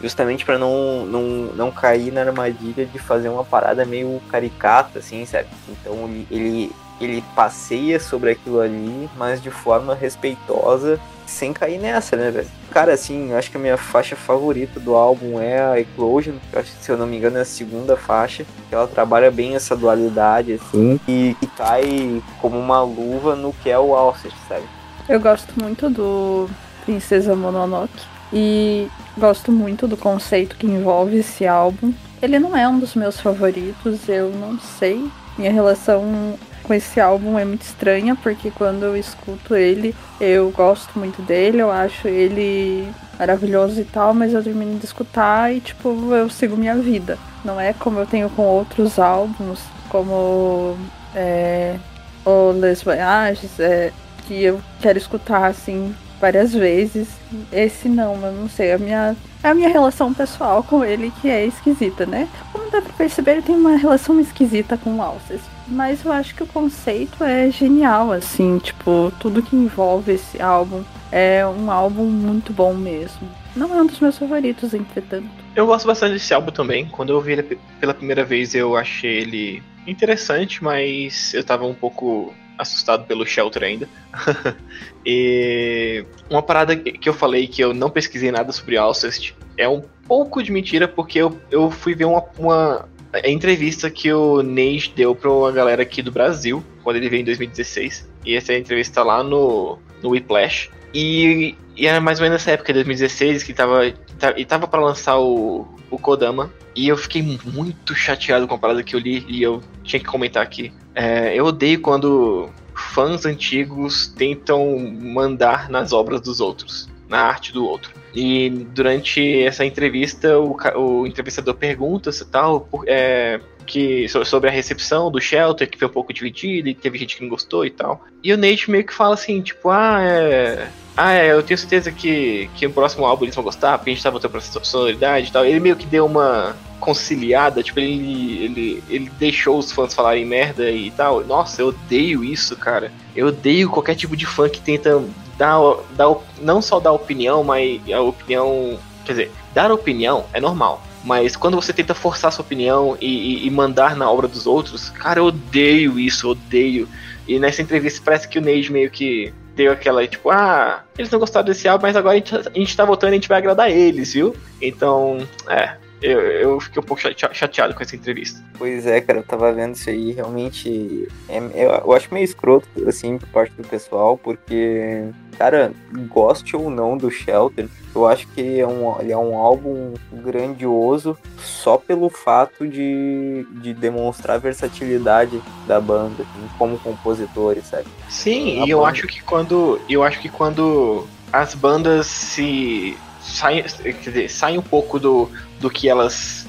justamente 0.00 0.44
para 0.44 0.58
não, 0.58 1.06
não, 1.06 1.22
não 1.54 1.70
cair 1.70 2.12
na 2.12 2.22
armadilha 2.22 2.84
de 2.86 2.98
fazer 2.98 3.28
uma 3.28 3.44
parada 3.44 3.84
meio 3.84 4.20
caricata, 4.28 4.98
assim, 4.98 5.24
sabe? 5.24 5.48
Então 5.68 5.94
ele, 6.04 6.26
ele, 6.30 6.72
ele 7.00 7.24
passeia 7.34 7.98
sobre 7.98 8.32
aquilo 8.32 8.60
ali, 8.60 9.08
mas 9.16 9.42
de 9.42 9.50
forma 9.50 9.94
respeitosa, 9.94 11.00
sem 11.26 11.52
cair 11.52 11.78
nessa, 11.78 12.16
né, 12.16 12.30
velho? 12.30 12.46
Cara, 12.70 12.92
assim, 12.92 13.30
eu 13.30 13.38
acho 13.38 13.50
que 13.50 13.56
a 13.56 13.60
minha 13.60 13.76
faixa 13.76 14.14
favorita 14.14 14.78
do 14.78 14.94
álbum 14.94 15.40
é 15.40 15.60
a 15.60 15.80
Eclosion, 15.80 16.34
que 16.50 16.56
eu 16.56 16.60
acho 16.60 16.72
que, 16.72 16.84
se 16.84 16.90
eu 16.90 16.96
não 16.96 17.06
me 17.06 17.16
engano, 17.16 17.38
é 17.38 17.40
a 17.40 17.44
segunda 17.44 17.96
faixa, 17.96 18.44
que 18.68 18.74
ela 18.74 18.86
trabalha 18.86 19.30
bem 19.30 19.56
essa 19.56 19.76
dualidade, 19.76 20.54
assim, 20.54 21.00
e 21.08 21.34
que 21.40 21.46
cai 21.48 22.22
como 22.40 22.58
uma 22.58 22.82
luva 22.82 23.34
no 23.34 23.52
que 23.52 23.70
é 23.70 23.78
o 23.78 23.94
Alcest, 23.94 24.36
sabe? 24.48 24.64
Eu 25.08 25.20
gosto 25.20 25.52
muito 25.60 25.88
do 25.88 26.48
Princesa 26.84 27.34
Mononoke 27.34 28.04
e 28.32 28.88
gosto 29.18 29.50
muito 29.50 29.86
do 29.86 29.96
conceito 29.96 30.56
que 30.56 30.66
envolve 30.66 31.18
esse 31.18 31.46
álbum. 31.46 31.92
Ele 32.20 32.38
não 32.38 32.56
é 32.56 32.68
um 32.68 32.78
dos 32.78 32.94
meus 32.94 33.20
favoritos, 33.20 34.08
eu 34.08 34.30
não 34.30 34.58
sei. 34.58 35.08
Minha 35.36 35.52
relação 35.52 36.38
com 36.62 36.74
esse 36.74 37.00
álbum 37.00 37.38
é 37.38 37.44
muito 37.44 37.62
estranha, 37.62 38.16
porque 38.16 38.50
quando 38.50 38.84
eu 38.84 38.96
escuto 38.96 39.54
ele, 39.54 39.94
eu 40.20 40.50
gosto 40.50 40.98
muito 40.98 41.22
dele, 41.22 41.58
eu 41.60 41.70
acho 41.70 42.08
ele 42.08 42.88
maravilhoso 43.18 43.80
e 43.80 43.84
tal, 43.84 44.12
mas 44.12 44.32
eu 44.32 44.42
termino 44.42 44.78
de 44.78 44.84
escutar 44.84 45.54
e, 45.54 45.60
tipo, 45.60 45.88
eu 46.12 46.28
sigo 46.28 46.56
minha 46.56 46.76
vida. 46.76 47.18
Não 47.44 47.60
é 47.60 47.72
como 47.72 48.00
eu 48.00 48.06
tenho 48.06 48.28
com 48.30 48.42
outros 48.42 48.98
álbuns, 48.98 49.60
como 49.88 50.76
é, 51.14 51.76
o 52.24 52.50
Les 52.50 52.82
Voyages, 52.82 53.60
é, 53.60 53.92
que 54.26 54.42
eu 54.42 54.60
quero 54.80 54.98
escutar, 54.98 55.46
assim, 55.46 55.94
várias 56.20 56.52
vezes. 56.52 57.08
Esse 57.52 57.88
não, 57.88 58.14
eu 58.24 58.32
não 58.32 58.48
sei. 58.48 58.72
A 58.72 58.78
minha, 58.78 59.16
a 59.42 59.54
minha 59.54 59.68
relação 59.68 60.12
pessoal 60.14 60.62
com 60.62 60.84
ele 60.84 61.12
que 61.20 61.28
é 61.28 61.44
esquisita, 61.46 62.06
né? 62.06 62.28
Como 62.52 62.70
dá 62.70 62.80
pra 62.80 62.92
perceber, 62.92 63.32
ele 63.32 63.42
tem 63.42 63.54
uma 63.56 63.76
relação 63.76 64.18
esquisita 64.20 64.76
com 64.76 64.96
o 64.96 65.02
Alces. 65.02 65.40
Mas 65.68 66.04
eu 66.04 66.12
acho 66.12 66.34
que 66.34 66.42
o 66.42 66.46
conceito 66.46 67.24
é 67.24 67.50
genial, 67.50 68.12
assim, 68.12 68.58
tipo, 68.58 69.12
tudo 69.18 69.42
que 69.42 69.56
envolve 69.56 70.12
esse 70.12 70.40
álbum 70.40 70.82
é 71.10 71.44
um 71.46 71.70
álbum 71.70 72.04
muito 72.04 72.52
bom 72.52 72.72
mesmo. 72.72 73.28
Não 73.56 73.74
é 73.76 73.82
um 73.82 73.86
dos 73.86 73.98
meus 74.00 74.16
favoritos, 74.18 74.74
entretanto. 74.74 75.28
Eu 75.56 75.66
gosto 75.66 75.86
bastante 75.86 76.12
desse 76.12 76.32
álbum 76.34 76.52
também. 76.52 76.86
Quando 76.86 77.10
eu 77.10 77.16
ouvi 77.16 77.32
ele 77.32 77.42
pe- 77.42 77.58
pela 77.80 77.94
primeira 77.94 78.22
vez, 78.24 78.54
eu 78.54 78.76
achei 78.76 79.18
ele 79.22 79.62
interessante, 79.86 80.62
mas 80.62 81.32
eu 81.32 81.42
tava 81.42 81.64
um 81.64 81.72
pouco 81.74 82.34
assustado 82.58 83.06
pelo 83.06 83.26
Shelter 83.26 83.62
ainda. 83.62 83.88
e 85.04 86.04
uma 86.30 86.42
parada 86.42 86.76
que 86.76 87.08
eu 87.08 87.14
falei 87.14 87.46
que 87.46 87.62
eu 87.62 87.74
não 87.74 87.90
pesquisei 87.90 88.30
nada 88.30 88.52
sobre 88.52 88.76
Alcest 88.76 89.34
é 89.56 89.68
um 89.68 89.82
pouco 90.06 90.42
de 90.42 90.52
mentira, 90.52 90.86
porque 90.86 91.18
eu, 91.18 91.38
eu 91.50 91.70
fui 91.70 91.94
ver 91.94 92.04
uma, 92.04 92.24
uma 92.38 92.88
entrevista 93.24 93.90
que 93.90 94.12
o 94.12 94.42
Nate 94.42 94.92
deu 94.94 95.14
pra 95.14 95.30
uma 95.30 95.52
galera 95.52 95.82
aqui 95.82 96.02
do 96.02 96.12
Brasil, 96.12 96.62
quando 96.82 96.96
ele 96.96 97.08
veio 97.08 97.22
em 97.22 97.24
2016. 97.24 98.08
E 98.24 98.34
essa 98.34 98.54
entrevista 98.54 98.96
tá 98.96 99.04
lá 99.04 99.22
no, 99.22 99.78
no 100.02 100.10
Whiplash. 100.10 100.70
E, 100.92 101.54
e 101.76 101.86
era 101.86 102.00
mais 102.00 102.18
ou 102.18 102.24
menos 102.24 102.40
nessa 102.40 102.52
época, 102.52 102.72
2016, 102.72 103.42
que 103.42 103.52
tava, 103.52 103.92
e 104.36 104.44
tava 104.44 104.66
para 104.66 104.80
lançar 104.80 105.18
o, 105.18 105.66
o 105.90 105.98
Kodama. 105.98 106.52
E 106.74 106.88
eu 106.88 106.96
fiquei 106.96 107.22
muito 107.22 107.94
chateado 107.94 108.46
com 108.46 108.54
a 108.54 108.58
parada 108.58 108.82
que 108.82 108.94
eu 108.94 109.00
li 109.00 109.24
e 109.28 109.42
eu 109.42 109.62
tinha 109.82 110.00
que 110.00 110.06
comentar 110.06 110.42
aqui. 110.42 110.72
É, 110.94 111.34
eu 111.34 111.46
odeio 111.46 111.80
quando 111.80 112.50
fãs 112.74 113.24
antigos 113.24 114.08
tentam 114.08 114.78
mandar 114.78 115.70
nas 115.70 115.92
obras 115.92 116.20
dos 116.20 116.40
outros, 116.40 116.88
na 117.08 117.20
arte 117.20 117.52
do 117.52 117.64
outro. 117.64 117.92
E 118.14 118.48
durante 118.48 119.42
essa 119.42 119.64
entrevista, 119.64 120.38
o, 120.38 120.56
o 120.74 121.06
entrevistador 121.06 121.54
pergunta 121.54 122.10
se 122.12 122.24
tal, 122.26 122.68
é, 122.86 123.40
que, 123.66 124.08
sobre 124.08 124.48
a 124.48 124.52
recepção 124.52 125.10
do 125.10 125.20
Shelter, 125.20 125.68
que 125.68 125.78
foi 125.78 125.88
um 125.88 125.92
pouco 125.92 126.12
dividida 126.12 126.70
e 126.70 126.74
teve 126.74 126.98
gente 126.98 127.16
que 127.16 127.22
não 127.22 127.28
gostou 127.28 127.66
e 127.66 127.70
tal. 127.70 128.04
E 128.22 128.32
o 128.32 128.36
Nate 128.38 128.70
meio 128.70 128.86
que 128.86 128.94
fala 128.94 129.14
assim, 129.14 129.42
tipo, 129.42 129.68
ah, 129.68 129.98
é. 130.00 130.68
Ah, 130.96 131.12
é, 131.12 131.30
eu 131.30 131.42
tenho 131.42 131.58
certeza 131.58 131.92
que, 131.92 132.48
que 132.54 132.66
o 132.66 132.72
próximo 132.72 133.04
álbum 133.04 133.24
eles 133.24 133.34
vão 133.34 133.44
gostar, 133.44 133.76
porque 133.76 133.90
a 133.90 133.94
gente 133.94 134.02
tá 134.02 134.08
voltando 134.08 134.30
pra 134.30 134.40
sonoridade 134.40 135.28
e 135.28 135.30
tal. 135.30 135.44
Ele 135.44 135.60
meio 135.60 135.76
que 135.76 135.86
deu 135.86 136.06
uma 136.06 136.56
conciliada, 136.80 137.62
tipo, 137.62 137.78
ele, 137.80 138.44
ele, 138.44 138.84
ele 138.88 139.10
deixou 139.18 139.58
os 139.58 139.70
fãs 139.70 139.92
falarem 139.92 140.24
merda 140.24 140.70
e 140.70 140.90
tal. 140.90 141.22
Nossa, 141.22 141.60
eu 141.60 141.68
odeio 141.68 142.24
isso, 142.24 142.56
cara. 142.56 142.90
Eu 143.14 143.26
odeio 143.26 143.68
qualquer 143.68 143.94
tipo 143.94 144.16
de 144.16 144.24
fã 144.24 144.48
que 144.48 144.60
tenta 144.60 145.02
dar, 145.36 145.58
dar 145.92 146.16
não 146.40 146.62
só 146.62 146.80
dar 146.80 146.92
opinião, 146.92 147.44
mas 147.44 147.80
a 147.92 148.00
opinião. 148.00 148.78
Quer 149.04 149.12
dizer, 149.12 149.32
dar 149.54 149.70
opinião 149.70 150.24
é 150.32 150.40
normal. 150.40 150.82
Mas 151.04 151.36
quando 151.36 151.54
você 151.54 151.72
tenta 151.72 151.94
forçar 151.94 152.32
sua 152.32 152.44
opinião 152.44 152.96
e, 153.00 153.06
e, 153.06 153.46
e, 153.46 153.50
mandar 153.50 153.94
na 153.94 154.10
obra 154.10 154.26
dos 154.26 154.46
outros, 154.46 154.90
cara, 154.90 155.20
eu 155.20 155.26
odeio 155.26 156.00
isso, 156.00 156.28
odeio. 156.30 156.88
E 157.28 157.38
nessa 157.38 157.62
entrevista 157.62 158.02
parece 158.04 158.26
que 158.26 158.38
o 158.38 158.42
Neide 158.42 158.72
meio 158.72 158.90
que 158.90 159.32
deu 159.56 159.72
aquela, 159.72 160.06
tipo, 160.06 160.30
ah, 160.30 160.84
eles 160.96 161.10
não 161.10 161.18
gostaram 161.18 161.46
desse 161.46 161.66
álbum, 161.66 161.86
mas 161.86 161.96
agora 161.96 162.14
a 162.14 162.18
gente, 162.18 162.36
a 162.36 162.42
gente 162.54 162.76
tá 162.76 162.84
votando 162.84 163.12
e 163.12 163.14
a 163.14 163.16
gente 163.16 163.28
vai 163.28 163.38
agradar 163.38 163.70
eles, 163.70 164.12
viu? 164.12 164.36
Então, 164.60 165.26
é, 165.48 165.76
eu, 166.00 166.20
eu 166.20 166.60
fiquei 166.60 166.82
um 166.82 166.84
pouco 166.84 167.02
chateado 167.32 167.74
com 167.74 167.82
essa 167.82 167.96
entrevista. 167.96 168.42
Pois 168.58 168.86
é, 168.86 169.00
cara, 169.00 169.20
eu 169.20 169.22
tava 169.22 169.52
vendo 169.52 169.74
isso 169.74 169.88
aí, 169.88 170.12
realmente. 170.12 171.08
É, 171.28 171.38
eu, 171.54 171.70
eu 171.70 171.92
acho 171.92 172.12
meio 172.12 172.24
escroto, 172.24 172.68
assim, 172.86 173.18
por 173.18 173.28
parte 173.28 173.54
do 173.54 173.66
pessoal, 173.66 174.18
porque, 174.18 175.08
cara, 175.38 175.72
goste 176.08 176.54
ou 176.54 176.70
não 176.70 176.96
do 176.96 177.10
Shelter, 177.10 177.68
eu 177.94 178.06
acho 178.06 178.26
que 178.28 178.60
é 178.60 178.66
um, 178.66 179.00
ele 179.00 179.12
é 179.12 179.16
um 179.16 179.36
álbum 179.36 179.94
grandioso 180.12 181.16
só 181.38 181.78
pelo 181.78 182.10
fato 182.10 182.68
de, 182.68 183.46
de 183.62 183.72
demonstrar 183.72 184.36
a 184.36 184.38
versatilidade 184.38 185.40
da 185.66 185.80
banda 185.80 186.22
assim, 186.22 186.48
como 186.58 186.78
compositores, 186.78 187.64
sabe? 187.64 187.86
Sim, 188.10 188.62
a 188.62 188.66
e 188.66 188.70
eu 188.70 188.84
acho 188.84 189.06
que 189.06 189.22
quando 189.22 189.80
eu 189.88 190.02
acho 190.02 190.20
que 190.20 190.28
quando 190.28 191.06
as 191.32 191.54
bandas 191.54 192.06
se 192.06 192.96
saem, 193.20 193.62
quer 193.62 193.92
dizer, 193.92 194.30
saem 194.30 194.58
um 194.58 194.62
pouco 194.62 194.98
do, 194.98 195.28
do 195.60 195.70
que 195.70 195.88
elas 195.88 196.46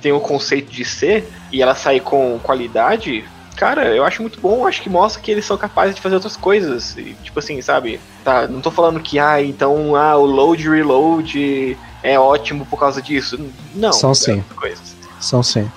têm 0.00 0.12
o 0.12 0.20
conceito 0.20 0.70
de 0.70 0.84
ser 0.84 1.26
e 1.50 1.62
elas 1.62 1.78
saem 1.78 2.00
com 2.00 2.38
qualidade, 2.42 3.24
cara, 3.56 3.94
eu 3.94 4.04
acho 4.04 4.20
muito 4.20 4.40
bom, 4.40 4.66
acho 4.66 4.82
que 4.82 4.90
mostra 4.90 5.22
que 5.22 5.30
eles 5.30 5.44
são 5.44 5.56
capazes 5.56 5.94
de 5.94 6.00
fazer 6.00 6.16
outras 6.16 6.36
coisas. 6.36 6.96
E, 6.96 7.16
tipo 7.22 7.38
assim, 7.38 7.60
sabe? 7.62 8.00
Tá, 8.22 8.46
não 8.46 8.60
tô 8.60 8.70
falando 8.70 9.00
que, 9.00 9.18
ah, 9.18 9.42
então, 9.42 9.96
ah, 9.96 10.16
o 10.16 10.26
load 10.26 10.68
reload 10.68 11.78
é 12.02 12.18
ótimo 12.18 12.66
por 12.66 12.78
causa 12.78 13.00
disso. 13.00 13.38
Não. 13.74 13.92
São 13.92 14.10
é 14.10 14.14
sim. 14.14 14.44
Coisas. 14.54 14.94
São 15.20 15.42
sim. 15.42 15.70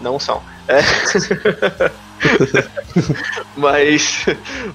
Não 0.00 0.18
são. 0.18 0.42
É. 0.66 0.80
mas, 3.56 4.24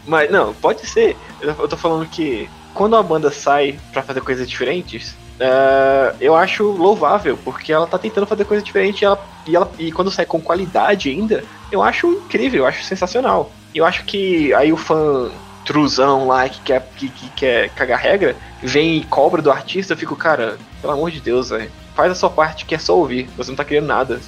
mas, 0.06 0.30
não, 0.30 0.54
pode 0.54 0.86
ser. 0.86 1.18
Eu 1.42 1.68
tô 1.68 1.76
falando 1.76 2.08
que 2.08 2.48
quando 2.74 2.96
a 2.96 3.02
banda 3.02 3.32
sai 3.32 3.80
para 3.92 4.04
fazer 4.04 4.22
coisas 4.22 4.48
diferentes, 4.48 5.16
uh, 5.40 6.16
eu 6.20 6.36
acho 6.36 6.64
louvável, 6.64 7.38
porque 7.44 7.72
ela 7.72 7.88
tá 7.88 7.98
tentando 7.98 8.28
fazer 8.28 8.46
coisa 8.46 8.64
diferente 8.64 9.02
e, 9.02 9.06
ela, 9.06 9.28
e, 9.48 9.56
ela, 9.56 9.72
e 9.80 9.92
quando 9.92 10.12
sai 10.12 10.26
com 10.26 10.42
qualidade 10.42 11.10
ainda, 11.10 11.44
eu 11.72 11.82
acho 11.82 12.08
incrível, 12.08 12.62
eu 12.62 12.68
acho 12.68 12.84
sensacional. 12.84 13.52
Eu 13.74 13.86
acho 13.86 14.04
que 14.06 14.54
aí 14.54 14.74
o 14.74 14.78
fã 14.78 15.32
truzão 15.66 16.28
lá 16.28 16.50
que 16.50 16.62
quer, 16.62 16.90
que, 16.96 17.10
que 17.10 17.30
quer 17.30 17.70
cagar 17.70 18.00
regra, 18.00 18.36
vem 18.62 18.98
e 18.98 19.04
cobra 19.04 19.42
do 19.42 19.52
artista, 19.52 19.94
eu 19.94 19.98
fico, 19.98 20.16
cara, 20.16 20.58
pelo 20.82 20.94
amor 20.94 21.12
de 21.12 21.22
Deus, 21.22 21.50
velho. 21.50 21.72
Faz 21.94 22.12
a 22.12 22.16
sua 22.16 22.30
parte 22.30 22.66
que 22.66 22.74
é 22.74 22.80
só 22.80 22.98
ouvir. 22.98 23.30
Você 23.36 23.52
não 23.52 23.58
tá 23.58 23.66
querendo 23.66 23.86
nada. 23.86 24.22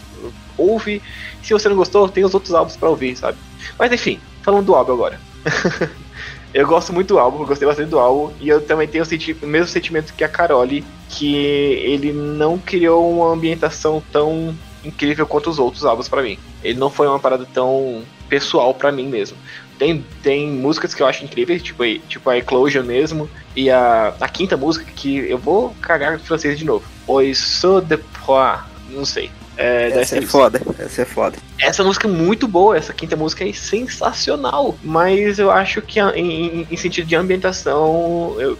Ouve. 0.57 1.01
Se 1.41 1.53
você 1.53 1.69
não 1.69 1.75
gostou, 1.75 2.07
tem 2.09 2.25
os 2.25 2.33
outros 2.33 2.53
álbuns 2.53 2.75
para 2.75 2.89
ouvir, 2.89 3.15
sabe? 3.15 3.37
Mas 3.79 3.91
enfim, 3.91 4.19
falando 4.43 4.65
do 4.65 4.75
álbum 4.75 4.91
agora. 4.91 5.19
eu 6.53 6.67
gosto 6.67 6.91
muito 6.91 7.09
do 7.09 7.19
álbum, 7.19 7.39
eu 7.41 7.45
gostei 7.45 7.67
bastante 7.67 7.89
do 7.89 7.99
álbum. 7.99 8.33
E 8.39 8.49
eu 8.49 8.61
também 8.61 8.87
tenho 8.87 9.03
o, 9.03 9.07
senti 9.07 9.35
o 9.41 9.47
mesmo 9.47 9.67
sentimento 9.67 10.13
que 10.13 10.23
a 10.23 10.27
Carole, 10.27 10.83
que 11.09 11.35
ele 11.35 12.11
não 12.11 12.57
criou 12.57 13.09
uma 13.09 13.33
ambientação 13.33 14.03
tão 14.11 14.55
incrível 14.83 15.25
quanto 15.25 15.49
os 15.49 15.59
outros 15.59 15.85
álbuns 15.85 16.09
para 16.09 16.21
mim. 16.21 16.37
Ele 16.63 16.79
não 16.79 16.89
foi 16.89 17.07
uma 17.07 17.19
parada 17.19 17.47
tão 17.53 18.03
pessoal 18.27 18.73
para 18.73 18.91
mim 18.91 19.07
mesmo. 19.07 19.37
Tem, 19.77 20.03
tem 20.21 20.49
músicas 20.49 20.93
que 20.93 21.01
eu 21.01 21.07
acho 21.07 21.23
incríveis, 21.23 21.61
tipo, 21.61 21.83
tipo 22.07 22.29
a 22.29 22.37
Eclosion 22.37 22.83
mesmo, 22.83 23.29
e 23.55 23.69
a, 23.69 24.13
a 24.19 24.29
quinta 24.29 24.55
música 24.55 24.85
que 24.95 25.17
eu 25.17 25.37
vou 25.37 25.75
cagar 25.81 26.15
em 26.15 26.19
francês 26.19 26.57
de 26.57 26.65
novo. 26.65 26.85
Oi, 27.07 27.33
so 27.33 27.81
de 27.81 27.97
pois, 27.97 28.59
não 28.89 29.05
sei. 29.05 29.31
É, 29.61 29.91
essa 29.99 30.17
é 30.17 30.21
foda, 30.21 30.59
essa 30.79 31.03
é 31.03 31.05
foda. 31.05 31.37
Essa 31.59 31.83
música 31.83 32.07
é 32.07 32.11
muito 32.11 32.47
boa, 32.47 32.75
essa 32.75 32.91
quinta 32.93 33.15
música 33.15 33.47
é 33.47 33.53
sensacional, 33.53 34.75
mas 34.83 35.37
eu 35.37 35.51
acho 35.51 35.83
que 35.83 35.99
em, 35.99 36.65
em 36.69 36.77
sentido 36.77 37.05
de 37.05 37.15
ambientação, 37.15 38.35
eu, 38.39 38.57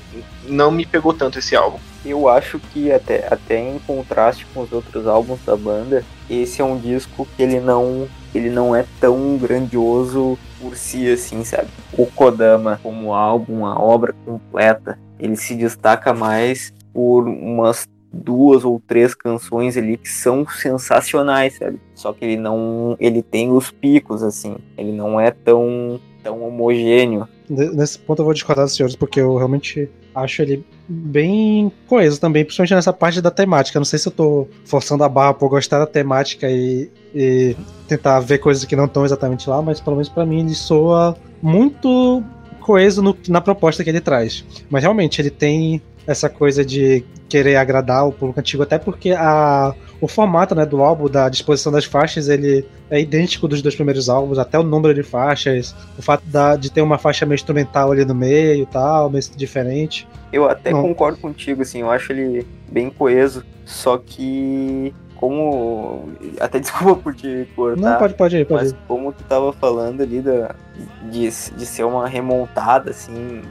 não 0.48 0.70
me 0.70 0.86
pegou 0.86 1.12
tanto 1.12 1.40
esse 1.40 1.56
álbum. 1.56 1.80
Eu 2.06 2.30
acho 2.30 2.60
que 2.60 2.92
até, 2.92 3.28
até 3.32 3.58
em 3.60 3.80
contraste 3.80 4.46
com 4.54 4.62
os 4.62 4.72
outros 4.72 5.08
álbuns 5.08 5.40
da 5.44 5.56
banda, 5.56 6.04
esse 6.30 6.62
é 6.62 6.64
um 6.64 6.78
disco 6.78 7.28
que 7.36 7.42
ele 7.42 7.60
não 7.60 8.08
ele 8.34 8.50
não 8.50 8.74
é 8.74 8.86
tão 9.00 9.38
grandioso 9.38 10.40
por 10.60 10.78
si 10.78 11.12
assim, 11.12 11.44
sabe? 11.44 11.68
O 11.94 12.06
Kodama 12.06 12.80
como 12.82 13.14
álbum, 13.14 13.66
a 13.66 13.78
obra 13.78 14.14
completa, 14.26 14.98
ele 15.20 15.36
se 15.36 15.56
destaca 15.56 16.14
mais 16.14 16.72
por 16.94 17.28
umas 17.28 17.88
duas 18.12 18.66
ou 18.66 18.82
três 18.86 19.16
canções 19.16 19.78
ali 19.78 19.98
que 19.98 20.10
são 20.10 20.46
sensacionais, 20.48 21.58
sabe? 21.58 21.80
Só 21.96 22.12
que 22.14 22.26
ele 22.26 22.38
não, 22.38 22.96
ele 23.00 23.22
tem 23.22 23.52
os 23.52 23.72
picos 23.72 24.22
assim, 24.24 24.58
ele 24.78 24.92
não 24.92 25.20
é 25.20 25.32
tão 25.32 26.00
tão 26.24 26.44
homogêneo. 26.44 27.28
Nesse 27.50 27.98
ponto 28.00 28.22
eu 28.22 28.26
vou 28.26 28.34
discordar 28.34 28.66
dos 28.66 28.76
senhores 28.76 28.96
porque 28.96 29.20
eu 29.20 29.36
realmente 29.36 29.90
acho 30.14 30.42
ele 30.42 30.66
bem 30.88 31.72
coeso 31.88 32.20
também, 32.20 32.44
principalmente 32.44 32.76
nessa 32.76 32.94
parte 32.94 33.22
da 33.22 33.32
temática. 33.32 33.80
Não 33.80 33.86
sei 33.86 34.00
se 34.00 34.08
eu 34.08 34.12
tô 34.12 34.48
forçando 34.66 35.04
a 35.04 35.10
barra 35.10 35.34
por 35.34 35.50
gostar 35.50 35.80
da 35.80 35.88
temática 35.88 36.50
e, 36.50 36.90
e 37.14 37.56
tentar 37.88 38.20
ver 38.20 38.38
coisas 38.38 38.66
que 38.66 38.76
não 38.76 38.86
estão 38.86 39.04
exatamente 39.06 39.50
lá, 39.50 39.62
mas 39.62 39.80
pelo 39.80 39.96
menos 39.96 40.10
para 40.10 40.26
mim 40.26 40.42
ele 40.42 40.56
soa 40.56 41.18
muito 41.42 42.24
coeso 42.62 43.02
no, 43.02 43.18
na 43.28 43.42
proposta 43.42 43.84
que 43.84 43.90
ele 43.90 44.02
traz. 44.02 44.46
Mas 44.70 44.84
realmente 44.84 45.22
ele 45.22 45.30
tem 45.30 45.82
essa 46.12 46.30
coisa 46.30 46.64
de 46.64 47.04
querer 47.30 47.56
agradar 47.56 48.08
o 48.08 48.12
público 48.12 48.40
antigo, 48.40 48.64
até 48.64 48.78
porque 48.78 49.12
a, 49.12 49.74
o 50.00 50.08
formato 50.08 50.54
né, 50.54 50.66
do 50.66 50.84
álbum, 50.84 51.10
da 51.10 51.30
disposição 51.30 51.72
das 51.72 51.86
faixas, 51.86 52.28
ele 52.28 52.66
é 52.90 53.00
idêntico 53.00 53.48
dos 53.48 53.62
dois 53.62 53.76
primeiros 53.76 54.10
álbuns, 54.10 54.38
até 54.38 54.60
o 54.60 54.64
número 54.64 54.94
de 54.94 55.04
faixas, 55.04 55.76
o 55.98 56.02
fato 56.02 56.24
da, 56.26 56.56
de 56.56 56.72
ter 56.72 56.82
uma 56.82 56.98
faixa 56.98 57.26
meio 57.26 57.36
instrumental 57.36 57.92
ali 57.92 58.04
no 58.04 58.16
meio 58.16 58.64
e 58.64 58.66
tal, 58.66 59.10
meio 59.10 59.24
diferente. 59.36 60.08
Eu 60.32 60.50
até 60.50 60.72
Não. 60.72 60.82
concordo 60.82 61.20
contigo, 61.20 61.62
assim, 61.62 61.82
eu 61.82 61.90
acho 61.90 62.12
ele 62.12 62.46
bem 62.70 62.90
coeso, 62.90 63.44
só 63.66 63.98
que 63.98 64.94
como. 65.22 66.10
Até 66.40 66.58
desculpa 66.60 66.96
por 67.04 67.16
te 67.16 67.48
cortar. 67.56 67.80
Não, 67.80 68.00
pode, 68.00 68.16
pode 68.16 68.38
ir, 68.38 68.46
pode 68.46 68.64
Mas 68.64 68.76
como 68.88 69.14
tu 69.14 69.24
tava 69.26 69.54
falando 69.54 70.02
ali 70.02 70.20
da, 70.20 70.56
de, 71.12 71.30
de 71.30 71.66
ser 71.66 71.84
uma 71.84 72.08
remontada, 72.08 72.90
assim, 72.90 73.42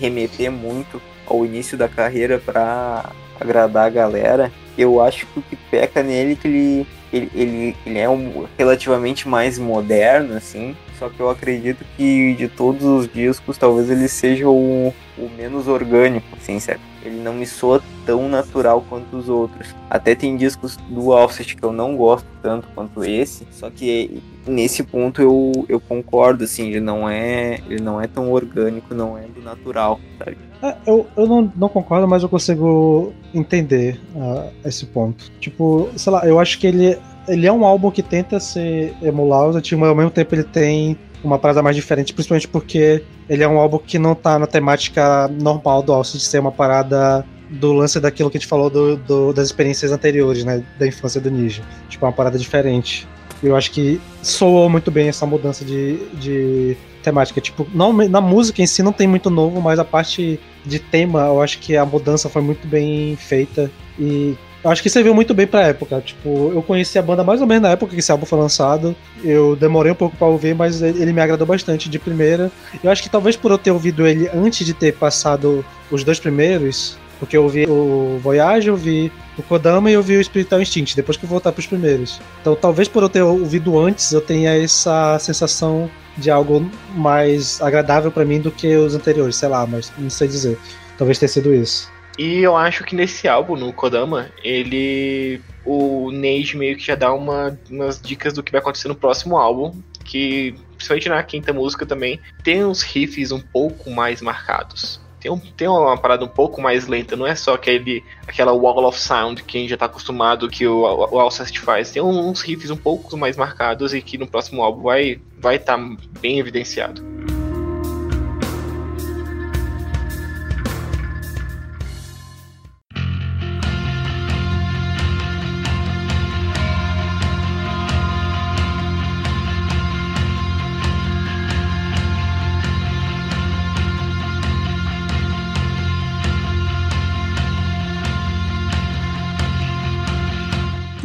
remeter 0.00 0.50
muito 0.50 1.00
ao 1.26 1.44
início 1.44 1.76
da 1.76 1.88
carreira 1.88 2.38
para 2.38 3.10
agradar 3.40 3.86
a 3.86 3.90
galera, 3.90 4.52
eu 4.76 5.00
acho 5.00 5.26
que 5.26 5.38
o 5.38 5.42
que 5.42 5.56
peca 5.56 6.02
nele 6.02 6.32
é 6.32 6.36
que 6.36 6.48
ele, 6.48 6.86
ele, 7.12 7.30
ele, 7.34 7.76
ele 7.86 7.98
é 7.98 8.08
um, 8.08 8.46
relativamente 8.58 9.28
mais 9.28 9.58
moderno, 9.58 10.36
assim, 10.36 10.76
só 10.98 11.08
que 11.08 11.20
eu 11.20 11.30
acredito 11.30 11.84
que 11.96 12.34
de 12.34 12.48
todos 12.48 12.84
os 12.84 13.12
discos, 13.12 13.58
talvez 13.58 13.90
ele 13.90 14.08
seja 14.08 14.48
o, 14.48 14.94
o 15.18 15.30
menos 15.36 15.68
orgânico, 15.68 16.26
assim, 16.40 16.58
certo? 16.58 16.93
Ele 17.04 17.20
não 17.20 17.34
me 17.34 17.46
soa 17.46 17.82
tão 18.06 18.28
natural 18.28 18.84
quanto 18.88 19.16
os 19.16 19.28
outros. 19.28 19.74
Até 19.90 20.14
tem 20.14 20.36
discos 20.36 20.76
do 20.88 21.08
Offset 21.08 21.56
que 21.56 21.62
eu 21.62 21.72
não 21.72 21.96
gosto 21.96 22.26
tanto 22.42 22.66
quanto 22.74 23.04
esse, 23.04 23.46
só 23.50 23.70
que 23.70 24.22
nesse 24.46 24.82
ponto 24.82 25.22
eu, 25.22 25.52
eu 25.68 25.80
concordo, 25.80 26.44
assim, 26.44 26.68
ele 26.68 26.80
não 26.80 27.08
é 27.08 27.60
ele 27.68 27.82
não 27.82 28.00
é 28.00 28.06
tão 28.06 28.30
orgânico, 28.30 28.94
não 28.94 29.16
é 29.16 29.22
do 29.22 29.42
natural, 29.42 30.00
sabe? 30.18 30.36
É, 30.62 30.74
eu, 30.86 31.06
eu 31.16 31.26
não, 31.26 31.52
não 31.54 31.68
concordo, 31.68 32.08
mas 32.08 32.22
eu 32.22 32.28
consigo 32.28 33.12
entender 33.34 34.00
uh, 34.14 34.50
esse 34.64 34.86
ponto. 34.86 35.30
Tipo, 35.40 35.90
sei 35.96 36.12
lá, 36.12 36.26
eu 36.26 36.40
acho 36.40 36.58
que 36.58 36.66
ele, 36.66 36.98
ele 37.28 37.46
é 37.46 37.52
um 37.52 37.64
álbum 37.64 37.90
que 37.90 38.02
tenta 38.02 38.40
ser 38.40 38.94
emular 39.02 39.48
os 39.48 39.56
antigos, 39.56 39.80
mas 39.80 39.90
ao 39.90 39.94
mesmo 39.94 40.10
tempo 40.10 40.34
ele 40.34 40.44
tem 40.44 40.98
uma 41.24 41.38
parada 41.38 41.62
mais 41.62 41.74
diferente, 41.74 42.12
principalmente 42.12 42.48
porque 42.48 43.02
ele 43.28 43.42
é 43.42 43.48
um 43.48 43.58
álbum 43.58 43.78
que 43.78 43.98
não 43.98 44.14
tá 44.14 44.38
na 44.38 44.46
temática 44.46 45.28
normal 45.28 45.82
do 45.82 45.92
Alce 45.92 46.18
de 46.18 46.24
ser 46.24 46.38
uma 46.38 46.52
parada 46.52 47.24
do 47.50 47.72
lance 47.72 48.00
daquilo 48.00 48.30
que 48.30 48.36
a 48.36 48.40
gente 48.40 48.48
falou 48.48 48.70
do, 48.70 48.96
do, 48.96 49.32
das 49.32 49.46
experiências 49.46 49.92
anteriores, 49.92 50.44
né? 50.44 50.62
Da 50.78 50.86
infância 50.86 51.20
do 51.20 51.30
Ninja. 51.30 51.62
Tipo, 51.88 52.06
uma 52.06 52.12
parada 52.12 52.38
diferente. 52.38 53.06
Eu 53.42 53.54
acho 53.54 53.70
que 53.70 54.00
soou 54.22 54.68
muito 54.68 54.90
bem 54.90 55.08
essa 55.08 55.26
mudança 55.26 55.64
de, 55.64 55.96
de 56.14 56.76
temática. 57.02 57.40
Tipo, 57.40 57.66
não, 57.74 57.92
na 57.92 58.20
música 58.20 58.62
em 58.62 58.66
si 58.66 58.82
não 58.82 58.92
tem 58.92 59.06
muito 59.06 59.28
novo, 59.30 59.60
mas 59.60 59.78
a 59.78 59.84
parte 59.84 60.40
de 60.64 60.78
tema, 60.78 61.26
eu 61.26 61.42
acho 61.42 61.58
que 61.58 61.76
a 61.76 61.84
mudança 61.84 62.28
foi 62.28 62.42
muito 62.42 62.66
bem 62.66 63.16
feita. 63.16 63.70
E 63.98 64.34
eu 64.64 64.70
acho 64.70 64.82
que 64.82 64.88
serviu 64.88 65.14
muito 65.14 65.34
bem 65.34 65.46
pra 65.46 65.68
época. 65.68 66.00
Tipo, 66.00 66.50
eu 66.54 66.62
conheci 66.62 66.98
a 66.98 67.02
banda 67.02 67.22
mais 67.22 67.40
ou 67.42 67.46
menos 67.46 67.62
na 67.64 67.70
época 67.70 67.92
que 67.92 68.00
esse 68.00 68.10
álbum 68.10 68.24
foi 68.24 68.38
lançado. 68.38 68.96
Eu 69.22 69.54
demorei 69.54 69.92
um 69.92 69.94
pouco 69.94 70.16
para 70.16 70.26
ouvir, 70.26 70.54
mas 70.54 70.80
ele 70.80 71.12
me 71.12 71.20
agradou 71.20 71.46
bastante 71.46 71.90
de 71.90 71.98
primeira. 71.98 72.50
Eu 72.82 72.90
acho 72.90 73.02
que 73.02 73.10
talvez 73.10 73.36
por 73.36 73.50
eu 73.50 73.58
ter 73.58 73.70
ouvido 73.70 74.06
ele 74.06 74.28
antes 74.34 74.66
de 74.66 74.72
ter 74.72 74.94
passado 74.94 75.64
os 75.90 76.02
dois 76.02 76.18
primeiros, 76.18 76.96
porque 77.20 77.36
eu 77.36 77.42
ouvi 77.42 77.66
o 77.68 78.18
Voyage, 78.22 78.68
eu 78.68 78.76
vi 78.76 79.12
o 79.36 79.42
Kodama 79.42 79.90
e 79.90 79.94
eu 79.94 80.02
vi 80.02 80.16
o 80.16 80.24
Spiritual 80.24 80.62
Instinct, 80.62 80.96
depois 80.96 81.18
que 81.18 81.24
eu 81.24 81.28
voltar 81.28 81.52
pros 81.52 81.66
primeiros. 81.66 82.18
Então 82.40 82.56
talvez 82.56 82.88
por 82.88 83.02
eu 83.02 83.08
ter 83.10 83.22
ouvido 83.22 83.78
antes, 83.78 84.12
eu 84.12 84.20
tenha 84.22 84.56
essa 84.56 85.18
sensação 85.18 85.90
de 86.16 86.30
algo 86.30 86.70
mais 86.94 87.60
agradável 87.60 88.10
para 88.10 88.24
mim 88.24 88.40
do 88.40 88.50
que 88.50 88.74
os 88.76 88.94
anteriores, 88.94 89.36
sei 89.36 89.48
lá, 89.48 89.66
mas 89.66 89.92
não 89.98 90.08
sei 90.08 90.26
dizer. 90.26 90.58
Talvez 90.96 91.18
tenha 91.18 91.28
sido 91.28 91.52
isso. 91.52 91.92
E 92.18 92.42
eu 92.42 92.56
acho 92.56 92.84
que 92.84 92.94
nesse 92.94 93.26
álbum, 93.26 93.56
no 93.56 93.72
Kodama, 93.72 94.30
ele. 94.42 95.40
O 95.64 96.10
Neige 96.10 96.56
meio 96.56 96.76
que 96.76 96.84
já 96.84 96.94
dá 96.94 97.12
uma, 97.12 97.58
umas 97.70 98.00
dicas 98.00 98.34
do 98.34 98.42
que 98.42 98.52
vai 98.52 98.60
acontecer 98.60 98.88
no 98.88 98.94
próximo 98.94 99.36
álbum. 99.36 99.74
Que, 100.04 100.54
principalmente 100.76 101.08
na 101.08 101.22
quinta 101.22 101.52
música 101.52 101.86
também, 101.86 102.20
tem 102.42 102.64
uns 102.64 102.82
riffs 102.82 103.32
um 103.32 103.40
pouco 103.40 103.90
mais 103.90 104.20
marcados. 104.20 105.00
Tem, 105.18 105.32
um, 105.32 105.38
tem 105.38 105.66
uma 105.66 105.96
parada 105.96 106.22
um 106.22 106.28
pouco 106.28 106.60
mais 106.60 106.86
lenta, 106.86 107.16
não 107.16 107.26
é 107.26 107.34
só 107.34 107.54
aquele, 107.54 108.04
aquela 108.26 108.52
wall 108.52 108.84
of 108.84 109.00
sound 109.00 109.42
que 109.42 109.56
a 109.56 109.60
gente 109.62 109.70
já 109.70 109.76
tá 109.78 109.86
acostumado 109.86 110.50
que 110.50 110.66
o, 110.66 110.82
o 110.82 111.18
Alcest 111.18 111.58
faz. 111.60 111.90
Tem 111.90 112.02
uns 112.02 112.42
riffs 112.42 112.70
um 112.70 112.76
pouco 112.76 113.16
mais 113.16 113.34
marcados 113.34 113.94
e 113.94 114.02
que 114.02 114.18
no 114.18 114.26
próximo 114.26 114.62
álbum 114.62 114.82
vai 114.82 115.12
estar 115.12 115.22
vai 115.40 115.58
tá 115.58 115.78
bem 116.20 116.38
evidenciado. 116.38 117.02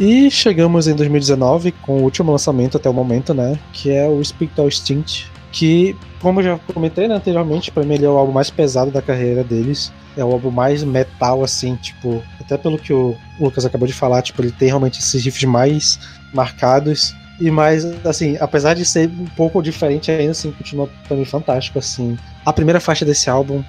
E 0.00 0.30
chegamos 0.30 0.88
em 0.88 0.94
2019 0.94 1.72
com 1.72 1.98
o 1.98 2.02
último 2.04 2.32
lançamento 2.32 2.78
até 2.78 2.88
o 2.88 2.94
momento, 2.94 3.34
né? 3.34 3.58
Que 3.70 3.90
é 3.90 4.08
o 4.08 4.24
Spectral 4.24 4.66
Instinct. 4.66 5.30
Que, 5.52 5.94
como 6.22 6.40
eu 6.40 6.44
já 6.44 6.58
comentei 6.72 7.06
né, 7.06 7.14
anteriormente, 7.16 7.70
pra 7.70 7.84
mim 7.84 7.94
ele 7.94 8.06
é 8.06 8.08
o 8.08 8.16
álbum 8.16 8.32
mais 8.32 8.48
pesado 8.48 8.90
da 8.90 9.02
carreira 9.02 9.44
deles. 9.44 9.92
É 10.16 10.24
o 10.24 10.32
álbum 10.32 10.50
mais 10.50 10.82
metal, 10.82 11.44
assim, 11.44 11.76
tipo. 11.76 12.22
Até 12.40 12.56
pelo 12.56 12.78
que 12.78 12.94
o 12.94 13.14
Lucas 13.38 13.66
acabou 13.66 13.86
de 13.86 13.92
falar, 13.92 14.22
tipo, 14.22 14.40
ele 14.40 14.52
tem 14.52 14.68
realmente 14.68 15.00
esses 15.00 15.22
riffs 15.22 15.44
mais 15.44 16.00
marcados. 16.32 17.14
E 17.38 17.50
mais, 17.50 17.84
assim, 18.06 18.38
apesar 18.40 18.72
de 18.72 18.86
ser 18.86 19.06
um 19.06 19.26
pouco 19.36 19.62
diferente, 19.62 20.10
ainda 20.10 20.30
assim, 20.30 20.50
continua 20.50 20.88
pra 21.06 21.16
mim 21.16 21.26
fantástico, 21.26 21.78
assim. 21.78 22.16
A 22.46 22.54
primeira 22.54 22.80
faixa 22.80 23.04
desse 23.04 23.28
álbum 23.28 23.62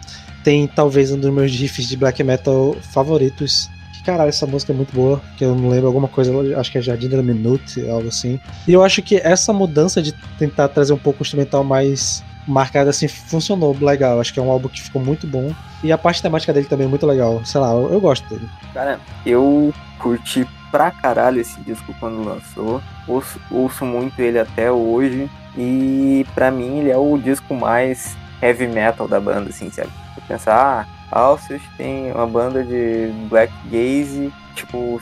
tem 0.45 0.65
talvez 0.65 1.11
um 1.11 1.19
dos 1.19 1.29
meus 1.29 1.51
riffs 1.51 1.89
de 1.89 1.97
black 1.97 2.23
metal 2.23 2.73
favoritos 2.93 3.69
caralho, 4.03 4.29
essa 4.29 4.45
música 4.45 4.73
é 4.73 4.75
muito 4.75 4.93
boa, 4.93 5.21
que 5.37 5.43
eu 5.43 5.55
não 5.55 5.69
lembro 5.69 5.87
alguma 5.87 6.07
coisa, 6.07 6.31
acho 6.59 6.71
que 6.71 6.77
é 6.77 6.81
Jardim 6.81 7.09
da 7.09 7.21
Minute, 7.21 7.87
algo 7.89 8.07
assim. 8.07 8.39
E 8.67 8.73
eu 8.73 8.83
acho 8.83 9.01
que 9.01 9.17
essa 9.17 9.53
mudança 9.53 10.01
de 10.01 10.11
tentar 10.37 10.67
trazer 10.69 10.93
um 10.93 10.97
pouco 10.97 11.19
o 11.19 11.23
instrumental 11.23 11.63
mais 11.63 12.23
marcado 12.47 12.89
assim 12.89 13.07
funcionou 13.07 13.75
legal. 13.79 14.19
Acho 14.19 14.33
que 14.33 14.39
é 14.39 14.43
um 14.43 14.51
álbum 14.51 14.67
que 14.67 14.81
ficou 14.81 15.03
muito 15.03 15.27
bom. 15.27 15.53
E 15.83 15.91
a 15.91 15.97
parte 15.97 16.21
temática 16.21 16.53
dele 16.53 16.67
também 16.67 16.85
é 16.85 16.89
muito 16.89 17.05
legal. 17.05 17.43
Sei 17.45 17.59
lá, 17.59 17.71
eu, 17.71 17.91
eu 17.91 18.01
gosto 18.01 18.27
dele. 18.29 18.47
Cara, 18.73 18.99
eu 19.25 19.73
curti 19.99 20.47
pra 20.71 20.91
caralho 20.91 21.39
esse 21.41 21.59
disco 21.61 21.93
quando 21.99 22.23
lançou. 22.23 22.81
Ouço, 23.07 23.39
ouço 23.49 23.85
muito 23.85 24.19
ele 24.19 24.39
até 24.39 24.71
hoje. 24.71 25.29
E 25.57 26.25
pra 26.33 26.49
mim 26.49 26.79
ele 26.79 26.91
é 26.91 26.97
o 26.97 27.17
disco 27.17 27.53
mais 27.53 28.15
heavy 28.41 28.67
metal 28.67 29.07
da 29.07 29.19
banda, 29.19 29.49
assim, 29.49 29.69
sabe? 29.69 29.89
Pensar, 30.27 30.87
ah, 30.87 31.00
Alcest 31.11 31.65
tem 31.77 32.11
uma 32.11 32.25
banda 32.25 32.63
de 32.63 33.11
black 33.29 33.53
gaze, 33.69 34.33
tipo, 34.55 35.01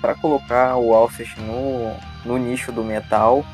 para 0.00 0.14
colocar 0.14 0.76
o 0.76 0.94
Alcest 0.94 1.36
no, 1.38 1.94
no 2.24 2.38
nicho 2.38 2.70
do 2.70 2.84
metal, 2.84 3.44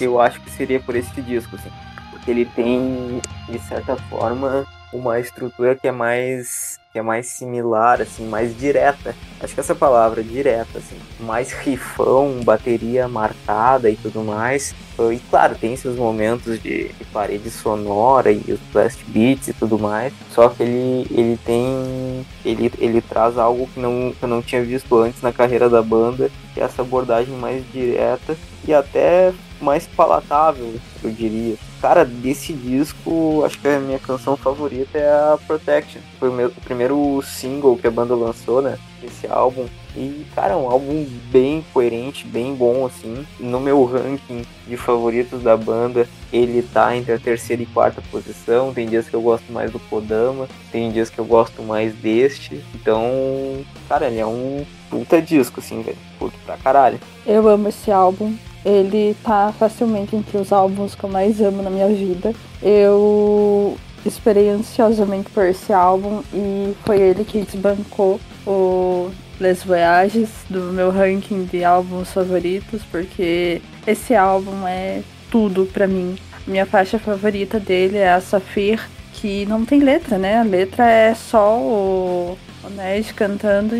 eu 0.00 0.20
acho 0.20 0.40
que 0.40 0.50
seria 0.50 0.78
por 0.78 0.94
esse 0.94 1.20
disco, 1.20 1.56
assim. 1.56 1.70
Porque 2.10 2.30
ele 2.30 2.44
tem, 2.44 3.20
de 3.48 3.58
certa 3.58 3.96
forma, 3.96 4.64
uma 4.92 5.18
estrutura 5.18 5.74
que 5.74 5.88
é 5.88 5.92
mais 5.92 6.78
é 6.98 7.02
mais 7.02 7.26
similar, 7.26 8.00
assim, 8.00 8.26
mais 8.26 8.56
direta. 8.56 9.14
Acho 9.40 9.54
que 9.54 9.60
essa 9.60 9.74
palavra, 9.74 10.22
direta, 10.22 10.78
assim, 10.78 10.96
mais 11.20 11.52
rifão, 11.52 12.40
bateria 12.44 13.06
marcada 13.08 13.88
e 13.88 13.96
tudo 13.96 14.22
mais. 14.22 14.74
E 15.12 15.18
claro, 15.30 15.54
tem 15.54 15.76
seus 15.76 15.96
momentos 15.96 16.60
de, 16.60 16.88
de 16.88 17.04
parede 17.12 17.50
sonora 17.50 18.32
e 18.32 18.42
os 18.48 18.60
blast 18.72 19.04
beats 19.06 19.48
e 19.48 19.52
tudo 19.52 19.78
mais. 19.78 20.12
Só 20.30 20.48
que 20.48 20.62
ele, 20.64 21.06
ele 21.10 21.38
tem. 21.44 22.26
Ele, 22.44 22.72
ele 22.78 23.00
traz 23.00 23.38
algo 23.38 23.68
que, 23.72 23.78
não, 23.78 24.12
que 24.18 24.24
eu 24.24 24.28
não 24.28 24.42
tinha 24.42 24.62
visto 24.62 24.98
antes 24.98 25.22
na 25.22 25.32
carreira 25.32 25.68
da 25.68 25.82
banda, 25.82 26.30
que 26.52 26.60
é 26.60 26.64
essa 26.64 26.82
abordagem 26.82 27.34
mais 27.34 27.62
direta 27.72 28.36
e 28.66 28.74
até 28.74 29.32
mais 29.60 29.86
palatável, 29.86 30.74
eu 31.02 31.10
diria. 31.10 31.56
Cara, 31.80 32.04
desse 32.04 32.52
disco, 32.52 33.42
acho 33.44 33.58
que 33.60 33.68
a 33.68 33.78
minha 33.78 33.98
canção 33.98 34.36
favorita 34.36 34.98
é 34.98 35.08
a 35.08 35.38
Protection. 35.46 36.00
Foi 36.18 36.28
o, 36.28 36.32
meu, 36.32 36.48
o 36.48 36.60
primeiro 36.60 37.22
single 37.22 37.76
que 37.76 37.86
a 37.86 37.90
banda 37.90 38.14
lançou, 38.16 38.60
né? 38.60 38.76
Esse 39.02 39.28
álbum. 39.28 39.66
E, 39.96 40.26
cara, 40.34 40.54
é 40.54 40.56
um 40.56 40.68
álbum 40.68 41.06
bem 41.30 41.64
coerente, 41.72 42.26
bem 42.26 42.52
bom, 42.54 42.84
assim. 42.84 43.24
No 43.38 43.60
meu 43.60 43.84
ranking 43.84 44.42
de 44.66 44.76
favoritos 44.76 45.42
da 45.42 45.56
banda, 45.56 46.08
ele 46.32 46.62
tá 46.62 46.96
entre 46.96 47.12
a 47.12 47.18
terceira 47.18 47.62
e 47.62 47.66
quarta 47.66 48.02
posição. 48.10 48.74
Tem 48.74 48.88
dias 48.88 49.08
que 49.08 49.14
eu 49.14 49.22
gosto 49.22 49.52
mais 49.52 49.70
do 49.70 49.78
Kodama, 49.78 50.48
tem 50.72 50.90
dias 50.90 51.08
que 51.08 51.18
eu 51.18 51.24
gosto 51.24 51.62
mais 51.62 51.94
deste. 51.94 52.60
Então, 52.74 53.64
cara, 53.88 54.08
ele 54.08 54.18
é 54.18 54.26
um 54.26 54.66
puta 54.90 55.22
disco, 55.22 55.60
assim, 55.60 55.80
velho. 55.82 55.96
Puto 56.18 56.36
pra 56.44 56.56
caralho. 56.56 56.98
Eu 57.24 57.48
amo 57.48 57.68
esse 57.68 57.92
álbum 57.92 58.36
ele 58.64 59.16
tá 59.22 59.52
facilmente 59.58 60.16
entre 60.16 60.38
os 60.38 60.52
álbuns 60.52 60.94
que 60.94 61.04
eu 61.04 61.10
mais 61.10 61.40
amo 61.40 61.62
na 61.62 61.70
minha 61.70 61.88
vida. 61.88 62.32
Eu 62.62 63.76
esperei 64.04 64.48
ansiosamente 64.48 65.30
por 65.30 65.44
esse 65.44 65.72
álbum 65.72 66.22
e 66.32 66.74
foi 66.84 67.00
ele 67.00 67.24
que 67.24 67.40
desbancou 67.42 68.20
o 68.46 69.10
Les 69.40 69.62
Voyages 69.62 70.28
do 70.48 70.72
meu 70.72 70.90
ranking 70.90 71.44
de 71.44 71.64
álbuns 71.64 72.12
favoritos, 72.12 72.82
porque 72.90 73.62
esse 73.86 74.14
álbum 74.14 74.66
é 74.66 75.02
tudo 75.30 75.66
para 75.66 75.86
mim. 75.86 76.16
Minha 76.46 76.66
faixa 76.66 76.98
favorita 76.98 77.60
dele 77.60 77.98
é 77.98 78.10
a 78.10 78.20
Safir, 78.20 78.80
que 79.12 79.44
não 79.46 79.64
tem 79.64 79.80
letra, 79.80 80.18
né? 80.18 80.38
A 80.38 80.42
letra 80.42 80.88
é 80.88 81.14
só 81.14 81.58
o 81.58 82.38
o 82.68 82.70
Ned 82.70 83.14
cantando 83.14 83.74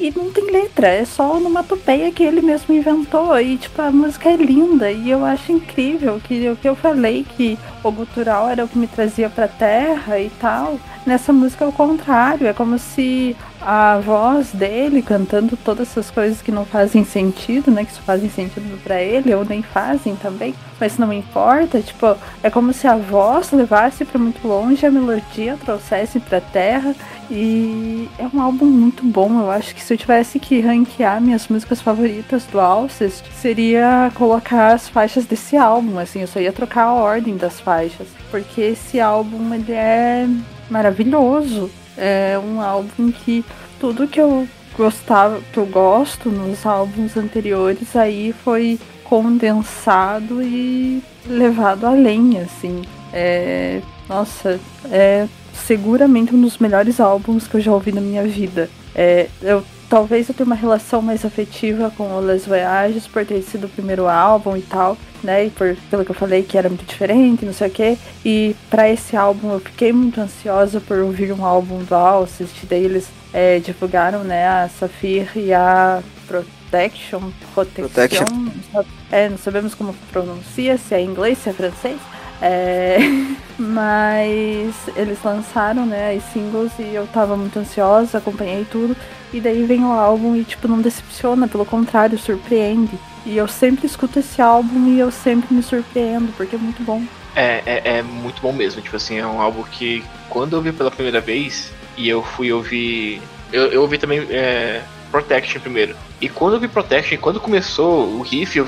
e 0.00 0.10
não 0.10 0.32
tem 0.32 0.50
letra, 0.50 0.88
é 0.88 1.04
só 1.04 1.36
onomatopeia 1.36 2.10
que 2.10 2.22
ele 2.22 2.40
mesmo 2.40 2.74
inventou 2.74 3.38
e 3.40 3.58
tipo 3.58 3.82
a 3.82 3.90
música 3.90 4.30
é 4.30 4.36
linda 4.36 4.90
e 4.90 5.10
eu 5.10 5.24
acho 5.24 5.52
incrível 5.52 6.20
que 6.22 6.48
o 6.48 6.56
que 6.56 6.68
eu 6.68 6.74
falei 6.74 7.26
que 7.36 7.58
o 7.82 7.90
gutural 7.90 8.48
era 8.48 8.64
o 8.64 8.68
que 8.68 8.78
me 8.78 8.86
trazia 8.86 9.28
pra 9.28 9.48
terra 9.48 10.18
e 10.18 10.30
tal. 10.40 10.78
Nessa 11.04 11.32
música 11.32 11.64
é 11.64 11.68
o 11.68 11.72
contrário, 11.72 12.46
é 12.46 12.52
como 12.52 12.78
se 12.78 13.36
a 13.60 13.98
voz 13.98 14.52
dele 14.52 15.02
cantando 15.02 15.56
todas 15.56 15.88
essas 15.88 16.10
coisas 16.12 16.40
que 16.40 16.52
não 16.52 16.64
fazem 16.64 17.04
sentido, 17.04 17.72
né, 17.72 17.84
que 17.84 17.92
só 17.92 18.00
fazem 18.02 18.30
sentido 18.30 18.80
para 18.84 19.02
ele 19.02 19.34
ou 19.34 19.44
nem 19.44 19.62
fazem 19.62 20.14
também, 20.14 20.54
mas 20.78 20.98
não 20.98 21.12
importa, 21.12 21.80
tipo, 21.80 22.16
é 22.40 22.48
como 22.48 22.72
se 22.72 22.86
a 22.86 22.96
voz 22.96 23.50
levasse 23.50 24.04
para 24.04 24.18
muito 24.18 24.46
longe, 24.46 24.86
a 24.86 24.90
melodia 24.92 25.56
trouxesse 25.64 26.20
para 26.20 26.40
terra 26.40 26.94
e 27.28 28.08
é 28.18 28.26
um 28.32 28.40
álbum 28.40 28.66
muito 28.66 29.04
bom. 29.04 29.40
Eu 29.40 29.50
acho 29.50 29.74
que 29.74 29.82
se 29.82 29.94
eu 29.94 29.98
tivesse 29.98 30.38
que 30.38 30.60
ranquear 30.60 31.20
minhas 31.20 31.48
músicas 31.48 31.80
favoritas 31.80 32.44
do 32.44 32.60
Alcest, 32.60 33.24
seria 33.32 34.12
colocar 34.14 34.72
as 34.72 34.88
faixas 34.88 35.24
desse 35.24 35.56
álbum, 35.56 35.98
assim, 35.98 36.20
eu 36.20 36.28
só 36.28 36.38
ia 36.38 36.52
trocar 36.52 36.84
a 36.84 36.92
ordem 36.92 37.36
das 37.36 37.60
faixas, 37.60 38.06
porque 38.30 38.60
esse 38.60 39.00
álbum 39.00 39.52
ele 39.54 39.72
é 39.72 40.28
maravilhoso. 40.72 41.70
É 41.96 42.40
um 42.42 42.60
álbum 42.60 43.12
que 43.12 43.44
tudo 43.78 44.08
que 44.08 44.20
eu 44.20 44.48
gostava, 44.76 45.40
que 45.52 45.58
eu 45.58 45.66
gosto 45.66 46.30
nos 46.30 46.64
álbuns 46.64 47.16
anteriores 47.16 47.94
aí 47.94 48.34
foi 48.42 48.80
condensado 49.04 50.42
e 50.42 51.02
levado 51.26 51.86
além, 51.86 52.40
assim. 52.40 52.82
É, 53.12 53.82
nossa, 54.08 54.58
é 54.90 55.28
seguramente 55.52 56.34
um 56.34 56.40
dos 56.40 56.56
melhores 56.56 56.98
álbuns 56.98 57.46
que 57.46 57.56
eu 57.56 57.60
já 57.60 57.72
ouvi 57.72 57.92
na 57.92 58.00
minha 58.00 58.24
vida. 58.24 58.70
É, 58.94 59.28
eu 59.42 59.62
talvez 59.92 60.26
eu 60.26 60.34
tenha 60.34 60.46
uma 60.46 60.54
relação 60.54 61.02
mais 61.02 61.22
afetiva 61.22 61.92
com 61.94 62.04
o 62.14 62.20
Les 62.22 62.46
Voyages 62.46 63.06
por 63.06 63.26
ter 63.26 63.42
sido 63.42 63.66
o 63.66 63.68
primeiro 63.68 64.08
álbum 64.08 64.56
e 64.56 64.62
tal, 64.62 64.96
né? 65.22 65.44
E 65.44 65.50
por, 65.50 65.76
pelo 65.90 66.02
que 66.02 66.10
eu 66.10 66.14
falei 66.14 66.42
que 66.42 66.56
era 66.56 66.66
muito 66.66 66.86
diferente, 66.86 67.44
não 67.44 67.52
sei 67.52 67.68
o 67.68 67.70
quê. 67.70 67.98
E 68.24 68.56
para 68.70 68.88
esse 68.88 69.14
álbum 69.14 69.52
eu 69.52 69.60
fiquei 69.60 69.92
muito 69.92 70.18
ansiosa 70.18 70.80
por 70.80 70.96
ouvir 71.00 71.30
um 71.30 71.44
álbum 71.44 71.84
do 71.84 71.94
Alcest, 71.94 72.64
daí 72.70 72.82
eles 72.82 73.06
é, 73.34 73.58
divulgaram, 73.58 74.24
né, 74.24 74.48
a 74.48 74.70
Saphir 74.70 75.30
e 75.36 75.52
a 75.52 76.02
Protection, 76.26 77.30
Protection, 77.52 77.88
Protection. 77.90 78.86
É, 79.10 79.28
não 79.28 79.36
sabemos 79.36 79.74
como 79.74 79.94
pronuncia, 80.10 80.78
se 80.78 80.94
é 80.94 81.02
inglês, 81.02 81.36
se 81.36 81.50
é 81.50 81.52
francês. 81.52 82.00
É, 82.40 82.96
mas 83.60 84.74
eles 84.96 85.22
lançaram, 85.22 85.84
né, 85.84 86.16
as 86.16 86.32
singles 86.32 86.72
e 86.78 86.94
eu 86.94 87.06
tava 87.08 87.36
muito 87.36 87.58
ansiosa, 87.58 88.16
acompanhei 88.16 88.64
tudo. 88.64 88.96
E 89.32 89.40
daí 89.40 89.64
vem 89.64 89.84
o 89.84 89.92
álbum 89.92 90.36
e, 90.36 90.44
tipo, 90.44 90.68
não 90.68 90.80
decepciona, 90.80 91.48
pelo 91.48 91.64
contrário, 91.64 92.18
surpreende. 92.18 92.98
E 93.24 93.36
eu 93.36 93.48
sempre 93.48 93.86
escuto 93.86 94.18
esse 94.18 94.42
álbum 94.42 94.88
e 94.88 94.98
eu 94.98 95.10
sempre 95.10 95.54
me 95.54 95.62
surpreendo, 95.62 96.32
porque 96.36 96.56
é 96.56 96.58
muito 96.58 96.82
bom. 96.82 97.02
É, 97.34 97.62
é, 97.64 97.98
é 97.98 98.02
muito 98.02 98.42
bom 98.42 98.52
mesmo. 98.52 98.82
Tipo 98.82 98.96
assim, 98.96 99.18
é 99.18 99.26
um 99.26 99.40
álbum 99.40 99.62
que 99.62 100.04
quando 100.28 100.52
eu 100.52 100.58
ouvi 100.58 100.72
pela 100.72 100.90
primeira 100.90 101.20
vez, 101.20 101.72
e 101.96 102.08
eu 102.08 102.22
fui 102.22 102.52
ouvir. 102.52 103.20
Eu, 103.52 103.66
eu 103.66 103.82
ouvi 103.82 103.98
também 103.98 104.26
é, 104.30 104.82
Protection 105.10 105.60
primeiro. 105.60 105.94
E 106.20 106.28
quando 106.28 106.54
eu 106.54 106.60
vi 106.60 106.68
Protection, 106.68 107.18
quando 107.18 107.40
começou 107.40 108.08
o 108.08 108.22
riff, 108.22 108.58
eu. 108.58 108.66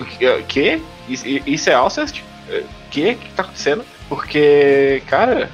O 0.00 0.44
que? 0.48 0.82
Isso, 1.08 1.24
isso 1.26 1.70
é 1.70 1.74
Alcest? 1.74 2.24
O 2.48 2.90
que? 2.90 3.14
que 3.14 3.32
tá 3.34 3.42
acontecendo? 3.42 3.84
Porque, 4.08 5.02
cara, 5.06 5.50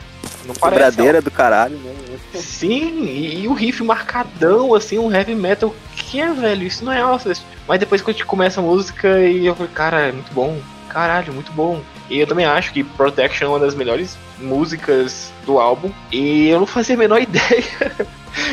não 0.46 0.54
parece. 0.54 0.80
Quebradeira 0.80 1.20
do 1.20 1.30
caralho, 1.30 1.76
né? 1.76 1.94
Sim, 2.34 3.04
e, 3.04 3.42
e 3.42 3.48
o 3.48 3.52
riff 3.52 3.82
marcadão, 3.82 4.74
assim, 4.74 4.98
um 4.98 5.12
heavy 5.12 5.34
metal. 5.34 5.74
Que 5.96 6.20
é, 6.20 6.32
velho? 6.32 6.66
Isso 6.66 6.84
não 6.84 6.92
é 6.92 7.00
Alcest. 7.00 7.44
Mas 7.66 7.80
depois 7.80 8.00
que 8.00 8.10
a 8.10 8.12
gente 8.12 8.24
começa 8.24 8.60
a 8.60 8.62
música 8.62 9.20
e 9.20 9.46
eu 9.46 9.54
falei, 9.54 9.72
cara, 9.72 10.00
é 10.08 10.12
muito 10.12 10.32
bom. 10.32 10.58
Caralho, 10.88 11.32
muito 11.32 11.52
bom. 11.52 11.82
E 12.08 12.18
eu 12.18 12.26
também 12.26 12.46
acho 12.46 12.72
que 12.72 12.82
Protection 12.82 13.46
é 13.46 13.50
uma 13.50 13.58
das 13.58 13.74
melhores 13.74 14.16
músicas 14.38 15.30
do 15.44 15.58
álbum. 15.58 15.90
E 16.10 16.48
eu 16.48 16.60
não 16.60 16.66
fazia 16.66 16.94
a 16.94 16.98
menor 16.98 17.20
ideia. 17.22 17.64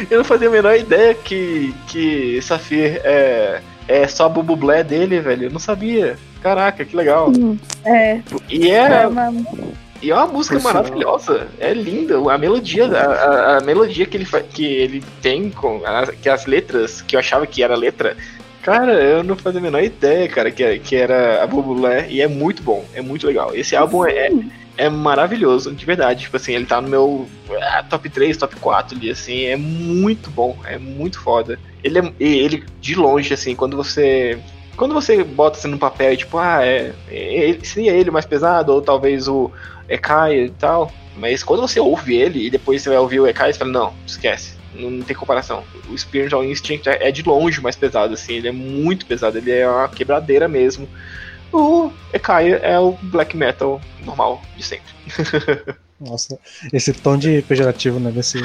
eu 0.09 0.17
não 0.17 0.25
fazia 0.25 0.47
a 0.47 0.51
menor 0.51 0.75
ideia 0.75 1.13
que, 1.13 1.73
que 1.87 2.41
Safir 2.41 3.01
é, 3.03 3.61
é 3.87 4.07
só 4.07 4.27
bublé 4.27 4.83
dele, 4.83 5.19
velho. 5.21 5.45
Eu 5.45 5.51
não 5.51 5.59
sabia. 5.59 6.17
Caraca, 6.41 6.83
que 6.83 6.95
legal. 6.95 7.31
É. 7.83 8.19
E 8.49 8.69
é. 8.69 9.03
é 9.03 9.07
uma... 9.07 9.33
E 10.01 10.11
é 10.11 10.13
uma 10.15 10.27
música 10.27 10.57
Por 10.57 10.63
maravilhosa. 10.63 11.47
É 11.59 11.73
linda. 11.73 12.15
A 12.31 12.37
melodia, 12.37 12.85
a, 12.85 13.05
a- 13.05 13.57
a 13.57 13.61
melodia 13.61 14.05
que 14.05 14.17
ele, 14.17 14.25
que 14.53 14.65
ele 14.65 15.03
tem 15.21 15.49
com 15.49 15.81
a- 15.85 16.07
que 16.07 16.29
as 16.29 16.45
letras, 16.45 17.01
que 17.01 17.15
eu 17.15 17.19
achava 17.19 17.47
que 17.47 17.63
era 17.63 17.75
letra. 17.75 18.15
Cara, 18.61 18.93
eu 18.93 19.23
não 19.23 19.35
fazia 19.35 19.59
a 19.59 19.63
menor 19.63 19.83
ideia, 19.83 20.27
cara, 20.27 20.49
que, 20.51 20.79
que 20.79 20.95
era 20.95 21.43
a 21.43 21.47
Bubulé. 21.47 22.07
E 22.09 22.21
é 22.21 22.27
muito 22.27 22.61
bom, 22.63 22.83
é 22.93 23.01
muito 23.01 23.25
legal. 23.27 23.51
Esse 23.55 23.75
álbum 23.75 24.05
é, 24.05 24.29
é 24.75 24.89
maravilhoso, 24.89 25.71
de 25.71 25.85
verdade. 25.85 26.23
Tipo 26.23 26.37
assim, 26.37 26.53
ele 26.55 26.65
tá 26.65 26.81
no 26.81 26.89
meu 26.89 27.27
ah, 27.61 27.83
top 27.89 28.09
3, 28.09 28.35
top 28.37 28.55
4 28.57 28.97
ali, 28.97 29.11
assim. 29.11 29.45
É 29.45 29.55
muito 29.55 30.29
bom, 30.31 30.57
é 30.65 30.77
muito 30.79 31.19
foda. 31.21 31.59
Ele 31.83 31.99
é, 31.99 32.11
ele, 32.19 32.63
de 32.81 32.95
longe, 32.95 33.33
assim, 33.33 33.55
quando 33.55 33.77
você. 33.77 34.39
Quando 34.75 34.93
você 34.93 35.23
bota 35.23 35.57
assim 35.57 35.67
no 35.67 35.77
papel 35.77 36.13
e 36.13 36.17
tipo, 36.17 36.37
ah, 36.37 36.65
é. 36.65 36.93
é 37.09 37.57
seria 37.63 37.93
ele 37.93 38.11
mais 38.11 38.25
pesado, 38.25 38.73
ou 38.73 38.81
talvez 38.81 39.27
o 39.27 39.51
Ekai 39.87 40.45
e 40.45 40.49
tal. 40.49 40.91
Mas 41.15 41.43
quando 41.43 41.61
você 41.61 41.79
ouve 41.79 42.15
ele 42.15 42.45
e 42.45 42.49
depois 42.49 42.81
você 42.81 42.89
vai 42.89 42.97
ouvir 42.97 43.19
o 43.19 43.27
Ekai, 43.27 43.53
você 43.53 43.59
fala, 43.59 43.71
não, 43.71 43.93
esquece. 44.05 44.55
Não, 44.73 44.89
não 44.89 45.03
tem 45.03 45.15
comparação. 45.15 45.63
O 45.89 45.97
Spiritual 45.97 46.43
Instinct 46.43 46.89
é, 46.89 47.07
é 47.07 47.11
de 47.11 47.23
longe 47.23 47.61
mais 47.61 47.75
pesado, 47.75 48.13
assim. 48.13 48.33
Ele 48.33 48.49
é 48.49 48.51
muito 48.51 49.05
pesado, 49.05 49.37
ele 49.37 49.51
é 49.51 49.67
uma 49.67 49.87
quebradeira 49.87 50.47
mesmo. 50.47 50.87
O 51.53 51.89
Ekai 52.11 52.51
é 52.51 52.77
o 52.77 52.91
black 53.01 53.37
metal 53.37 53.79
normal 54.03 54.41
de 54.57 54.63
sempre. 54.63 54.93
Nossa, 55.99 56.37
esse 56.73 56.91
tom 56.91 57.17
de 57.17 57.41
pejorativo, 57.43 57.99
né? 57.99 58.11
Desse... 58.11 58.39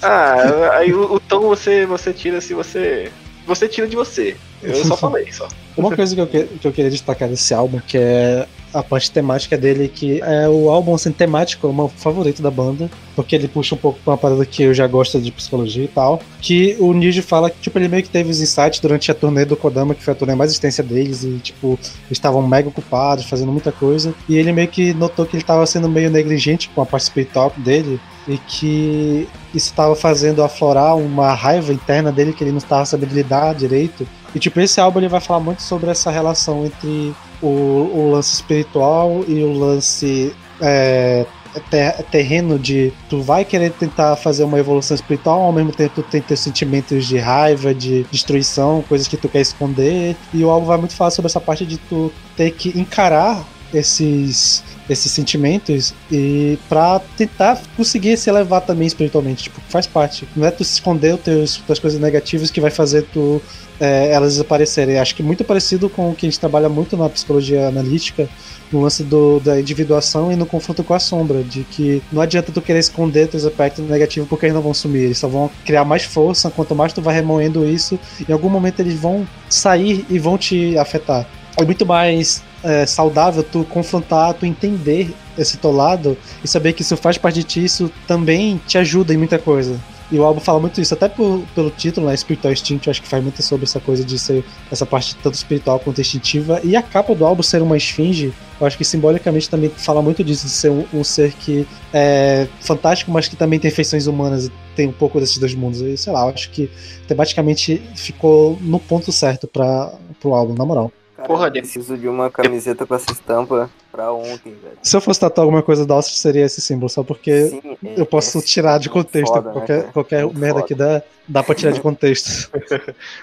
Ah, 0.00 0.76
aí 0.78 0.92
o, 0.94 1.14
o 1.14 1.20
tom 1.20 1.40
você, 1.40 1.84
você 1.84 2.12
tira 2.12 2.40
se 2.40 2.54
você. 2.54 3.12
Você 3.46 3.68
tira 3.68 3.86
de 3.86 3.96
você. 3.96 4.36
Eu 4.62 4.84
só 4.84 4.96
falei 4.98 5.30
só. 5.32 5.48
Uma 5.76 5.94
coisa 5.94 6.14
que 6.14 6.20
eu, 6.20 6.26
que, 6.26 6.44
que 6.44 6.68
eu 6.68 6.72
queria 6.72 6.90
destacar 6.90 7.28
desse 7.28 7.52
álbum, 7.54 7.80
que 7.80 7.96
é 7.98 8.46
a 8.72 8.82
parte 8.82 9.10
temática 9.10 9.56
dele, 9.56 9.88
que 9.88 10.20
é 10.22 10.48
o 10.48 10.70
álbum 10.70 10.94
assim, 10.94 11.12
temático, 11.12 11.66
é 11.66 11.70
o 11.70 11.74
meu 11.74 11.88
favorito 11.88 12.42
da 12.42 12.50
banda, 12.50 12.90
porque 13.14 13.36
ele 13.36 13.48
puxa 13.48 13.74
um 13.74 13.78
pouco 13.78 13.98
pra 14.02 14.12
uma 14.12 14.18
parada 14.18 14.44
que 14.46 14.62
eu 14.62 14.74
já 14.74 14.86
gosto 14.86 15.20
de 15.20 15.30
psicologia 15.30 15.84
e 15.84 15.88
tal. 15.88 16.20
Que 16.40 16.76
o 16.78 16.92
Niji 16.92 17.22
fala 17.22 17.50
que 17.50 17.58
tipo, 17.60 17.78
ele 17.78 17.88
meio 17.88 18.02
que 18.02 18.08
teve 18.08 18.30
os 18.30 18.40
insights 18.40 18.80
durante 18.80 19.10
a 19.10 19.14
turnê 19.14 19.44
do 19.44 19.56
Kodama, 19.56 19.94
que 19.94 20.02
foi 20.02 20.12
a 20.12 20.16
turnê 20.16 20.34
mais 20.34 20.52
extensa 20.52 20.82
deles, 20.82 21.22
e 21.24 21.38
tipo, 21.38 21.78
estavam 22.10 22.46
mega 22.46 22.68
ocupados, 22.68 23.24
fazendo 23.26 23.52
muita 23.52 23.72
coisa. 23.72 24.14
E 24.28 24.36
ele 24.36 24.52
meio 24.52 24.68
que 24.68 24.94
notou 24.94 25.26
que 25.26 25.36
ele 25.36 25.44
tava 25.44 25.66
sendo 25.66 25.88
meio 25.88 26.10
negligente 26.10 26.70
com 26.74 26.82
a 26.82 26.86
parte 26.86 27.02
espiritual 27.02 27.52
dele, 27.56 28.00
e 28.26 28.38
que 28.38 29.28
isso 29.54 29.70
estava 29.70 29.94
fazendo 29.96 30.42
aflorar 30.42 30.96
uma 30.96 31.34
raiva 31.34 31.72
interna 31.72 32.12
dele 32.12 32.32
que 32.32 32.44
ele 32.44 32.50
não 32.52 32.58
estava 32.58 32.84
sabendo 32.84 33.14
lidar 33.14 33.54
direito. 33.54 34.06
E 34.34 34.38
tipo, 34.38 34.60
esse 34.60 34.80
álbum 34.80 35.00
ele 35.00 35.08
vai 35.08 35.20
falar 35.20 35.40
muito 35.40 35.62
sobre 35.62 35.90
essa 35.90 36.10
relação 36.10 36.64
entre 36.64 37.14
o, 37.42 37.46
o 37.46 38.10
lance 38.12 38.34
espiritual 38.34 39.24
e 39.28 39.42
o 39.42 39.52
lance 39.52 40.34
é, 40.60 41.26
ter- 41.68 42.02
terreno 42.04 42.58
de 42.58 42.92
tu 43.10 43.20
vai 43.20 43.44
querer 43.44 43.72
tentar 43.72 44.16
fazer 44.16 44.44
uma 44.44 44.58
evolução 44.58 44.94
espiritual, 44.94 45.42
ao 45.42 45.52
mesmo 45.52 45.72
tempo 45.72 45.96
tu 45.96 46.02
tem 46.02 46.22
teus 46.22 46.40
sentimentos 46.40 47.06
de 47.06 47.18
raiva, 47.18 47.74
de 47.74 48.04
destruição, 48.10 48.82
coisas 48.88 49.06
que 49.08 49.16
tu 49.16 49.28
quer 49.28 49.40
esconder. 49.40 50.16
E 50.32 50.44
o 50.44 50.50
álbum 50.50 50.66
vai 50.66 50.78
muito 50.78 50.94
falar 50.94 51.10
sobre 51.10 51.28
essa 51.28 51.40
parte 51.40 51.66
de 51.66 51.76
tu 51.76 52.12
ter 52.36 52.52
que 52.52 52.68
encarar 52.78 53.44
esses 53.74 54.62
esses 54.88 55.12
sentimentos 55.12 55.94
e 56.10 56.58
para 56.68 57.00
tentar 57.16 57.60
conseguir 57.76 58.16
se 58.16 58.28
elevar 58.28 58.60
também 58.60 58.86
espiritualmente, 58.86 59.44
tipo, 59.44 59.60
faz 59.68 59.86
parte. 59.86 60.26
Não 60.34 60.46
é 60.46 60.50
tu 60.50 60.62
esconder 60.62 61.14
os 61.14 61.20
teus 61.20 61.56
tuas 61.58 61.78
coisas 61.78 62.00
negativas 62.00 62.50
que 62.50 62.60
vai 62.60 62.70
fazer 62.70 63.02
tu 63.12 63.40
é, 63.80 64.12
elas 64.12 64.32
desaparecerem. 64.32 64.98
Acho 64.98 65.14
que 65.14 65.22
muito 65.22 65.44
parecido 65.44 65.88
com 65.88 66.10
o 66.10 66.14
que 66.14 66.26
a 66.26 66.30
gente 66.30 66.38
trabalha 66.38 66.68
muito 66.68 66.96
na 66.96 67.08
psicologia 67.08 67.68
analítica, 67.68 68.28
no 68.70 68.80
lance 68.80 69.02
do, 69.02 69.40
da 69.40 69.60
individuação 69.60 70.32
e 70.32 70.36
no 70.36 70.46
confronto 70.46 70.82
com 70.84 70.94
a 70.94 70.98
sombra, 70.98 71.42
de 71.42 71.64
que 71.64 72.02
não 72.10 72.22
adianta 72.22 72.52
tu 72.52 72.62
querer 72.62 72.78
esconder 72.78 73.28
teus 73.28 73.44
aspectos 73.44 73.84
negativos 73.84 74.28
porque 74.28 74.46
eles 74.46 74.54
não 74.54 74.62
vão 74.62 74.72
sumir, 74.72 75.04
eles 75.04 75.18
só 75.18 75.28
vão 75.28 75.50
criar 75.64 75.84
mais 75.84 76.04
força, 76.04 76.50
quanto 76.50 76.74
mais 76.74 76.92
tu 76.92 77.02
vai 77.02 77.14
remoendo 77.14 77.66
isso, 77.66 77.98
em 78.26 78.32
algum 78.32 78.48
momento 78.48 78.80
eles 78.80 78.94
vão 78.94 79.26
sair 79.48 80.06
e 80.08 80.18
vão 80.18 80.38
te 80.38 80.78
afetar. 80.78 81.26
É 81.58 81.64
muito 81.64 81.84
mais 81.84 82.42
é, 82.64 82.86
saudável 82.86 83.42
tu 83.42 83.64
confrontar, 83.64 84.32
tu 84.34 84.46
entender 84.46 85.14
esse 85.36 85.56
teu 85.58 85.70
lado 85.72 86.16
e 86.42 86.48
saber 86.48 86.72
que 86.72 86.82
isso 86.82 86.96
faz 86.96 87.18
parte 87.18 87.36
de 87.40 87.44
ti, 87.44 87.64
isso 87.64 87.90
também 88.06 88.60
te 88.66 88.78
ajuda 88.78 89.12
em 89.12 89.16
muita 89.18 89.38
coisa. 89.38 89.78
E 90.10 90.18
o 90.18 90.24
álbum 90.24 90.40
fala 90.40 90.60
muito 90.60 90.78
isso, 90.78 90.92
até 90.92 91.08
por- 91.08 91.42
pelo 91.54 91.70
título, 91.70 92.06
né? 92.06 92.14
Spiritual 92.16 92.52
Instinct, 92.52 92.86
eu 92.86 92.90
acho 92.90 93.00
que 93.00 93.08
faz 93.08 93.22
muito 93.22 93.42
sobre 93.42 93.64
essa 93.64 93.80
coisa 93.80 94.04
de 94.04 94.18
ser 94.18 94.44
essa 94.70 94.84
parte 94.84 95.16
tanto 95.16 95.34
espiritual 95.34 95.78
quanto 95.80 96.02
instintiva. 96.02 96.60
E 96.62 96.76
a 96.76 96.82
capa 96.82 97.14
do 97.14 97.24
álbum 97.24 97.42
ser 97.42 97.62
uma 97.62 97.78
esfinge, 97.78 98.30
eu 98.60 98.66
acho 98.66 98.76
que 98.76 98.84
simbolicamente 98.84 99.48
também 99.48 99.70
fala 99.70 100.02
muito 100.02 100.22
disso, 100.22 100.44
de 100.46 100.52
ser 100.52 100.70
um, 100.70 100.84
um 100.92 101.02
ser 101.02 101.32
que 101.32 101.66
é 101.94 102.46
fantástico, 102.60 103.10
mas 103.10 103.26
que 103.26 103.36
também 103.36 103.58
tem 103.58 103.70
feições 103.70 104.06
humanas 104.06 104.46
e 104.46 104.52
tem 104.76 104.86
um 104.86 104.92
pouco 104.92 105.18
desses 105.18 105.38
dois 105.38 105.54
mundos. 105.54 105.80
E 105.80 105.96
sei 105.96 106.12
lá, 106.12 106.24
eu 106.26 106.28
acho 106.28 106.50
que 106.50 106.70
tematicamente 107.08 107.82
ficou 107.94 108.58
no 108.60 108.78
ponto 108.78 109.10
certo 109.10 109.46
para 109.46 109.94
pro 110.20 110.34
álbum, 110.34 110.54
na 110.54 110.66
moral. 110.66 110.92
Cara, 111.22 111.28
Porra, 111.28 111.46
eu 111.46 111.50
de- 111.50 111.60
preciso 111.60 111.96
de 111.96 112.08
uma 112.08 112.30
camiseta 112.30 112.84
com 112.84 112.94
essa 112.94 113.12
estampa 113.12 113.70
pra 113.90 114.12
ontem, 114.12 114.50
velho. 114.60 114.76
Se 114.82 114.96
eu 114.96 115.00
fosse 115.00 115.20
tatuar 115.20 115.44
alguma 115.44 115.62
coisa 115.62 115.86
da 115.86 115.94
Alcest, 115.94 116.16
seria 116.18 116.44
esse 116.44 116.60
símbolo, 116.60 116.88
só 116.88 117.02
porque 117.04 117.46
Sim, 117.48 117.60
é- 117.84 118.00
eu 118.00 118.04
posso 118.06 118.38
é 118.38 118.42
tirar 118.42 118.78
de 118.78 118.88
muito 118.88 119.04
contexto. 119.06 119.32
foda, 119.32 119.46
né, 119.48 119.52
qualquer 119.52 119.80
cara? 119.80 119.92
qualquer 119.92 120.24
Muito 120.24 120.38
merda 120.38 120.54
foda. 120.56 120.66
que 120.66 120.74
dá, 120.74 121.02
dá 121.28 121.42
pra 121.42 121.54
tirar 121.54 121.72
de 121.72 121.80
contexto. 121.82 122.50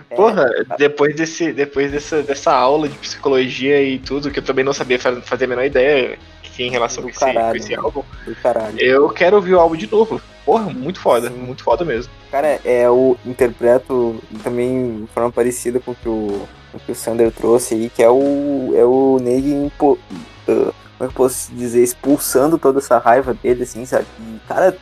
É, 0.09 0.15
Porra, 0.15 0.49
depois, 0.77 1.15
desse, 1.15 1.51
depois 1.51 1.91
dessa, 1.91 2.21
dessa 2.23 2.53
aula 2.53 2.87
de 2.87 2.97
psicologia 2.97 3.81
e 3.81 3.99
tudo, 3.99 4.31
que 4.31 4.39
eu 4.39 4.43
também 4.43 4.63
não 4.63 4.73
sabia 4.73 4.97
fa- 4.99 5.21
fazer 5.21 5.45
a 5.45 5.47
menor 5.49 5.65
ideia 5.65 6.17
que 6.43 6.63
em 6.63 6.69
relação 6.71 7.01
Do 7.03 7.07
com 7.07 7.09
esse, 7.11 7.19
com 7.19 7.25
caralho, 7.33 7.57
esse 7.57 7.75
álbum, 7.75 8.03
caralho. 8.41 8.79
eu 8.79 9.09
quero 9.09 9.35
ouvir 9.37 9.53
o 9.55 9.59
álbum 9.59 9.75
de 9.75 9.89
novo. 9.91 10.21
Porra, 10.49 10.73
muito 10.73 10.99
foda, 10.99 11.29
Sim. 11.29 11.35
muito 11.35 11.63
foda 11.63 11.85
mesmo. 11.85 12.11
Cara, 12.31 12.59
é 12.65 12.89
o 12.89 13.15
interpreto 13.23 14.15
também 14.43 15.01
de 15.01 15.07
forma 15.11 15.31
parecida 15.31 15.79
com 15.79 15.91
o 15.91 15.95
que 15.95 16.09
o, 16.09 16.41
com 16.71 16.77
o 16.77 16.79
que 16.79 16.91
o 16.91 16.95
Sander 16.95 17.31
trouxe 17.31 17.75
aí, 17.75 17.87
que 17.87 18.01
é 18.01 18.09
o 18.09 18.73
é 18.75 18.83
o 18.83 19.19
Ney 19.21 19.53
impo- 19.53 19.99
ah, 20.47 20.71
como 20.97 21.01
é 21.01 21.03
que 21.03 21.03
eu 21.03 21.11
posso 21.11 21.51
dizer, 21.53 21.83
expulsando 21.83 22.57
toda 22.57 22.79
essa 22.79 22.97
raiva 22.97 23.31
dele, 23.31 23.61
assim, 23.61 23.85
sabe? 23.85 24.07
E, 24.19 24.39
cara, 24.47 24.75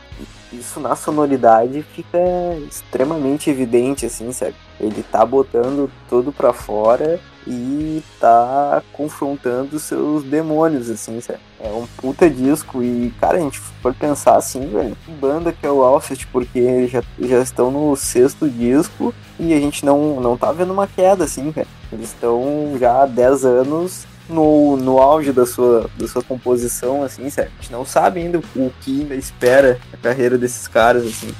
isso 0.50 0.80
na 0.80 0.96
sonoridade 0.96 1.82
fica 1.94 2.18
extremamente 2.66 3.50
evidente, 3.50 4.06
assim, 4.06 4.32
sabe? 4.32 4.54
Ele 4.80 5.02
tá 5.02 5.22
botando 5.26 5.90
tudo 6.08 6.32
pra 6.32 6.54
fora 6.54 7.20
e 7.48 8.02
tá 8.20 8.82
confrontando 8.92 9.78
seus 9.78 10.22
demônios, 10.22 10.90
assim, 10.90 11.18
sabe? 11.20 11.38
É 11.58 11.68
um 11.70 11.86
puta 11.96 12.28
disco 12.28 12.82
e, 12.82 13.12
cara, 13.18 13.38
a 13.38 13.40
gente 13.40 13.58
for 13.58 13.94
pensar 13.94 14.36
assim, 14.36 14.68
velho, 14.68 14.96
banda 15.18 15.50
que 15.50 15.66
é 15.66 15.70
o 15.70 15.82
Alcest, 15.82 16.26
porque 16.26 16.86
já, 16.86 17.02
já 17.18 17.40
estão 17.40 17.70
no 17.70 17.96
sexto 17.96 18.48
disco 18.48 19.14
e 19.40 19.54
a 19.54 19.58
gente 19.58 19.84
não, 19.84 20.20
não 20.20 20.36
tá 20.36 20.52
vendo 20.52 20.72
uma 20.72 20.86
queda, 20.86 21.24
assim, 21.24 21.50
cara. 21.50 21.66
Eles 21.90 22.08
estão 22.08 22.76
já 22.78 23.02
há 23.02 23.06
10 23.06 23.44
anos 23.46 24.06
no, 24.28 24.76
no 24.76 24.98
auge 24.98 25.32
da 25.32 25.46
sua, 25.46 25.88
da 25.96 26.06
sua 26.06 26.22
composição, 26.22 27.02
assim, 27.02 27.30
sabe? 27.30 27.48
A 27.48 27.62
gente 27.62 27.72
não 27.72 27.84
sabe 27.84 28.20
ainda 28.20 28.38
o 28.54 28.72
que 28.82 29.00
ainda 29.00 29.14
espera 29.14 29.80
a 29.92 29.96
carreira 29.96 30.36
desses 30.36 30.68
caras, 30.68 31.06
assim. 31.06 31.34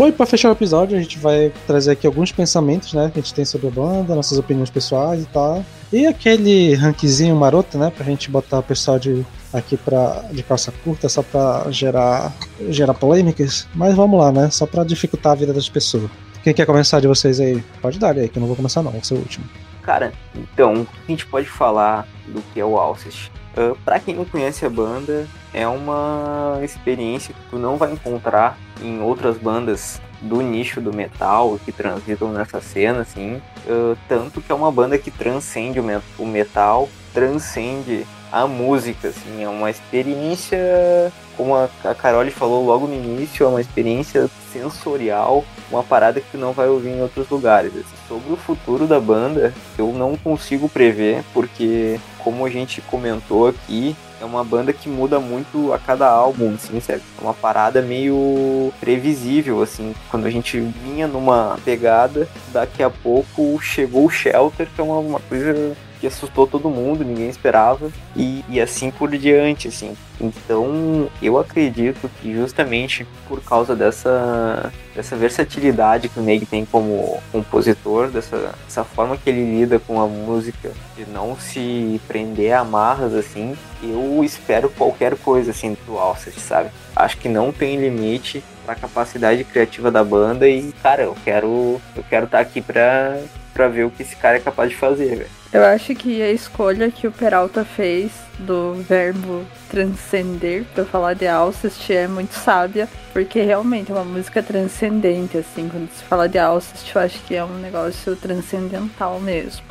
Bom, 0.00 0.08
e 0.08 0.12
pra 0.12 0.24
fechar 0.24 0.48
o 0.48 0.52
episódio, 0.52 0.96
a 0.96 1.00
gente 1.02 1.18
vai 1.18 1.52
trazer 1.66 1.90
aqui 1.90 2.06
alguns 2.06 2.32
pensamentos, 2.32 2.94
né, 2.94 3.10
que 3.12 3.18
a 3.18 3.22
gente 3.22 3.34
tem 3.34 3.44
sobre 3.44 3.66
a 3.66 3.70
banda, 3.70 4.14
nossas 4.14 4.38
opiniões 4.38 4.70
pessoais 4.70 5.24
e 5.24 5.26
tal. 5.26 5.62
E 5.92 6.06
aquele 6.06 6.72
rankzinho 6.72 7.36
maroto, 7.36 7.76
né, 7.76 7.92
pra 7.94 8.06
gente 8.06 8.30
botar 8.30 8.60
o 8.60 8.62
pessoal 8.62 8.98
de, 8.98 9.26
aqui 9.52 9.76
pra, 9.76 10.24
de 10.32 10.42
calça 10.42 10.72
curta 10.82 11.06
só 11.06 11.22
pra 11.22 11.66
gerar, 11.68 12.32
gerar 12.70 12.94
polêmicas. 12.94 13.68
Mas 13.74 13.94
vamos 13.94 14.18
lá, 14.18 14.32
né, 14.32 14.48
só 14.48 14.64
pra 14.64 14.84
dificultar 14.84 15.32
a 15.32 15.34
vida 15.34 15.52
das 15.52 15.68
pessoas. 15.68 16.10
Quem 16.42 16.54
quer 16.54 16.64
começar 16.64 16.98
de 16.98 17.06
vocês 17.06 17.38
aí? 17.38 17.62
Pode 17.82 17.98
dar 17.98 18.16
aí, 18.16 18.26
que 18.26 18.38
eu 18.38 18.40
não 18.40 18.46
vou 18.46 18.56
começar 18.56 18.82
não, 18.82 18.92
vou 18.92 19.04
ser 19.04 19.12
o 19.12 19.18
último. 19.18 19.44
Cara, 19.82 20.14
então, 20.34 20.86
a 21.06 21.10
gente 21.10 21.26
pode 21.26 21.46
falar 21.46 22.08
do 22.26 22.40
que 22.54 22.60
é 22.60 22.64
o 22.64 22.78
Alcest? 22.78 23.30
Uh, 23.56 23.76
pra 23.84 23.98
quem 23.98 24.14
não 24.14 24.24
conhece 24.24 24.64
a 24.64 24.70
banda, 24.70 25.26
é 25.52 25.66
uma 25.66 26.60
experiência 26.62 27.34
que 27.34 27.50
tu 27.50 27.58
não 27.58 27.76
vai 27.76 27.92
encontrar 27.92 28.56
em 28.80 29.00
outras 29.00 29.36
bandas 29.36 30.00
do 30.20 30.40
nicho 30.40 30.80
do 30.80 30.92
metal 30.92 31.58
que 31.64 31.72
transitam 31.72 32.32
nessa 32.32 32.60
cena, 32.60 33.00
assim. 33.00 33.40
Uh, 33.66 33.96
tanto 34.08 34.40
que 34.40 34.52
é 34.52 34.54
uma 34.54 34.70
banda 34.70 34.98
que 34.98 35.10
transcende 35.10 35.80
o 35.80 36.26
metal, 36.26 36.88
transcende 37.12 38.06
a 38.30 38.46
música, 38.46 39.08
assim. 39.08 39.42
É 39.42 39.48
uma 39.48 39.70
experiência, 39.70 41.12
como 41.40 41.56
a, 41.56 41.70
a 41.84 41.94
Carole 41.94 42.30
falou 42.30 42.66
logo 42.66 42.86
no 42.86 42.92
início, 42.92 43.46
é 43.46 43.48
uma 43.48 43.62
experiência 43.62 44.28
sensorial, 44.52 45.42
uma 45.70 45.82
parada 45.82 46.20
que 46.20 46.36
não 46.36 46.52
vai 46.52 46.68
ouvir 46.68 46.90
em 46.90 47.00
outros 47.00 47.30
lugares. 47.30 47.72
Assim. 47.72 47.96
Sobre 48.06 48.30
o 48.30 48.36
futuro 48.36 48.86
da 48.86 49.00
banda, 49.00 49.54
eu 49.78 49.90
não 49.94 50.18
consigo 50.18 50.68
prever, 50.68 51.24
porque 51.32 51.98
como 52.18 52.44
a 52.44 52.50
gente 52.50 52.82
comentou 52.82 53.48
aqui, 53.48 53.96
é 54.20 54.24
uma 54.26 54.44
banda 54.44 54.70
que 54.70 54.86
muda 54.86 55.18
muito 55.18 55.72
a 55.72 55.78
cada 55.78 56.06
álbum, 56.10 56.54
assim? 56.54 56.78
É 56.92 57.00
uma 57.22 57.32
parada 57.32 57.80
meio 57.80 58.70
previsível, 58.78 59.62
assim. 59.62 59.94
Quando 60.10 60.26
a 60.26 60.30
gente 60.30 60.60
vinha 60.60 61.06
numa 61.06 61.58
pegada, 61.64 62.28
daqui 62.52 62.82
a 62.82 62.90
pouco 62.90 63.58
chegou 63.62 64.04
o 64.04 64.10
Shelter, 64.10 64.68
que 64.74 64.78
é 64.78 64.84
uma, 64.84 64.98
uma 64.98 65.20
coisa 65.20 65.74
que 66.00 66.06
assustou 66.06 66.46
todo 66.46 66.70
mundo, 66.70 67.04
ninguém 67.04 67.28
esperava, 67.28 67.90
e, 68.16 68.44
e 68.48 68.60
assim 68.60 68.90
por 68.90 69.10
diante, 69.10 69.68
assim. 69.68 69.94
Então, 70.20 71.08
eu 71.22 71.38
acredito 71.38 72.10
que 72.20 72.32
justamente 72.34 73.06
por 73.28 73.42
causa 73.42 73.76
dessa, 73.76 74.72
dessa 74.94 75.16
versatilidade 75.16 76.08
que 76.08 76.18
o 76.18 76.22
Neg 76.22 76.44
tem 76.46 76.64
como 76.64 77.20
compositor, 77.30 78.08
dessa, 78.08 78.54
dessa 78.64 78.84
forma 78.84 79.16
que 79.16 79.30
ele 79.30 79.58
lida 79.58 79.78
com 79.78 80.00
a 80.00 80.06
música, 80.06 80.72
de 80.96 81.06
não 81.06 81.36
se 81.36 82.00
prender 82.08 82.52
a 82.52 82.60
amarras, 82.60 83.14
assim, 83.14 83.56
eu 83.82 84.22
espero 84.24 84.68
qualquer 84.70 85.16
coisa, 85.16 85.50
assim, 85.50 85.76
do 85.86 85.98
Alcest, 85.98 86.38
sabe? 86.40 86.70
Acho 86.94 87.16
que 87.18 87.28
não 87.28 87.52
tem 87.52 87.80
limite 87.80 88.42
para 88.64 88.74
a 88.74 88.76
capacidade 88.76 89.42
criativa 89.44 89.90
da 89.90 90.04
banda 90.04 90.48
e, 90.48 90.72
cara, 90.82 91.02
eu 91.02 91.16
quero 91.24 91.80
eu 91.96 92.04
quero 92.08 92.26
estar 92.26 92.38
tá 92.38 92.42
aqui 92.42 92.60
pra, 92.60 93.18
pra 93.52 93.68
ver 93.68 93.84
o 93.84 93.90
que 93.90 94.02
esse 94.02 94.16
cara 94.16 94.36
é 94.36 94.40
capaz 94.40 94.70
de 94.70 94.76
fazer, 94.76 95.16
velho. 95.16 95.40
Eu 95.52 95.64
acho 95.64 95.94
que 95.96 96.22
a 96.22 96.30
escolha 96.30 96.90
que 96.90 97.08
o 97.08 97.12
Peralta 97.12 97.64
fez 97.64 98.12
do 98.38 98.74
verbo 98.74 99.44
transcender 99.68 100.64
para 100.72 100.84
falar 100.84 101.14
de 101.14 101.26
Alcest 101.26 101.90
é 101.90 102.06
muito 102.06 102.34
sábia, 102.34 102.88
porque 103.12 103.42
realmente 103.42 103.90
é 103.90 103.94
uma 103.94 104.04
música 104.04 104.42
transcendente, 104.42 105.36
assim, 105.36 105.68
quando 105.68 105.90
se 105.90 106.04
fala 106.04 106.28
de 106.28 106.38
Alcest, 106.38 106.94
eu 106.94 107.00
acho 107.02 107.20
que 107.24 107.34
é 107.34 107.44
um 107.44 107.58
negócio 107.58 108.14
transcendental 108.14 109.18
mesmo. 109.18 109.62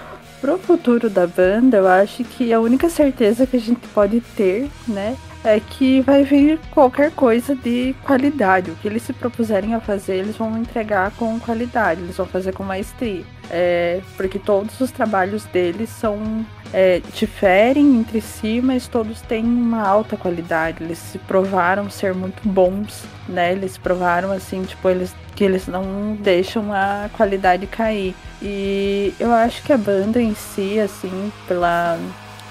Pro 0.41 0.57
futuro 0.57 1.09
da 1.09 1.25
banda, 1.25 1.77
eu 1.77 1.87
acho 1.87 2.23
que 2.23 2.51
a 2.51 2.59
única 2.59 2.89
certeza 2.89 3.47
que 3.47 3.55
a 3.55 3.59
gente 3.59 3.87
pode 3.89 4.19
ter, 4.35 4.69
né, 4.87 5.15
é 5.43 5.59
que 5.59 6.01
vai 6.01 6.23
vir 6.23 6.59
qualquer 6.71 7.11
coisa 7.11 7.55
de 7.55 7.95
qualidade. 8.03 8.71
O 8.71 8.75
que 8.75 8.87
eles 8.87 9.03
se 9.03 9.13
propuserem 9.13 9.73
a 9.73 9.79
fazer, 9.79 10.17
eles 10.17 10.35
vão 10.35 10.57
entregar 10.57 11.11
com 11.11 11.39
qualidade, 11.39 12.01
eles 12.01 12.17
vão 12.17 12.25
fazer 12.25 12.53
com 12.53 12.63
maestria. 12.63 13.23
É, 13.49 14.01
porque 14.15 14.37
todos 14.37 14.79
os 14.79 14.91
trabalhos 14.91 15.43
deles 15.45 15.89
são 15.89 16.45
é, 16.73 17.01
diferem 17.13 17.97
entre 17.97 18.21
si, 18.21 18.61
mas 18.61 18.87
todos 18.87 19.21
têm 19.21 19.43
uma 19.43 19.81
alta 19.81 20.15
qualidade. 20.15 20.83
Eles 20.83 20.99
se 20.99 21.17
provaram 21.17 21.89
ser 21.89 22.13
muito 22.13 22.47
bons, 22.47 23.05
né? 23.27 23.51
Eles 23.51 23.77
provaram 23.77 24.31
assim, 24.31 24.63
tipo, 24.63 24.87
eles 24.89 25.15
que 25.35 25.43
eles 25.45 25.67
não 25.67 26.17
deixam 26.19 26.73
a 26.73 27.09
qualidade 27.15 27.65
cair. 27.65 28.13
E 28.41 29.13
eu 29.19 29.31
acho 29.31 29.63
que 29.63 29.71
a 29.71 29.77
banda 29.77 30.21
em 30.21 30.35
si, 30.35 30.79
assim, 30.79 31.31
pela 31.47 31.97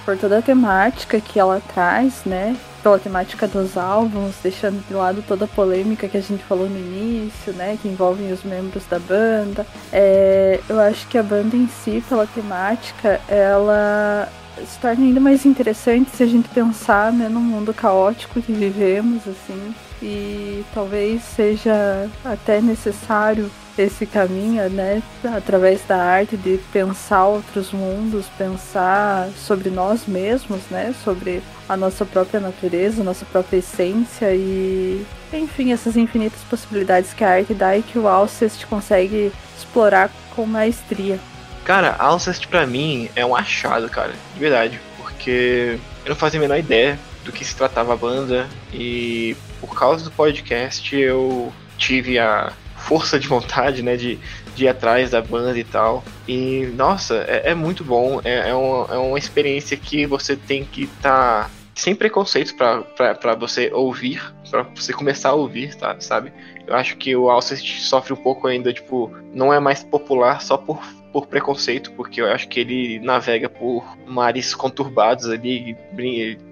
por 0.06 0.16
toda 0.16 0.38
a 0.38 0.42
temática 0.42 1.20
que 1.20 1.38
ela 1.38 1.60
traz, 1.74 2.24
né? 2.24 2.56
Pela 2.88 2.98
temática 2.98 3.46
dos 3.46 3.76
álbuns, 3.76 4.34
deixando 4.42 4.82
de 4.86 4.94
lado 4.94 5.22
toda 5.28 5.44
a 5.44 5.48
polêmica 5.48 6.08
que 6.08 6.16
a 6.16 6.22
gente 6.22 6.42
falou 6.44 6.68
no 6.68 6.78
início, 6.78 7.52
né, 7.52 7.78
que 7.80 7.86
envolvem 7.86 8.32
os 8.32 8.42
membros 8.42 8.84
da 8.86 8.98
banda. 8.98 9.66
É, 9.92 10.58
eu 10.66 10.80
acho 10.80 11.06
que 11.06 11.18
a 11.18 11.22
banda 11.22 11.54
em 11.54 11.68
si, 11.68 12.02
pela 12.08 12.26
temática, 12.26 13.20
ela 13.28 14.26
se 14.66 14.78
torna 14.78 15.04
ainda 15.04 15.20
mais 15.20 15.44
interessante 15.44 16.16
se 16.16 16.22
a 16.22 16.26
gente 16.26 16.48
pensar 16.48 17.12
né, 17.12 17.28
no 17.28 17.40
mundo 17.40 17.74
caótico 17.74 18.40
que 18.40 18.52
vivemos, 18.52 19.22
assim, 19.28 19.74
e 20.02 20.64
talvez 20.72 21.22
seja 21.22 22.08
até 22.24 22.62
necessário 22.62 23.50
esse 23.82 24.06
caminho, 24.06 24.68
né, 24.70 25.02
através 25.24 25.82
da 25.86 25.96
arte 25.96 26.36
de 26.36 26.58
pensar 26.72 27.26
outros 27.26 27.72
mundos, 27.72 28.26
pensar 28.36 29.28
sobre 29.36 29.70
nós 29.70 30.06
mesmos, 30.06 30.62
né, 30.70 30.94
sobre 31.04 31.42
a 31.68 31.76
nossa 31.76 32.04
própria 32.04 32.40
natureza, 32.40 33.04
nossa 33.04 33.24
própria 33.24 33.58
essência 33.58 34.34
e, 34.34 35.06
enfim, 35.32 35.72
essas 35.72 35.96
infinitas 35.96 36.40
possibilidades 36.50 37.12
que 37.12 37.22
a 37.22 37.30
arte 37.30 37.54
dá 37.54 37.76
e 37.76 37.82
que 37.82 37.98
o 37.98 38.08
Alcest 38.08 38.66
consegue 38.66 39.32
explorar 39.56 40.10
com 40.34 40.46
maestria. 40.46 41.18
Cara, 41.64 41.94
Alcest 41.98 42.48
para 42.48 42.66
mim 42.66 43.10
é 43.14 43.24
um 43.24 43.36
achado, 43.36 43.88
cara, 43.88 44.12
de 44.34 44.40
verdade, 44.40 44.80
porque 44.96 45.78
eu 46.04 46.10
não 46.10 46.16
fazia 46.16 46.40
a 46.40 46.42
menor 46.42 46.58
ideia 46.58 46.98
do 47.24 47.32
que 47.32 47.44
se 47.44 47.54
tratava 47.54 47.92
a 47.92 47.96
banda 47.96 48.48
e 48.72 49.36
por 49.60 49.78
causa 49.78 50.04
do 50.04 50.10
podcast 50.10 50.96
eu 50.96 51.52
tive 51.76 52.18
a 52.18 52.52
força 52.88 53.18
de 53.18 53.28
vontade, 53.28 53.82
né, 53.82 53.96
de, 53.96 54.18
de 54.56 54.64
ir 54.64 54.68
atrás 54.68 55.10
da 55.10 55.20
banda 55.20 55.58
e 55.58 55.64
tal. 55.64 56.02
E, 56.26 56.72
nossa, 56.74 57.16
é, 57.28 57.50
é 57.50 57.54
muito 57.54 57.84
bom. 57.84 58.20
É, 58.24 58.48
é, 58.48 58.54
uma, 58.54 58.94
é 58.94 58.96
uma 58.96 59.18
experiência 59.18 59.76
que 59.76 60.06
você 60.06 60.34
tem 60.34 60.64
que 60.64 60.84
estar 60.84 61.44
tá 61.44 61.50
sem 61.74 61.94
preconceitos 61.94 62.52
para 62.52 63.34
você 63.38 63.70
ouvir, 63.72 64.20
para 64.50 64.62
você 64.74 64.92
começar 64.92 65.28
a 65.28 65.34
ouvir, 65.34 65.76
tá, 65.76 66.00
sabe? 66.00 66.32
Eu 66.66 66.74
acho 66.74 66.96
que 66.96 67.14
o 67.14 67.30
Alcest 67.30 67.80
sofre 67.80 68.12
um 68.12 68.16
pouco 68.16 68.48
ainda, 68.48 68.72
tipo, 68.72 69.14
não 69.32 69.52
é 69.52 69.60
mais 69.60 69.84
popular 69.84 70.40
só 70.40 70.56
por 70.56 70.82
por 71.12 71.26
preconceito, 71.26 71.90
porque 71.92 72.20
eu 72.20 72.30
acho 72.30 72.48
que 72.48 72.60
ele 72.60 73.00
navega 73.00 73.48
por 73.48 73.96
mares 74.06 74.54
conturbados 74.54 75.28
ali, 75.28 75.74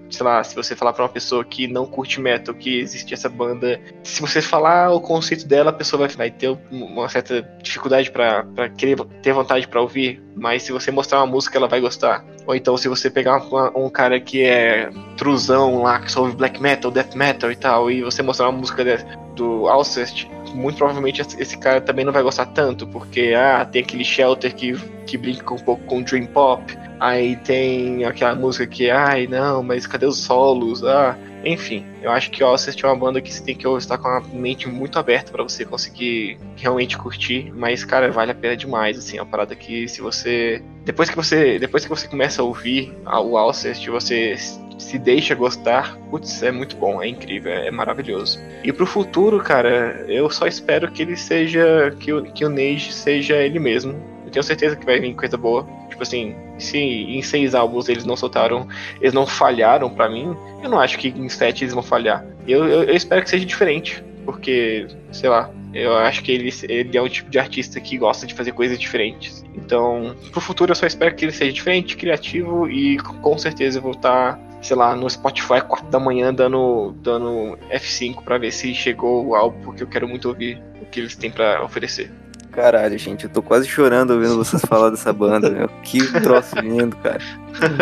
sei 0.09 0.25
lá, 0.25 0.43
se 0.43 0.55
você 0.55 0.75
falar 0.75 0.93
para 0.93 1.03
uma 1.03 1.09
pessoa 1.09 1.43
que 1.43 1.67
não 1.67 1.85
curte 1.85 2.19
metal 2.19 2.53
que 2.53 2.79
existe 2.79 3.13
essa 3.13 3.29
banda, 3.29 3.79
se 4.03 4.21
você 4.21 4.41
falar 4.41 4.91
o 4.91 5.01
conceito 5.01 5.47
dela, 5.47 5.69
a 5.69 5.73
pessoa 5.73 6.07
vai, 6.07 6.31
ter 6.31 6.57
uma 6.71 7.07
certa 7.09 7.41
dificuldade 7.61 8.11
para 8.11 8.69
querer 8.77 8.97
ter 9.21 9.33
vontade 9.33 9.67
para 9.67 9.81
ouvir, 9.81 10.21
mas 10.37 10.63
se 10.63 10.71
você 10.71 10.91
mostrar 10.91 11.19
uma 11.19 11.25
música, 11.25 11.57
ela 11.57 11.67
vai 11.67 11.81
gostar. 11.81 12.23
Ou 12.45 12.55
então, 12.55 12.77
se 12.77 12.87
você 12.87 13.09
pegar 13.09 13.41
um 13.75 13.89
cara 13.89 14.19
que 14.19 14.43
é 14.43 14.89
truzão 15.17 15.81
lá, 15.81 15.99
que 15.99 16.11
só 16.11 16.21
ouve 16.21 16.35
black 16.35 16.61
metal, 16.61 16.91
death 16.91 17.15
metal 17.15 17.51
e 17.51 17.55
tal, 17.55 17.91
e 17.91 18.03
você 18.03 18.21
mostrar 18.21 18.49
uma 18.49 18.59
música 18.59 18.83
de, 18.83 19.03
do 19.35 19.67
Alcest, 19.67 20.29
muito 20.53 20.77
provavelmente 20.77 21.21
esse 21.21 21.57
cara 21.57 21.81
também 21.81 22.05
não 22.05 22.13
vai 22.13 22.23
gostar 22.23 22.45
tanto, 22.47 22.87
porque 22.87 23.33
ah, 23.35 23.65
tem 23.65 23.81
aquele 23.81 24.03
shelter 24.03 24.53
que 24.55 24.77
que 25.07 25.17
brinca 25.17 25.53
um 25.53 25.57
pouco 25.57 25.83
com 25.85 26.03
Dream 26.03 26.27
Pop. 26.27 26.77
Aí 26.99 27.37
tem 27.37 28.03
aquela 28.03 28.35
música 28.35 28.67
que, 28.67 28.91
ai, 28.91 29.25
não, 29.25 29.63
mas 29.63 29.87
cadê 29.87 30.05
os 30.05 30.17
solos? 30.17 30.83
Ah, 30.83 31.17
enfim, 31.43 31.85
eu 32.01 32.11
acho 32.11 32.31
que 32.31 32.43
Ossest 32.43 32.83
é 32.83 32.87
uma 32.87 32.95
banda 32.95 33.21
que 33.21 33.33
você 33.33 33.43
tem 33.43 33.55
que 33.55 33.67
estar 33.67 33.97
com 33.97 34.07
a 34.07 34.21
mente 34.21 34.67
muito 34.67 34.97
aberta 34.99 35.31
para 35.31 35.43
você 35.43 35.65
conseguir 35.65 36.37
realmente 36.55 36.97
curtir, 36.97 37.51
mas 37.55 37.83
cara, 37.85 38.11
vale 38.11 38.31
a 38.31 38.35
pena 38.35 38.55
demais, 38.55 38.97
assim, 38.97 39.17
é 39.17 39.21
uma 39.21 39.29
parada 39.29 39.55
que 39.55 39.87
se 39.87 40.01
você 40.01 40.61
depois 40.83 41.09
que 41.09 41.15
você 41.15 41.59
depois 41.59 41.83
que 41.83 41.89
você 41.89 42.07
começa 42.07 42.41
a 42.41 42.45
ouvir 42.45 42.93
o 43.05 43.37
Alcest, 43.37 43.87
você 43.89 44.35
se 44.77 44.97
deixa 44.97 45.33
gostar, 45.35 45.97
putz, 46.09 46.41
é 46.43 46.51
muito 46.51 46.75
bom, 46.77 47.01
é 47.01 47.07
incrível, 47.07 47.51
é 47.51 47.71
maravilhoso. 47.71 48.39
E 48.63 48.71
pro 48.71 48.85
futuro, 48.85 49.39
cara, 49.41 50.05
eu 50.07 50.29
só 50.29 50.47
espero 50.47 50.91
que 50.91 51.01
ele 51.01 51.17
seja 51.17 51.95
que 51.99 52.13
o 52.13 52.23
que 52.23 52.45
o 52.45 52.49
Neige 52.49 52.93
seja 52.93 53.37
ele 53.37 53.59
mesmo. 53.59 53.95
Eu 54.25 54.31
tenho 54.31 54.43
certeza 54.43 54.75
que 54.75 54.85
vai 54.85 54.99
vir 54.99 55.15
coisa 55.15 55.37
boa. 55.37 55.67
Tipo 55.97 56.03
assim, 56.03 56.35
se 56.59 56.77
em 56.77 57.23
seis 57.23 57.55
álbuns 57.55 57.89
eles 57.89 58.05
não 58.05 58.15
soltaram, 58.15 58.67
eles 59.01 59.15
não 59.15 59.25
falharam 59.25 59.89
para 59.89 60.07
mim, 60.07 60.37
eu 60.61 60.69
não 60.69 60.79
acho 60.79 60.99
que 60.99 61.07
em 61.07 61.27
sete 61.27 61.63
eles 61.63 61.73
vão 61.73 61.81
falhar. 61.81 62.23
Eu, 62.47 62.67
eu, 62.67 62.83
eu, 62.83 62.95
espero 62.95 63.23
que 63.23 63.29
seja 63.31 63.43
diferente, 63.43 64.03
porque, 64.23 64.85
sei 65.11 65.27
lá, 65.27 65.49
eu 65.73 65.97
acho 65.97 66.21
que 66.21 66.31
ele, 66.31 66.53
ele 66.69 66.95
é 66.95 67.01
um 67.01 67.09
tipo 67.09 67.31
de 67.31 67.39
artista 67.39 67.79
que 67.79 67.97
gosta 67.97 68.27
de 68.27 68.35
fazer 68.35 68.51
coisas 68.51 68.77
diferentes. 68.77 69.43
Então, 69.55 70.15
pro 70.31 70.39
futuro 70.39 70.71
eu 70.71 70.75
só 70.75 70.85
espero 70.85 71.15
que 71.15 71.25
ele 71.25 71.31
seja 71.31 71.51
diferente, 71.51 71.97
criativo 71.97 72.69
e 72.69 72.97
com 72.97 73.35
certeza 73.39 73.79
eu 73.79 73.81
vou 73.81 73.93
estar, 73.93 74.39
sei 74.61 74.75
lá, 74.75 74.95
no 74.95 75.09
Spotify 75.09 75.61
4 75.67 75.87
da 75.87 75.99
manhã 75.99 76.31
dando, 76.31 76.93
dando 77.01 77.57
F5 77.71 78.23
para 78.23 78.37
ver 78.37 78.51
se 78.51 78.71
chegou 78.75 79.25
o 79.25 79.33
álbum, 79.33 79.59
porque 79.61 79.81
eu 79.81 79.87
quero 79.87 80.07
muito 80.07 80.27
ouvir 80.29 80.61
o 80.79 80.85
que 80.85 80.99
eles 80.99 81.15
têm 81.15 81.31
para 81.31 81.63
oferecer. 81.63 82.11
Caralho, 82.57 82.97
gente, 82.97 83.25
eu 83.25 83.29
tô 83.29 83.43
quase 83.43 83.67
chorando 83.67 84.15
ouvindo 84.15 84.35
vocês 84.35 84.63
falar 84.65 84.89
dessa 84.89 85.13
banda, 85.13 85.47
meu. 85.47 85.69
Que 85.83 85.99
troço 86.21 86.55
lindo, 86.59 86.97
cara. 86.97 87.19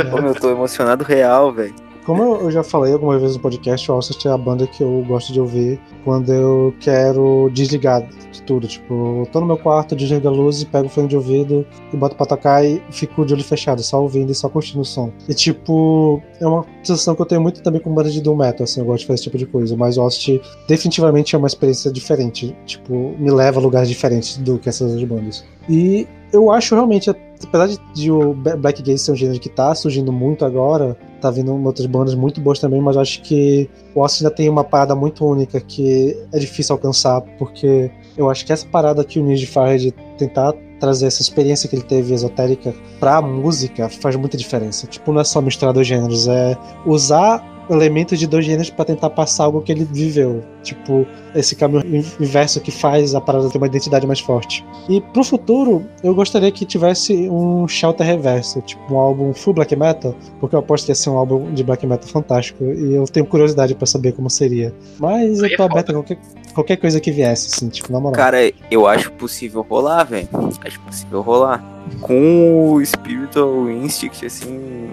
Meu, 0.03 0.27
eu 0.27 0.35
tô 0.35 0.51
emocionado 0.51 1.01
real, 1.01 1.53
velho. 1.53 1.73
Como 2.05 2.21
eu 2.21 2.51
já 2.51 2.63
falei 2.63 2.93
algumas 2.93 3.19
vezes 3.19 3.35
no 3.35 3.41
podcast, 3.41 3.89
o 3.89 3.95
Alcest 3.95 4.23
é 4.27 4.29
a 4.29 4.37
banda 4.37 4.67
que 4.67 4.83
eu 4.83 5.03
gosto 5.07 5.33
de 5.33 5.41
ouvir 5.41 5.79
quando 6.03 6.31
eu 6.31 6.71
quero 6.79 7.49
desligar 7.51 8.07
de 8.31 8.43
tudo. 8.43 8.67
Tipo, 8.67 9.27
tô 9.31 9.39
no 9.39 9.47
meu 9.47 9.57
quarto, 9.57 9.95
desligo 9.95 10.27
a 10.27 10.31
luz, 10.31 10.63
pego 10.65 10.85
o 10.85 10.89
fone 10.89 11.07
de 11.07 11.17
ouvido 11.17 11.65
e 11.91 11.97
boto 11.97 12.15
pra 12.15 12.27
tocar 12.27 12.63
e 12.63 12.79
fico 12.91 13.25
de 13.25 13.33
olho 13.33 13.43
fechado, 13.43 13.81
só 13.81 14.03
ouvindo 14.03 14.31
e 14.31 14.35
só 14.35 14.47
curtindo 14.47 14.81
o 14.81 14.85
som. 14.85 15.11
E 15.27 15.33
tipo, 15.33 16.21
é 16.39 16.45
uma 16.45 16.63
sensação 16.83 17.15
que 17.15 17.23
eu 17.23 17.25
tenho 17.25 17.41
muito 17.41 17.63
também 17.63 17.81
com 17.81 17.91
banda 17.91 18.11
de 18.11 18.21
doom 18.21 18.35
metal, 18.35 18.65
assim, 18.65 18.81
eu 18.81 18.85
gosto 18.85 18.99
de 18.99 19.07
fazer 19.07 19.15
esse 19.15 19.23
tipo 19.23 19.37
de 19.39 19.47
coisa. 19.47 19.75
Mas 19.75 19.97
o 19.97 20.01
Alcest 20.01 20.39
definitivamente 20.67 21.35
é 21.35 21.39
uma 21.39 21.47
experiência 21.47 21.91
diferente. 21.91 22.55
Tipo, 22.67 23.15
me 23.17 23.31
leva 23.31 23.59
a 23.59 23.63
lugares 23.63 23.89
diferentes 23.89 24.37
do 24.37 24.59
que 24.59 24.69
essas 24.69 24.91
outras 24.91 25.09
bandas. 25.09 25.43
E 25.67 26.07
eu 26.31 26.51
acho 26.51 26.75
realmente, 26.75 27.09
apesar 27.09 27.67
de, 27.67 27.79
de 27.93 28.11
o 28.11 28.33
Black 28.33 28.83
Gaze 28.83 28.99
ser 28.99 29.11
um 29.11 29.15
gênero 29.15 29.39
que 29.39 29.49
tá 29.49 29.73
surgindo 29.73 30.11
muito 30.11 30.45
agora, 30.45 30.97
tá 31.25 31.31
vindo 31.31 31.51
outras 31.65 31.87
bandas 31.87 32.13
muito 32.13 32.39
boas 32.39 32.59
também, 32.59 32.81
mas 32.81 32.97
acho 32.97 33.21
que 33.21 33.69
o 33.93 34.01
Austin 34.01 34.25
ainda 34.25 34.35
tem 34.35 34.49
uma 34.49 34.63
parada 34.63 34.95
muito 34.95 35.25
única 35.25 35.59
que 35.59 36.15
é 36.31 36.37
difícil 36.39 36.73
alcançar, 36.73 37.21
porque 37.37 37.89
eu 38.17 38.29
acho 38.29 38.45
que 38.45 38.53
essa 38.53 38.67
parada 38.67 39.03
que 39.03 39.19
o 39.19 39.23
Niji 39.23 39.47
faz 39.47 39.81
de 39.81 39.91
tentar 40.17 40.53
trazer 40.79 41.07
essa 41.07 41.21
experiência 41.21 41.69
que 41.69 41.75
ele 41.75 41.83
teve 41.83 42.13
esotérica 42.13 42.73
pra 42.99 43.21
música 43.21 43.89
faz 43.89 44.15
muita 44.15 44.37
diferença. 44.37 44.85
Tipo, 44.87 45.11
não 45.11 45.21
é 45.21 45.23
só 45.23 45.41
misturar 45.41 45.73
dois 45.73 45.87
gêneros, 45.87 46.27
é 46.27 46.57
usar 46.85 47.43
elementos 47.69 48.19
de 48.19 48.27
dois 48.27 48.45
gêneros 48.45 48.69
para 48.69 48.85
tentar 48.85 49.09
passar 49.09 49.45
algo 49.45 49.61
que 49.61 49.71
ele 49.71 49.85
viveu. 49.85 50.43
Tipo, 50.63 51.05
esse 51.33 51.55
caminho 51.55 51.83
inverso 52.19 52.59
que 52.61 52.71
faz 52.71 53.13
a 53.15 53.21
parada 53.21 53.49
ter 53.49 53.57
uma 53.57 53.67
identidade 53.67 54.05
mais 54.07 54.19
forte. 54.19 54.65
E 54.89 55.01
pro 55.01 55.23
futuro, 55.23 55.85
eu 56.03 56.13
gostaria 56.13 56.51
que 56.51 56.65
tivesse 56.65 57.29
um 57.29 57.67
Shelter 57.67 58.05
reverso, 58.05 58.61
tipo 58.61 58.93
um 58.93 58.97
álbum 58.97 59.33
full 59.33 59.53
black 59.53 59.75
metal, 59.75 60.15
porque 60.39 60.55
eu 60.55 60.59
aposto 60.59 60.85
que 60.85 60.91
ia 60.91 60.95
ser 60.95 61.09
um 61.09 61.17
álbum 61.17 61.53
de 61.53 61.63
black 61.63 61.85
metal 61.85 62.07
fantástico 62.07 62.63
e 62.63 62.95
eu 62.95 63.05
tenho 63.05 63.25
curiosidade 63.25 63.75
para 63.75 63.85
saber 63.85 64.13
como 64.13 64.29
seria. 64.29 64.73
Mas 64.99 65.39
eu 65.39 65.55
tô 65.55 65.63
é 65.63 65.65
aberto 65.65 65.89
a 65.89 65.93
qualquer, 65.93 66.17
qualquer 66.55 66.77
coisa 66.77 66.99
que 66.99 67.11
viesse, 67.11 67.53
assim, 67.53 67.69
tipo, 67.69 67.91
na 67.91 67.99
moral. 67.99 68.15
Cara, 68.15 68.37
eu 68.71 68.87
acho 68.87 69.11
possível 69.11 69.61
rolar, 69.61 70.05
velho. 70.05 70.27
Acho 70.65 70.79
possível 70.79 71.21
rolar. 71.21 71.63
Com 72.01 72.73
o 72.73 72.83
Spiritual 72.83 73.69
Instinct, 73.69 74.25
assim, 74.25 74.89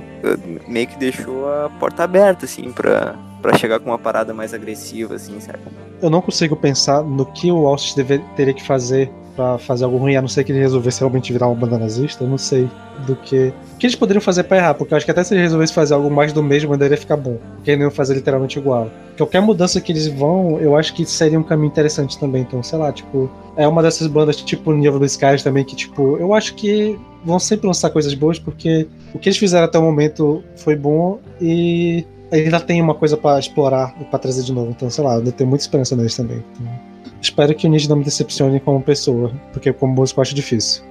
meio 0.69 0.87
que 0.89 0.99
deixou 0.99 1.49
a 1.49 1.71
porta 1.71 2.03
aberta, 2.05 2.45
assim, 2.45 2.71
pra, 2.71 3.15
pra 3.41 3.57
chegar 3.57 3.79
com 3.81 3.91
uma 3.91 3.99
parada 3.99 4.35
mais 4.35 4.53
agressiva, 4.53 5.15
assim, 5.15 5.41
sabe? 5.41 5.61
Eu 6.03 6.11
não 6.11 6.21
consigo 6.21 6.57
pensar 6.57 7.03
no 7.03 7.25
que 7.25 7.51
o 7.51 7.67
Austin 7.67 8.05
teria 8.37 8.53
que 8.53 8.63
fazer 8.63 9.11
para 9.35 9.59
fazer 9.59 9.85
algo 9.85 9.97
ruim, 9.97 10.17
a 10.17 10.21
não 10.21 10.29
ser 10.29 10.45
que 10.45 10.53
ele 10.53 10.59
resolvesse 10.59 11.01
realmente 11.01 11.33
virar 11.33 11.47
uma 11.47 11.55
banda 11.55 11.79
nazista, 11.79 12.25
eu 12.25 12.29
não 12.29 12.39
sei 12.39 12.69
do 13.07 13.17
que. 13.17 13.53
O 13.75 13.77
que 13.79 13.87
eles 13.87 13.97
poderiam 13.97 14.21
fazer 14.21 14.45
pra 14.45 14.59
errar, 14.59 14.75
porque 14.75 14.93
eu 14.93 14.97
acho 14.97 15.05
que 15.05 15.11
até 15.11 15.25
se 15.25 15.35
eles 15.35 15.45
resolvessem 15.45 15.75
fazer 15.75 15.95
algo 15.95 16.11
mais 16.11 16.33
do 16.33 16.43
mesmo, 16.43 16.73
ainda 16.73 16.85
iria 16.85 16.97
ficar 16.97 17.17
bom. 17.17 17.39
Porque 17.57 17.71
eles 17.71 17.83
não 17.83 17.91
fazer 17.91 18.15
literalmente 18.15 18.59
igual. 18.59 18.91
Qualquer 19.17 19.41
mudança 19.41 19.81
que 19.81 19.93
eles 19.93 20.07
vão, 20.09 20.59
eu 20.61 20.77
acho 20.77 20.95
que 20.95 21.05
seria 21.05 21.39
um 21.39 21.43
caminho 21.43 21.69
interessante 21.69 22.19
também. 22.19 22.43
Então, 22.43 22.63
sei 22.63 22.79
lá, 22.79 22.93
tipo, 22.93 23.31
é 23.57 23.67
uma 23.67 23.83
dessas 23.83 24.07
bandas, 24.07 24.37
tipo, 24.37 24.73
Nível 24.73 24.99
dos 24.99 25.13
Skies 25.13 25.43
também, 25.43 25.65
que, 25.65 25.77
tipo, 25.77 26.17
eu 26.19 26.35
acho 26.35 26.55
que 26.55 26.99
vão 27.25 27.39
sempre 27.39 27.67
lançar 27.67 27.91
coisas 27.91 28.15
boas, 28.15 28.39
porque 28.39 28.87
o 29.15 29.19
que 29.19 29.29
eles 29.29 29.39
fizeram 29.39 29.65
até 29.65 29.79
o 29.79 29.83
momento 29.83 30.43
foi 30.57 30.77
bom 30.77 31.19
e 31.41 32.05
ainda 32.31 32.59
tem 32.59 32.81
uma 32.81 32.95
coisa 32.95 33.17
para 33.17 33.39
explorar 33.39 33.95
e 34.01 34.05
pra 34.05 34.19
trazer 34.19 34.43
de 34.43 34.53
novo. 34.53 34.71
Então, 34.71 34.89
sei 34.91 35.05
lá, 35.05 35.17
eu 35.17 35.33
tenho 35.33 35.49
muita 35.49 35.65
esperança 35.65 35.95
neles 35.95 36.17
também. 36.17 36.43
Então, 36.53 36.92
espero 37.23 37.55
que 37.55 37.67
o 37.67 37.71
Nid 37.71 37.89
não 37.89 37.97
me 37.97 38.05
decepcione 38.05 38.61
como 38.61 38.83
pessoa, 38.83 39.33
porque 39.53 39.73
como 39.73 39.95
músico 39.95 40.21
eu 40.21 40.23
acho 40.23 40.35
difícil. 40.35 40.83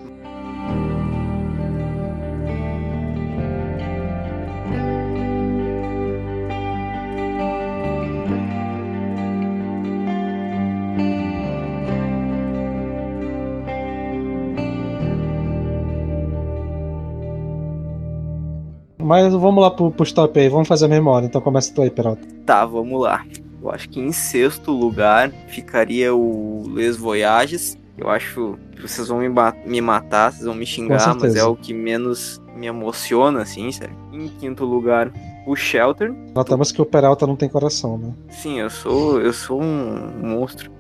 Mas 18.98 19.34
vamos 19.34 19.62
lá 19.62 19.70
pro, 19.70 19.92
pro 19.92 20.14
top 20.14 20.40
aí, 20.40 20.48
vamos 20.48 20.70
fazer 20.70 20.86
a 20.86 20.88
memória. 20.88 21.26
Então 21.26 21.42
começa 21.42 21.74
tu 21.74 21.82
aí, 21.82 21.90
Peralta. 21.90 22.26
Tá, 22.46 22.66
vamos 22.66 23.02
lá. 23.02 23.26
Eu 23.62 23.70
acho 23.70 23.88
que 23.90 24.00
em 24.00 24.12
sexto 24.12 24.72
lugar 24.72 25.32
ficaria 25.48 26.14
o 26.16 26.64
Les 26.74 26.98
Voyages. 26.98 27.78
Eu 27.98 28.10
acho 28.10 28.58
que 28.76 28.82
vocês 28.82 29.08
vão 29.08 29.20
me, 29.20 29.30
me 29.66 29.82
matar, 29.82 30.32
vocês 30.32 30.46
vão 30.46 30.56
me 30.56 30.66
xingar, 30.66 31.16
mas 31.20 31.36
é 31.36 31.44
o 31.44 31.56
que 31.56 31.74
menos 31.74 32.42
me 32.56 32.66
emociona, 32.66 33.42
assim, 33.42 33.72
sério. 33.72 33.96
Em 34.12 34.28
quinto 34.28 34.66
lugar, 34.66 35.12
o 35.46 35.56
Shelter. 35.56 36.12
Notamos 36.34 36.72
que 36.72 36.82
o 36.82 36.86
Peralta 36.86 37.28
não 37.28 37.36
tem 37.36 37.48
coração, 37.48 37.98
né? 37.98 38.14
Sim, 38.30 38.60
eu 38.60 38.70
sou, 38.70 39.22
eu 39.22 39.32
sou 39.32 39.62
um 39.62 40.12
monstro. 40.22 40.72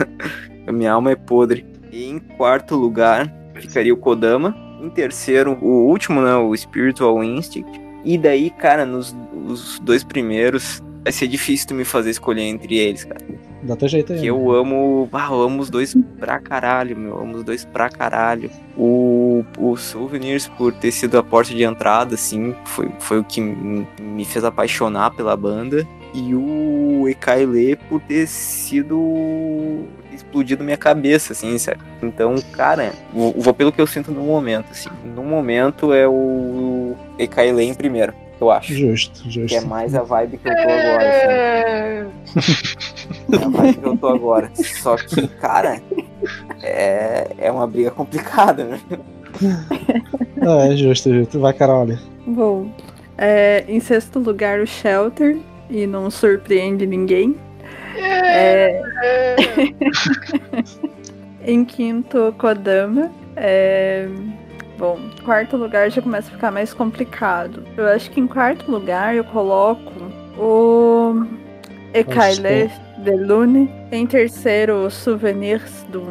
Minha 0.72 0.92
alma 0.92 1.10
é 1.10 1.16
podre. 1.16 1.66
E 1.92 2.08
em 2.08 2.18
quarto 2.18 2.74
lugar 2.74 3.30
ficaria 3.54 3.92
o 3.92 3.98
Kodama. 3.98 4.56
Em 4.80 4.88
terceiro, 4.88 5.58
o 5.60 5.86
último, 5.86 6.22
né? 6.22 6.34
O 6.36 6.56
Spiritual 6.56 7.22
Instinct. 7.22 7.80
E 8.04 8.18
daí, 8.18 8.50
cara, 8.50 8.84
nos 8.84 9.14
os 9.46 9.78
dois 9.80 10.02
primeiros, 10.02 10.82
vai 11.04 11.12
ser 11.12 11.28
difícil 11.28 11.68
tu 11.68 11.74
me 11.74 11.84
fazer 11.84 12.10
escolher 12.10 12.42
entre 12.42 12.78
eles, 12.78 13.04
cara. 13.04 13.20
Dá 13.62 13.76
teu 13.76 13.88
jeito 13.88 14.12
aí. 14.12 14.20
Que 14.20 14.26
eu 14.26 14.50
amo. 14.50 15.08
Ah, 15.12 15.28
eu 15.30 15.42
amo 15.42 15.60
os 15.60 15.70
dois 15.70 15.94
pra 16.18 16.38
caralho, 16.38 16.96
meu. 16.96 17.12
Eu 17.12 17.20
amo 17.20 17.36
os 17.36 17.44
dois 17.44 17.64
pra 17.64 17.88
caralho. 17.88 18.50
O, 18.76 19.44
o 19.58 19.76
Souvenirs, 19.76 20.48
por 20.48 20.72
ter 20.72 20.90
sido 20.90 21.18
a 21.18 21.22
porta 21.22 21.54
de 21.54 21.62
entrada, 21.62 22.14
assim, 22.14 22.54
foi, 22.64 22.90
foi 22.98 23.18
o 23.18 23.24
que 23.24 23.40
me 23.40 24.24
fez 24.24 24.44
apaixonar 24.44 25.10
pela 25.12 25.36
banda. 25.36 25.86
E 26.14 26.34
o 26.34 27.08
Ekaile 27.08 27.76
por 27.88 28.00
ter 28.00 28.26
sido 28.26 29.84
explodido 30.12 30.62
minha 30.62 30.76
cabeça, 30.76 31.32
assim, 31.32 31.58
sabe? 31.58 31.80
Então, 32.02 32.36
cara, 32.52 32.92
vou, 33.12 33.34
vou 33.36 33.52
pelo 33.52 33.72
que 33.72 33.80
eu 33.80 33.86
sinto 33.86 34.12
no 34.12 34.22
momento, 34.22 34.66
assim. 34.70 34.90
No 35.14 35.24
momento 35.24 35.92
é 35.92 36.06
o 36.06 36.94
Ekaile 37.18 37.64
em 37.64 37.74
primeiro, 37.74 38.14
eu 38.40 38.50
acho. 38.50 38.74
Justo, 38.74 39.30
justo. 39.30 39.48
Que 39.48 39.56
é 39.56 39.60
mais 39.60 39.94
a 39.94 40.02
vibe 40.02 40.38
que 40.38 40.48
eu 40.48 40.54
tô 40.54 40.60
agora, 40.60 41.08
assim. 41.08 41.28
é 43.32 43.36
a 43.36 43.48
vibe 43.48 43.74
que 43.74 43.86
eu 43.86 43.96
tô 43.96 44.08
agora. 44.08 44.50
Só 44.54 44.96
que, 44.96 45.28
cara, 45.28 45.80
é, 46.62 47.30
é 47.38 47.50
uma 47.50 47.66
briga 47.66 47.90
complicada, 47.90 48.64
né? 48.64 48.80
é, 50.70 50.76
justo, 50.76 51.12
justo. 51.12 51.40
Vai, 51.40 51.52
Carol. 51.52 51.86
Bom, 52.26 52.70
é, 53.18 53.64
em 53.68 53.80
sexto 53.80 54.18
lugar, 54.18 54.60
o 54.60 54.66
Shelter. 54.66 55.36
E 55.70 55.86
não 55.86 56.10
surpreende 56.10 56.86
ninguém. 56.86 57.36
É... 57.96 58.80
em 61.44 61.64
quinto, 61.64 62.34
Kodama. 62.38 63.10
É... 63.36 64.08
Bom, 64.78 64.98
quarto 65.24 65.56
lugar 65.56 65.90
já 65.90 66.02
começa 66.02 66.28
a 66.28 66.32
ficar 66.32 66.50
mais 66.50 66.74
complicado. 66.74 67.62
Eu 67.76 67.86
acho 67.86 68.10
que 68.10 68.20
em 68.20 68.26
quarto 68.26 68.70
lugar 68.70 69.14
eu 69.14 69.24
coloco 69.24 69.92
o 70.36 71.26
Ekaile 71.92 72.70
de 72.98 73.12
Lune. 73.12 73.70
Em 73.92 74.06
terceiro, 74.06 74.90
Souvenirs 74.90 75.84
do 75.90 76.02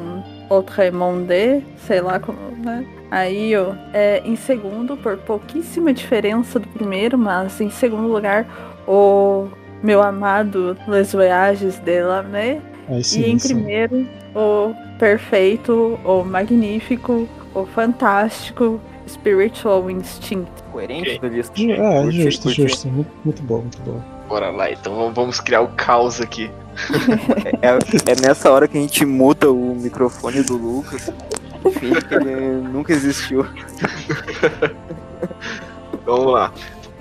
Autre 0.49 0.91
Monde, 0.91 1.63
sei 1.77 1.99
lá 1.99 2.19
como, 2.19 2.39
né? 2.63 2.85
Aí, 3.11 3.55
ó, 3.55 3.73
é, 3.93 4.21
em 4.25 4.35
segundo, 4.35 4.95
por 4.97 5.17
pouquíssima 5.17 5.93
diferença 5.93 6.57
do 6.57 6.67
primeiro, 6.69 7.17
mas 7.17 7.59
em 7.59 7.69
segundo 7.69 8.07
lugar, 8.07 8.45
o 8.87 9.49
meu 9.83 10.01
amado 10.01 10.77
Les 10.87 11.11
Voyages 11.11 11.79
de 11.79 12.01
la? 12.01 12.25
Aí 12.33 12.61
e 12.89 13.29
em 13.29 13.37
primeiro, 13.37 14.07
o 14.33 14.73
perfeito, 14.97 15.99
o 16.03 16.23
magnífico, 16.23 17.27
o 17.55 17.65
fantástico 17.65 18.79
Spiritual 19.07 19.89
Instinct. 19.89 20.51
Coerente 20.71 21.19
do 21.19 21.27
lista. 21.27 21.53
É, 21.61 22.01
Curti, 22.03 22.23
justo, 22.23 22.43
curti. 22.43 22.61
justo. 22.63 22.87
Muito, 22.87 23.11
muito 23.23 23.43
bom, 23.43 23.57
muito 23.59 23.79
bom. 23.81 24.01
Bora 24.27 24.49
lá, 24.49 24.71
então 24.71 24.95
vamos- 24.95 25.13
vamos 25.13 25.39
criar 25.39 25.61
o 25.61 25.67
caos 25.69 26.19
aqui. 26.21 26.49
É, 27.61 28.11
é 28.11 28.15
nessa 28.27 28.49
hora 28.51 28.67
que 28.67 28.77
a 28.77 28.81
gente 28.81 29.05
muta 29.05 29.49
o 29.51 29.75
microfone 29.75 30.41
do 30.41 30.57
Lucas. 30.57 31.11
Finge 31.79 32.01
que 32.01 32.15
ele 32.15 32.35
nunca 32.69 32.91
existiu. 32.93 33.45
Vamos 36.05 36.33
lá. 36.33 36.51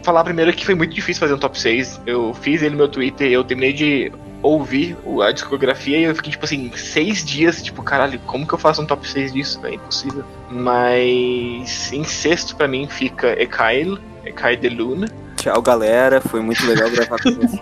Falar 0.02 0.24
primeiro 0.24 0.52
que 0.52 0.64
foi 0.64 0.74
muito 0.74 0.94
difícil 0.94 1.20
fazer 1.20 1.34
um 1.34 1.38
top 1.38 1.58
6. 1.58 2.02
Eu 2.06 2.34
fiz 2.34 2.60
ele 2.62 2.70
no 2.70 2.78
meu 2.78 2.88
Twitter, 2.88 3.30
eu 3.30 3.44
terminei 3.44 3.72
de 3.72 4.12
ouvir 4.42 4.96
a 5.24 5.30
discografia 5.30 5.98
e 5.98 6.02
eu 6.02 6.14
fiquei, 6.14 6.32
tipo 6.32 6.44
assim, 6.44 6.70
seis 6.74 7.24
dias, 7.24 7.62
tipo, 7.62 7.82
caralho, 7.82 8.18
como 8.26 8.46
que 8.46 8.52
eu 8.52 8.58
faço 8.58 8.82
um 8.82 8.86
top 8.86 9.08
6 9.08 9.32
disso? 9.32 9.60
É 9.64 9.74
impossível. 9.74 10.24
Mas 10.50 11.92
em 11.92 12.02
sexto 12.02 12.56
pra 12.56 12.66
mim 12.66 12.88
fica 12.88 13.40
Ekail, 13.40 13.98
Ekail 14.24 14.56
de 14.56 14.68
Luna. 14.68 15.08
Tchau, 15.36 15.62
galera. 15.62 16.20
Foi 16.20 16.40
muito 16.40 16.64
legal 16.66 16.90
gravar 16.90 17.18
com 17.20 17.30
vocês. 17.32 17.60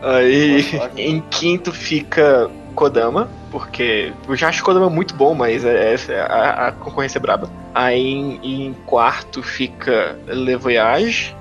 Aí 0.02 0.80
em 0.96 1.20
quinto 1.30 1.72
fica 1.72 2.50
Kodama, 2.74 3.28
porque 3.50 4.12
eu 4.28 4.36
já 4.36 4.48
acho 4.48 4.62
Kodama 4.62 4.88
muito 4.88 5.14
bom, 5.14 5.34
mas 5.34 5.64
é, 5.64 5.94
é- 5.94 6.20
a, 6.20 6.68
a 6.68 6.72
concorrência 6.72 7.18
é 7.18 7.20
braba. 7.20 7.50
Aí 7.74 8.00
em, 8.00 8.40
em 8.42 8.72
quarto 8.86 9.42
fica 9.42 10.18
Le 10.26 10.56
Voyage, 10.56 11.36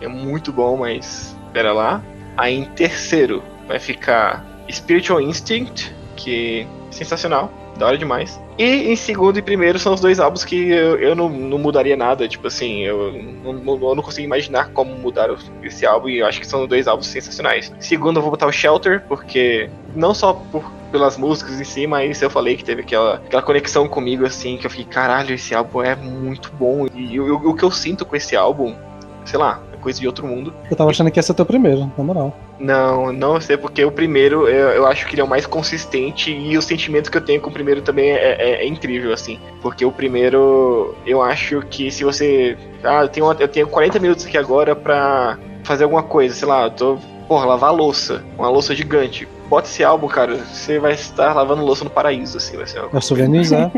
é 0.00 0.08
muito 0.08 0.52
bom, 0.52 0.76
mas 0.78 1.36
pera 1.52 1.72
lá. 1.72 2.02
Aí 2.36 2.54
em 2.54 2.64
terceiro 2.64 3.42
vai 3.68 3.78
ficar 3.78 4.44
Spiritual 4.70 5.20
Instinct, 5.20 5.94
que 6.16 6.66
é 6.88 6.92
sensacional, 6.92 7.50
da 7.78 7.86
hora 7.86 7.98
demais. 7.98 8.40
E 8.58 8.92
em 8.92 8.96
segundo 8.96 9.38
e 9.38 9.42
primeiro 9.42 9.78
são 9.78 9.94
os 9.94 10.00
dois 10.00 10.20
álbuns 10.20 10.44
que 10.44 10.70
eu, 10.70 10.98
eu 10.98 11.14
não, 11.14 11.28
não 11.28 11.58
mudaria 11.58 11.96
nada, 11.96 12.28
tipo 12.28 12.46
assim, 12.46 12.80
eu 12.80 13.12
não, 13.42 13.88
eu 13.88 13.94
não 13.94 14.02
consigo 14.02 14.26
imaginar 14.26 14.70
como 14.70 14.94
mudar 14.94 15.30
esse 15.62 15.86
álbum 15.86 16.08
e 16.08 16.18
eu 16.18 16.26
acho 16.26 16.38
que 16.38 16.46
são 16.46 16.66
dois 16.66 16.86
álbuns 16.86 17.06
sensacionais. 17.06 17.72
Segundo 17.80 18.18
eu 18.18 18.22
vou 18.22 18.30
botar 18.30 18.46
o 18.46 18.52
Shelter, 18.52 19.04
porque 19.08 19.70
não 19.94 20.12
só 20.12 20.34
por, 20.34 20.70
pelas 20.90 21.16
músicas 21.16 21.58
em 21.60 21.64
si, 21.64 21.86
mas 21.86 22.20
eu 22.20 22.28
falei 22.28 22.56
que 22.56 22.64
teve 22.64 22.82
aquela, 22.82 23.14
aquela 23.14 23.42
conexão 23.42 23.88
comigo, 23.88 24.26
assim, 24.26 24.58
que 24.58 24.66
eu 24.66 24.70
fiquei, 24.70 24.84
caralho, 24.84 25.34
esse 25.34 25.54
álbum 25.54 25.82
é 25.82 25.96
muito 25.96 26.52
bom. 26.52 26.86
E 26.94 27.18
o, 27.18 27.54
que 27.54 27.62
eu 27.62 27.70
sinto 27.70 28.04
com 28.04 28.14
esse 28.14 28.36
álbum, 28.36 28.74
sei 29.24 29.38
lá, 29.38 29.62
coisa 29.82 30.00
de 30.00 30.06
outro 30.06 30.26
mundo. 30.26 30.54
Eu 30.70 30.76
tava 30.76 30.90
achando 30.90 31.10
que 31.10 31.18
ia 31.18 31.22
ser 31.22 31.34
teu 31.34 31.44
primeiro, 31.44 31.90
na 31.98 32.04
moral. 32.04 32.34
Não, 32.58 33.12
não 33.12 33.40
sei, 33.40 33.56
porque 33.56 33.84
o 33.84 33.90
primeiro 33.90 34.48
eu, 34.48 34.68
eu 34.70 34.86
acho 34.86 35.06
que 35.06 35.14
ele 35.14 35.20
é 35.20 35.24
o 35.24 35.28
mais 35.28 35.44
consistente 35.46 36.30
e 36.30 36.56
o 36.56 36.62
sentimento 36.62 37.10
que 37.10 37.16
eu 37.16 37.20
tenho 37.20 37.40
com 37.40 37.50
o 37.50 37.52
primeiro 37.52 37.82
também 37.82 38.10
é, 38.10 38.36
é- 38.40 38.64
é 38.64 38.66
incrível, 38.66 39.12
assim. 39.12 39.38
Porque 39.60 39.84
o 39.84 39.90
primeiro, 39.92 40.94
eu 41.06 41.20
acho 41.20 41.60
que 41.68 41.90
se 41.90 42.04
você. 42.04 42.56
Ah, 42.84 43.02
eu 43.02 43.08
tenho, 43.08 43.26
uma- 43.26 43.36
eu 43.38 43.48
tenho 43.48 43.66
40 43.66 43.98
minutos 43.98 44.24
aqui 44.24 44.38
agora 44.38 44.74
pra 44.76 45.36
fazer 45.64 45.84
alguma 45.84 46.02
coisa, 46.02 46.34
sei 46.34 46.46
lá, 46.48 46.64
eu 46.64 46.70
tô. 46.70 46.98
Porra, 47.28 47.46
lavar 47.46 47.70
a 47.70 47.72
louça, 47.72 48.22
uma 48.38 48.48
louça 48.48 48.74
gigante. 48.74 49.26
Bota 49.52 49.68
esse 49.68 49.84
álbum, 49.84 50.08
cara, 50.08 50.38
você 50.38 50.78
vai 50.78 50.94
estar 50.94 51.34
lavando 51.34 51.62
louça 51.62 51.84
no 51.84 51.90
paraíso, 51.90 52.38
assim, 52.38 52.56
vai 52.56 52.66
ser 52.66 52.78
uma 52.80 52.88
É 52.90 52.96
o 52.96 53.02
Souvenirs, 53.02 53.52
é? 53.52 53.70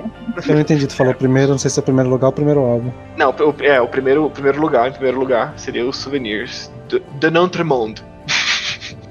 Eu 0.47 0.55
não 0.55 0.61
entendi, 0.61 0.87
tu 0.87 0.95
falou 0.95 1.13
primeiro, 1.13 1.51
não 1.51 1.59
sei 1.59 1.69
se 1.69 1.81
é 1.81 1.83
o 1.83 1.83
primeiro 1.83 2.09
lugar 2.09 2.29
ou 2.29 2.31
o 2.31 2.33
primeiro 2.33 2.61
álbum. 2.61 2.93
Não, 3.17 3.31
o, 3.31 3.55
é, 3.61 3.81
o 3.81 3.89
primeiro, 3.89 4.25
o 4.25 4.31
primeiro 4.31 4.61
lugar, 4.61 4.89
em 4.89 4.93
primeiro 4.93 5.19
lugar, 5.19 5.53
seria 5.57 5.85
os 5.85 5.97
Souvenirs 5.97 6.71
de, 6.87 7.03
de 7.19 7.29
Notre-Monde. 7.29 8.05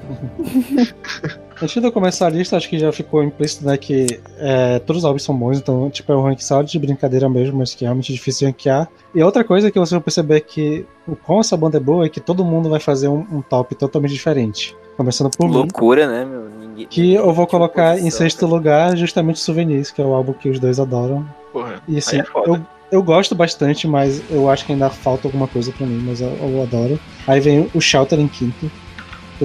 Antes 1.64 1.81
de 1.81 1.88
eu 1.88 1.91
começar 1.94 2.27
a 2.27 2.30
lista, 2.30 2.57
acho 2.57 2.68
que 2.68 2.77
já 2.77 2.91
ficou 2.91 3.23
implícito, 3.23 3.65
né, 3.65 3.77
que 3.77 4.19
é, 4.38 4.80
todos 4.80 5.02
os 5.02 5.06
álbuns 5.06 5.23
são 5.23 5.34
bons, 5.34 5.57
então, 5.57 5.90
tipo, 5.90 6.11
é 6.11 6.15
um 6.15 6.22
ranking 6.22 6.44
só 6.44 6.61
de 6.61 6.77
brincadeira 6.77 7.30
mesmo, 7.30 7.57
mas 7.60 7.73
que 7.73 7.85
é 7.85 7.88
realmente 7.88 8.11
difícil 8.11 8.40
de 8.40 8.45
ranquear. 8.48 8.90
E 9.15 9.23
outra 9.23 9.45
coisa 9.45 9.72
que 9.72 9.80
você 9.80 9.95
vai 9.95 10.03
perceber 10.03 10.41
que 10.41 10.85
o 11.07 11.15
quão 11.15 11.40
essa 11.40 11.56
banda 11.56 11.77
é 11.77 11.80
boa 11.80 12.06
é 12.06 12.10
que 12.10 12.19
todo 12.19 12.44
mundo 12.44 12.69
vai 12.69 12.81
fazer 12.81 13.07
um, 13.07 13.26
um 13.31 13.41
top 13.41 13.76
totalmente 13.76 14.11
diferente. 14.11 14.76
Começando 14.98 15.30
por 15.35 15.48
mim, 15.48 15.56
Loucura, 15.56 16.06
né, 16.06 16.26
meu? 16.26 16.49
Ninguém, 16.49 16.85
que 16.88 17.14
eu 17.14 17.31
vou 17.34 17.48
colocar 17.48 17.94
em 17.94 18.02
posição, 18.02 18.19
sexto 18.19 18.40
cara. 18.41 18.52
lugar 18.52 18.98
justamente 18.98 19.40
Souvenirs, 19.40 19.90
que 19.90 20.02
é 20.02 20.06
o 20.06 20.14
álbum 20.14 20.34
que 20.34 20.49
os 20.49 20.60
dois 20.60 20.81
adoram. 20.81 21.26
Porra, 21.53 21.81
E 21.88 21.98
assim, 21.98 22.18
aí 22.18 22.22
é 22.23 22.26
foda. 22.26 22.49
eu, 22.49 22.61
eu 22.91 23.02
gosto 23.02 23.34
bastante, 23.34 23.88
mas 23.88 24.22
eu 24.30 24.49
acho 24.49 24.65
que 24.65 24.73
ainda 24.73 24.90
falta 24.90 25.27
alguma 25.27 25.48
coisa 25.48 25.72
pra 25.72 25.88
mim, 25.88 26.03
mas 26.06 26.19
eu, 26.19 26.27
eu 26.27 26.61
adoro. 26.61 26.99
Aí 27.26 27.40
vem 27.40 27.69
o 27.73 27.80
Shelter 27.80 28.19
em 28.19 28.27
quinto, 28.27 28.69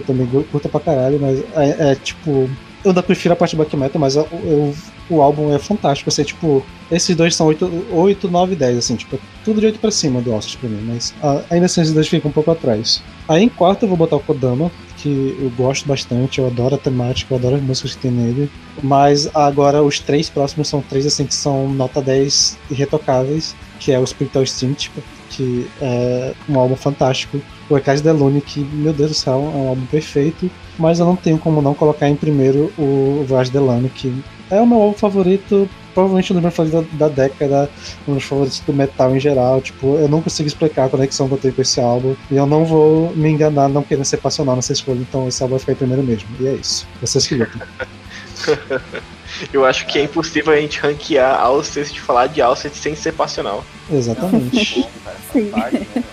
que 0.02 0.10
eu 0.10 0.16
também 0.16 0.26
curto 0.50 0.68
pra 0.68 0.80
caralho, 0.80 1.18
mas 1.20 1.38
é, 1.56 1.92
é, 1.92 1.94
tipo. 1.94 2.48
Eu 2.84 2.90
ainda 2.92 3.02
prefiro 3.02 3.32
a 3.32 3.36
parte 3.36 3.56
black 3.56 3.76
metal, 3.76 4.00
mas 4.00 4.14
eu, 4.14 4.26
eu- 4.44 4.74
o 5.10 5.20
álbum 5.20 5.52
é 5.52 5.58
fantástico. 5.58 6.08
Assim, 6.10 6.22
tipo, 6.22 6.64
esses 6.92 7.14
dois 7.16 7.34
são 7.34 7.46
8, 7.48 7.68
8 7.90 8.28
9 8.30 8.54
10, 8.54 8.78
assim, 8.78 8.94
tipo, 8.94 9.18
tudo 9.44 9.58
de 9.60 9.66
8 9.66 9.80
pra 9.80 9.90
cima 9.90 10.20
do 10.20 10.32
Ossos 10.32 10.54
pra 10.54 10.68
mim, 10.68 10.80
mas 10.86 11.12
ah, 11.22 11.42
ainda 11.50 11.66
assim 11.66 11.80
esses 11.80 11.92
dois 11.92 12.06
ficam 12.06 12.30
um 12.30 12.32
pouco 12.32 12.50
atrás. 12.52 13.02
Aí 13.26 13.42
em 13.42 13.48
quarto 13.48 13.82
eu 13.82 13.88
vou 13.88 13.96
botar 13.96 14.14
o 14.16 14.20
Kodama, 14.20 14.70
que 14.96 15.36
eu 15.40 15.50
gosto 15.56 15.88
bastante, 15.88 16.38
eu 16.38 16.46
adoro 16.46 16.76
a 16.76 16.78
temática, 16.78 17.34
eu 17.34 17.38
adoro 17.38 17.56
as 17.56 17.62
músicas 17.62 17.94
que 17.96 18.02
tem 18.02 18.10
nele. 18.12 18.48
Mas 18.82 19.28
agora 19.34 19.82
os 19.82 19.98
três 19.98 20.28
próximos 20.30 20.68
são 20.68 20.80
três 20.80 21.04
assim 21.04 21.26
que 21.26 21.34
são 21.34 21.68
nota 21.68 22.00
10 22.00 22.56
irretocáveis, 22.70 23.56
que 23.80 23.90
é 23.92 23.98
o 23.98 24.06
Spiritual 24.06 24.44
Instinct, 24.44 24.90
que 25.30 25.66
é 25.80 26.32
um 26.48 26.58
álbum 26.58 26.76
fantástico. 26.76 27.40
O 27.70 27.76
Ecade 27.76 28.02
Delune, 28.02 28.40
que, 28.40 28.60
meu 28.60 28.92
Deus 28.92 29.10
do 29.10 29.14
céu, 29.14 29.34
é 29.34 29.56
um 29.56 29.68
álbum 29.68 29.86
perfeito. 29.86 30.50
Mas 30.78 31.00
eu 31.00 31.06
não 31.06 31.16
tenho 31.16 31.38
como 31.38 31.60
não 31.60 31.74
colocar 31.74 32.08
em 32.08 32.16
primeiro 32.16 32.72
o 32.78 33.24
Voyage 33.26 33.50
Delano, 33.50 33.88
que 33.88 34.22
é 34.50 34.60
o 34.60 34.66
meu 34.66 34.80
álbum 34.80 34.96
favorito, 34.96 35.68
provavelmente 35.92 36.32
um 36.32 36.36
dos 36.36 36.42
meus 36.42 36.54
favoritos 36.54 36.90
da, 36.92 37.08
da 37.08 37.14
década, 37.14 37.70
um 38.06 38.14
dos 38.14 38.24
favoritos 38.24 38.60
do 38.60 38.72
metal 38.72 39.14
em 39.14 39.20
geral. 39.20 39.60
Tipo, 39.60 39.96
eu 39.96 40.08
não 40.08 40.22
consigo 40.22 40.46
explicar 40.46 40.86
a 40.86 40.88
conexão 40.88 41.28
que 41.28 41.34
eu 41.34 41.38
tenho 41.38 41.54
com 41.54 41.62
esse 41.62 41.80
álbum. 41.80 42.14
E 42.30 42.36
eu 42.36 42.46
não 42.46 42.64
vou 42.64 43.14
me 43.14 43.28
enganar 43.28 43.68
não 43.68 43.82
querendo 43.82 44.04
ser 44.04 44.18
passional 44.18 44.56
nessa 44.56 44.72
escolha, 44.72 45.00
então 45.00 45.28
esse 45.28 45.42
álbum 45.42 45.56
vai 45.56 45.60
ficar 45.60 45.72
em 45.72 45.76
primeiro 45.76 46.02
mesmo. 46.02 46.28
E 46.40 46.46
é 46.46 46.54
isso. 46.54 46.86
Vocês 47.00 47.26
que 47.26 47.34
lutam. 47.34 47.60
Eu 49.52 49.64
acho 49.64 49.86
que 49.86 49.98
é 49.98 50.04
impossível 50.04 50.52
a 50.52 50.56
gente 50.56 50.80
ranquear 50.80 51.38
Alcest 51.40 51.92
de 51.92 52.00
falar 52.00 52.28
de 52.28 52.40
Alcest 52.40 52.76
sem 52.76 52.94
ser 52.94 53.12
passional. 53.12 53.62
Exatamente. 53.92 54.86
Sim. 55.32 55.50
parte, 55.50 55.76
né? 55.94 56.04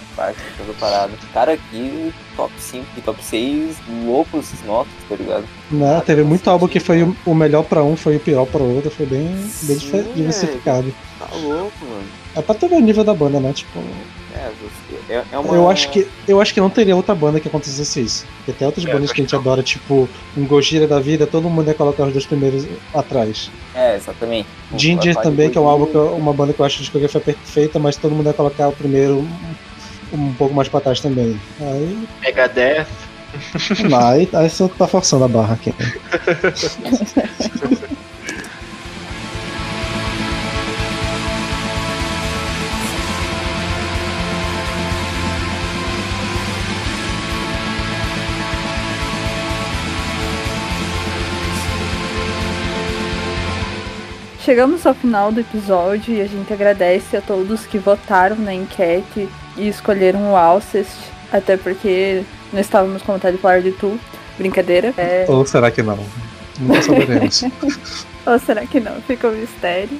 Toda 0.58 0.74
parada. 0.80 1.12
Cara, 1.34 1.54
aqui, 1.54 2.14
top 2.36 2.54
5 2.58 2.86
e 2.98 3.02
top 3.02 3.24
6, 3.24 3.78
loucos 4.06 4.46
esses 4.52 4.66
notas, 4.66 4.92
tá 5.10 5.16
ligado? 5.16 5.46
Né? 5.72 6.02
Teve 6.06 6.24
muito 6.24 6.50
álbum 6.50 6.68
que 6.68 6.80
foi 6.80 7.04
o- 7.26 7.34
melhor 7.36 7.64
pra 7.64 7.84
um, 7.84 7.96
foi 7.96 8.18
o 8.18 8.20
pior 8.20 8.46
pra 8.46 8.62
outro, 8.62 8.92
foi 8.92 9.06
bem, 9.06 9.28
bem 9.64 9.78
diversificado. 10.14 10.94
Tá 11.20 11.28
louco, 11.36 11.86
mano. 11.86 12.08
É 12.36 12.42
pra 12.42 12.56
ter 12.56 12.68
ver 12.70 12.76
o 12.76 12.82
nível 12.82 13.04
da 13.04 13.14
banda, 13.14 13.40
né? 13.40 13.54
Tipo, 13.54 13.80
É, 14.38 14.52
você- 14.60 15.14
é, 15.14 15.24
é 15.32 15.38
uma... 15.40 15.56
eu 15.56 15.70
acho 15.70 15.90
que 15.92 16.06
eu 16.28 16.42
acho 16.42 16.54
que 16.54 16.60
não 16.60 16.70
teria 16.70 16.94
outra 16.96 17.16
banda 17.16 17.40
que 17.40 17.48
acontecesse 17.48 18.02
isso. 18.02 18.26
Porque 18.38 18.52
tem 18.52 18.66
outras 18.68 18.86
É, 18.86 18.92
bandas 18.92 19.12
que 19.14 19.22
a 19.22 19.24
gente 19.24 19.32
não. 19.34 19.40
adora, 19.40 19.64
tipo, 19.64 20.10
um 20.36 20.46
Gojira 20.46 20.86
da 20.88 21.00
vida, 21.00 21.26
todo 21.26 21.50
mundo 21.50 21.68
ia 21.70 21.74
colocar 21.74 22.04
os 22.04 22.12
dois 22.12 22.26
primeiros 22.26 22.66
atrás. 22.94 23.50
É, 23.74 23.96
exatamente. 23.96 24.48
Ginger 24.76 25.16
também, 25.16 25.50
que 25.50 25.58
é 25.58 25.62
um 25.62 25.70
álbum 25.70 25.86
que 25.86 25.96
eu- 25.96 26.16
uma 26.16 26.34
banda 26.34 26.52
que 26.54 26.60
eu 26.60 26.66
acho 26.66 26.76
que 26.78 26.82
a 26.82 26.84
discografia 26.84 27.22
perfeita, 27.22 27.80
mas 27.80 27.96
todo 27.96 28.14
mundo 28.14 28.28
ia 28.28 28.34
colocar 28.34 28.68
o 28.68 28.74
primeiro 28.74 29.20
um, 29.20 29.30
um 30.14 30.34
pouco 30.34 30.54
mais 30.54 30.68
pra 30.68 30.82
trás 30.82 31.00
também. 31.00 31.40
Aí, 31.62 32.08
Megadeth. 32.22 32.88
aí, 34.00 34.30
aí 34.34 34.50
você 34.50 34.68
tá 34.70 34.88
forçando 34.88 35.26
a 35.26 35.28
barra 35.28 35.54
aqui. 35.54 35.74
Chegamos 54.46 54.86
ao 54.86 54.94
final 54.94 55.32
do 55.32 55.40
episódio 55.40 56.14
e 56.14 56.22
a 56.22 56.28
gente 56.28 56.54
agradece 56.54 57.18
a 57.18 57.22
todos 57.22 57.66
que 57.66 57.80
votaram 57.80 58.36
na 58.36 58.54
enquete 58.54 59.28
e 59.58 59.68
escolheram 59.68 60.32
o 60.32 60.36
Alcest, 60.36 60.96
até 61.34 61.58
porque 61.58 62.24
não 62.54 62.62
estávamos 62.62 63.02
com 63.02 63.14
vontade 63.14 63.38
de 63.38 63.42
falar 63.42 63.64
de 63.64 63.72
tu. 63.72 64.00
Brincadeira. 64.38 64.94
É... 64.98 65.26
Ou 65.28 65.44
será 65.48 65.72
que 65.72 65.82
não? 65.82 65.98
Nunca 66.60 66.80
saberemos. 66.84 67.44
Ou 68.24 68.38
será 68.38 68.68
que 68.68 68.80
não? 68.80 69.02
Fica 69.02 69.30
um 69.30 69.32
mistério. 69.32 70.00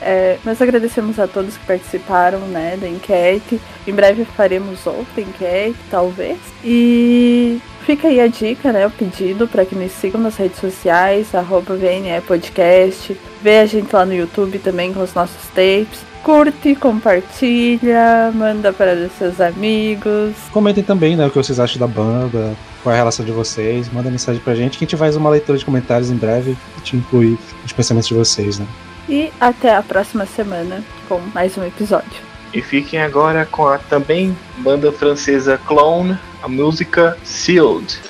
É, 0.00 0.38
nós 0.46 0.62
agradecemos 0.62 1.18
a 1.18 1.28
todos 1.28 1.54
que 1.58 1.66
participaram 1.66 2.38
né, 2.38 2.78
da 2.80 2.88
enquete. 2.88 3.60
Em 3.86 3.92
breve 3.92 4.24
faremos 4.24 4.86
outra 4.86 5.20
enquete, 5.20 5.76
talvez. 5.90 6.38
E 6.64 7.60
fica 7.84 8.08
aí 8.08 8.18
a 8.18 8.28
dica, 8.28 8.72
né, 8.72 8.86
o 8.86 8.90
pedido 8.90 9.46
para 9.46 9.66
que 9.66 9.74
nos 9.74 9.92
sigam 9.92 10.22
nas 10.22 10.36
redes 10.36 10.58
sociais, 10.58 11.34
arroba 11.34 11.76
VNE 11.76 12.22
Podcast, 12.26 13.14
Vê 13.44 13.58
a 13.58 13.66
gente 13.66 13.94
lá 13.94 14.06
no 14.06 14.14
YouTube 14.14 14.58
também 14.58 14.94
com 14.94 15.02
os 15.02 15.12
nossos 15.12 15.48
tapes. 15.48 16.00
Curte, 16.22 16.74
compartilha, 16.74 18.32
manda 18.34 18.72
para 18.72 18.94
os 18.94 19.12
seus 19.18 19.38
amigos. 19.38 20.32
Comentem 20.50 20.82
também, 20.82 21.14
né, 21.14 21.26
o 21.26 21.30
que 21.30 21.36
vocês 21.36 21.60
acham 21.60 21.78
da 21.78 21.86
banda, 21.86 22.56
qual 22.82 22.90
é 22.90 22.96
a 22.96 23.00
relação 23.00 23.22
de 23.22 23.32
vocês. 23.32 23.92
Manda 23.92 24.10
mensagem 24.10 24.40
pra 24.40 24.54
gente 24.54 24.78
que 24.78 24.84
a 24.84 24.88
gente 24.88 24.96
faz 24.96 25.14
uma 25.14 25.28
leitura 25.28 25.58
de 25.58 25.64
comentários 25.66 26.10
em 26.10 26.16
breve 26.16 26.56
e 26.78 26.80
te 26.80 26.96
inclui 26.96 27.38
os 27.62 27.70
pensamentos 27.70 28.08
de 28.08 28.14
vocês, 28.14 28.58
né? 28.58 28.66
E 29.10 29.30
até 29.38 29.76
a 29.76 29.82
próxima 29.82 30.24
semana 30.24 30.82
com 31.06 31.20
mais 31.34 31.58
um 31.58 31.64
episódio. 31.64 32.22
E 32.54 32.62
fiquem 32.62 33.02
agora 33.02 33.44
com 33.44 33.68
a 33.68 33.76
também 33.76 34.34
banda 34.60 34.90
francesa 34.90 35.60
Clone, 35.66 36.16
a 36.42 36.48
música 36.48 37.14
Sealed. 37.22 38.00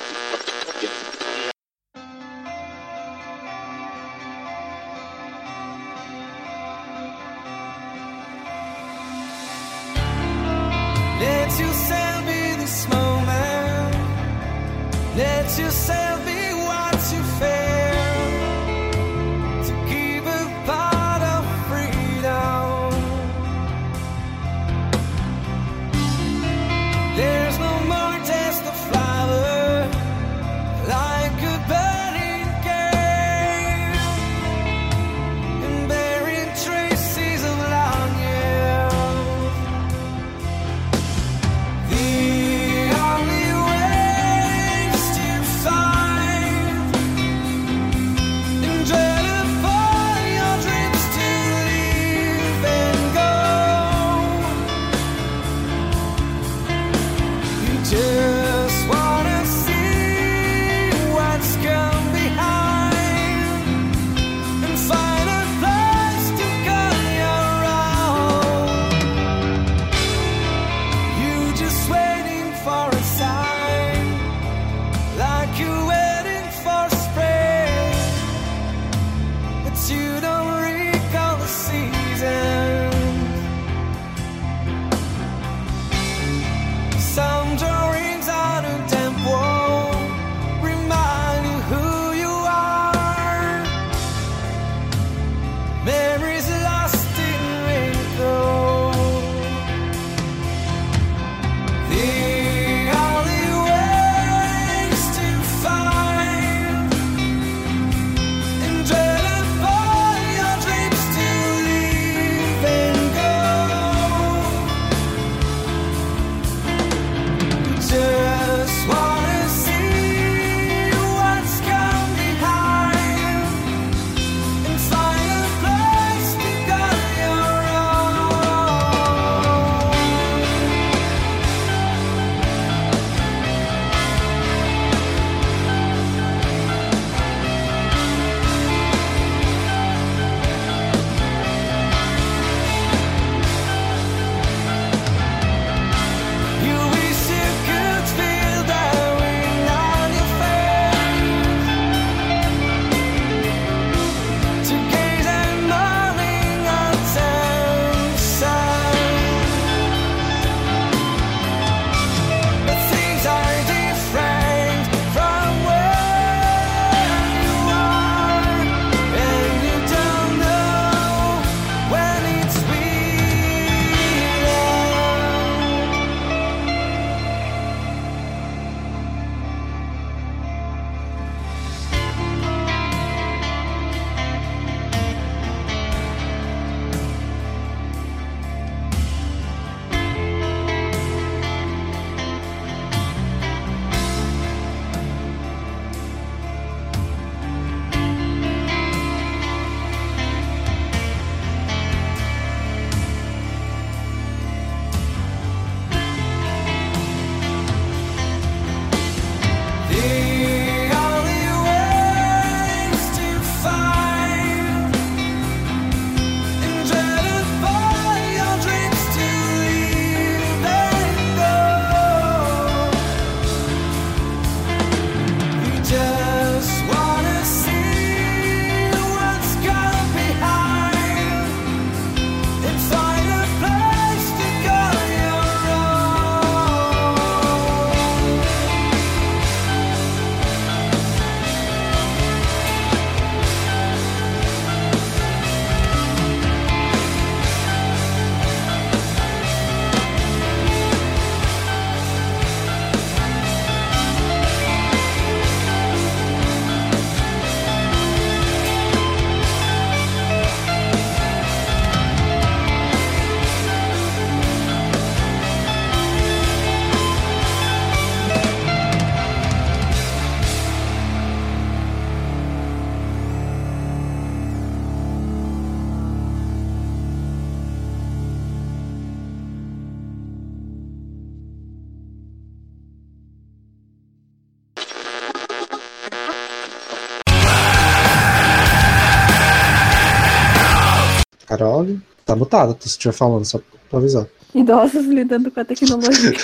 Carol, 291.57 291.97
tá 292.25 292.35
mutado, 292.35 292.73
tu 292.73 292.85
estiver 292.85 293.13
falando, 293.13 293.45
só 293.45 293.61
pra 293.89 293.99
avisar. 293.99 294.27
Idosos 294.53 295.05
lidando 295.05 295.49
com 295.49 295.61
a 295.61 295.65
tecnologia. 295.65 296.33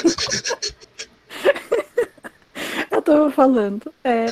eu 2.90 3.02
tô 3.02 3.30
falando. 3.32 3.92
É. 4.06 4.28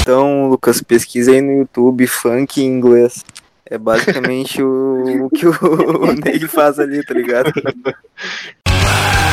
Então, 0.00 0.48
Lucas, 0.48 0.80
pesquisa 0.80 1.32
aí 1.32 1.40
no 1.40 1.58
YouTube 1.58 2.06
funk 2.06 2.60
em 2.60 2.66
inglês. 2.66 3.24
É 3.66 3.76
basicamente 3.76 4.62
o, 4.62 5.26
o 5.26 5.30
que 5.30 5.46
o, 5.46 5.52
o 5.52 6.12
Ney 6.24 6.40
faz 6.46 6.78
ali, 6.78 7.04
tá 7.04 7.14
ligado? 7.14 7.52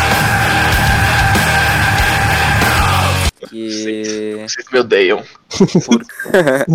Que. 3.47 4.33
Vocês 4.47 4.65
me 4.71 4.79
odeiam. 4.79 5.23
Por... 5.85 6.03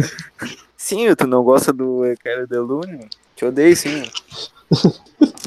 sim, 0.77 1.15
tu 1.15 1.27
não 1.27 1.43
gosta 1.43 1.73
do 1.73 2.03
Cara 2.23 2.47
Delune? 2.47 3.09
Te 3.36 3.45
odeio, 3.45 3.77
sim. 3.77 4.03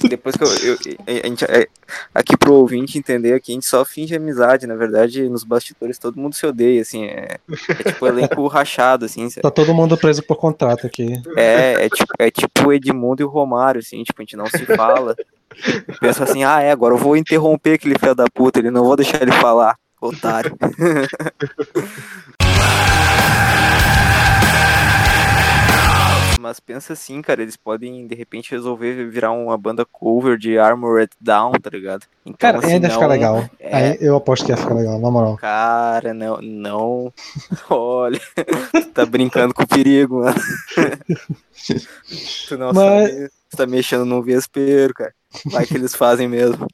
Depois 0.08 0.36
que 0.36 0.44
eu. 0.44 0.48
eu- 0.48 1.24
a 1.24 1.28
gente, 1.28 1.46
é, 1.46 1.68
aqui 2.14 2.38
pro 2.38 2.54
ouvinte 2.54 2.98
entender, 2.98 3.34
aqui 3.34 3.52
a 3.52 3.56
gente 3.56 3.66
só 3.66 3.84
finge 3.84 4.16
amizade. 4.16 4.68
Na 4.68 4.76
verdade, 4.76 5.28
nos 5.30 5.44
bastidores 5.44 5.98
todo 5.98 6.20
mundo 6.20 6.36
se 6.36 6.46
odeia, 6.46 6.82
assim. 6.82 7.06
É, 7.06 7.38
é 7.70 7.92
tipo 7.92 8.08
elenco 8.08 8.46
rachado, 8.48 9.06
assim. 9.06 9.28
Tá 9.30 9.52
todo 9.52 9.74
mundo 9.74 9.98
preso 9.98 10.22
por 10.24 10.36
contrato 10.38 10.86
aqui. 10.86 11.14
É, 11.36 11.86
é 11.86 11.90
tipo, 11.90 12.14
é 12.20 12.32
tipo 12.32 12.68
o 12.68 12.74
Edmundo 12.74 13.22
e 13.22 13.26
o 13.26 13.30
Romário, 13.30 13.80
assim, 13.80 14.04
tipo, 14.04 14.22
a 14.22 14.24
gente 14.24 14.38
não 14.38 14.46
se 14.48 14.66
fala. 14.66 15.16
Pensa 16.00 16.24
assim, 16.24 16.44
ah, 16.44 16.62
é, 16.62 16.72
agora 16.72 16.94
eu 16.94 17.00
vou 17.00 17.18
interromper 17.18 17.74
aquele 17.74 17.98
filho 17.98 18.14
da 18.14 18.26
puta, 18.32 18.60
ele 18.60 18.70
não 18.70 18.84
vou 18.84 18.96
deixar 18.96 19.22
ele 19.22 19.32
falar, 19.32 19.76
otário. 20.08 20.56
Mas 26.40 26.60
pensa 26.60 26.94
assim, 26.94 27.22
cara, 27.22 27.42
eles 27.42 27.58
podem 27.58 28.08
de 28.08 28.16
repente 28.16 28.52
resolver 28.52 29.10
virar 29.10 29.32
uma 29.32 29.58
banda 29.58 29.84
cover 29.84 30.38
de 30.38 30.58
Armored 30.58 31.10
Down, 31.20 31.54
tá 31.54 31.70
ligado? 31.70 32.06
Então, 32.26 32.36
Cara, 32.38 32.60
assim, 32.60 32.74
ainda 32.74 32.90
fica 32.90 33.02
não- 33.02 33.10
legal. 33.10 33.50
é. 33.60 33.76
Aí 33.76 33.98
eu 34.00 34.16
aposto 34.16 34.46
que 34.46 34.52
ia 34.52 34.58
ficar 34.58 34.76
legal, 34.76 35.00
na 35.00 35.12
moral. 35.12 35.36
Cara, 35.38 36.14
não, 36.14 36.38
não. 36.42 37.12
Olha, 37.70 38.22
tu 38.72 38.90
tá 38.94 39.06
brincando 39.06 39.54
com 39.54 39.64
o 39.64 39.68
perigo, 39.68 40.22
mano. 40.22 40.40
tu 42.48 42.58
não 42.58 42.72
Mas- 42.72 43.12
sabe. 43.12 43.30
Tu 43.50 43.56
tá 43.58 43.66
mexendo 43.66 44.06
num 44.06 44.22
vespeiro, 44.22 44.94
cara. 44.94 45.14
Vai 45.46 45.66
que 45.66 45.74
eles 45.76 45.96
fazem 45.96 46.28
mesmo. 46.28 46.68